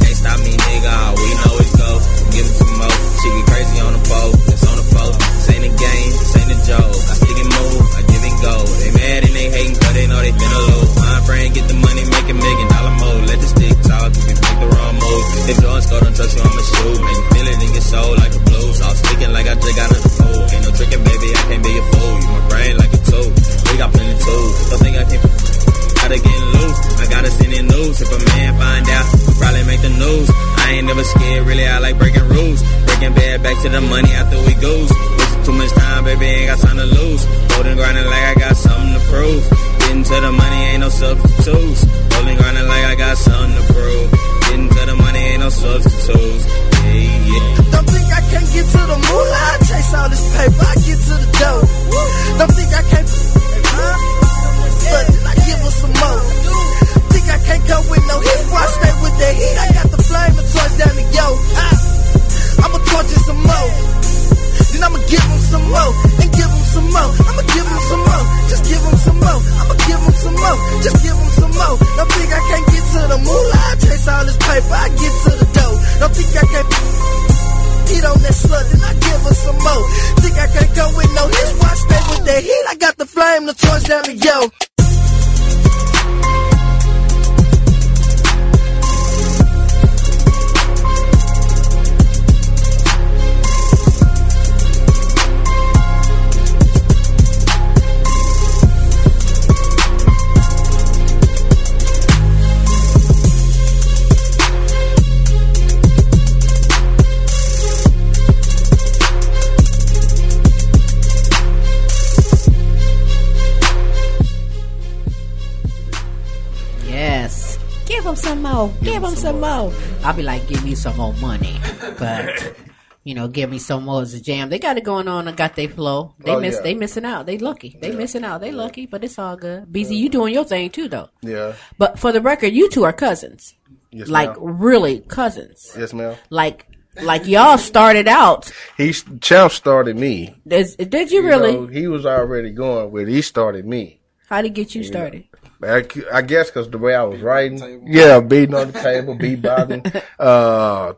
I'll 120.10 120.16
be 120.16 120.24
like, 120.24 120.48
give 120.48 120.64
me 120.64 120.74
some 120.74 120.96
more 120.96 121.12
money. 121.20 121.56
But, 121.96 122.56
you 123.04 123.14
know, 123.14 123.28
give 123.28 123.48
me 123.48 123.58
some 123.60 123.84
more 123.84 124.02
as 124.02 124.12
a 124.12 124.20
jam. 124.20 124.48
They 124.50 124.58
got 124.58 124.76
it 124.76 124.82
going 124.82 125.06
on 125.06 125.28
and 125.28 125.36
got 125.36 125.54
their 125.54 125.68
flow. 125.68 126.16
They 126.18 126.32
Oh, 126.32 126.40
miss 126.40 126.56
yeah. 126.56 126.62
they 126.62 126.74
missing 126.74 127.04
out. 127.04 127.26
They 127.26 127.38
lucky. 127.38 127.78
They 127.80 127.92
missing 127.92 128.24
out. 128.24 128.40
They 128.40 128.50
lucky, 128.50 128.86
but 128.86 129.04
it's 129.04 129.20
all 129.20 129.36
good. 129.36 129.72
Beezy, 129.72 129.94
you 129.94 130.08
doing 130.08 130.34
your 130.34 130.44
thing 130.44 130.68
too 130.70 130.88
though. 130.88 131.10
Yeah. 131.22 131.52
But 131.78 131.96
for 132.00 132.10
the 132.10 132.20
record, 132.20 132.48
you 132.48 132.68
two 132.68 132.82
are 132.82 132.92
cousins. 132.92 133.54
Yes, 133.92 134.08
like 134.08 134.30
ma'am. 134.30 134.58
really 134.58 134.98
cousins. 134.98 135.76
Yes, 135.78 135.94
ma'am. 135.94 136.16
Like 136.28 136.66
like 137.00 137.28
y'all 137.28 137.56
started 137.56 138.08
out. 138.08 138.50
He 138.76 138.92
Champ 139.20 139.52
started 139.52 139.96
me. 139.96 140.34
Did, 140.44 140.90
did 140.90 141.12
you 141.12 141.22
really? 141.22 141.52
know, 141.52 141.66
he 141.68 141.86
was 141.86 142.04
already 142.04 142.50
going 142.50 142.90
with. 142.90 143.06
He 143.06 143.22
started 143.22 143.64
me. 143.64 144.00
How 144.28 144.42
did 144.42 144.54
get 144.54 144.74
you 144.74 144.82
started? 144.82 145.22
I, 145.62 145.84
I 146.12 146.22
guess 146.22 146.50
because 146.50 146.70
the 146.70 146.78
way 146.78 146.94
I 146.94 147.02
was 147.02 147.20
writing, 147.20 147.84
yeah, 147.86 148.20
beating 148.20 148.54
on 148.54 148.72
the 148.72 148.80
table, 148.80 149.14
beatboxing, 149.14 150.02
uh, 150.18 150.94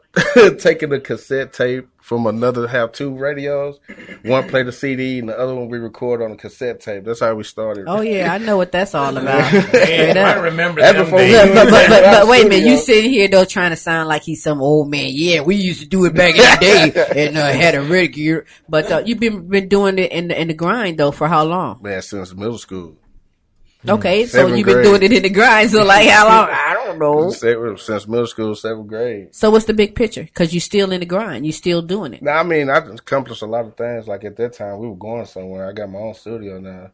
taking 0.59 0.91
the 0.91 1.01
cassette 1.01 1.53
tape 1.53 1.89
from 2.03 2.27
another 2.27 2.67
have 2.69 2.93
two 2.93 3.17
radios. 3.17 3.81
One 4.23 4.49
play 4.49 4.63
the 4.63 4.73
CD, 4.73 5.19
and 5.19 5.29
the 5.29 5.39
other 5.39 5.55
one 5.55 5.69
we 5.69 5.79
record 5.79 6.23
on 6.23 6.33
a 6.33 6.37
cassette 6.37 6.81
tape. 6.81 7.05
That's 7.05 7.21
how 7.21 7.35
we 7.35 7.43
started. 7.43 7.87
Oh 7.89 8.03
yeah, 8.03 8.33
I 8.33 8.39
know 8.39 8.57
what 8.57 8.71
that's 8.71 8.95
all 8.95 9.17
about. 9.17 9.53
Man, 9.73 10.19
I 10.19 10.35
remember 10.35 10.81
that 10.81 10.97
before 10.97 11.19
days. 11.19 11.33
Look, 11.33 11.55
but, 11.55 11.71
but, 11.71 11.89
but, 11.89 12.03
but 12.03 12.29
wait 12.29 12.47
a 12.47 12.49
minute, 12.49 12.69
you 12.69 12.77
sitting 12.77 13.11
here 13.11 13.29
though 13.29 13.45
trying 13.45 13.71
to 13.71 13.77
sound 13.77 14.09
like 14.09 14.23
he's 14.23 14.43
some 14.43 14.61
old 14.61 14.91
man. 14.91 15.09
Yeah, 15.11 15.41
we 15.41 15.57
used 15.57 15.81
to 15.81 15.87
do 15.87 16.05
it 16.05 16.15
back 16.15 16.35
in 16.35 16.41
the 16.41 16.93
day 16.95 17.27
and 17.27 17.37
uh, 17.37 17.53
had 17.53 17.75
a 17.75 17.83
record. 17.83 18.47
But 18.69 18.93
uh, 18.93 19.03
you've 19.05 19.21
been 19.21 19.49
been 19.49 19.69
doing 19.69 19.99
it 19.99 20.13
in 20.13 20.29
the 20.29 20.41
in 20.41 20.49
the 20.49 20.55
grind 20.55 20.99
though 20.99 21.13
for 21.13 21.27
how 21.27 21.45
long? 21.45 21.81
Man, 21.83 22.03
since 22.03 22.35
middle 22.35 22.59
school. 22.59 22.97
Okay, 23.89 24.27
so 24.27 24.39
Seventh 24.39 24.59
you've 24.59 24.67
been 24.67 24.75
grade. 24.77 24.85
doing 24.85 25.03
it 25.03 25.13
in 25.13 25.23
the 25.25 25.31
grind. 25.31 25.71
So 25.71 25.85
like 25.85 26.09
how 26.09 26.29
long? 26.29 26.49
I 26.53 26.75
don't 26.75 26.99
know. 26.99 27.31
Since 27.31 28.07
middle 28.07 28.27
school, 28.29 28.55
seventh 28.55 28.87
grade. 28.87 29.35
So 29.35 29.51
what's 29.51 29.65
the 29.65 29.75
big 29.75 29.95
picture? 29.97 30.23
Because 30.23 30.55
you're 30.55 30.61
still 30.61 30.93
in 30.93 31.01
the 31.01 31.07
grind. 31.07 31.45
You're 31.45 31.53
still 31.53 31.83
doing 31.83 32.15
it. 32.15 32.23
Now, 32.23 32.39
I 32.39 32.43
mean, 32.45 32.71
I've 32.71 32.89
accomplished 32.89 33.43
a 33.43 33.47
lot 33.47 33.65
of 33.65 33.77
things. 33.77 34.07
Like 34.07 34.25
at 34.25 34.37
that 34.37 34.53
time, 34.53 34.79
we 34.79 34.87
were 34.89 34.95
going 34.95 35.27
somewhere. 35.27 35.69
I 35.69 35.73
got 35.73 35.91
my 35.91 35.99
own 35.99 36.15
studio 36.15 36.61
now. 36.61 36.91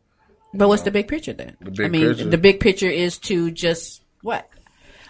But 0.55 0.69
what's 0.69 0.82
the 0.82 0.90
big 0.90 1.09
picture 1.09 1.35
then? 1.35 1.56
The 1.60 1.70
big 1.70 1.86
I 1.86 1.89
mean, 1.90 2.09
picture? 2.09 2.24
the 2.24 2.39
big 2.39 2.60
picture 2.60 2.89
is 2.89 3.19
to 3.19 3.51
just 3.51 4.02
what? 4.23 4.48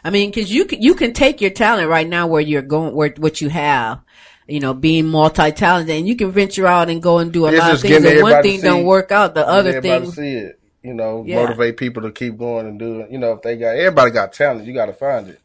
I 0.02 0.10
mean, 0.10 0.30
because 0.30 0.52
you 0.52 0.64
can, 0.64 0.82
you 0.82 0.94
can 0.96 1.12
take 1.12 1.40
your 1.40 1.50
talent 1.50 1.88
right 1.88 2.08
now 2.08 2.26
where 2.26 2.40
you're 2.40 2.62
going, 2.62 2.92
where 2.94 3.14
what 3.18 3.40
you 3.40 3.48
have, 3.50 4.00
you 4.48 4.58
know, 4.58 4.74
being 4.74 5.06
multi-talented, 5.06 5.94
and 5.94 6.08
you 6.08 6.16
can 6.16 6.32
venture 6.32 6.66
out 6.66 6.88
and 6.90 7.00
go 7.00 7.18
and 7.18 7.32
do 7.32 7.46
a 7.46 7.50
It's 7.50 7.58
lot 7.58 7.74
of 7.74 7.80
things. 7.80 8.02
getting 8.02 8.14
And 8.18 8.22
one 8.22 8.42
thing 8.42 8.60
to 8.60 8.66
don't 8.66 8.84
work 8.84 9.12
out, 9.12 9.34
the 9.34 9.46
other 9.46 9.80
thing. 9.80 10.02
to 10.02 10.10
see 10.10 10.32
it. 10.34 10.58
You 10.82 10.94
know, 10.94 11.24
Yeah. 11.26 11.36
motivate 11.36 11.76
people 11.76 12.02
to 12.02 12.10
keep 12.12 12.38
going 12.38 12.66
and 12.66 12.78
do 12.78 13.00
it. 13.00 13.10
You 13.10 13.18
know, 13.18 13.32
if 13.32 13.42
they 13.42 13.56
got 13.56 13.76
everybody 13.76 14.10
got 14.10 14.32
talent, 14.32 14.66
you 14.66 14.72
got 14.72 14.86
to 14.86 14.92
find 14.92 15.28
it. 15.28 15.40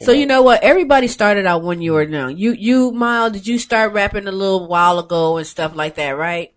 So 0.00 0.10
you 0.10 0.26
know 0.26 0.42
what? 0.42 0.62
Everybody 0.64 1.06
started 1.06 1.46
out 1.46 1.62
when 1.62 1.80
you 1.80 1.92
were 1.92 2.02
young. 2.02 2.36
You, 2.36 2.52
you, 2.52 2.90
Miles, 2.90 3.32
did 3.32 3.46
you 3.46 3.58
start 3.58 3.92
rapping 3.92 4.26
a 4.26 4.32
little 4.32 4.66
while 4.66 4.98
ago 4.98 5.36
and 5.36 5.46
stuff 5.46 5.76
like 5.76 5.94
that, 5.94 6.10
right? 6.16 6.52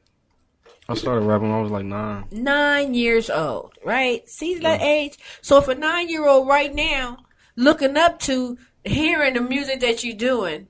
I 0.87 0.93
started 0.95 1.25
rapping 1.25 1.49
when 1.49 1.57
I 1.57 1.61
was 1.61 1.71
like 1.71 1.85
nine. 1.85 2.25
nine 2.31 2.93
years 2.93 3.29
old, 3.29 3.73
right? 3.83 4.27
See 4.29 4.55
that 4.59 4.81
age? 4.81 5.17
So 5.41 5.57
if 5.57 5.67
a 5.67 5.75
nine 5.75 6.09
year 6.09 6.27
old 6.27 6.47
right 6.47 6.73
now 6.73 7.17
looking 7.55 7.97
up 7.97 8.19
to 8.21 8.57
hearing 8.83 9.33
the 9.33 9.41
music 9.41 9.79
that 9.81 10.03
you're 10.03 10.15
doing, 10.15 10.67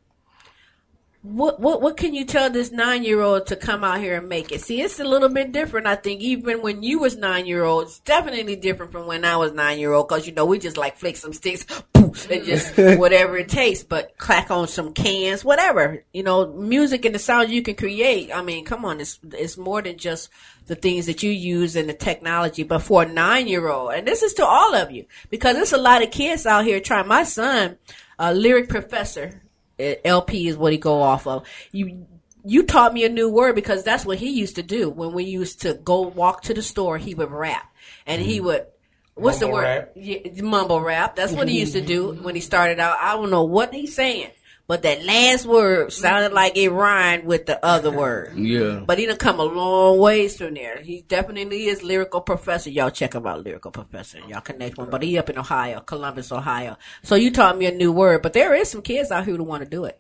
what 1.26 1.60
what 1.60 1.82
what 1.82 1.98
can 1.98 2.14
you 2.14 2.24
tell 2.24 2.52
this 2.52 2.72
nine 2.72 3.04
year 3.04 3.20
old 3.20 3.48
to 3.48 3.56
come 3.56 3.84
out 3.84 4.00
here 4.00 4.20
and 4.20 4.30
make 4.30 4.52
it? 4.52 4.62
See, 4.62 4.82
it's 4.82 5.00
a 5.00 5.04
little 5.04 5.30
bit 5.30 5.52
different. 5.52 5.88
I 5.88 5.96
think 5.96 6.22
even 6.22 6.62
when 6.62 6.84
you 6.84 7.00
was 7.00 7.18
nine 7.18 7.48
year 7.48 7.64
old, 7.64 7.88
it's 7.88 8.00
definitely 8.00 8.56
different 8.56 8.92
from 8.92 9.08
when 9.08 9.26
I 9.26 9.36
was 9.38 9.52
nine 9.52 9.80
year 9.80 9.92
old 9.92 10.08
because 10.08 10.28
you 10.28 10.34
know 10.34 10.46
we 10.46 10.60
just 10.60 10.78
like 10.78 10.98
flick 10.98 11.18
some 11.18 11.34
sticks, 11.34 11.66
poof, 11.94 12.30
and 12.30 12.46
just 12.46 12.78
whatever 13.00 13.38
it 13.38 13.50
takes, 13.50 13.82
but 13.82 14.16
clack 14.18 14.52
on 14.52 14.68
some 14.68 14.94
cans, 14.94 15.44
whatever. 15.44 16.04
You 16.14 16.22
know, 16.22 16.54
music 16.54 17.06
and 17.06 17.16
the 17.16 17.20
sound 17.20 17.50
you 17.50 17.64
can 17.64 17.76
create. 17.76 18.32
I 18.34 18.44
mean, 18.44 18.64
come 18.64 18.86
on, 18.86 19.02
it's 19.02 19.20
it's 19.34 19.58
more 19.58 19.82
than 19.82 19.98
just 19.98 20.30
the 20.68 20.76
things 20.76 21.08
that 21.08 21.24
you 21.24 21.32
use 21.32 21.76
and 21.76 21.90
the 21.90 21.94
technology. 21.94 22.62
But 22.62 22.80
for 22.80 23.02
a 23.02 23.08
nine 23.08 23.48
year 23.48 23.68
old, 23.68 23.94
and 23.94 24.08
this 24.08 24.22
is 24.22 24.36
to 24.36 24.46
all 24.46 24.76
of 24.76 24.92
you, 24.92 25.08
because 25.32 25.56
there's 25.56 25.74
a 25.74 25.78
lot 25.78 26.04
of 26.04 26.12
kids 26.12 26.46
out 26.46 26.66
here 26.66 26.80
trying. 26.80 27.08
My 27.08 27.24
son, 27.24 27.78
a 28.20 28.32
lyric 28.32 28.70
professor, 28.70 29.42
LP 29.80 30.48
is 30.48 30.58
what 30.58 30.72
he 30.72 30.78
go 30.78 31.02
off 31.02 31.28
of. 31.28 31.46
You 31.72 32.08
you 32.46 32.64
taught 32.64 32.94
me 32.94 33.04
a 33.04 33.10
new 33.10 33.30
word 33.30 33.56
because 33.56 33.84
that's 33.84 34.06
what 34.06 34.20
he 34.20 34.30
used 34.30 34.56
to 34.56 34.64
do 34.64 34.90
when 34.90 35.14
we 35.14 35.24
used 35.24 35.62
to 35.62 35.74
go 35.74 36.02
walk 36.02 36.44
to 36.44 36.54
the 36.54 36.62
store. 36.62 36.98
He 36.98 37.16
would 37.16 37.32
rap, 37.32 37.74
and 38.06 38.22
he 38.22 38.40
would. 38.40 38.68
What's 39.16 39.40
the 39.40 39.48
word? 39.48 39.64
rap? 39.64 39.92
Yeah, 39.96 40.42
mumble 40.42 40.82
rap. 40.82 41.16
That's 41.16 41.32
what 41.32 41.48
he 41.48 41.60
used 41.60 41.74
to 41.74 41.82
do 41.82 42.12
when 42.14 42.36
he 42.36 42.42
started 42.42 42.80
out. 42.80 42.98
I 43.00 43.14
don't 43.14 43.32
know 43.32 43.46
what 43.46 43.74
he's 43.74 43.96
saying, 43.96 44.30
but 44.68 44.82
that 44.82 45.04
last 45.04 45.46
word 45.46 45.94
sounded 45.94 46.34
like 46.34 46.58
it 46.58 46.70
rhymed 46.70 47.26
with 47.26 47.46
the 47.46 47.64
other 47.64 47.92
word. 47.98 48.36
Yeah. 48.36 48.84
But 48.86 48.98
he 48.98 49.06
done 49.06 49.18
come 49.18 49.40
a 49.40 49.44
long 49.44 50.00
ways 50.00 50.38
from 50.38 50.56
there. 50.56 50.82
He 50.82 51.02
definitely 51.02 51.68
is 51.68 51.84
lyrical 51.84 52.22
professor. 52.22 52.72
Y'all 52.72 52.90
check 52.90 53.14
him 53.14 53.28
out, 53.28 53.44
lyrical 53.44 53.72
professor. 53.72 54.20
Y'all 54.28 54.42
connect 54.42 54.78
with 54.78 54.88
him. 54.88 54.92
But 54.92 55.04
he 55.04 55.18
up 55.20 55.30
in 55.30 55.38
Ohio, 55.38 55.82
Columbus, 55.82 56.32
Ohio. 56.32 56.78
So 57.04 57.16
you 57.16 57.32
taught 57.32 57.58
me 57.58 57.68
a 57.68 57.72
new 57.72 57.92
word. 57.92 58.24
But 58.24 58.34
there 58.34 58.56
is 58.56 58.70
some 58.70 58.82
kids 58.82 59.12
out 59.12 59.26
here 59.26 59.36
who 59.36 59.44
want 59.44 59.64
to 59.64 59.70
do 59.70 59.86
it. 59.86 60.00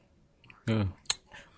Yeah. 0.67 0.85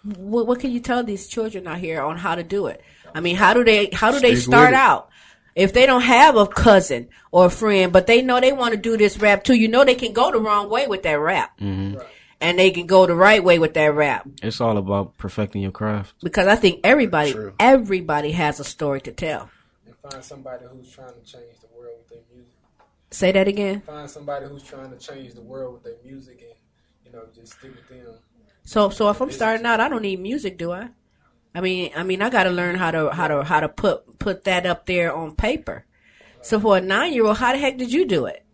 What, 0.03 0.47
what 0.47 0.59
can 0.59 0.71
you 0.71 0.81
tell 0.81 1.03
these 1.03 1.27
children 1.27 1.67
out 1.67 1.79
here 1.79 2.01
on 2.01 2.17
how 2.17 2.35
to 2.35 2.43
do 2.43 2.67
it? 2.67 2.81
I 3.15 3.21
mean, 3.21 3.37
how 3.37 3.53
do 3.53 3.63
they 3.63 3.89
how 3.93 4.11
do 4.11 4.19
they 4.19 4.35
start 4.35 4.73
out? 4.73 5.09
If 5.55 5.73
they 5.73 5.85
don't 5.85 6.01
have 6.01 6.35
a 6.35 6.45
cousin 6.45 7.07
or 7.31 7.45
a 7.45 7.49
friend, 7.49 7.91
but 7.91 8.05
they 8.05 8.21
know 8.21 8.39
they 8.39 8.51
want 8.51 8.73
to 8.73 8.77
do 8.77 8.95
this 8.95 9.17
rap 9.17 9.43
too, 9.43 9.55
you 9.55 9.67
know 9.67 9.83
they 9.83 9.95
can 9.95 10.13
go 10.13 10.31
the 10.31 10.39
wrong 10.39 10.69
way 10.69 10.87
with 10.87 11.03
that 11.03 11.19
rap, 11.19 11.57
hmm 11.57 11.95
and 12.39 12.59
they 12.59 12.71
can 12.71 12.87
go 12.87 13.05
the 13.05 13.15
right 13.15 13.43
way 13.43 13.59
with 13.59 13.73
that 13.73 13.93
rap. 13.93 14.27
It's 14.43 14.61
all 14.61 14.77
about 14.77 15.17
perfecting 15.17 15.61
your 15.61 15.71
craft. 15.71 16.13
Because 16.21 16.47
I 16.47 16.55
think 16.55 16.81
everybody 16.83 17.35
everybody 17.59 18.31
has 18.31 18.59
a 18.59 18.63
story 18.63 19.01
to 19.01 19.11
tell. 19.11 19.49
And 19.85 19.95
find 19.97 20.23
somebody 20.23 20.65
who's 20.71 20.91
trying 20.91 21.13
to 21.13 21.31
change 21.31 21.59
the 21.61 21.67
world 21.77 21.95
with 21.99 22.09
their 22.09 22.19
music. 22.33 22.53
Say 23.11 23.31
that 23.31 23.47
again. 23.47 23.81
Find 23.81 24.09
somebody 24.09 24.45
who's 24.47 24.63
trying 24.63 24.91
to 24.91 24.97
change 24.97 25.33
the 25.33 25.41
world 25.41 25.73
with 25.73 25.83
their 25.83 25.95
music 26.03 26.41
and, 26.41 26.55
you 27.05 27.11
know, 27.17 27.25
just 27.33 27.53
stick 27.53 27.71
with 27.75 27.87
them. 27.87 28.15
So 28.63 28.89
so 28.89 29.09
if 29.09 29.21
I'm 29.21 29.31
starting 29.31 29.65
out, 29.65 29.79
I 29.79 29.89
don't 29.89 30.01
need 30.01 30.19
music, 30.19 30.57
do 30.57 30.71
I? 30.71 30.89
I 31.55 31.61
mean, 31.61 31.91
I 31.95 32.03
mean, 32.03 32.21
I 32.21 32.29
got 32.29 32.43
to 32.43 32.51
learn 32.51 32.75
how 32.75 32.91
to 32.91 33.09
how 33.09 33.27
to 33.27 33.43
how 33.43 33.61
to 33.61 33.69
put 33.69 34.19
put 34.19 34.43
that 34.43 34.65
up 34.65 34.85
there 34.85 35.15
on 35.15 35.35
paper. 35.35 35.85
So 36.41 36.59
for 36.59 36.77
a 36.77 36.81
nine 36.81 37.13
year 37.13 37.25
old, 37.25 37.37
how 37.37 37.53
the 37.53 37.57
heck 37.57 37.77
did 37.77 37.91
you 37.91 38.05
do 38.05 38.25
it? 38.25 38.45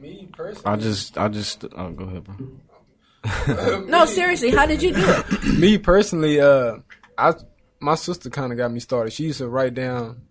Me 0.00 0.28
personally. 0.32 0.64
I 0.64 0.76
just, 0.76 1.18
I 1.18 1.28
just, 1.28 1.64
oh, 1.76 1.90
go 1.90 2.04
ahead, 2.04 2.24
bro. 2.24 3.80
No, 3.86 4.06
seriously, 4.06 4.50
how 4.50 4.64
did 4.64 4.82
you 4.82 4.94
do 4.94 5.02
it? 5.04 5.58
me 5.58 5.76
personally, 5.76 6.40
uh, 6.40 6.78
I 7.18 7.34
my 7.80 7.94
sister 7.94 8.30
kind 8.30 8.52
of 8.52 8.58
got 8.58 8.72
me 8.72 8.80
started. 8.80 9.12
She 9.12 9.24
used 9.24 9.38
to 9.38 9.48
write 9.48 9.74
down 9.74 10.22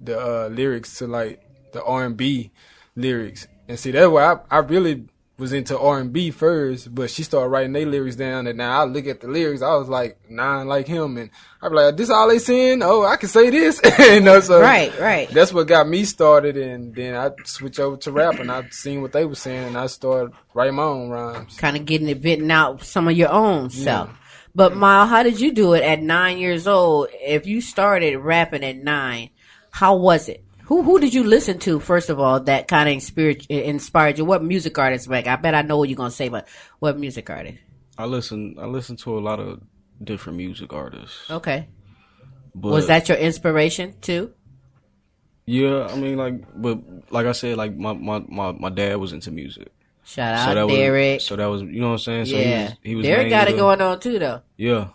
the 0.00 0.18
uh, 0.18 0.48
lyrics 0.48 0.98
to 0.98 1.06
like 1.06 1.42
the 1.72 1.82
R 1.84 2.06
and 2.06 2.16
B 2.16 2.52
lyrics, 2.96 3.46
and 3.68 3.78
see 3.78 3.90
that's 3.90 4.08
why 4.08 4.32
I, 4.32 4.38
I 4.50 4.58
really 4.60 5.08
was 5.38 5.52
into 5.52 5.78
R 5.78 6.00
and 6.00 6.12
B 6.12 6.30
first. 6.30 6.94
But 6.94 7.10
she 7.10 7.22
started 7.22 7.48
writing 7.48 7.72
their 7.72 7.86
lyrics 7.86 8.16
down, 8.16 8.46
and 8.46 8.58
now 8.58 8.80
I 8.80 8.84
look 8.84 9.06
at 9.06 9.20
the 9.20 9.28
lyrics. 9.28 9.62
I 9.62 9.74
was 9.76 9.88
like 9.88 10.18
nine, 10.28 10.66
like 10.66 10.86
him, 10.86 11.16
and 11.16 11.30
I'm 11.62 11.72
like, 11.72 11.96
"This 11.96 12.10
all 12.10 12.28
they 12.28 12.38
saying? 12.38 12.82
Oh, 12.82 13.04
I 13.04 13.16
can 13.16 13.28
say 13.28 13.50
this." 13.50 13.80
you 13.98 14.20
know, 14.20 14.40
so 14.40 14.60
Right, 14.60 14.98
right. 14.98 15.28
That's 15.30 15.52
what 15.52 15.68
got 15.68 15.88
me 15.88 16.04
started, 16.04 16.56
and 16.56 16.94
then 16.94 17.14
I 17.14 17.30
switch 17.44 17.78
over 17.78 17.96
to 17.98 18.12
rap, 18.12 18.40
and 18.40 18.50
I 18.50 18.68
seen 18.70 19.00
what 19.00 19.12
they 19.12 19.24
were 19.24 19.34
saying, 19.34 19.68
and 19.68 19.78
I 19.78 19.86
started 19.86 20.34
writing 20.54 20.74
my 20.74 20.82
own 20.82 21.08
rhymes. 21.08 21.56
Kind 21.56 21.76
of 21.76 21.86
getting 21.86 22.08
it, 22.08 22.18
venting 22.18 22.50
out 22.50 22.84
some 22.84 23.08
of 23.08 23.16
your 23.16 23.30
own 23.30 23.70
self. 23.70 24.10
But 24.54 24.74
Miles, 24.74 25.10
how 25.10 25.22
did 25.22 25.40
you 25.40 25.52
do 25.52 25.74
it 25.74 25.84
at 25.84 26.02
nine 26.02 26.38
years 26.38 26.66
old? 26.66 27.10
If 27.12 27.46
you 27.46 27.60
started 27.60 28.16
rapping 28.18 28.64
at 28.64 28.76
nine, 28.76 29.30
how 29.70 29.94
was 29.94 30.28
it? 30.28 30.42
Who 30.68 30.82
who 30.82 31.00
did 31.00 31.14
you 31.14 31.24
listen 31.24 31.58
to 31.60 31.80
first 31.80 32.10
of 32.10 32.20
all 32.20 32.40
that 32.40 32.68
kind 32.68 32.88
of 32.90 32.92
inspired 32.92 33.46
inspired 33.46 34.18
you? 34.18 34.26
What 34.26 34.44
music 34.44 34.76
artists? 34.78 35.08
Like 35.08 35.26
I 35.26 35.36
bet 35.36 35.54
I 35.54 35.62
know 35.62 35.78
what 35.78 35.88
you're 35.88 35.96
gonna 35.96 36.10
say, 36.10 36.28
but 36.28 36.46
what 36.78 36.98
music 36.98 37.30
artist? 37.30 37.58
I 37.96 38.04
listen, 38.04 38.54
I 38.60 38.66
listen 38.66 38.96
to 38.96 39.18
a 39.18 39.20
lot 39.20 39.40
of 39.40 39.62
different 40.04 40.36
music 40.36 40.72
artists. 40.74 41.30
Okay, 41.30 41.68
But 42.54 42.72
was 42.72 42.86
that 42.88 43.08
your 43.08 43.16
inspiration 43.16 43.94
too? 44.00 44.34
Yeah, 45.46 45.86
I 45.90 45.96
mean, 45.96 46.18
like, 46.18 46.34
but 46.54 46.78
like 47.10 47.26
I 47.26 47.32
said, 47.32 47.56
like 47.56 47.74
my 47.74 47.94
my 47.94 48.22
my, 48.28 48.52
my 48.52 48.68
dad 48.68 48.98
was 48.98 49.14
into 49.14 49.30
music. 49.30 49.72
Shout 50.04 50.56
out 50.56 50.68
that 50.68 50.74
Derek. 50.74 51.16
Was, 51.16 51.26
so 51.26 51.36
that 51.36 51.46
was, 51.46 51.62
you 51.62 51.80
know 51.80 51.88
what 51.88 51.92
I'm 51.94 51.98
saying. 51.98 52.26
So 52.26 52.36
yeah, 52.36 52.44
he 52.46 52.62
was, 52.66 52.76
he 52.82 52.94
was 52.96 53.06
Derek 53.06 53.30
got 53.30 53.48
it 53.48 53.52
the- 53.52 53.58
going 53.58 53.80
on 53.80 54.00
too, 54.00 54.18
though. 54.18 54.42
Yeah, 54.58 54.88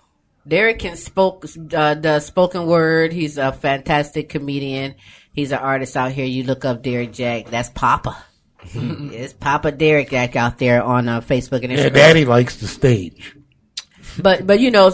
Derek 0.47 0.79
can 0.79 0.97
spoke 0.97 1.45
uh, 1.73 1.95
the 1.95 2.19
spoken 2.19 2.67
word. 2.67 3.11
He's 3.11 3.39
a 3.39 3.51
fantastic 3.51 4.29
comedian. 4.29 4.95
He's 5.33 5.51
an 5.51 5.59
artist 5.59 5.97
out 5.97 6.11
here. 6.11 6.25
You 6.25 6.43
look 6.43 6.63
up 6.63 6.83
Derek 6.83 7.11
Jack. 7.11 7.49
That's 7.49 7.69
Papa. 7.69 8.23
it's 8.63 9.33
Papa 9.33 9.71
Derek 9.71 10.11
Jack 10.11 10.35
out 10.35 10.57
there 10.57 10.81
on 10.81 11.09
uh, 11.09 11.21
Facebook 11.21 11.63
and 11.63 11.73
Instagram. 11.73 11.83
Yeah, 11.83 11.89
Daddy 11.89 12.25
likes 12.25 12.57
the 12.57 12.67
stage. 12.67 13.35
But 14.21 14.47
but 14.47 14.59
you 14.59 14.71
know, 14.71 14.91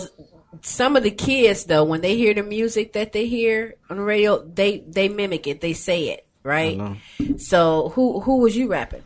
some 0.61 0.95
of 0.95 1.03
the 1.03 1.11
kids 1.11 1.65
though, 1.65 1.83
when 1.83 2.01
they 2.01 2.15
hear 2.15 2.33
the 2.33 2.43
music 2.43 2.93
that 2.93 3.11
they 3.11 3.27
hear 3.27 3.75
on 3.89 3.97
the 3.97 4.03
radio, 4.03 4.43
they 4.43 4.79
they 4.79 5.09
mimic 5.09 5.45
it. 5.45 5.61
They 5.61 5.73
say 5.73 6.09
it 6.09 6.25
right. 6.41 6.97
So 7.37 7.89
who 7.89 8.21
who 8.21 8.37
was 8.37 8.55
you 8.55 8.67
rapping? 8.69 9.03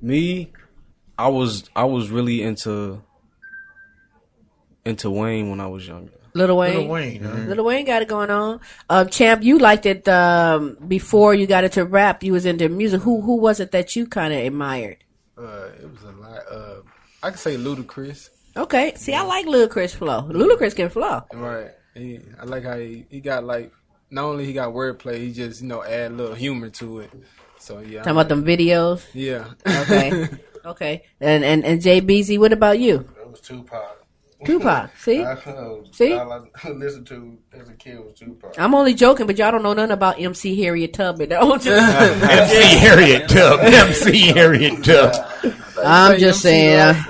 me, 0.00 0.52
I 1.16 1.28
was 1.28 1.68
I 1.74 1.84
was 1.84 2.10
really 2.10 2.42
into 2.42 3.02
into 4.84 5.10
Wayne 5.10 5.50
when 5.50 5.60
I 5.60 5.66
was 5.66 5.86
younger. 5.86 6.12
Little 6.38 6.56
Wayne. 6.56 6.78
Lil 6.78 6.88
Wayne, 6.88 7.22
huh? 7.22 7.34
Little 7.48 7.64
Wayne 7.64 7.84
got 7.84 8.02
it 8.02 8.08
going 8.08 8.30
on. 8.30 8.60
Um, 8.88 9.08
Champ, 9.08 9.42
you 9.42 9.58
liked 9.58 9.86
it 9.86 10.08
um, 10.08 10.78
before 10.86 11.34
you 11.34 11.46
got 11.46 11.64
into 11.64 11.84
rap. 11.84 12.22
You 12.22 12.32
was 12.32 12.46
into 12.46 12.68
music. 12.68 13.02
Who 13.02 13.20
who 13.20 13.36
was 13.36 13.60
it 13.60 13.72
that 13.72 13.96
you 13.96 14.06
kind 14.06 14.32
of 14.32 14.40
admired? 14.40 15.04
Uh, 15.36 15.68
it 15.80 15.90
was 15.90 16.02
a 16.02 16.12
lot. 16.12 16.40
Uh, 16.50 16.80
I 17.22 17.30
could 17.30 17.40
say 17.40 17.56
Ludacris. 17.56 18.30
Okay, 18.56 18.94
see, 18.96 19.14
I 19.14 19.22
like 19.22 19.46
Ludacris 19.46 19.94
flow. 19.94 20.22
Ludacris 20.22 20.74
can 20.74 20.88
flow. 20.88 21.22
Right. 21.32 21.70
He, 21.94 22.20
I 22.40 22.44
like 22.44 22.64
how 22.64 22.76
he, 22.76 23.06
he 23.10 23.20
got 23.20 23.44
like 23.44 23.72
not 24.10 24.24
only 24.24 24.46
he 24.46 24.52
got 24.52 24.72
wordplay, 24.72 25.18
he 25.18 25.32
just 25.32 25.62
you 25.62 25.68
know 25.68 25.82
add 25.84 26.12
a 26.12 26.14
little 26.14 26.34
humor 26.34 26.70
to 26.70 27.00
it. 27.00 27.10
So 27.58 27.80
yeah. 27.80 27.98
Talking 27.98 28.12
about 28.12 28.28
them 28.28 28.44
videos. 28.44 29.04
Yeah. 29.12 29.46
Okay. 29.66 30.28
okay. 30.64 31.04
And 31.20 31.44
and 31.44 31.64
and 31.64 31.82
Jay 31.82 32.00
Beezy, 32.00 32.38
what 32.38 32.52
about 32.52 32.78
you? 32.78 33.08
It 33.20 33.30
was 33.30 33.40
Tupac. 33.40 33.97
Tupac. 34.44 34.90
See? 34.98 35.22
I, 35.24 35.32
uh, 35.32 35.76
See? 35.92 36.12
All 36.14 36.32
I 36.64 36.68
listened 36.70 37.06
to 37.08 37.38
as 37.52 37.68
a 37.68 37.72
kid 37.74 37.98
was 37.98 38.14
Tupac. 38.14 38.54
I'm 38.58 38.74
only 38.74 38.94
joking, 38.94 39.26
but 39.26 39.36
y'all 39.38 39.50
don't 39.50 39.62
know 39.62 39.72
nothing 39.74 39.90
about 39.92 40.20
MC 40.20 40.60
Harriet 40.62 40.92
Tubman. 40.94 41.28
Don't 41.30 41.60
just- 41.60 42.22
MC 42.22 42.78
Harriet 42.78 43.28
Tub. 43.28 43.60
MC 43.60 44.28
Harriet 44.32 44.84
Tub. 44.84 45.14
I'm 45.82 46.18
just 46.18 46.40
saying. 46.42 46.78
uh, 46.78 47.02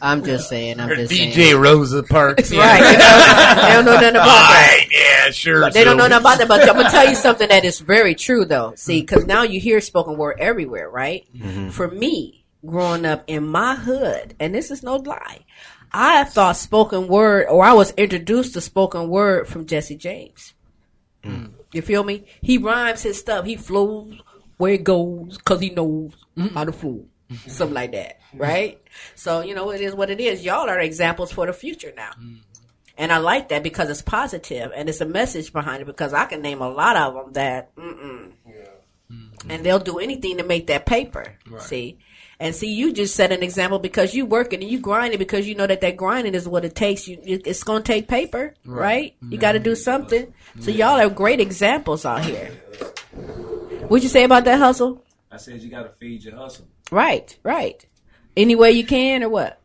I'm 0.00 0.24
just 0.24 0.48
saying. 0.48 0.80
I'm 0.80 0.90
Or 0.90 0.96
just 0.96 1.12
DJ 1.12 1.32
saying. 1.34 1.56
Rosa 1.60 2.02
Parks. 2.02 2.52
Right. 2.52 2.80
They 2.82 2.96
don't, 2.96 3.56
they 3.66 3.72
don't 3.72 3.84
know 3.84 3.92
nothing 3.92 4.08
about 4.10 4.24
that. 4.24 4.78
Right, 4.80 4.88
yeah, 5.26 5.30
sure. 5.30 5.70
They 5.70 5.84
don't 5.84 5.96
know 5.96 6.04
Sylvie. 6.08 6.10
nothing 6.10 6.20
about 6.22 6.38
that, 6.38 6.48
but 6.48 6.68
I'm 6.68 6.76
gonna 6.76 6.90
tell 6.90 7.08
you 7.08 7.14
something 7.14 7.48
that 7.48 7.64
is 7.64 7.80
very 7.80 8.14
true, 8.14 8.44
though. 8.44 8.72
See, 8.76 9.00
because 9.02 9.26
now 9.26 9.42
you 9.42 9.60
hear 9.60 9.80
spoken 9.80 10.16
word 10.16 10.36
everywhere, 10.38 10.88
right? 10.88 11.26
Mm-hmm. 11.36 11.70
For 11.70 11.88
me, 11.88 12.46
growing 12.64 13.04
up 13.04 13.24
in 13.26 13.46
my 13.46 13.74
hood, 13.74 14.34
and 14.40 14.54
this 14.54 14.70
is 14.70 14.82
no 14.82 14.96
lie, 14.96 15.44
I 15.92 16.24
thought 16.24 16.56
spoken 16.56 17.08
word, 17.08 17.46
or 17.48 17.64
I 17.64 17.72
was 17.72 17.92
introduced 17.96 18.54
to 18.54 18.60
spoken 18.60 19.08
word 19.08 19.48
from 19.48 19.66
Jesse 19.66 19.96
James. 19.96 20.54
Mm. 21.22 21.52
You 21.72 21.82
feel 21.82 22.04
me? 22.04 22.24
He 22.40 22.58
rhymes 22.58 23.02
his 23.02 23.18
stuff. 23.18 23.44
He 23.44 23.56
flows 23.56 24.20
where 24.56 24.74
it 24.74 24.84
goes 24.84 25.38
because 25.38 25.60
he 25.60 25.70
knows 25.70 26.12
mm-hmm. 26.36 26.54
how 26.54 26.64
to 26.64 26.72
flow. 26.72 27.04
Mm-hmm. 27.30 27.50
Something 27.50 27.74
like 27.74 27.92
that, 27.92 28.20
right? 28.34 28.80
So, 29.14 29.42
you 29.42 29.54
know, 29.54 29.70
it 29.70 29.80
is 29.80 29.94
what 29.94 30.10
it 30.10 30.20
is. 30.20 30.44
Y'all 30.44 30.68
are 30.68 30.80
examples 30.80 31.30
for 31.30 31.46
the 31.46 31.52
future 31.52 31.92
now. 31.94 32.10
Mm. 32.20 32.38
And 32.96 33.12
I 33.12 33.18
like 33.18 33.50
that 33.50 33.62
because 33.62 33.90
it's 33.90 34.02
positive 34.02 34.72
and 34.74 34.88
it's 34.88 35.00
a 35.00 35.06
message 35.06 35.52
behind 35.52 35.82
it 35.82 35.86
because 35.86 36.12
I 36.12 36.24
can 36.24 36.42
name 36.42 36.60
a 36.60 36.68
lot 36.68 36.96
of 36.96 37.14
them 37.14 37.32
that, 37.34 37.74
mm-mm. 37.76 38.32
And 39.48 39.64
they'll 39.64 39.78
do 39.78 39.98
anything 39.98 40.38
to 40.38 40.42
make 40.42 40.66
that 40.66 40.84
paper. 40.84 41.34
See? 41.60 41.98
And 42.40 42.54
see, 42.54 42.72
you 42.72 42.92
just 42.92 43.16
set 43.16 43.32
an 43.32 43.42
example 43.42 43.80
because 43.80 44.14
you 44.14 44.24
working 44.24 44.62
and 44.62 44.70
you 44.70 44.78
grinding 44.78 45.18
because 45.18 45.48
you 45.48 45.56
know 45.56 45.66
that 45.66 45.80
that 45.80 45.96
grinding 45.96 46.34
is 46.34 46.48
what 46.48 46.64
it 46.64 46.74
takes. 46.76 47.08
You, 47.08 47.18
it's 47.22 47.64
going 47.64 47.82
to 47.82 47.92
take 47.92 48.06
paper, 48.06 48.54
right? 48.64 48.80
Right. 48.80 49.16
You 49.20 49.28
mm-hmm. 49.28 49.40
got 49.40 49.52
to 49.52 49.58
do 49.58 49.74
something. 49.74 50.32
So 50.60 50.70
y'all 50.70 51.00
are 51.00 51.08
great 51.08 51.40
examples 51.40 52.06
out 52.06 52.24
here. 52.24 52.50
What'd 53.88 54.04
you 54.04 54.08
say 54.08 54.22
about 54.22 54.44
that 54.44 54.58
hustle? 54.58 55.04
I 55.32 55.36
said 55.36 55.62
you 55.62 55.70
got 55.70 55.82
to 55.82 55.90
feed 55.98 56.22
your 56.22 56.36
hustle. 56.36 56.66
Right, 56.90 57.36
right. 57.42 57.84
Any 58.36 58.54
way 58.54 58.70
you 58.72 58.86
can 58.86 59.24
or 59.24 59.28
what? 59.28 59.57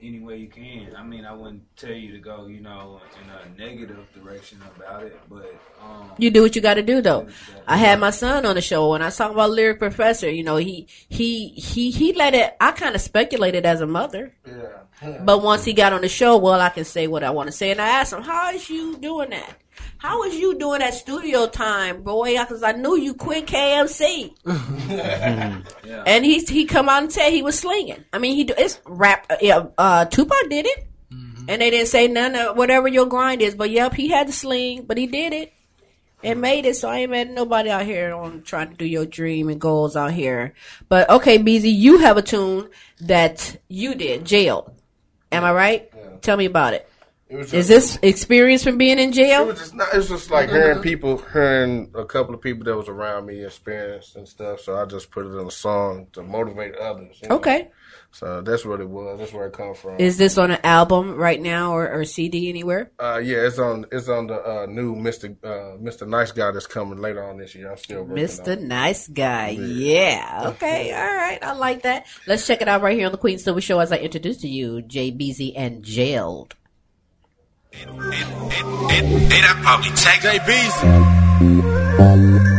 Any 0.00 0.20
way 0.20 0.36
you 0.36 0.48
can. 0.48 0.94
I 0.96 1.02
mean, 1.02 1.24
I 1.24 1.32
wouldn't 1.32 1.62
tell 1.76 1.92
you 1.92 2.12
to 2.12 2.18
go, 2.18 2.46
you 2.46 2.60
know, 2.60 3.00
in 3.22 3.30
a 3.30 3.68
negative 3.68 4.06
direction 4.14 4.58
about 4.76 5.02
it, 5.04 5.18
but 5.28 5.54
um, 5.82 6.10
You 6.18 6.30
do 6.30 6.42
what 6.42 6.54
you 6.54 6.62
got 6.62 6.74
to 6.74 6.82
do, 6.82 7.00
though. 7.00 7.26
I 7.66 7.76
had 7.76 7.98
my 7.98 8.10
son 8.10 8.46
on 8.46 8.54
the 8.54 8.60
show, 8.60 8.94
and 8.94 9.02
I 9.02 9.06
was 9.08 9.16
talking 9.16 9.34
about 9.34 9.50
lyric 9.50 9.78
professor. 9.78 10.30
You 10.30 10.44
know, 10.44 10.56
he 10.56 10.86
he 11.08 11.48
he 11.48 11.90
he 11.90 12.12
let 12.12 12.34
it. 12.34 12.56
I 12.60 12.72
kind 12.72 12.94
of 12.94 13.00
speculated 13.00 13.66
as 13.66 13.80
a 13.80 13.86
mother, 13.86 14.34
Yeah. 14.46 15.18
but 15.24 15.42
once 15.42 15.64
he 15.64 15.72
got 15.72 15.92
on 15.92 16.00
the 16.02 16.08
show, 16.08 16.36
well, 16.36 16.60
I 16.60 16.68
can 16.70 16.84
say 16.84 17.06
what 17.08 17.24
I 17.24 17.30
want 17.30 17.48
to 17.48 17.52
say. 17.52 17.70
And 17.72 17.80
I 17.80 17.88
asked 17.88 18.12
him, 18.12 18.22
"How 18.22 18.52
is 18.52 18.68
you 18.70 18.96
doing 18.98 19.30
that? 19.30 19.56
How 19.98 20.22
is 20.24 20.36
you 20.36 20.56
doing 20.58 20.80
at 20.80 20.94
studio 20.94 21.46
time, 21.48 22.02
boy? 22.02 22.38
Because 22.38 22.62
I 22.62 22.72
knew 22.72 22.96
you 22.96 23.14
quit 23.14 23.46
KMC." 23.46 24.32
And 26.06 26.24
he 26.24 26.38
he 26.40 26.64
come 26.64 26.88
out 26.88 27.02
and 27.02 27.12
said 27.12 27.30
he 27.30 27.42
was 27.42 27.58
slinging. 27.58 28.04
I 28.12 28.18
mean, 28.18 28.36
he 28.36 28.44
do- 28.44 28.54
it's 28.56 28.80
rap. 28.86 29.26
Uh, 29.28 29.36
yeah, 29.40 29.66
uh, 29.76 30.04
Tupac 30.06 30.48
did 30.48 30.66
it, 30.66 30.86
and 31.48 31.60
they 31.60 31.70
didn't 31.70 31.88
say 31.88 32.06
none 32.08 32.34
of 32.36 32.56
whatever 32.56 32.88
your 32.88 33.06
grind 33.06 33.42
is. 33.42 33.54
But 33.54 33.70
yep, 33.70 33.94
he 33.94 34.08
had 34.08 34.26
to 34.28 34.32
sling, 34.32 34.84
but 34.84 34.96
he 34.98 35.06
did 35.06 35.32
it 35.32 35.52
and 36.22 36.40
made 36.40 36.64
it. 36.66 36.76
So 36.76 36.88
I 36.88 36.98
ain't 36.98 37.10
mad 37.10 37.28
at 37.28 37.32
nobody 37.34 37.70
out 37.70 37.84
here 37.84 38.14
on 38.14 38.42
trying 38.42 38.70
to 38.70 38.76
do 38.76 38.84
your 38.84 39.04
dream 39.06 39.48
and 39.48 39.60
goals 39.60 39.96
out 39.96 40.12
here. 40.12 40.54
But 40.88 41.10
okay, 41.10 41.38
Beezy, 41.38 41.70
you 41.70 41.98
have 41.98 42.16
a 42.16 42.22
tune 42.22 42.68
that 43.00 43.56
you 43.68 43.94
did, 43.94 44.24
jail. 44.24 44.74
Am 45.32 45.44
I 45.44 45.52
right? 45.52 46.22
Tell 46.22 46.36
me 46.36 46.44
about 46.46 46.74
it. 46.74 46.88
It 47.28 47.36
was 47.36 47.52
Is 47.52 47.68
this 47.68 47.98
experience 48.00 48.64
from 48.64 48.78
being 48.78 48.98
in 48.98 49.12
jail? 49.12 49.42
It 49.42 49.48
was 49.48 49.58
just 49.58 49.74
not, 49.74 49.88
it's 49.92 50.08
just 50.08 50.30
like 50.30 50.48
hearing 50.48 50.80
people, 50.80 51.18
hearing 51.32 51.90
a 51.94 52.06
couple 52.06 52.34
of 52.34 52.40
people 52.40 52.64
that 52.64 52.74
was 52.74 52.88
around 52.88 53.26
me 53.26 53.44
experience 53.44 54.14
and 54.16 54.26
stuff. 54.26 54.60
So 54.60 54.76
I 54.76 54.86
just 54.86 55.10
put 55.10 55.26
it 55.26 55.38
in 55.38 55.46
a 55.46 55.50
song 55.50 56.06
to 56.14 56.22
motivate 56.22 56.74
others. 56.76 57.18
you 57.22 57.28
know? 57.28 57.36
Okay. 57.36 57.70
So 58.10 58.40
that's 58.40 58.64
what 58.64 58.80
it 58.80 58.88
was. 58.88 59.18
That's 59.18 59.34
where 59.34 59.46
it 59.46 59.52
come 59.52 59.74
from. 59.74 60.00
Is 60.00 60.16
this 60.16 60.38
on 60.38 60.50
an 60.50 60.60
album 60.64 61.16
right 61.16 61.40
now 61.40 61.72
or, 61.72 61.90
or 61.90 62.04
CD 62.06 62.48
anywhere? 62.48 62.90
Uh, 62.98 63.18
yeah, 63.22 63.38
it's 63.46 63.58
on. 63.58 63.84
It's 63.92 64.08
on 64.08 64.28
the 64.28 64.62
uh, 64.62 64.66
new 64.66 64.96
Mister 64.96 65.36
uh, 65.44 65.76
Mister 65.78 66.06
Nice 66.06 66.32
Guy 66.32 66.50
that's 66.50 66.66
coming 66.66 67.00
later 67.00 67.22
on 67.22 67.36
this 67.36 67.54
year. 67.54 67.70
I'm 67.70 67.76
still 67.76 68.04
working 68.04 68.24
Mr. 68.24 68.52
on 68.52 68.52
it. 68.52 68.62
Nice 68.62 69.08
Guy. 69.08 69.50
Yeah. 69.50 70.44
Okay. 70.54 70.94
All 70.94 71.14
right. 71.14 71.38
I 71.42 71.52
like 71.52 71.82
that. 71.82 72.06
Let's 72.26 72.46
check 72.46 72.62
it 72.62 72.68
out 72.68 72.80
right 72.80 72.96
here 72.96 73.04
on 73.06 73.12
the 73.12 73.18
Queen 73.18 73.38
Sylvie 73.38 73.60
Show 73.60 73.78
as 73.78 73.92
I 73.92 73.98
introduce 73.98 74.38
to 74.38 74.48
you 74.48 74.80
Jay 74.80 75.10
Beezy 75.10 75.54
and 75.54 75.84
Jailed. 75.84 76.54
Hey, 77.70 77.84
that 77.84 79.60
probably 79.62 79.90
take 79.90 80.22
Jay 80.22 80.38
Beezy. 80.46 80.88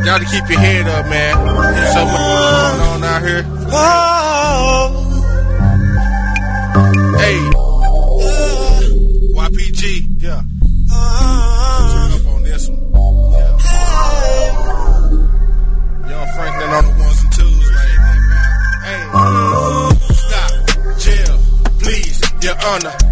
Got 0.05 0.21
to 0.21 0.25
keep 0.25 0.49
your 0.49 0.59
head 0.59 0.87
up, 0.87 1.07
man. 1.07 1.45
There's 1.73 1.93
so 1.93 2.05
much 2.05 2.15
going 2.15 2.81
on 2.81 3.03
out 3.03 3.21
here. 3.23 3.43
Hey. 7.17 7.39
YPG. 9.33 9.81
Yeah. 10.21 10.41
Turn 11.89 12.11
up 12.13 12.27
on 12.27 12.43
this 12.43 12.69
one. 12.69 12.79
Young 16.09 16.27
Franklin 16.35 16.69
on 16.69 16.83
the 16.85 16.91
ones 17.01 17.21
and 17.23 17.31
twos, 17.33 17.67
man. 17.71 17.97
Hey. 18.85 19.01
Stop. 20.13 20.51
Jail. 20.99 21.37
Please. 21.79 22.21
Your 22.43 22.55
honor. 22.63 23.08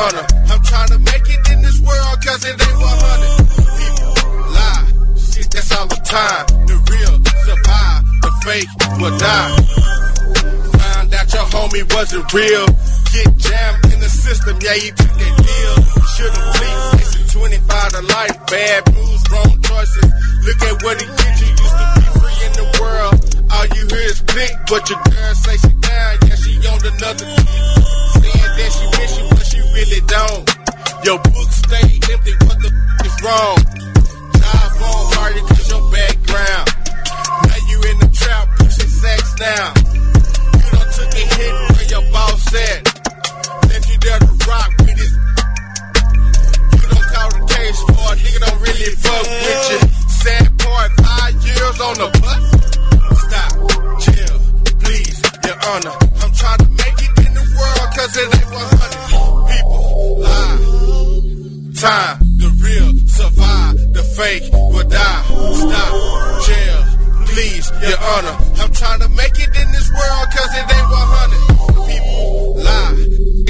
Honor. 0.00 0.26
I'm 0.48 0.62
trying 0.64 0.90
to 0.96 0.98
make 0.98 1.26
it 1.28 1.42
in 1.52 1.58
this 1.62 1.78
world 1.80 2.16
cause 2.24 2.42
it 2.44 2.56
ain't 2.56 2.78
100. 2.80 3.60
People 3.76 4.12
lie. 4.56 4.84
Shit, 5.16 5.48
that's 5.52 5.70
all 5.76 5.86
the 5.86 6.00
time. 6.08 6.44
The 6.64 6.76
real 6.88 7.14
survive. 7.44 8.00
The 8.24 8.30
fake 8.44 8.72
will 8.96 9.16
die. 9.20 9.52
Found 10.80 11.14
out 11.14 11.28
your 11.32 11.46
homie 11.52 11.86
wasn't 11.94 12.26
real. 12.32 12.66
Get 13.12 13.28
jammed 13.36 13.92
in 13.92 13.98
the 14.00 14.08
system, 14.08 14.56
yeah, 14.62 14.74
he 14.74 14.88
took 14.94 15.12
that 15.20 15.34
deal. 15.42 15.76
Should've 16.14 16.48
pleaded, 16.56 16.82
facing 16.96 17.26
25 17.28 17.92
to 17.92 18.02
life. 18.06 18.36
Bad 18.46 18.80
moves, 18.94 19.24
wrong 19.30 19.52
choices. 19.60 20.08
Look 20.46 20.60
at 20.62 20.76
what 20.82 20.96
he 21.02 21.06
did, 21.10 21.34
you 21.42 21.50
used 21.50 21.76
to 21.76 21.86
be 21.98 22.06
free 22.16 22.38
in 22.46 22.52
the 22.56 22.66
world. 22.80 23.16
All 23.50 23.66
you 23.74 23.82
hear 23.90 24.06
is 24.08 24.20
click, 24.30 24.52
but 24.70 24.88
your 24.88 25.02
girl 25.10 25.34
say 25.34 25.56
she 25.58 25.72
down, 25.82 26.12
yeah, 26.24 26.38
she 26.38 26.52
on 26.70 26.80
another. 26.86 27.26
Saying 28.14 28.52
that 28.56 28.70
she 28.70 28.86
miss 28.94 29.12
you, 29.18 29.26
really 29.74 30.00
don't. 30.06 30.44
Your 31.04 31.18
book 31.18 31.50
stay 31.50 31.88
empty, 32.12 32.34
what 32.44 32.58
the 32.60 32.70
f 32.70 33.06
is 33.06 33.16
wrong? 33.24 33.58
Drive 34.36 34.74
on 34.84 35.02
harder 35.16 35.44
cause 35.48 35.68
your 35.70 35.84
background. 35.90 36.66
Now 37.48 37.60
you 37.70 37.78
in 37.90 37.96
the 38.04 38.10
trap, 38.12 38.44
pushing 38.58 38.92
sex 39.00 39.22
now. 39.40 39.66
You 40.60 40.68
done 40.76 40.90
took 40.92 41.10
a 41.16 41.24
hit 41.40 41.54
where 41.72 41.88
your 41.88 42.04
boss 42.12 42.38
said. 42.52 42.80
Left 43.70 43.86
you 43.88 43.98
there 44.04 44.20
to 44.20 44.32
rock 44.44 44.70
with 44.84 45.00
it. 45.00 45.12
You 46.76 46.86
don't 46.92 47.06
call 47.16 47.28
the 47.32 47.42
case 47.48 47.80
for 47.80 48.04
a 48.10 48.14
nigga 48.20 48.40
don't 48.44 48.60
really 48.60 48.90
fuck 49.00 49.24
with 49.24 49.64
you. 49.72 49.80
Sad 50.20 50.46
part, 50.60 50.90
five 51.00 51.34
years 51.40 51.78
on 51.80 51.94
the 51.96 52.08
bus. 52.20 52.44
Stop, 53.24 53.52
chill, 54.04 54.36
please, 54.84 55.18
your 55.48 55.58
honor. 55.72 55.96
I'm 56.20 56.32
trying 56.36 56.60
to 56.60 56.68
make 56.76 56.98
it 57.00 57.12
in 57.24 57.32
the 57.32 57.44
world 57.56 57.88
cause 57.96 58.12
it 58.20 58.28
ain't 58.36 58.50
100. 58.52 59.09
Time, 61.90 62.18
the 62.38 62.46
real 62.62 62.94
survive, 63.10 63.74
the 63.90 64.04
fake 64.14 64.46
will 64.52 64.86
die. 64.86 65.22
Stop, 65.58 65.90
jail, 66.46 66.80
please, 67.26 67.66
your 67.82 67.98
honor. 68.14 68.36
I'm 68.62 68.70
trying 68.70 69.00
to 69.00 69.08
make 69.08 69.34
it 69.34 69.50
in 69.50 69.66
this 69.74 69.90
world 69.90 70.26
cause 70.30 70.52
it 70.54 70.70
ain't 70.70 70.86
100. 70.86 71.90
People 71.90 72.62
lie, 72.62 72.94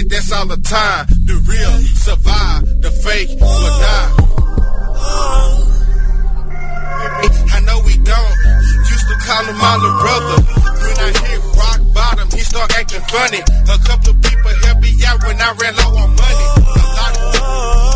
that's 0.09 0.33
all 0.33 0.49
the 0.49 0.57
time. 0.65 1.05
The 1.29 1.37
real 1.53 1.75
survive, 2.01 2.65
the 2.81 2.89
fake 3.05 3.29
will 3.45 3.75
die. 3.77 4.09
I 7.45 7.61
know 7.61 7.77
we 7.85 8.01
don't. 8.01 8.37
Used 8.89 9.09
to 9.13 9.17
call 9.21 9.45
him 9.53 9.61
all 9.61 9.85
a 9.85 9.93
brother. 10.01 10.39
When 10.81 10.97
I 10.97 11.13
hit 11.29 11.45
rock 11.61 11.81
bottom, 11.93 12.29
he 12.33 12.41
start 12.41 12.73
acting 12.73 13.05
funny. 13.05 13.45
A 13.45 13.77
couple 13.85 14.17
of 14.17 14.23
people 14.25 14.49
helped 14.65 14.81
me 14.81 14.97
out 15.05 15.21
when 15.29 15.37
I 15.37 15.53
ran 15.61 15.77
low 15.77 15.93
on 15.93 16.17
money. 16.17 17.90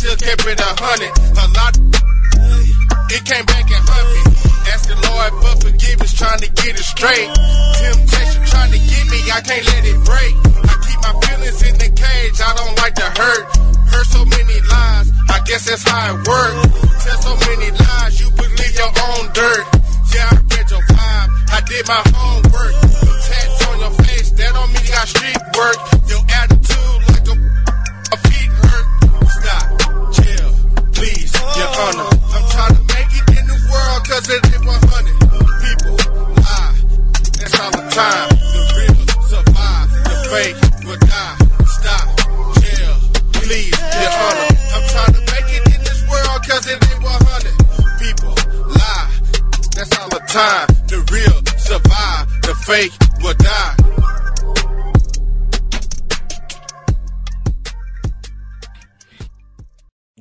Still 0.00 0.16
kept 0.16 0.48
it 0.48 0.56
a 0.56 0.72
hundred. 0.80 1.12
A 1.12 1.46
lot, 1.60 1.76
it 3.12 3.22
came 3.28 3.44
back 3.44 3.68
and 3.68 3.84
hurt 3.84 4.08
me. 4.16 4.22
Ask 4.72 4.88
the 4.88 4.96
Lord 4.96 5.32
for 5.44 5.54
forgiveness, 5.68 6.12
trying 6.16 6.40
to 6.40 6.48
get 6.56 6.72
it 6.72 6.86
straight. 6.88 7.28
Temptation 7.28 8.40
trying 8.48 8.72
to 8.72 8.80
get 8.80 9.04
me, 9.12 9.20
I 9.28 9.40
can't 9.44 9.60
let 9.60 9.82
it 9.84 10.00
break. 10.08 10.32
I 10.56 10.74
keep 10.80 10.98
my 11.04 11.12
feelings 11.20 11.60
in 11.68 11.74
the 11.76 11.90
cage, 11.92 12.36
I 12.40 12.50
don't 12.56 12.76
like 12.80 12.96
to 12.96 13.08
hurt. 13.12 13.44
Heard 13.92 14.08
so 14.08 14.24
many 14.24 14.56
lies, 14.72 15.06
I 15.28 15.38
guess 15.44 15.68
that's 15.68 15.84
how 15.84 16.16
it 16.16 16.24
works. 16.24 16.64
Tell 17.04 17.20
so 17.20 17.32
many 17.44 17.68
lies, 17.68 18.16
you 18.24 18.28
believe 18.40 18.74
your 18.80 18.92
own 19.04 19.24
dirt. 19.36 19.64
Yeah, 20.16 20.32
I 20.32 20.36
read 20.48 20.66
your 20.72 20.84
vibe, 20.96 21.28
I 21.52 21.60
did 21.68 21.84
my 21.84 22.02
homework. 22.08 22.72
Tats 23.20 23.68
on 23.68 23.76
your 23.84 23.94
face, 24.08 24.32
that 24.32 24.48
don't 24.56 24.72
mean 24.72 24.80
you 24.80 24.92
got 24.96 25.08
street 25.12 25.40
work. 25.60 25.76
Your 26.08 26.24
attitude 26.40 27.09
honor. 31.80 32.10
I'm 32.34 32.44
trying 32.52 32.74
to 32.76 32.82
make 32.92 33.12
it 33.16 33.26
in 33.40 33.44
the 33.48 33.58
world 33.72 34.00
cause 34.04 34.28
it 34.28 34.40
ain't 34.52 34.64
100. 34.64 35.16
People 35.64 35.96
lie, 36.44 36.76
that's 37.40 37.56
all 37.60 37.72
the 37.72 37.84
time. 37.88 38.28
The 38.52 38.62
real 38.76 39.00
survive, 39.32 39.88
the 40.04 40.16
fake 40.28 40.58
will 40.84 41.00
die. 41.00 41.36
Stop, 41.80 42.06
chill, 42.60 42.94
please, 43.40 43.76
your 43.96 44.12
honor. 44.12 44.50
I'm 44.76 44.84
trying 44.92 45.14
to 45.16 45.22
make 45.32 45.48
it 45.56 45.64
in 45.74 45.80
this 45.80 46.00
world 46.10 46.40
cause 46.44 46.66
it 46.68 46.78
ain't 46.84 47.02
100. 47.02 47.56
People 48.02 48.34
lie, 48.76 49.08
that's 49.74 49.92
all 49.98 50.10
the 50.12 50.22
time. 50.28 50.68
The 50.92 51.00
real 51.08 51.38
survive, 51.56 52.24
the 52.44 52.54
fake 52.68 52.92
will 53.22 53.34
die. 53.34 53.76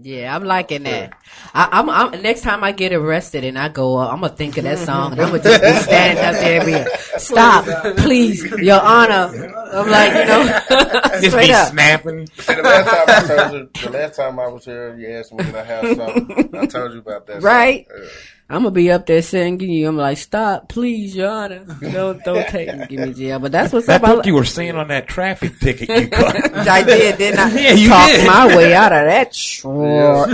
Yeah, 0.02 0.34
I'm 0.34 0.46
liking 0.46 0.84
that. 0.84 1.19
I, 1.54 1.70
I'm, 1.72 1.90
I'm 1.90 2.22
next 2.22 2.42
time 2.42 2.64
I 2.64 2.72
get 2.72 2.94
arrested 2.94 3.44
and 3.44 3.58
I 3.58 3.70
go, 3.70 3.98
uh, 3.98 4.08
I'm 4.08 4.22
gonna 4.22 4.34
think 4.36 4.58
of 4.58 4.64
that 4.66 4.78
song 4.86 5.14
and 5.14 5.22
I'm 5.22 5.30
gonna 5.30 5.44
just 5.44 5.62
be 5.62 5.74
standing 5.84 6.24
up 6.24 6.34
there, 6.36 6.62
and 6.62 6.94
be 6.94 7.20
stop, 7.20 7.66
please, 7.98 8.44
Your 8.44 8.82
Honor. 8.82 9.54
I'm 9.72 9.90
like, 9.90 10.14
you 10.14 10.26
know, 10.26 10.60
Just 11.22 11.38
be 11.38 11.54
up. 11.54 11.72
snapping. 11.72 12.28
See, 12.40 12.56
the 12.56 12.62
last 12.64 12.88
time 12.90 13.06
I 13.08 13.50
told 13.50 13.54
you, 13.54 13.70
the 13.84 13.90
last 13.92 14.16
time 14.16 14.40
I 14.40 14.48
was 14.48 14.66
here, 14.66 14.96
you 14.98 15.10
asked 15.12 15.34
me 15.34 15.44
did 15.44 15.56
I 15.56 15.64
have 15.64 15.96
something. 15.96 16.56
I 16.56 16.66
told 16.66 16.94
you 16.94 17.00
about 17.00 17.28
that. 17.28 17.42
Right? 17.42 17.88
song. 17.88 18.08
Yeah. 18.50 18.56
I'm 18.56 18.64
gonna 18.64 18.72
be 18.72 18.92
up 18.92 19.06
there 19.06 19.22
singing 19.22 19.70
you. 19.70 19.88
I'm 19.88 19.98
like, 19.98 20.18
stop, 20.18 20.70
please, 20.70 21.16
Your 21.16 21.30
Honor. 21.30 21.66
Don't 21.82 22.24
don't 22.24 22.48
take 22.48 22.76
me, 22.76 22.86
give 22.90 23.00
me 23.08 23.14
jail. 23.14 23.40
But 23.40 23.52
that's 23.52 23.72
what's 23.72 23.86
That's 23.88 24.04
up. 24.04 24.10
I 24.10 24.16
what 24.16 24.26
you 24.26 24.34
were 24.34 24.46
saying 24.46 24.76
on 24.76 24.88
that 24.88 25.08
traffic 25.08 25.60
ticket 25.60 25.90
you 25.90 26.08
got. 26.08 26.36
I 26.68 26.84
did, 26.84 27.18
didn't 27.18 27.40
I? 27.40 27.50
Yeah, 27.60 27.74
you 27.74 27.90
Talk 27.90 28.10
did. 28.10 28.26
my 28.28 28.48
way 28.56 28.74
out 28.74 28.92
of 28.92 29.06
that. 29.06 29.36
Sure. 29.36 30.28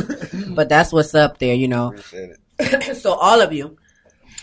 But 0.50 0.70
that's 0.70 0.94
what's 0.94 1.14
up 1.16 1.40
there, 1.40 1.56
you 1.56 1.68
know. 1.68 1.94
so 2.94 3.14
all 3.14 3.42
of 3.42 3.52
you 3.52 3.78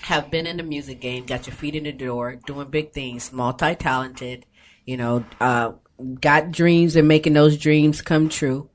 have 0.02 0.30
been 0.30 0.46
in 0.46 0.56
the 0.56 0.62
music 0.62 1.00
game, 1.00 1.24
got 1.24 1.46
your 1.46 1.54
feet 1.56 1.74
in 1.74 1.84
the 1.84 1.92
door, 1.92 2.36
doing 2.46 2.68
big 2.68 2.92
things, 2.92 3.32
multi-talented, 3.32 4.44
you 4.84 4.96
know, 4.96 5.24
uh, 5.40 5.72
got 6.20 6.50
dreams 6.50 6.96
and 6.96 7.06
making 7.08 7.32
those 7.34 7.56
dreams 7.56 8.02
come 8.02 8.28
true. 8.28 8.68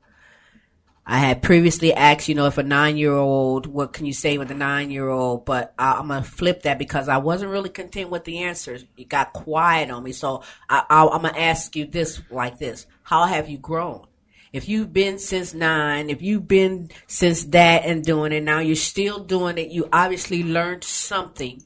I 1.10 1.16
had 1.16 1.42
previously 1.42 1.94
asked, 1.94 2.28
you 2.28 2.34
know, 2.34 2.44
if 2.44 2.58
a 2.58 2.62
nine-year-old, 2.62 3.66
what 3.66 3.94
can 3.94 4.04
you 4.04 4.12
say 4.12 4.36
with 4.36 4.50
a 4.50 4.54
nine-year-old? 4.54 5.46
But 5.46 5.72
I, 5.78 5.92
I'm 5.94 6.08
gonna 6.08 6.22
flip 6.22 6.64
that 6.64 6.78
because 6.78 7.08
I 7.08 7.16
wasn't 7.16 7.50
really 7.50 7.70
content 7.70 8.10
with 8.10 8.24
the 8.24 8.40
answers. 8.40 8.84
It 8.94 9.08
got 9.08 9.32
quiet 9.32 9.90
on 9.90 10.04
me, 10.04 10.12
so 10.12 10.42
I, 10.68 10.84
I, 10.90 11.06
I'm 11.06 11.22
gonna 11.22 11.38
ask 11.38 11.74
you 11.74 11.86
this 11.86 12.20
like 12.30 12.58
this: 12.58 12.84
How 13.04 13.24
have 13.24 13.48
you 13.48 13.56
grown? 13.56 14.06
If 14.52 14.68
you've 14.68 14.92
been 14.92 15.18
since 15.18 15.54
nine, 15.54 16.10
if 16.10 16.20
you've 16.20 16.46
been 16.46 16.90
since 17.06 17.44
that 17.44 17.86
and 17.86 18.04
doing 18.04 18.32
it, 18.32 18.42
now 18.42 18.58
you're 18.58 18.76
still 18.76 19.18
doing 19.18 19.56
it. 19.56 19.70
You 19.70 19.88
obviously 19.90 20.42
learned 20.42 20.84
something. 20.84 21.62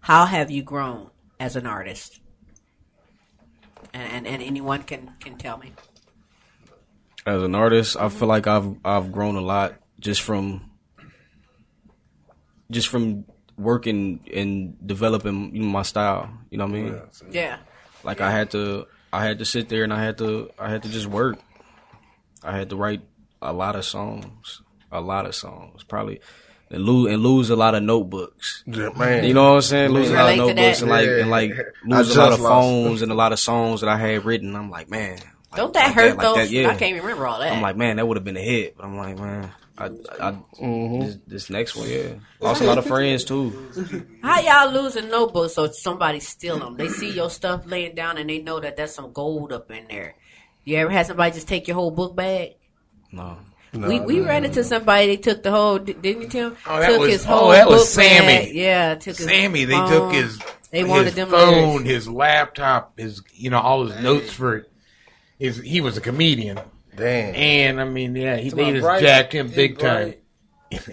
How 0.00 0.26
have 0.26 0.50
you 0.50 0.64
grown 0.64 1.10
as 1.38 1.54
an 1.54 1.68
artist? 1.68 2.18
And 3.92 4.12
and, 4.12 4.26
and 4.26 4.42
anyone 4.42 4.82
can 4.82 5.12
can 5.20 5.38
tell 5.38 5.56
me. 5.56 5.72
As 7.26 7.42
an 7.42 7.54
artist, 7.54 7.96
I 7.96 8.08
feel 8.10 8.28
like 8.28 8.46
I've 8.46 8.76
I've 8.84 9.10
grown 9.12 9.36
a 9.36 9.40
lot 9.40 9.74
just 9.98 10.20
from 10.22 10.70
just 12.70 12.88
from 12.88 13.24
working 13.56 14.20
and 14.32 14.76
developing 14.86 15.54
you 15.54 15.62
know, 15.62 15.68
my 15.68 15.82
style. 15.82 16.30
You 16.50 16.58
know 16.58 16.64
what 16.66 16.74
I 16.74 16.80
mean? 16.80 17.00
Yeah. 17.30 17.58
Like 18.02 18.20
I 18.20 18.30
had 18.30 18.50
to 18.52 18.86
I 19.12 19.24
had 19.24 19.38
to 19.38 19.44
sit 19.44 19.68
there 19.68 19.84
and 19.84 19.92
I 19.92 20.02
had 20.04 20.18
to 20.18 20.50
I 20.58 20.68
had 20.70 20.82
to 20.82 20.88
just 20.88 21.06
work. 21.06 21.38
I 22.42 22.56
had 22.56 22.68
to 22.70 22.76
write 22.76 23.02
a 23.40 23.52
lot 23.52 23.76
of 23.76 23.84
songs, 23.84 24.60
a 24.92 25.00
lot 25.00 25.24
of 25.26 25.34
songs, 25.34 25.82
probably. 25.84 26.20
And 26.70 26.82
lose 26.82 27.12
and 27.12 27.22
lose 27.22 27.50
a 27.50 27.56
lot 27.56 27.74
of 27.74 27.82
notebooks. 27.82 28.64
Yeah, 28.66 28.90
man. 28.96 29.24
You 29.24 29.34
know 29.34 29.50
what 29.50 29.56
I'm 29.56 29.62
saying? 29.62 29.90
Lose 29.92 30.10
a 30.10 30.14
lot 30.14 30.30
of 30.32 30.36
notebooks 30.38 30.80
and 30.82 30.90
like 30.90 31.06
Yeah. 31.06 31.20
and 31.20 31.30
like 31.30 31.52
lose 31.86 32.14
a 32.16 32.18
lot 32.20 32.32
of 32.32 32.40
lost. 32.40 32.50
phones 32.52 33.02
and 33.02 33.12
a 33.12 33.14
lot 33.14 33.32
of 33.32 33.38
songs 33.38 33.80
that 33.80 33.88
I 33.88 33.96
had 33.96 34.24
written. 34.24 34.56
I'm 34.56 34.70
like, 34.70 34.90
man, 34.90 35.18
Don't 35.56 35.72
that 35.74 35.86
like 35.86 35.94
hurt 35.94 36.16
like 36.16 36.18
though? 36.20 36.34
that, 36.34 36.50
yeah. 36.50 36.68
I 36.68 36.74
can't 36.74 36.90
even 36.90 37.02
remember 37.02 37.26
all 37.26 37.38
that. 37.38 37.52
I'm 37.52 37.62
like, 37.62 37.76
man, 37.76 37.96
that 37.96 38.06
would 38.06 38.16
have 38.16 38.24
been 38.24 38.36
a 38.36 38.42
hit. 38.42 38.76
But 38.76 38.84
I'm 38.84 38.96
like, 38.96 39.18
man, 39.18 39.50
I, 39.76 39.86
I, 39.86 39.88
mm-hmm. 40.60 41.00
this, 41.00 41.18
this 41.26 41.50
next 41.50 41.74
one, 41.74 41.88
yeah, 41.88 42.14
lost 42.40 42.62
a 42.62 42.64
lot 42.64 42.78
of 42.78 42.86
friends 42.86 43.24
too. 43.24 44.06
How 44.22 44.40
y'all 44.40 44.72
losing 44.72 45.08
notebooks 45.08 45.54
so 45.54 45.68
somebody 45.72 46.20
steal 46.20 46.58
them? 46.58 46.76
They 46.76 46.88
see 46.88 47.10
your 47.10 47.28
stuff 47.28 47.66
laying 47.66 47.94
down 47.94 48.16
and 48.18 48.30
they 48.30 48.38
know 48.40 48.60
that 48.60 48.76
that's 48.76 48.94
some 48.94 49.12
gold 49.12 49.52
up 49.52 49.70
in 49.70 49.88
there. 49.88 50.14
You 50.64 50.76
ever 50.76 50.90
had 50.90 51.06
somebody 51.06 51.32
just 51.32 51.48
take 51.48 51.66
your 51.66 51.74
whole 51.74 51.90
book 51.90 52.14
bag? 52.14 52.54
No. 53.10 53.36
we 53.72 53.98
we 54.00 54.20
ran 54.20 54.44
into 54.44 54.62
somebody. 54.62 55.08
They 55.08 55.16
took 55.16 55.42
the 55.42 55.50
whole. 55.50 55.78
Didn't 55.78 56.22
you, 56.22 56.28
Tim? 56.28 56.56
Oh, 56.66 56.78
that 56.78 56.88
took 56.90 57.00
was- 57.00 57.10
his 57.10 57.26
oh, 57.28 57.50
that 57.50 57.68
was 57.68 57.92
Sammy. 57.92 58.46
bag. 58.46 58.54
Yeah, 58.54 58.94
took 58.94 59.16
his 59.16 59.26
Sammy, 59.26 59.64
they 59.64 59.74
took 59.74 60.12
his 60.12 60.38
They 60.70 60.84
wanted 60.84 61.06
his 61.06 61.14
them 61.16 61.30
phone, 61.30 61.70
lyrics. 61.70 61.90
his 61.90 62.08
laptop, 62.08 62.98
his 62.98 63.22
you 63.32 63.50
know 63.50 63.58
all 63.58 63.86
his 63.86 64.00
notes 64.00 64.32
for 64.32 64.66
his. 65.44 65.58
He 65.58 65.80
was 65.80 65.96
a 65.96 66.00
comedian. 66.00 66.58
Damn. 66.96 67.34
And 67.34 67.80
I 67.80 67.84
mean, 67.84 68.14
yeah, 68.16 68.36
he 68.36 68.50
To 68.50 68.56
they 68.56 68.62
my 68.64 68.72
just 68.72 68.82
Bryce, 68.84 69.02
jacked 69.02 69.32
him 69.32 69.48
hey, 69.48 69.56
big 69.56 69.78
time. 69.78 70.14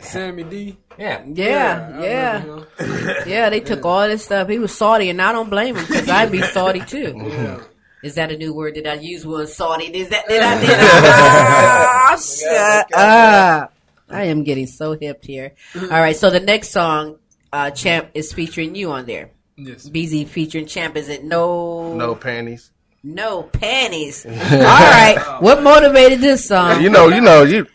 Sammy 0.01 0.43
D. 0.43 0.77
Yeah. 0.97 1.23
Yeah, 1.25 1.89
I 1.93 2.03
yeah, 2.05 3.23
yeah. 3.25 3.49
They 3.49 3.61
took 3.61 3.83
all 3.85 4.07
this 4.07 4.25
stuff. 4.25 4.47
He 4.49 4.59
was 4.59 4.75
salty, 4.75 5.09
and 5.09 5.21
I 5.21 5.31
don't 5.31 5.49
blame 5.49 5.75
him 5.75 5.85
because 5.85 6.09
I'd 6.09 6.31
be 6.31 6.41
salty 6.41 6.81
too. 6.81 7.13
Yeah. 7.31 7.59
Is 8.03 8.15
that 8.15 8.31
a 8.31 8.37
new 8.37 8.51
word? 8.51 8.73
Did 8.73 8.87
I 8.87 8.95
use 8.95 9.25
one? 9.27 9.45
Salty? 9.45 9.85
Is 9.85 10.09
that? 10.09 10.27
Did 10.27 10.41
I? 10.41 10.59
Did 10.59 10.69
I? 10.73 12.09
Ah, 12.11 12.17
shut 12.17 12.93
up! 12.95 13.73
I 14.09 14.23
am 14.23 14.43
getting 14.43 14.65
so 14.65 14.97
hip 14.99 15.23
here. 15.23 15.53
All 15.75 15.87
right, 15.87 16.15
so 16.15 16.31
the 16.31 16.39
next 16.39 16.69
song, 16.69 17.19
uh, 17.53 17.69
Champ 17.69 18.09
is 18.15 18.33
featuring 18.33 18.73
you 18.73 18.91
on 18.91 19.05
there. 19.05 19.29
Yes. 19.55 19.87
Beezy 19.87 20.25
featuring 20.25 20.65
Champ. 20.65 20.97
Is 20.97 21.09
it 21.09 21.23
no? 21.23 21.93
No 21.93 22.15
panties. 22.15 22.71
No 23.03 23.41
panties. 23.41 24.25
All 24.29 24.31
right. 24.31 25.17
What 25.39 25.63
motivated 25.63 26.19
this 26.21 26.45
song? 26.47 26.83
You 26.83 26.91
know, 26.91 27.07
you 27.07 27.19
know, 27.19 27.41
you 27.41 27.65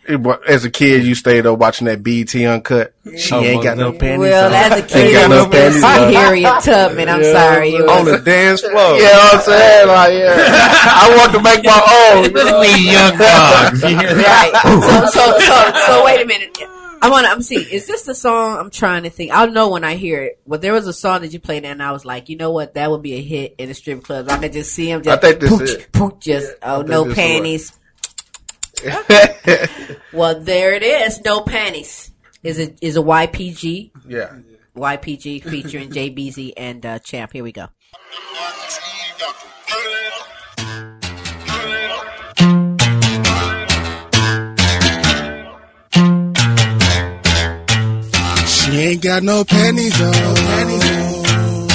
as 0.47 0.63
a 0.63 0.69
kid, 0.71 1.03
you 1.03 1.15
stayed 1.15 1.45
up 1.45 1.59
watching 1.59 1.83
that 1.87 2.01
BT 2.01 2.45
uncut. 2.45 2.93
She 3.17 3.35
Oh, 3.35 3.41
ain't 3.41 3.61
got 3.61 3.75
no 3.77 3.87
mother. 3.87 3.99
panties. 3.99 4.19
Well, 4.19 4.47
on. 4.47 4.53
as 4.53 4.71
a 4.71 4.75
Ain't 4.77 4.87
kid, 4.87 5.11
got 5.11 5.25
I 5.25 5.27
no 5.27 5.35
remember 5.43 5.57
panties. 5.57 5.81
seeing 5.81 6.07
on. 6.07 6.13
Harriet 6.13 6.63
Tubman. 6.63 7.09
I'm 7.09 7.21
Yeah, 7.23 7.31
sorry. 7.33 7.69
It 7.75 7.89
on 7.89 8.05
the 8.05 8.17
dance 8.19 8.61
floor. 8.61 8.95
You 8.95 9.03
know 9.03 9.11
what 9.11 9.33
I'm 9.35 9.41
saying? 9.41 9.87
Like, 9.89 10.13
yeah, 10.13 10.95
I 10.95 11.15
want 11.19 11.31
to 11.33 11.41
make 11.43 11.63
my 11.65 11.75
own. 11.75 12.25
Especially 12.31 12.87
young 12.87 13.17
dogs. 13.19 13.83
You 13.83 13.99
hear 13.99 14.13
that? 14.15 14.51
right. 14.55 15.11
So, 15.11 15.11
so, 15.11 15.39
so, 15.43 15.57
so, 15.87 16.05
wait 16.05 16.21
a 16.23 16.25
minute. 16.25 16.55
I 17.01 17.09
want 17.09 17.25
to. 17.25 17.31
I'm 17.31 17.41
see. 17.41 17.55
Is 17.57 17.87
this 17.87 18.03
the 18.03 18.15
song? 18.15 18.57
I'm 18.57 18.69
trying 18.69 19.03
to 19.03 19.09
think. 19.09 19.31
I'll 19.31 19.49
know 19.51 19.69
when 19.69 19.83
I 19.83 19.95
hear 19.95 20.23
it. 20.23 20.39
But 20.47 20.61
there 20.61 20.73
was 20.73 20.87
a 20.87 20.93
song 20.93 21.21
that 21.21 21.33
you 21.33 21.39
played, 21.39 21.65
and 21.65 21.81
I 21.81 21.91
was 21.91 22.05
like, 22.05 22.29
you 22.29 22.37
know 22.37 22.51
what? 22.51 22.73
That 22.73 22.89
would 22.91 23.01
be 23.01 23.13
a 23.13 23.21
hit 23.21 23.55
in 23.57 23.69
the 23.69 23.73
strip 23.73 24.03
clubs. 24.03 24.29
I 24.29 24.37
could 24.37 24.53
just 24.53 24.73
see 24.73 24.89
him. 24.89 25.03
Just 25.03 25.17
I 25.23 25.27
think 25.29 25.39
this 25.41 25.49
pooch, 25.49 25.69
is- 25.69 25.87
pooch, 25.91 26.19
just 26.19 26.53
oh 26.63 26.81
no 26.81 27.13
panties. 27.13 27.77
well, 30.13 30.39
there 30.39 30.73
it 30.73 30.83
is. 30.83 31.21
No 31.21 31.41
panties. 31.41 32.11
Is 32.43 32.59
it 32.59 32.77
is 32.81 32.97
a 32.97 33.01
YPG? 33.01 33.91
Yeah. 34.07 34.37
YPG 34.75 35.43
featuring 35.43 35.91
Jay 35.91 36.09
Beezy 36.09 36.55
and 36.55 36.85
uh, 36.85 36.99
Champ. 36.99 37.33
Here 37.33 37.43
we 37.43 37.51
go. 37.51 37.67
She 48.67 48.77
ain't 48.79 49.01
got 49.01 49.23
no 49.23 49.45
panties 49.45 50.01
on. 50.01 50.11
Panties 50.11 50.83
on. 50.83 51.67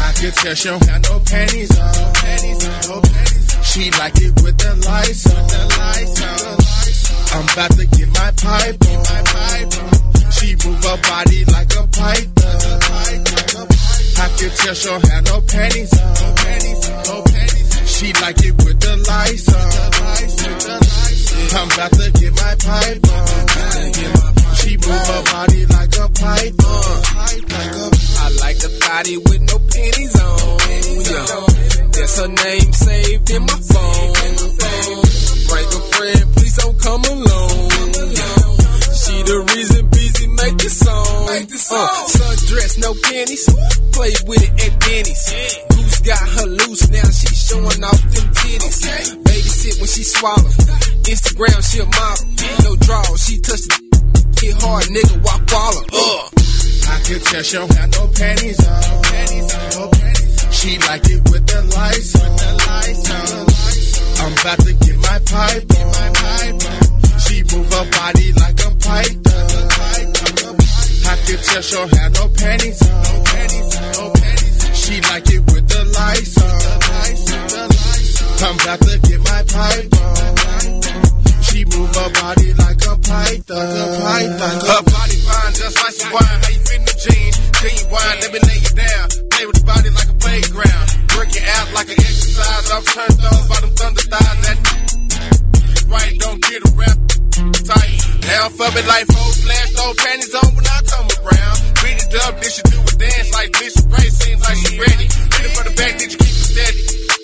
I 0.00 0.12
could 0.16 0.34
tell 0.34 0.54
she 0.54 0.68
don't 0.70 0.86
have 0.86 1.02
no 1.02 1.20
panties 1.20 1.78
on. 1.78 2.14
Panties 2.14 2.64
on. 2.64 2.80
No 2.88 3.00
panties 3.02 3.54
on. 3.54 3.62
She 3.62 3.90
like 3.90 4.16
it 4.16 4.42
with 4.42 4.56
the 4.56 4.74
lights 4.88 5.26
on. 5.26 5.46
The 5.52 5.62
lights 5.76 6.22
on. 6.24 6.56
I'm 7.36 7.44
about 7.52 7.72
to 7.72 7.84
get 7.84 8.08
my 8.08 8.30
pipe 8.40 8.80
on. 8.88 9.04
My 9.04 9.20
pipe 9.28 9.84
on. 9.84 9.92
She 10.32 10.56
move 10.64 10.82
her 10.82 10.96
body 11.04 11.44
like 11.44 11.76
a 11.76 11.86
pipe. 11.92 12.28
I 14.16 14.28
could 14.38 14.52
tell 14.56 14.74
she 14.74 14.88
don't 14.88 15.04
have 15.08 15.24
no 15.26 15.40
panties 15.42 15.92
on. 15.92 16.08
No 16.08 16.32
panties 16.40 16.88
on. 16.88 17.04
No 17.04 17.22
panties 17.22 17.76
on. 17.76 17.84
She 17.86 18.12
like 18.14 18.38
it 18.40 18.56
with 18.64 18.80
the 18.80 18.96
lights 18.96 19.48
on. 19.52 19.60
The 19.60 19.84
lights 20.00 20.40
on. 20.40 20.56
The 20.56 20.72
lights 20.72 21.00
on. 21.00 21.05
I'm 21.56 21.70
about 21.70 21.92
to 21.92 22.10
get 22.12 22.32
my 22.32 22.54
pipe 22.64 23.04
on. 23.12 23.26
She 24.56 24.76
move 24.76 25.06
her 25.06 25.22
body 25.24 25.66
like 25.66 25.94
a 25.96 26.08
pipe 26.08 26.60
on. 26.64 27.02
I 28.18 28.28
like 28.40 28.60
a 28.64 28.70
body 28.80 29.16
with 29.18 29.40
no 29.42 29.58
panties 29.58 30.16
on. 30.20 30.58
Yeah. 31.06 31.46
That's 31.92 32.18
her 32.20 32.28
name 32.28 32.72
saved 32.72 33.30
in 33.30 33.42
my 33.42 33.60
phone. 33.72 34.12
Break 35.48 35.68
a 35.68 35.80
friend, 35.96 36.34
please 36.36 36.56
don't 36.56 36.78
come 36.80 37.04
alone. 37.04 37.70
She 38.96 39.14
the 39.22 39.38
reason 39.54 39.86
busy 39.88 40.26
make 40.28 40.58
the 40.58 40.68
song. 40.68 41.06
Uh, 41.68 42.06
sundress, 42.08 42.78
no 42.78 42.94
panties. 43.02 43.44
Play 43.92 44.12
with 44.26 44.42
it 44.42 44.52
at 44.66 44.80
Denny's. 44.80 45.24
Goose 45.70 46.00
got 46.00 46.28
her 46.36 46.46
loose 46.46 46.90
now, 46.90 47.08
she 47.10 47.28
showing 47.34 47.84
off 47.84 48.02
them 48.02 48.28
titties. 48.34 49.25
When 49.86 49.94
she 49.94 50.02
swallow. 50.02 50.50
Instagram, 51.06 51.62
she 51.62 51.78
a 51.78 51.86
model. 51.86 52.26
No 52.66 52.74
draw, 52.74 53.06
she 53.22 53.38
touch 53.38 53.62
the 53.70 53.78
hit 54.42 54.58
hard, 54.58 54.82
nigga, 54.90 55.14
walk 55.22 55.46
waller. 55.46 55.86
Uh. 55.94 56.26
I 56.90 56.98
could 57.06 57.22
tell 57.22 57.42
she 57.46 57.54
don't 57.54 57.70
have 57.70 57.90
no 57.94 58.10
panties 58.10 58.58
on. 58.66 58.82
No 58.82 58.98
panties 59.06 59.46
on. 59.54 59.70
No 59.78 59.86
panties 59.94 60.42
on. 60.42 60.50
She 60.50 60.70
like 60.90 61.06
it 61.06 61.22
with 61.30 61.46
the 61.46 61.60
lights 61.70 62.18
on. 62.18 62.34
The 62.34 62.50
lights 62.66 63.06
on. 63.14 63.46
I'm 64.26 64.32
about 64.34 64.58
to 64.66 64.72
get 64.74 64.96
my 65.06 65.18
pipe 65.22 65.70
on. 65.70 65.86
My 65.94 66.10
pipe 66.18 66.62
on. 66.66 66.82
She 67.22 67.36
move 67.46 67.70
her 67.70 67.86
body 67.86 68.28
like 68.42 68.58
a 68.66 68.70
pipe. 68.82 69.18
I 71.06 71.14
could 71.30 71.42
tell 71.46 71.62
she 71.62 71.74
don't 71.78 71.94
have 71.94 72.10
no 72.10 72.26
panties 72.34 72.82
on. 72.82 72.90
No 72.90 73.22
panties 73.22 73.70
on. 73.70 73.86
No 73.94 74.10
panties 74.18 74.66
on. 74.66 74.74
She 74.74 74.94
like 74.98 75.30
it 75.30 75.42
with 75.46 75.66
the 75.70 75.82
lights 75.94 76.34
on. 76.42 76.58
Lights. 76.90 77.22
The 77.30 77.38
lights 77.38 77.70
on. 77.70 77.75
I'm 78.42 78.54
about 78.60 78.80
to 78.84 78.98
get 79.00 79.20
my 79.24 79.42
pipe 79.48 79.92
on. 79.96 80.82
She 81.42 81.64
move 81.64 81.88
her 81.94 82.10
body 82.20 82.52
like 82.52 82.80
a 82.84 82.94
python. 83.00 83.56
Like 83.56 83.80
a 83.80 83.86
python. 83.96 84.56
Her 84.60 84.82
body 84.84 85.18
fine, 85.24 85.52
just 85.56 85.76
like 85.76 85.94
some 85.96 86.12
wine. 86.12 86.40
How 86.44 86.50
you 86.52 86.60
fit 86.60 86.76
in 86.76 86.84
the 86.84 86.96
jeans? 87.00 87.36
Genuine, 87.56 88.16
let 88.20 88.30
me 88.32 88.40
lay 88.44 88.58
you 88.60 88.72
down. 88.76 89.06
Play 89.32 89.44
with 89.46 89.56
the 89.56 89.64
body 89.64 89.90
like 89.90 90.10
a 90.12 90.16
playground. 90.20 90.86
Work 91.16 91.32
it 91.32 91.46
out 91.48 91.66
like 91.72 91.88
an 91.88 91.96
exercise. 91.96 92.66
I'm 92.70 92.84
turned 92.84 93.24
on 93.24 93.40
by 93.48 93.58
them 93.64 93.72
thunder 93.72 94.04
thighs. 94.04 94.38
That 94.44 94.58
right, 95.88 96.14
don't 96.20 96.40
get 96.44 96.60
a 96.60 96.70
rap 96.76 96.98
tight. 97.64 97.98
Down 98.20 98.48
for 98.52 98.68
me 98.74 98.82
like 98.84 99.06
four 99.16 99.30
flash, 99.32 99.70
no 99.80 99.86
panties 99.96 100.34
on 100.36 100.48
when 100.54 100.66
I 100.66 100.78
come 100.84 101.08
around. 101.24 101.56
Beat 101.80 101.98
it 102.04 102.14
up, 102.26 102.36
then 102.36 102.50
she 102.52 102.62
do 102.68 102.78
a 102.84 102.92
dance 103.00 103.32
like 103.32 103.48
Lisa 103.60 103.82
Ray. 103.88 104.08
Seems 104.12 104.42
like 104.44 104.58
she 104.60 104.76
ready. 104.76 105.06
Hit 105.08 105.44
it 105.48 105.52
for 105.56 105.64
the 105.64 105.72
back, 105.72 105.92
did 105.96 106.12
you 106.12 106.18
keep 106.20 106.36
it 106.36 106.46
steady? 106.52 107.15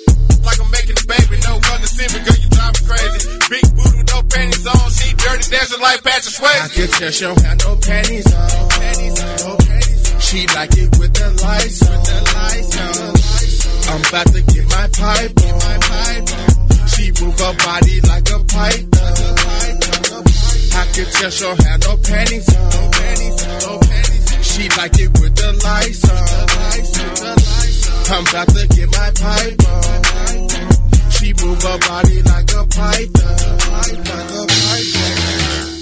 Baby, 1.13 1.37
no 1.45 1.61
condescending, 1.61 2.25
girl, 2.25 2.39
you 2.41 2.49
drive 2.49 2.73
me 2.73 2.81
crazy. 2.89 3.29
Big 3.53 3.67
booty 3.77 3.97
with 4.01 4.09
no 4.13 4.23
panties 4.33 4.67
on, 4.67 4.91
she 4.91 5.09
dirty 5.17 5.45
dancing 5.53 5.81
like 5.81 6.01
Patrick 6.03 6.35
Swayze. 6.35 6.63
I 6.63 6.69
can 6.73 6.89
tell 6.89 7.11
she 7.13 7.25
don't 7.25 7.41
have 7.43 7.59
no 7.65 7.77
panties 7.77 8.29
on. 8.33 8.49
She 10.21 10.47
like 10.57 10.73
it 10.79 10.91
with 10.99 11.13
the 11.13 11.29
lights 11.45 11.83
on. 11.85 12.01
I'm 13.93 14.01
about 14.09 14.27
to 14.33 14.41
get 14.41 14.65
my 14.73 14.87
pipe 14.97 15.37
on. 15.37 15.53
She 16.89 17.13
move 17.21 17.37
her 17.37 17.55
body 17.61 18.01
like 18.09 18.29
a 18.33 18.39
pipe. 18.49 18.87
I 20.73 20.83
can 20.95 21.07
tell 21.13 21.31
she 21.31 21.45
don't 21.45 21.61
have 21.61 21.81
no 21.85 21.97
panties 22.01 22.49
on. 22.57 22.63
She 24.43 24.69
like 24.81 24.97
it 24.99 25.11
with 25.21 25.35
the 25.37 25.53
lights 25.65 26.05
on. 26.09 26.19
I'm 28.13 28.27
about 28.27 28.49
to 28.49 28.67
get 28.69 28.89
my 28.89 29.11
pipe 29.17 29.61
on. 29.69 30.62
She 31.23 31.33
move 31.35 31.63
her 31.63 31.79
body 31.79 32.21
like 32.23 32.51
a 32.53 32.67
python. 32.67 33.59
Like 33.71 33.93
a 33.93 34.47
python. 34.49 35.73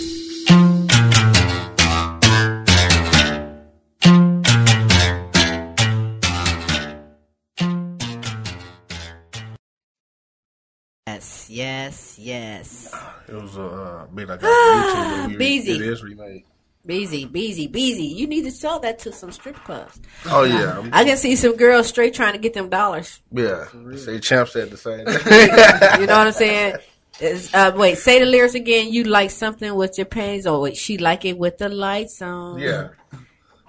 Yes, 11.07 11.49
yes, 11.51 12.19
yes. 12.19 12.95
It 13.29 13.35
was 13.35 13.57
a 13.57 13.63
uh, 13.63 14.07
bit 14.07 14.29
I 14.29 14.37
got 14.37 14.45
on 14.45 14.83
YouTube. 14.83 15.21
when 15.23 15.31
we- 15.31 15.37
Beezy. 15.37 15.73
It 15.73 15.83
is 15.83 16.03
remade. 16.03 16.45
Beezy, 16.87 17.27
Beezy, 17.27 17.67
Beezy. 17.67 18.05
You 18.05 18.27
need 18.27 18.45
to 18.45 18.51
sell 18.51 18.81
that 18.81 18.99
to 19.01 19.13
some 19.13 19.31
strip 19.31 19.57
clubs. 19.57 20.01
Oh, 20.27 20.45
yeah. 20.45 20.89
I 20.93 21.05
can 21.05 21.17
see 21.17 21.37
some 21.37 21.57
girls 21.57 21.89
straight 21.89 22.15
trying 22.15 22.33
to 22.33 22.39
get 22.39 22.55
them 22.55 22.71
dollars. 22.71 23.21
Yeah. 23.31 23.67
See, 23.97 24.19
Champ 24.19 24.49
said 24.49 24.71
the 24.71 24.77
same. 24.77 25.01
you 26.01 26.07
know 26.07 26.19
what 26.19 26.27
I'm 26.29 26.33
saying? 26.33 26.77
It's, 27.21 27.53
uh, 27.53 27.73
wait, 27.77 27.99
say 27.99 28.19
the 28.19 28.25
lyrics 28.25 28.55
again. 28.55 28.93
You 28.93 29.05
like 29.05 29.31
something 29.31 29.75
with 29.75 29.99
your 29.99 30.07
panties, 30.07 30.47
or 30.47 30.61
wait, 30.63 30.77
she 30.77 30.97
like 30.97 31.27
it 31.27 31.37
with 31.37 31.59
the 31.59 31.69
lights 31.69 32.23
on. 32.23 32.59
Yeah. 32.59 32.89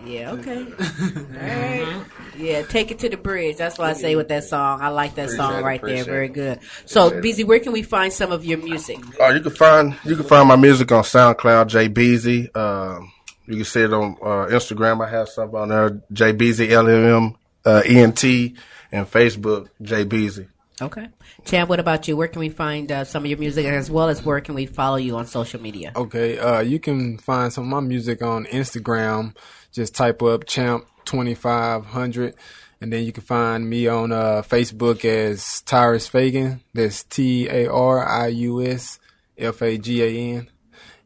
Yeah. 0.06 0.32
Okay. 0.32 0.58
All 0.80 1.24
right. 1.34 2.06
Yeah. 2.38 2.64
Take 2.64 2.92
it 2.92 3.00
to 3.00 3.10
the 3.10 3.18
bridge. 3.18 3.58
That's 3.58 3.78
what 3.78 3.90
I 3.90 3.94
say 3.94 4.16
with 4.16 4.30
that 4.30 4.44
song. 4.44 4.82
I 4.82 4.90
like 4.90 5.16
that 5.16 5.26
Appreciate 5.26 5.38
song 5.38 5.60
it, 5.60 5.64
right 5.64 5.82
there. 5.82 6.04
Very 6.04 6.30
good. 6.30 6.60
So, 6.86 7.08
Appreciate 7.08 7.22
Beezy, 7.22 7.44
where 7.44 7.60
can 7.60 7.72
we 7.72 7.84
find 7.84 8.12
some 8.12 8.32
of 8.32 8.46
your 8.46 8.58
music? 8.58 8.98
Oh, 9.20 9.30
you 9.30 9.42
can 9.42 9.52
find 9.52 9.96
you 10.06 10.16
can 10.16 10.26
find 10.26 10.48
my 10.48 10.56
music 10.56 10.92
on 10.92 11.04
SoundCloud, 11.04 11.68
Jay 11.68 11.88
Beezy. 11.88 12.54
Um, 12.56 13.12
you 13.48 13.56
can 13.58 13.66
see 13.66 13.82
it 13.82 13.94
on 13.94 14.18
uh, 14.22 14.48
Instagram. 14.48 15.06
I 15.06 15.10
have 15.10 15.30
something 15.30 15.60
on 15.60 15.70
there, 15.70 16.02
Jay 16.12 16.32
Beezy 16.32 16.70
LLM 16.70 17.36
uh, 17.66 17.82
ENT, 17.86 18.24
and 18.24 19.06
Facebook, 19.10 19.68
Jay 19.82 20.04
Beezy. 20.04 20.48
Okay. 20.82 21.10
Chad, 21.46 21.70
what 21.70 21.80
about 21.80 22.08
you? 22.08 22.18
Where 22.18 22.28
can 22.28 22.40
we 22.40 22.50
find 22.50 22.92
uh, 22.92 23.04
some 23.04 23.24
of 23.24 23.30
your 23.30 23.38
music, 23.38 23.66
as 23.66 23.92
well 23.92 24.10
as 24.10 24.26
where 24.26 24.42
can 24.42 24.56
we 24.56 24.66
follow 24.66 24.98
you 24.98 25.16
on 25.16 25.28
social 25.28 25.62
media? 25.62 25.92
Okay, 25.96 26.40
uh, 26.40 26.62
you 26.62 26.80
can 26.80 27.20
find 27.20 27.54
some 27.54 27.66
of 27.66 27.70
my 27.70 27.80
music 27.80 28.22
on 28.24 28.46
Instagram. 28.46 29.36
Just 29.72 29.94
type 29.94 30.24
up 30.24 30.46
champ 30.48 30.88
twenty 31.06 31.36
five 31.36 31.86
hundred, 31.86 32.34
and 32.82 32.92
then 32.92 33.04
you 33.04 33.12
can 33.12 33.24
find 33.24 33.70
me 33.70 33.88
on 33.88 34.12
uh, 34.12 34.42
Facebook 34.42 35.06
as 35.06 35.62
Tarius 35.66 36.10
Fagan. 36.10 36.62
That's 36.74 37.04
T 37.04 37.48
A 37.48 37.68
R 37.72 38.04
I 38.04 38.28
U 38.28 38.62
S 38.62 39.00
F 39.38 39.62
A 39.62 39.78
G 39.78 40.02
A 40.02 40.38
N. 40.38 40.50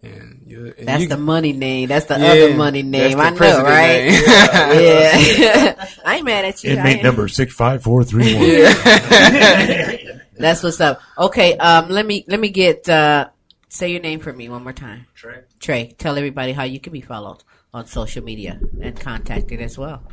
And 0.06 0.44
you, 0.46 0.74
and 0.78 0.88
That's 0.88 1.04
you- 1.04 1.10
the 1.10 1.18
money 1.18 1.54
name. 1.54 1.90
That's 1.90 2.06
the 2.06 2.18
Yeah, 2.20 2.26
other 2.26 2.56
money 2.56 2.84
name. 2.84 3.20
I 3.20 3.30
know, 3.32 3.64
right? 3.64 4.06
name. 4.06 4.14
yeah. 4.28 5.90
I 6.06 6.16
ain't 6.18 6.26
mad 6.26 6.46
at 6.46 6.64
you. 6.64 6.72
Inmate 6.72 7.04
number 7.04 7.28
six 7.28 7.54
five 7.54 7.84
four 7.84 8.04
three 8.04 8.34
one. 8.36 8.46
That's 10.38 10.62
what's 10.64 10.82
up. 10.82 11.02
Okay, 11.18 11.58
um, 11.58 11.90
let 11.90 12.06
me 12.06 12.26
let 12.28 12.40
me 12.40 12.50
get 12.50 12.88
uh, 12.90 13.30
say 13.70 13.92
your 13.92 14.02
name 14.02 14.20
for 14.20 14.32
me 14.34 14.50
one 14.50 14.64
more 14.64 14.74
time. 14.74 15.06
Trey. 15.16 15.42
Trey, 15.60 15.96
tell 15.98 16.18
everybody 16.18 16.52
how 16.52 16.64
you 16.64 16.80
can 16.80 16.92
be 16.94 17.02
followed 17.02 17.44
on 17.74 17.86
social 17.88 18.24
media 18.24 18.60
and 18.82 19.00
contacted 19.00 19.62
as 19.62 19.78
well. 19.78 20.04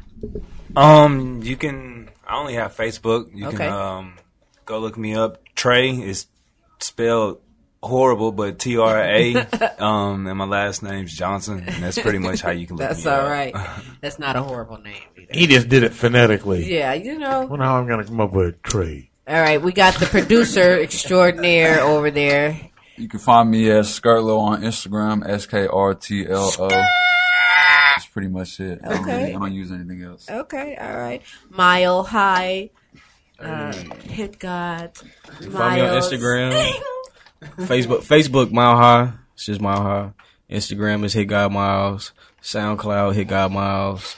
Um, 0.77 1.43
you 1.43 1.57
can. 1.57 2.09
I 2.27 2.37
only 2.39 2.55
have 2.55 2.77
Facebook. 2.77 3.31
You 3.35 3.49
Okay. 3.49 3.57
can 3.59 3.73
um 3.73 4.15
go 4.65 4.79
look 4.79 4.97
me 4.97 5.15
up. 5.15 5.43
Trey 5.55 5.91
is 5.91 6.27
spelled 6.79 7.41
horrible, 7.83 8.33
but 8.33 8.59
T 8.59 8.79
R 8.79 9.03
A. 9.03 9.47
Um, 9.83 10.27
and 10.29 10.39
my 10.39 10.45
last 10.45 10.83
name's 10.83 11.13
Johnson, 11.13 11.65
and 11.67 11.83
that's 11.83 11.99
pretty 11.99 12.19
much 12.19 12.41
how 12.41 12.51
you 12.53 12.67
can 12.69 12.77
look 12.77 12.89
That's 12.89 13.05
me 13.05 13.11
all 13.11 13.21
up. 13.23 13.29
right. 13.31 13.55
That's 14.01 14.19
not 14.21 14.37
a 14.37 14.43
horrible 14.43 14.79
name. 14.79 15.03
He 15.31 15.47
just 15.49 15.69
did 15.69 15.83
it 15.83 15.93
phonetically. 15.93 16.73
Yeah, 16.73 16.93
you 16.95 17.19
know. 17.19 17.47
Well, 17.47 17.59
now 17.59 17.79
I'm 17.79 17.87
going 17.89 17.99
to 18.01 18.05
come 18.07 18.21
up 18.21 18.33
with 18.33 18.47
a 18.47 18.53
trade. 18.69 19.09
All 19.27 19.41
right, 19.41 19.61
we 19.61 19.73
got 19.73 19.95
the 19.99 20.07
producer 20.07 20.79
extraordinaire 20.83 21.81
over 21.81 22.11
there. 22.13 22.61
You 22.97 23.09
can 23.09 23.19
find 23.19 23.51
me 23.51 23.71
as 23.71 23.89
Skrtlo 23.89 24.39
on 24.39 24.63
Instagram, 24.63 25.29
S 25.29 25.47
K 25.47 25.67
R 25.67 25.95
T 25.95 26.27
L 26.29 26.53
O. 26.61 26.69
That's 26.69 28.07
pretty 28.07 28.29
much 28.29 28.61
it. 28.61 28.81
I, 28.85 28.89
don't 28.91 29.01
Okay. 29.03 29.17
really, 29.23 29.35
I 29.35 29.39
don't 29.39 29.53
use 29.53 29.73
anything 29.73 30.03
else. 30.03 30.29
Okay, 30.31 30.77
all 30.81 30.97
right. 30.97 31.23
Mile 31.51 32.03
High, 32.05 32.71
uh, 33.41 33.73
Hit 34.05 34.39
God. 34.39 34.93
You 35.41 35.51
Find 35.51 35.75
me 35.77 35.81
on 35.83 35.89
Miles. 35.89 36.13
Instagram, 36.13 36.53
Facebook, 37.57 38.01
Facebook 38.07 38.51
Mile 38.53 38.77
High. 38.77 39.13
It's 39.35 39.47
just 39.47 39.61
Mile 39.61 39.83
High. 39.83 40.13
Instagram 40.51 41.05
is 41.05 41.13
Hit 41.13 41.27
God 41.27 41.53
Miles. 41.53 42.13
SoundCloud 42.43 43.15
Hit 43.15 43.29
God 43.29 43.53
Miles. 43.53 44.17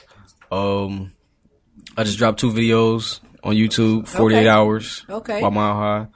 Um, 0.51 1.13
I 1.97 2.03
just 2.03 2.17
dropped 2.17 2.39
two 2.39 2.51
videos 2.51 3.19
on 3.43 3.55
YouTube. 3.55 4.07
Forty 4.07 4.35
eight 4.35 4.39
Okay. 4.41 4.47
hours. 4.49 5.05
Okay. 5.09 5.41
By 5.41 5.49
Mile 5.49 5.73
High, 5.75 6.07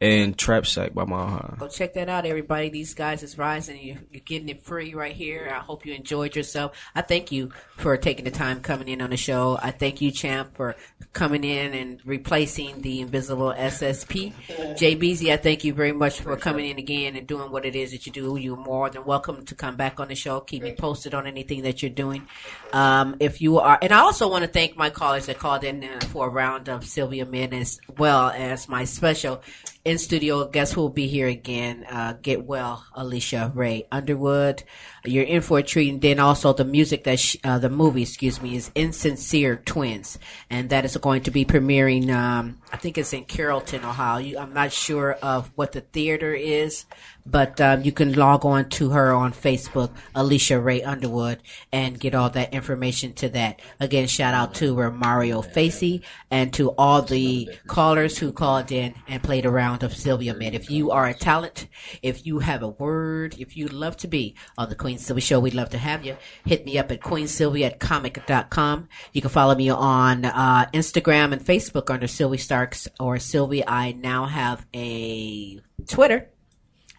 and 0.00 0.38
Trap 0.38 0.66
Sack 0.66 0.94
by 0.94 1.04
Mile 1.04 1.26
High. 1.26 1.54
Go 1.58 1.68
check 1.68 1.94
that 1.94 2.08
out, 2.08 2.24
everybody. 2.24 2.68
These 2.68 2.94
guys 2.94 3.22
is 3.22 3.36
rising. 3.36 3.80
You, 3.80 3.98
you're 4.10 4.22
getting 4.24 4.48
it 4.48 4.62
free 4.62 4.94
right 4.94 5.14
here. 5.14 5.50
I 5.52 5.58
hope 5.58 5.84
you 5.84 5.94
enjoyed 5.94 6.36
yourself. 6.36 6.76
I 6.94 7.02
thank 7.02 7.32
you 7.32 7.50
for 7.76 7.96
taking 7.96 8.24
the 8.24 8.30
time 8.30 8.60
coming 8.60 8.88
in 8.88 9.02
on 9.02 9.10
the 9.10 9.16
show. 9.16 9.58
I 9.60 9.72
thank 9.72 10.00
you, 10.00 10.12
Champ, 10.12 10.56
for 10.56 10.76
coming 11.12 11.42
in 11.42 11.74
and 11.74 12.00
replacing 12.04 12.80
the 12.82 13.00
invisible 13.00 13.52
SSP. 13.56 14.32
Jay 14.76 14.94
Beezy, 14.94 15.32
I 15.32 15.36
thank 15.36 15.64
you 15.64 15.74
very 15.74 15.92
much 15.92 16.20
for 16.20 16.36
coming 16.36 16.66
in 16.66 16.78
again 16.78 17.16
and 17.16 17.26
doing 17.26 17.50
what 17.50 17.64
it 17.64 17.74
is 17.74 17.90
that 17.90 18.06
you 18.06 18.12
do. 18.12 18.36
You're 18.36 18.56
more 18.56 18.90
than 18.90 19.04
welcome 19.04 19.44
to 19.46 19.54
come 19.54 19.76
back 19.76 19.98
on 19.98 20.08
the 20.08 20.14
show. 20.14 20.40
Keep 20.40 20.62
me 20.62 20.74
posted 20.74 21.14
on 21.14 21.26
anything 21.26 21.62
that 21.62 21.82
you're 21.82 21.90
doing. 21.90 22.28
Um, 22.72 23.16
if 23.18 23.40
you 23.40 23.58
are, 23.58 23.78
and 23.82 23.92
I 23.92 24.00
also 24.00 24.28
want 24.28 24.44
to 24.44 24.48
thank 24.48 24.76
my 24.76 24.90
callers 24.90 25.26
that 25.26 25.38
called 25.38 25.64
in 25.64 25.82
uh, 25.82 26.00
for 26.10 26.28
a 26.28 26.30
round 26.30 26.68
of 26.68 26.86
Sylvia 26.86 27.26
Min 27.26 27.52
as 27.52 27.80
well 27.96 28.30
as 28.30 28.68
my 28.68 28.84
special 28.84 29.42
in 29.88 29.96
studio 29.96 30.46
guest 30.46 30.74
who 30.74 30.82
will 30.82 30.90
be 30.90 31.08
here 31.08 31.28
again. 31.28 31.82
Uh, 31.90 32.12
get 32.20 32.44
well, 32.44 32.84
Alicia 32.94 33.50
Rae 33.54 33.88
Underwood. 33.90 34.62
You're 35.04 35.24
in 35.24 35.42
for 35.42 35.58
a 35.58 35.62
treat, 35.62 35.90
and 35.90 36.00
then 36.00 36.18
also 36.18 36.52
the 36.52 36.64
music 36.64 37.04
that 37.04 37.20
sh 37.20 37.36
uh, 37.44 37.58
the 37.58 37.70
movie, 37.70 38.02
excuse 38.02 38.40
me, 38.42 38.56
is 38.56 38.70
Insincere 38.74 39.56
Twins, 39.56 40.18
and 40.50 40.70
that 40.70 40.84
is 40.84 40.96
going 40.96 41.22
to 41.22 41.30
be 41.30 41.44
premiering. 41.44 42.10
Um, 42.10 42.58
I 42.72 42.76
think 42.76 42.98
it's 42.98 43.12
in 43.12 43.24
Carrollton, 43.24 43.84
Ohio. 43.84 44.40
I'm 44.40 44.52
not 44.52 44.72
sure 44.72 45.12
of 45.22 45.50
what 45.54 45.72
the 45.72 45.80
theater 45.80 46.34
is, 46.34 46.84
but 47.24 47.60
um, 47.60 47.82
you 47.82 47.92
can 47.92 48.14
log 48.14 48.44
on 48.44 48.68
to 48.70 48.90
her 48.90 49.12
on 49.12 49.32
Facebook, 49.32 49.90
Alicia 50.14 50.60
Rae 50.60 50.82
Underwood, 50.82 51.40
and 51.72 51.98
get 51.98 52.14
all 52.14 52.30
that 52.30 52.52
information 52.52 53.12
to 53.14 53.28
that. 53.30 53.60
Again, 53.80 54.06
shout 54.08 54.34
out 54.34 54.54
to 54.56 54.76
her, 54.78 54.90
Mario 54.90 55.42
Facey 55.42 56.02
and 56.30 56.52
to 56.54 56.70
all 56.72 57.02
the 57.02 57.48
callers 57.66 58.18
who 58.18 58.32
called 58.32 58.70
in 58.72 58.94
and 59.06 59.22
played 59.22 59.46
a 59.46 59.50
round 59.50 59.82
of 59.82 59.94
Sylvia 59.94 60.34
Med. 60.34 60.54
If 60.54 60.70
you 60.70 60.90
are 60.90 61.06
a 61.06 61.14
talent, 61.14 61.68
if 62.02 62.26
you 62.26 62.38
have 62.40 62.62
a 62.62 62.68
word, 62.68 63.36
if 63.38 63.56
you'd 63.56 63.72
love 63.72 63.96
to 63.98 64.08
be 64.08 64.34
on 64.56 64.68
the 64.68 64.74
Queen 64.74 64.87
Sylvie 64.96 65.20
Show, 65.20 65.40
we'd 65.40 65.52
love 65.52 65.68
to 65.70 65.78
have 65.78 66.06
you. 66.06 66.16
Hit 66.46 66.64
me 66.64 66.78
up 66.78 66.90
at 66.90 67.00
queensylvia 67.00 67.66
at 67.66 67.80
comic.com. 67.80 68.88
You 69.12 69.20
can 69.20 69.30
follow 69.30 69.54
me 69.54 69.68
on 69.68 70.24
uh, 70.24 70.66
Instagram 70.72 71.32
and 71.32 71.44
Facebook 71.44 71.90
under 71.92 72.06
Sylvie 72.06 72.38
Starks 72.38 72.88
or 72.98 73.18
Sylvie. 73.18 73.66
I 73.66 73.92
now 73.92 74.24
have 74.24 74.64
a 74.74 75.60
Twitter. 75.86 76.30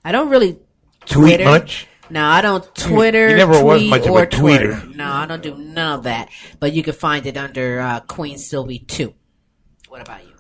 I 0.05 0.11
don't 0.11 0.29
really 0.29 0.59
Tweet 1.05 1.37
Twitter. 1.37 1.45
much? 1.45 1.87
No, 2.11 2.25
I 2.25 2.41
don't 2.41 2.63
Twitter. 2.75 3.29
You 3.29 3.35
never 3.37 3.63
was 3.63 3.81
tweet, 3.81 3.89
much 3.89 4.01
of 4.01 4.07
a 4.07 4.11
or 4.11 4.25
Twitter. 4.25 4.83
No, 4.95 5.11
I 5.11 5.25
don't 5.25 5.41
do 5.43 5.55
none 5.55 5.99
of 5.99 6.03
that. 6.03 6.29
But 6.59 6.73
you 6.73 6.83
can 6.83 6.93
find 6.93 7.25
it 7.25 7.37
under 7.37 7.79
uh, 7.79 7.99
Queen 8.01 8.37
Sylvie 8.37 8.79
two. 8.79 9.13
What 9.87 10.01
about 10.01 10.23
you? 10.23 10.33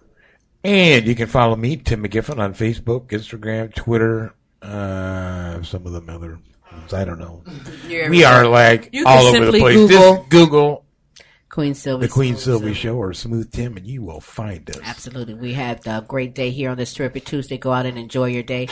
And 0.63 1.07
you 1.07 1.15
can 1.15 1.27
follow 1.27 1.55
me, 1.55 1.77
Tim 1.77 2.03
McGiffin, 2.03 2.37
on 2.37 2.53
Facebook, 2.53 3.07
Instagram, 3.07 3.73
Twitter, 3.73 4.33
uh, 4.61 5.61
some 5.63 5.85
of 5.85 5.93
them 5.93 6.09
other 6.09 6.39
I 6.91 7.05
don't 7.05 7.19
know. 7.19 7.43
We 7.87 8.23
are 8.23 8.47
like 8.47 8.89
You 8.91 9.03
can 9.05 9.11
all 9.17 9.25
over 9.27 9.45
the 9.45 9.51
simply 9.51 9.59
place. 9.59 9.75
Google 9.77 10.15
Just 10.17 10.29
Google 10.29 10.85
Queen 11.49 11.73
Sylvie. 11.73 12.05
the 12.05 12.11
Queen 12.11 12.35
Smooth 12.35 12.43
Sylvie 12.43 12.73
Show 12.73 12.95
or 12.95 13.13
Smooth 13.13 13.51
Tim, 13.51 13.75
and 13.77 13.85
you 13.85 14.01
will 14.03 14.21
find 14.21 14.69
us. 14.69 14.79
Absolutely. 14.83 15.33
We 15.33 15.53
had 15.53 15.85
a 15.87 16.05
great 16.07 16.35
day 16.35 16.51
here 16.51 16.69
on 16.69 16.77
this 16.77 16.93
terrific 16.93 17.25
Tuesday. 17.25 17.57
Go 17.57 17.71
out 17.71 17.85
and 17.85 17.97
enjoy 17.97 18.25
your 18.27 18.43
day. 18.43 18.67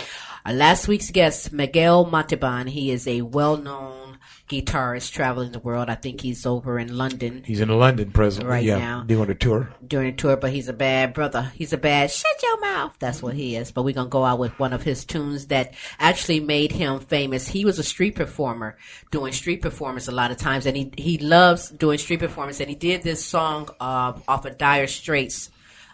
Our 0.46 0.54
last 0.54 0.88
week's 0.88 1.12
guest, 1.12 1.52
Miguel 1.52 2.06
Montalban. 2.06 2.68
He 2.68 2.92
is 2.92 3.08
a 3.08 3.22
well-known 3.24 4.07
guitarist 4.48 5.12
traveling 5.12 5.52
the 5.52 5.60
world. 5.60 5.90
I 5.90 5.96
think 5.96 6.22
he's 6.22 6.46
over 6.46 6.80
in 6.80 6.96
London 6.98 7.44
He's 7.46 7.60
in 7.60 7.70
London 7.70 8.12
presently, 8.12 8.50
Right 8.50 8.64
yeah, 8.64 8.78
now. 8.78 9.04
doing 9.04 9.30
a 9.30 9.36
tour. 9.36 9.70
Doing 9.86 10.08
a 10.08 10.12
tour, 10.14 10.38
but 10.38 10.52
he's 10.52 10.68
a 10.70 10.74
bad 10.74 11.14
brother. 11.14 11.52
He's 11.56 11.74
a 11.74 11.78
bad 11.78 12.12
shut 12.12 12.42
your 12.42 12.60
mouth. 12.62 12.96
That's 13.00 13.22
what 13.22 13.36
he 13.36 13.56
is. 13.56 13.72
But 13.72 13.84
we're 13.84 13.94
gonna 13.94 14.10
go 14.10 14.24
out 14.24 14.40
with 14.40 14.58
one 14.60 14.74
of 14.74 14.84
his 14.84 15.06
tunes 15.06 15.48
that 15.48 15.74
actually 16.00 16.40
made 16.40 16.72
him 16.72 17.00
famous. 17.00 17.48
He 17.48 17.66
was 17.66 17.80
a 17.80 17.84
street 17.84 18.16
performer, 18.16 18.78
doing 19.12 19.34
street 19.34 19.62
performance 19.62 20.08
a 20.08 20.12
lot 20.12 20.32
of 20.32 20.38
times, 20.38 20.66
and 20.66 20.78
he 20.78 20.92
he 20.98 21.18
loves 21.18 21.70
doing 21.70 21.98
street 21.98 22.20
performance. 22.20 22.60
And 22.60 22.70
he 22.70 22.76
did 22.76 23.04
this 23.04 23.24
song 23.24 23.70
uh, 23.80 24.14
off 24.28 24.46
of 24.46 24.58
Dire 24.58 24.88
Straits 24.88 25.50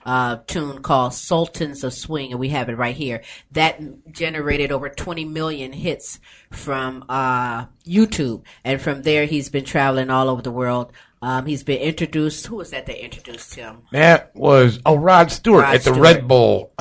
uh, 0.06 0.38
tune 0.48 0.82
called 0.82 1.14
Sultans 1.14 1.84
of 1.84 1.94
Swing, 1.94 2.32
and 2.32 2.40
we 2.40 2.50
have 2.50 2.70
it 2.70 2.78
right 2.78 2.96
here. 2.96 3.22
That 3.52 4.12
generated 4.12 4.72
over 4.72 4.90
20 4.90 5.26
million 5.26 5.74
hits 5.74 6.20
from 6.52 7.06
uh, 7.10 7.66
YouTube, 7.86 8.44
and 8.64 8.82
from 8.82 9.04
there 9.04 9.26
he's 9.26 9.50
been 9.50 9.66
traveling 9.66 10.10
all 10.10 10.30
over 10.30 10.42
the 10.42 10.52
world. 10.52 10.92
Um, 11.22 11.46
he's 11.46 11.64
been 11.64 11.80
introduced. 11.80 12.48
Who 12.48 12.58
was 12.58 12.72
that 12.72 12.86
that 12.88 13.02
introduced 13.02 13.56
him? 13.56 13.84
That 13.92 14.36
was 14.36 14.80
oh 14.86 14.98
Rod 14.98 15.32
Stewart 15.32 15.64
Rod 15.64 15.76
at 15.76 15.84
the 15.84 15.94
Stewart. 15.94 16.00
Red 16.00 16.28
Bull 16.28 16.74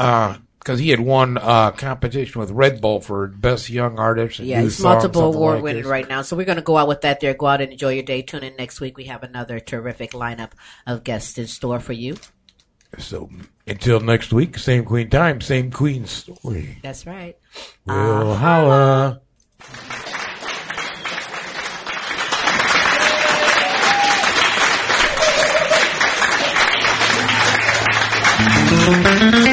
because 0.62 0.78
he 0.78 0.90
had 0.90 1.00
won 1.00 1.38
uh, 1.38 1.72
competition 1.72 2.40
with 2.40 2.50
Red 2.52 2.80
Bull 2.80 3.00
for 3.00 3.26
best 3.26 3.68
young 3.68 3.98
artist. 3.98 4.38
And 4.38 4.48
Yeah, 4.48 4.62
he's 4.62 4.80
multiple 4.80 5.22
award 5.22 5.56
like 5.56 5.64
winning 5.64 5.86
right 5.86 6.08
now. 6.08 6.22
So 6.22 6.36
we're 6.36 6.46
going 6.46 6.56
to 6.56 6.62
go 6.62 6.76
out 6.76 6.86
with 6.86 7.00
that 7.00 7.18
there. 7.18 7.34
Go 7.34 7.46
out 7.46 7.60
and 7.60 7.72
enjoy 7.72 7.94
your 7.94 8.04
day. 8.04 8.22
Tune 8.22 8.44
in 8.44 8.54
next 8.56 8.80
week. 8.80 8.96
We 8.96 9.04
have 9.04 9.24
another 9.24 9.58
terrific 9.58 10.12
lineup 10.12 10.52
of 10.86 11.02
guests 11.02 11.36
in 11.36 11.48
store 11.48 11.80
for 11.80 11.92
you. 11.92 12.16
So 12.98 13.30
until 13.66 14.00
next 14.00 14.32
week, 14.32 14.58
same 14.58 14.84
queen 14.84 15.08
time, 15.10 15.40
same 15.40 15.70
queen 15.70 16.06
story. 16.06 16.78
That's 16.82 17.06
right. 17.06 17.36
Well, 17.86 18.32
uh, 18.32 18.36
holla. 18.36 19.20
holla. 28.74 29.51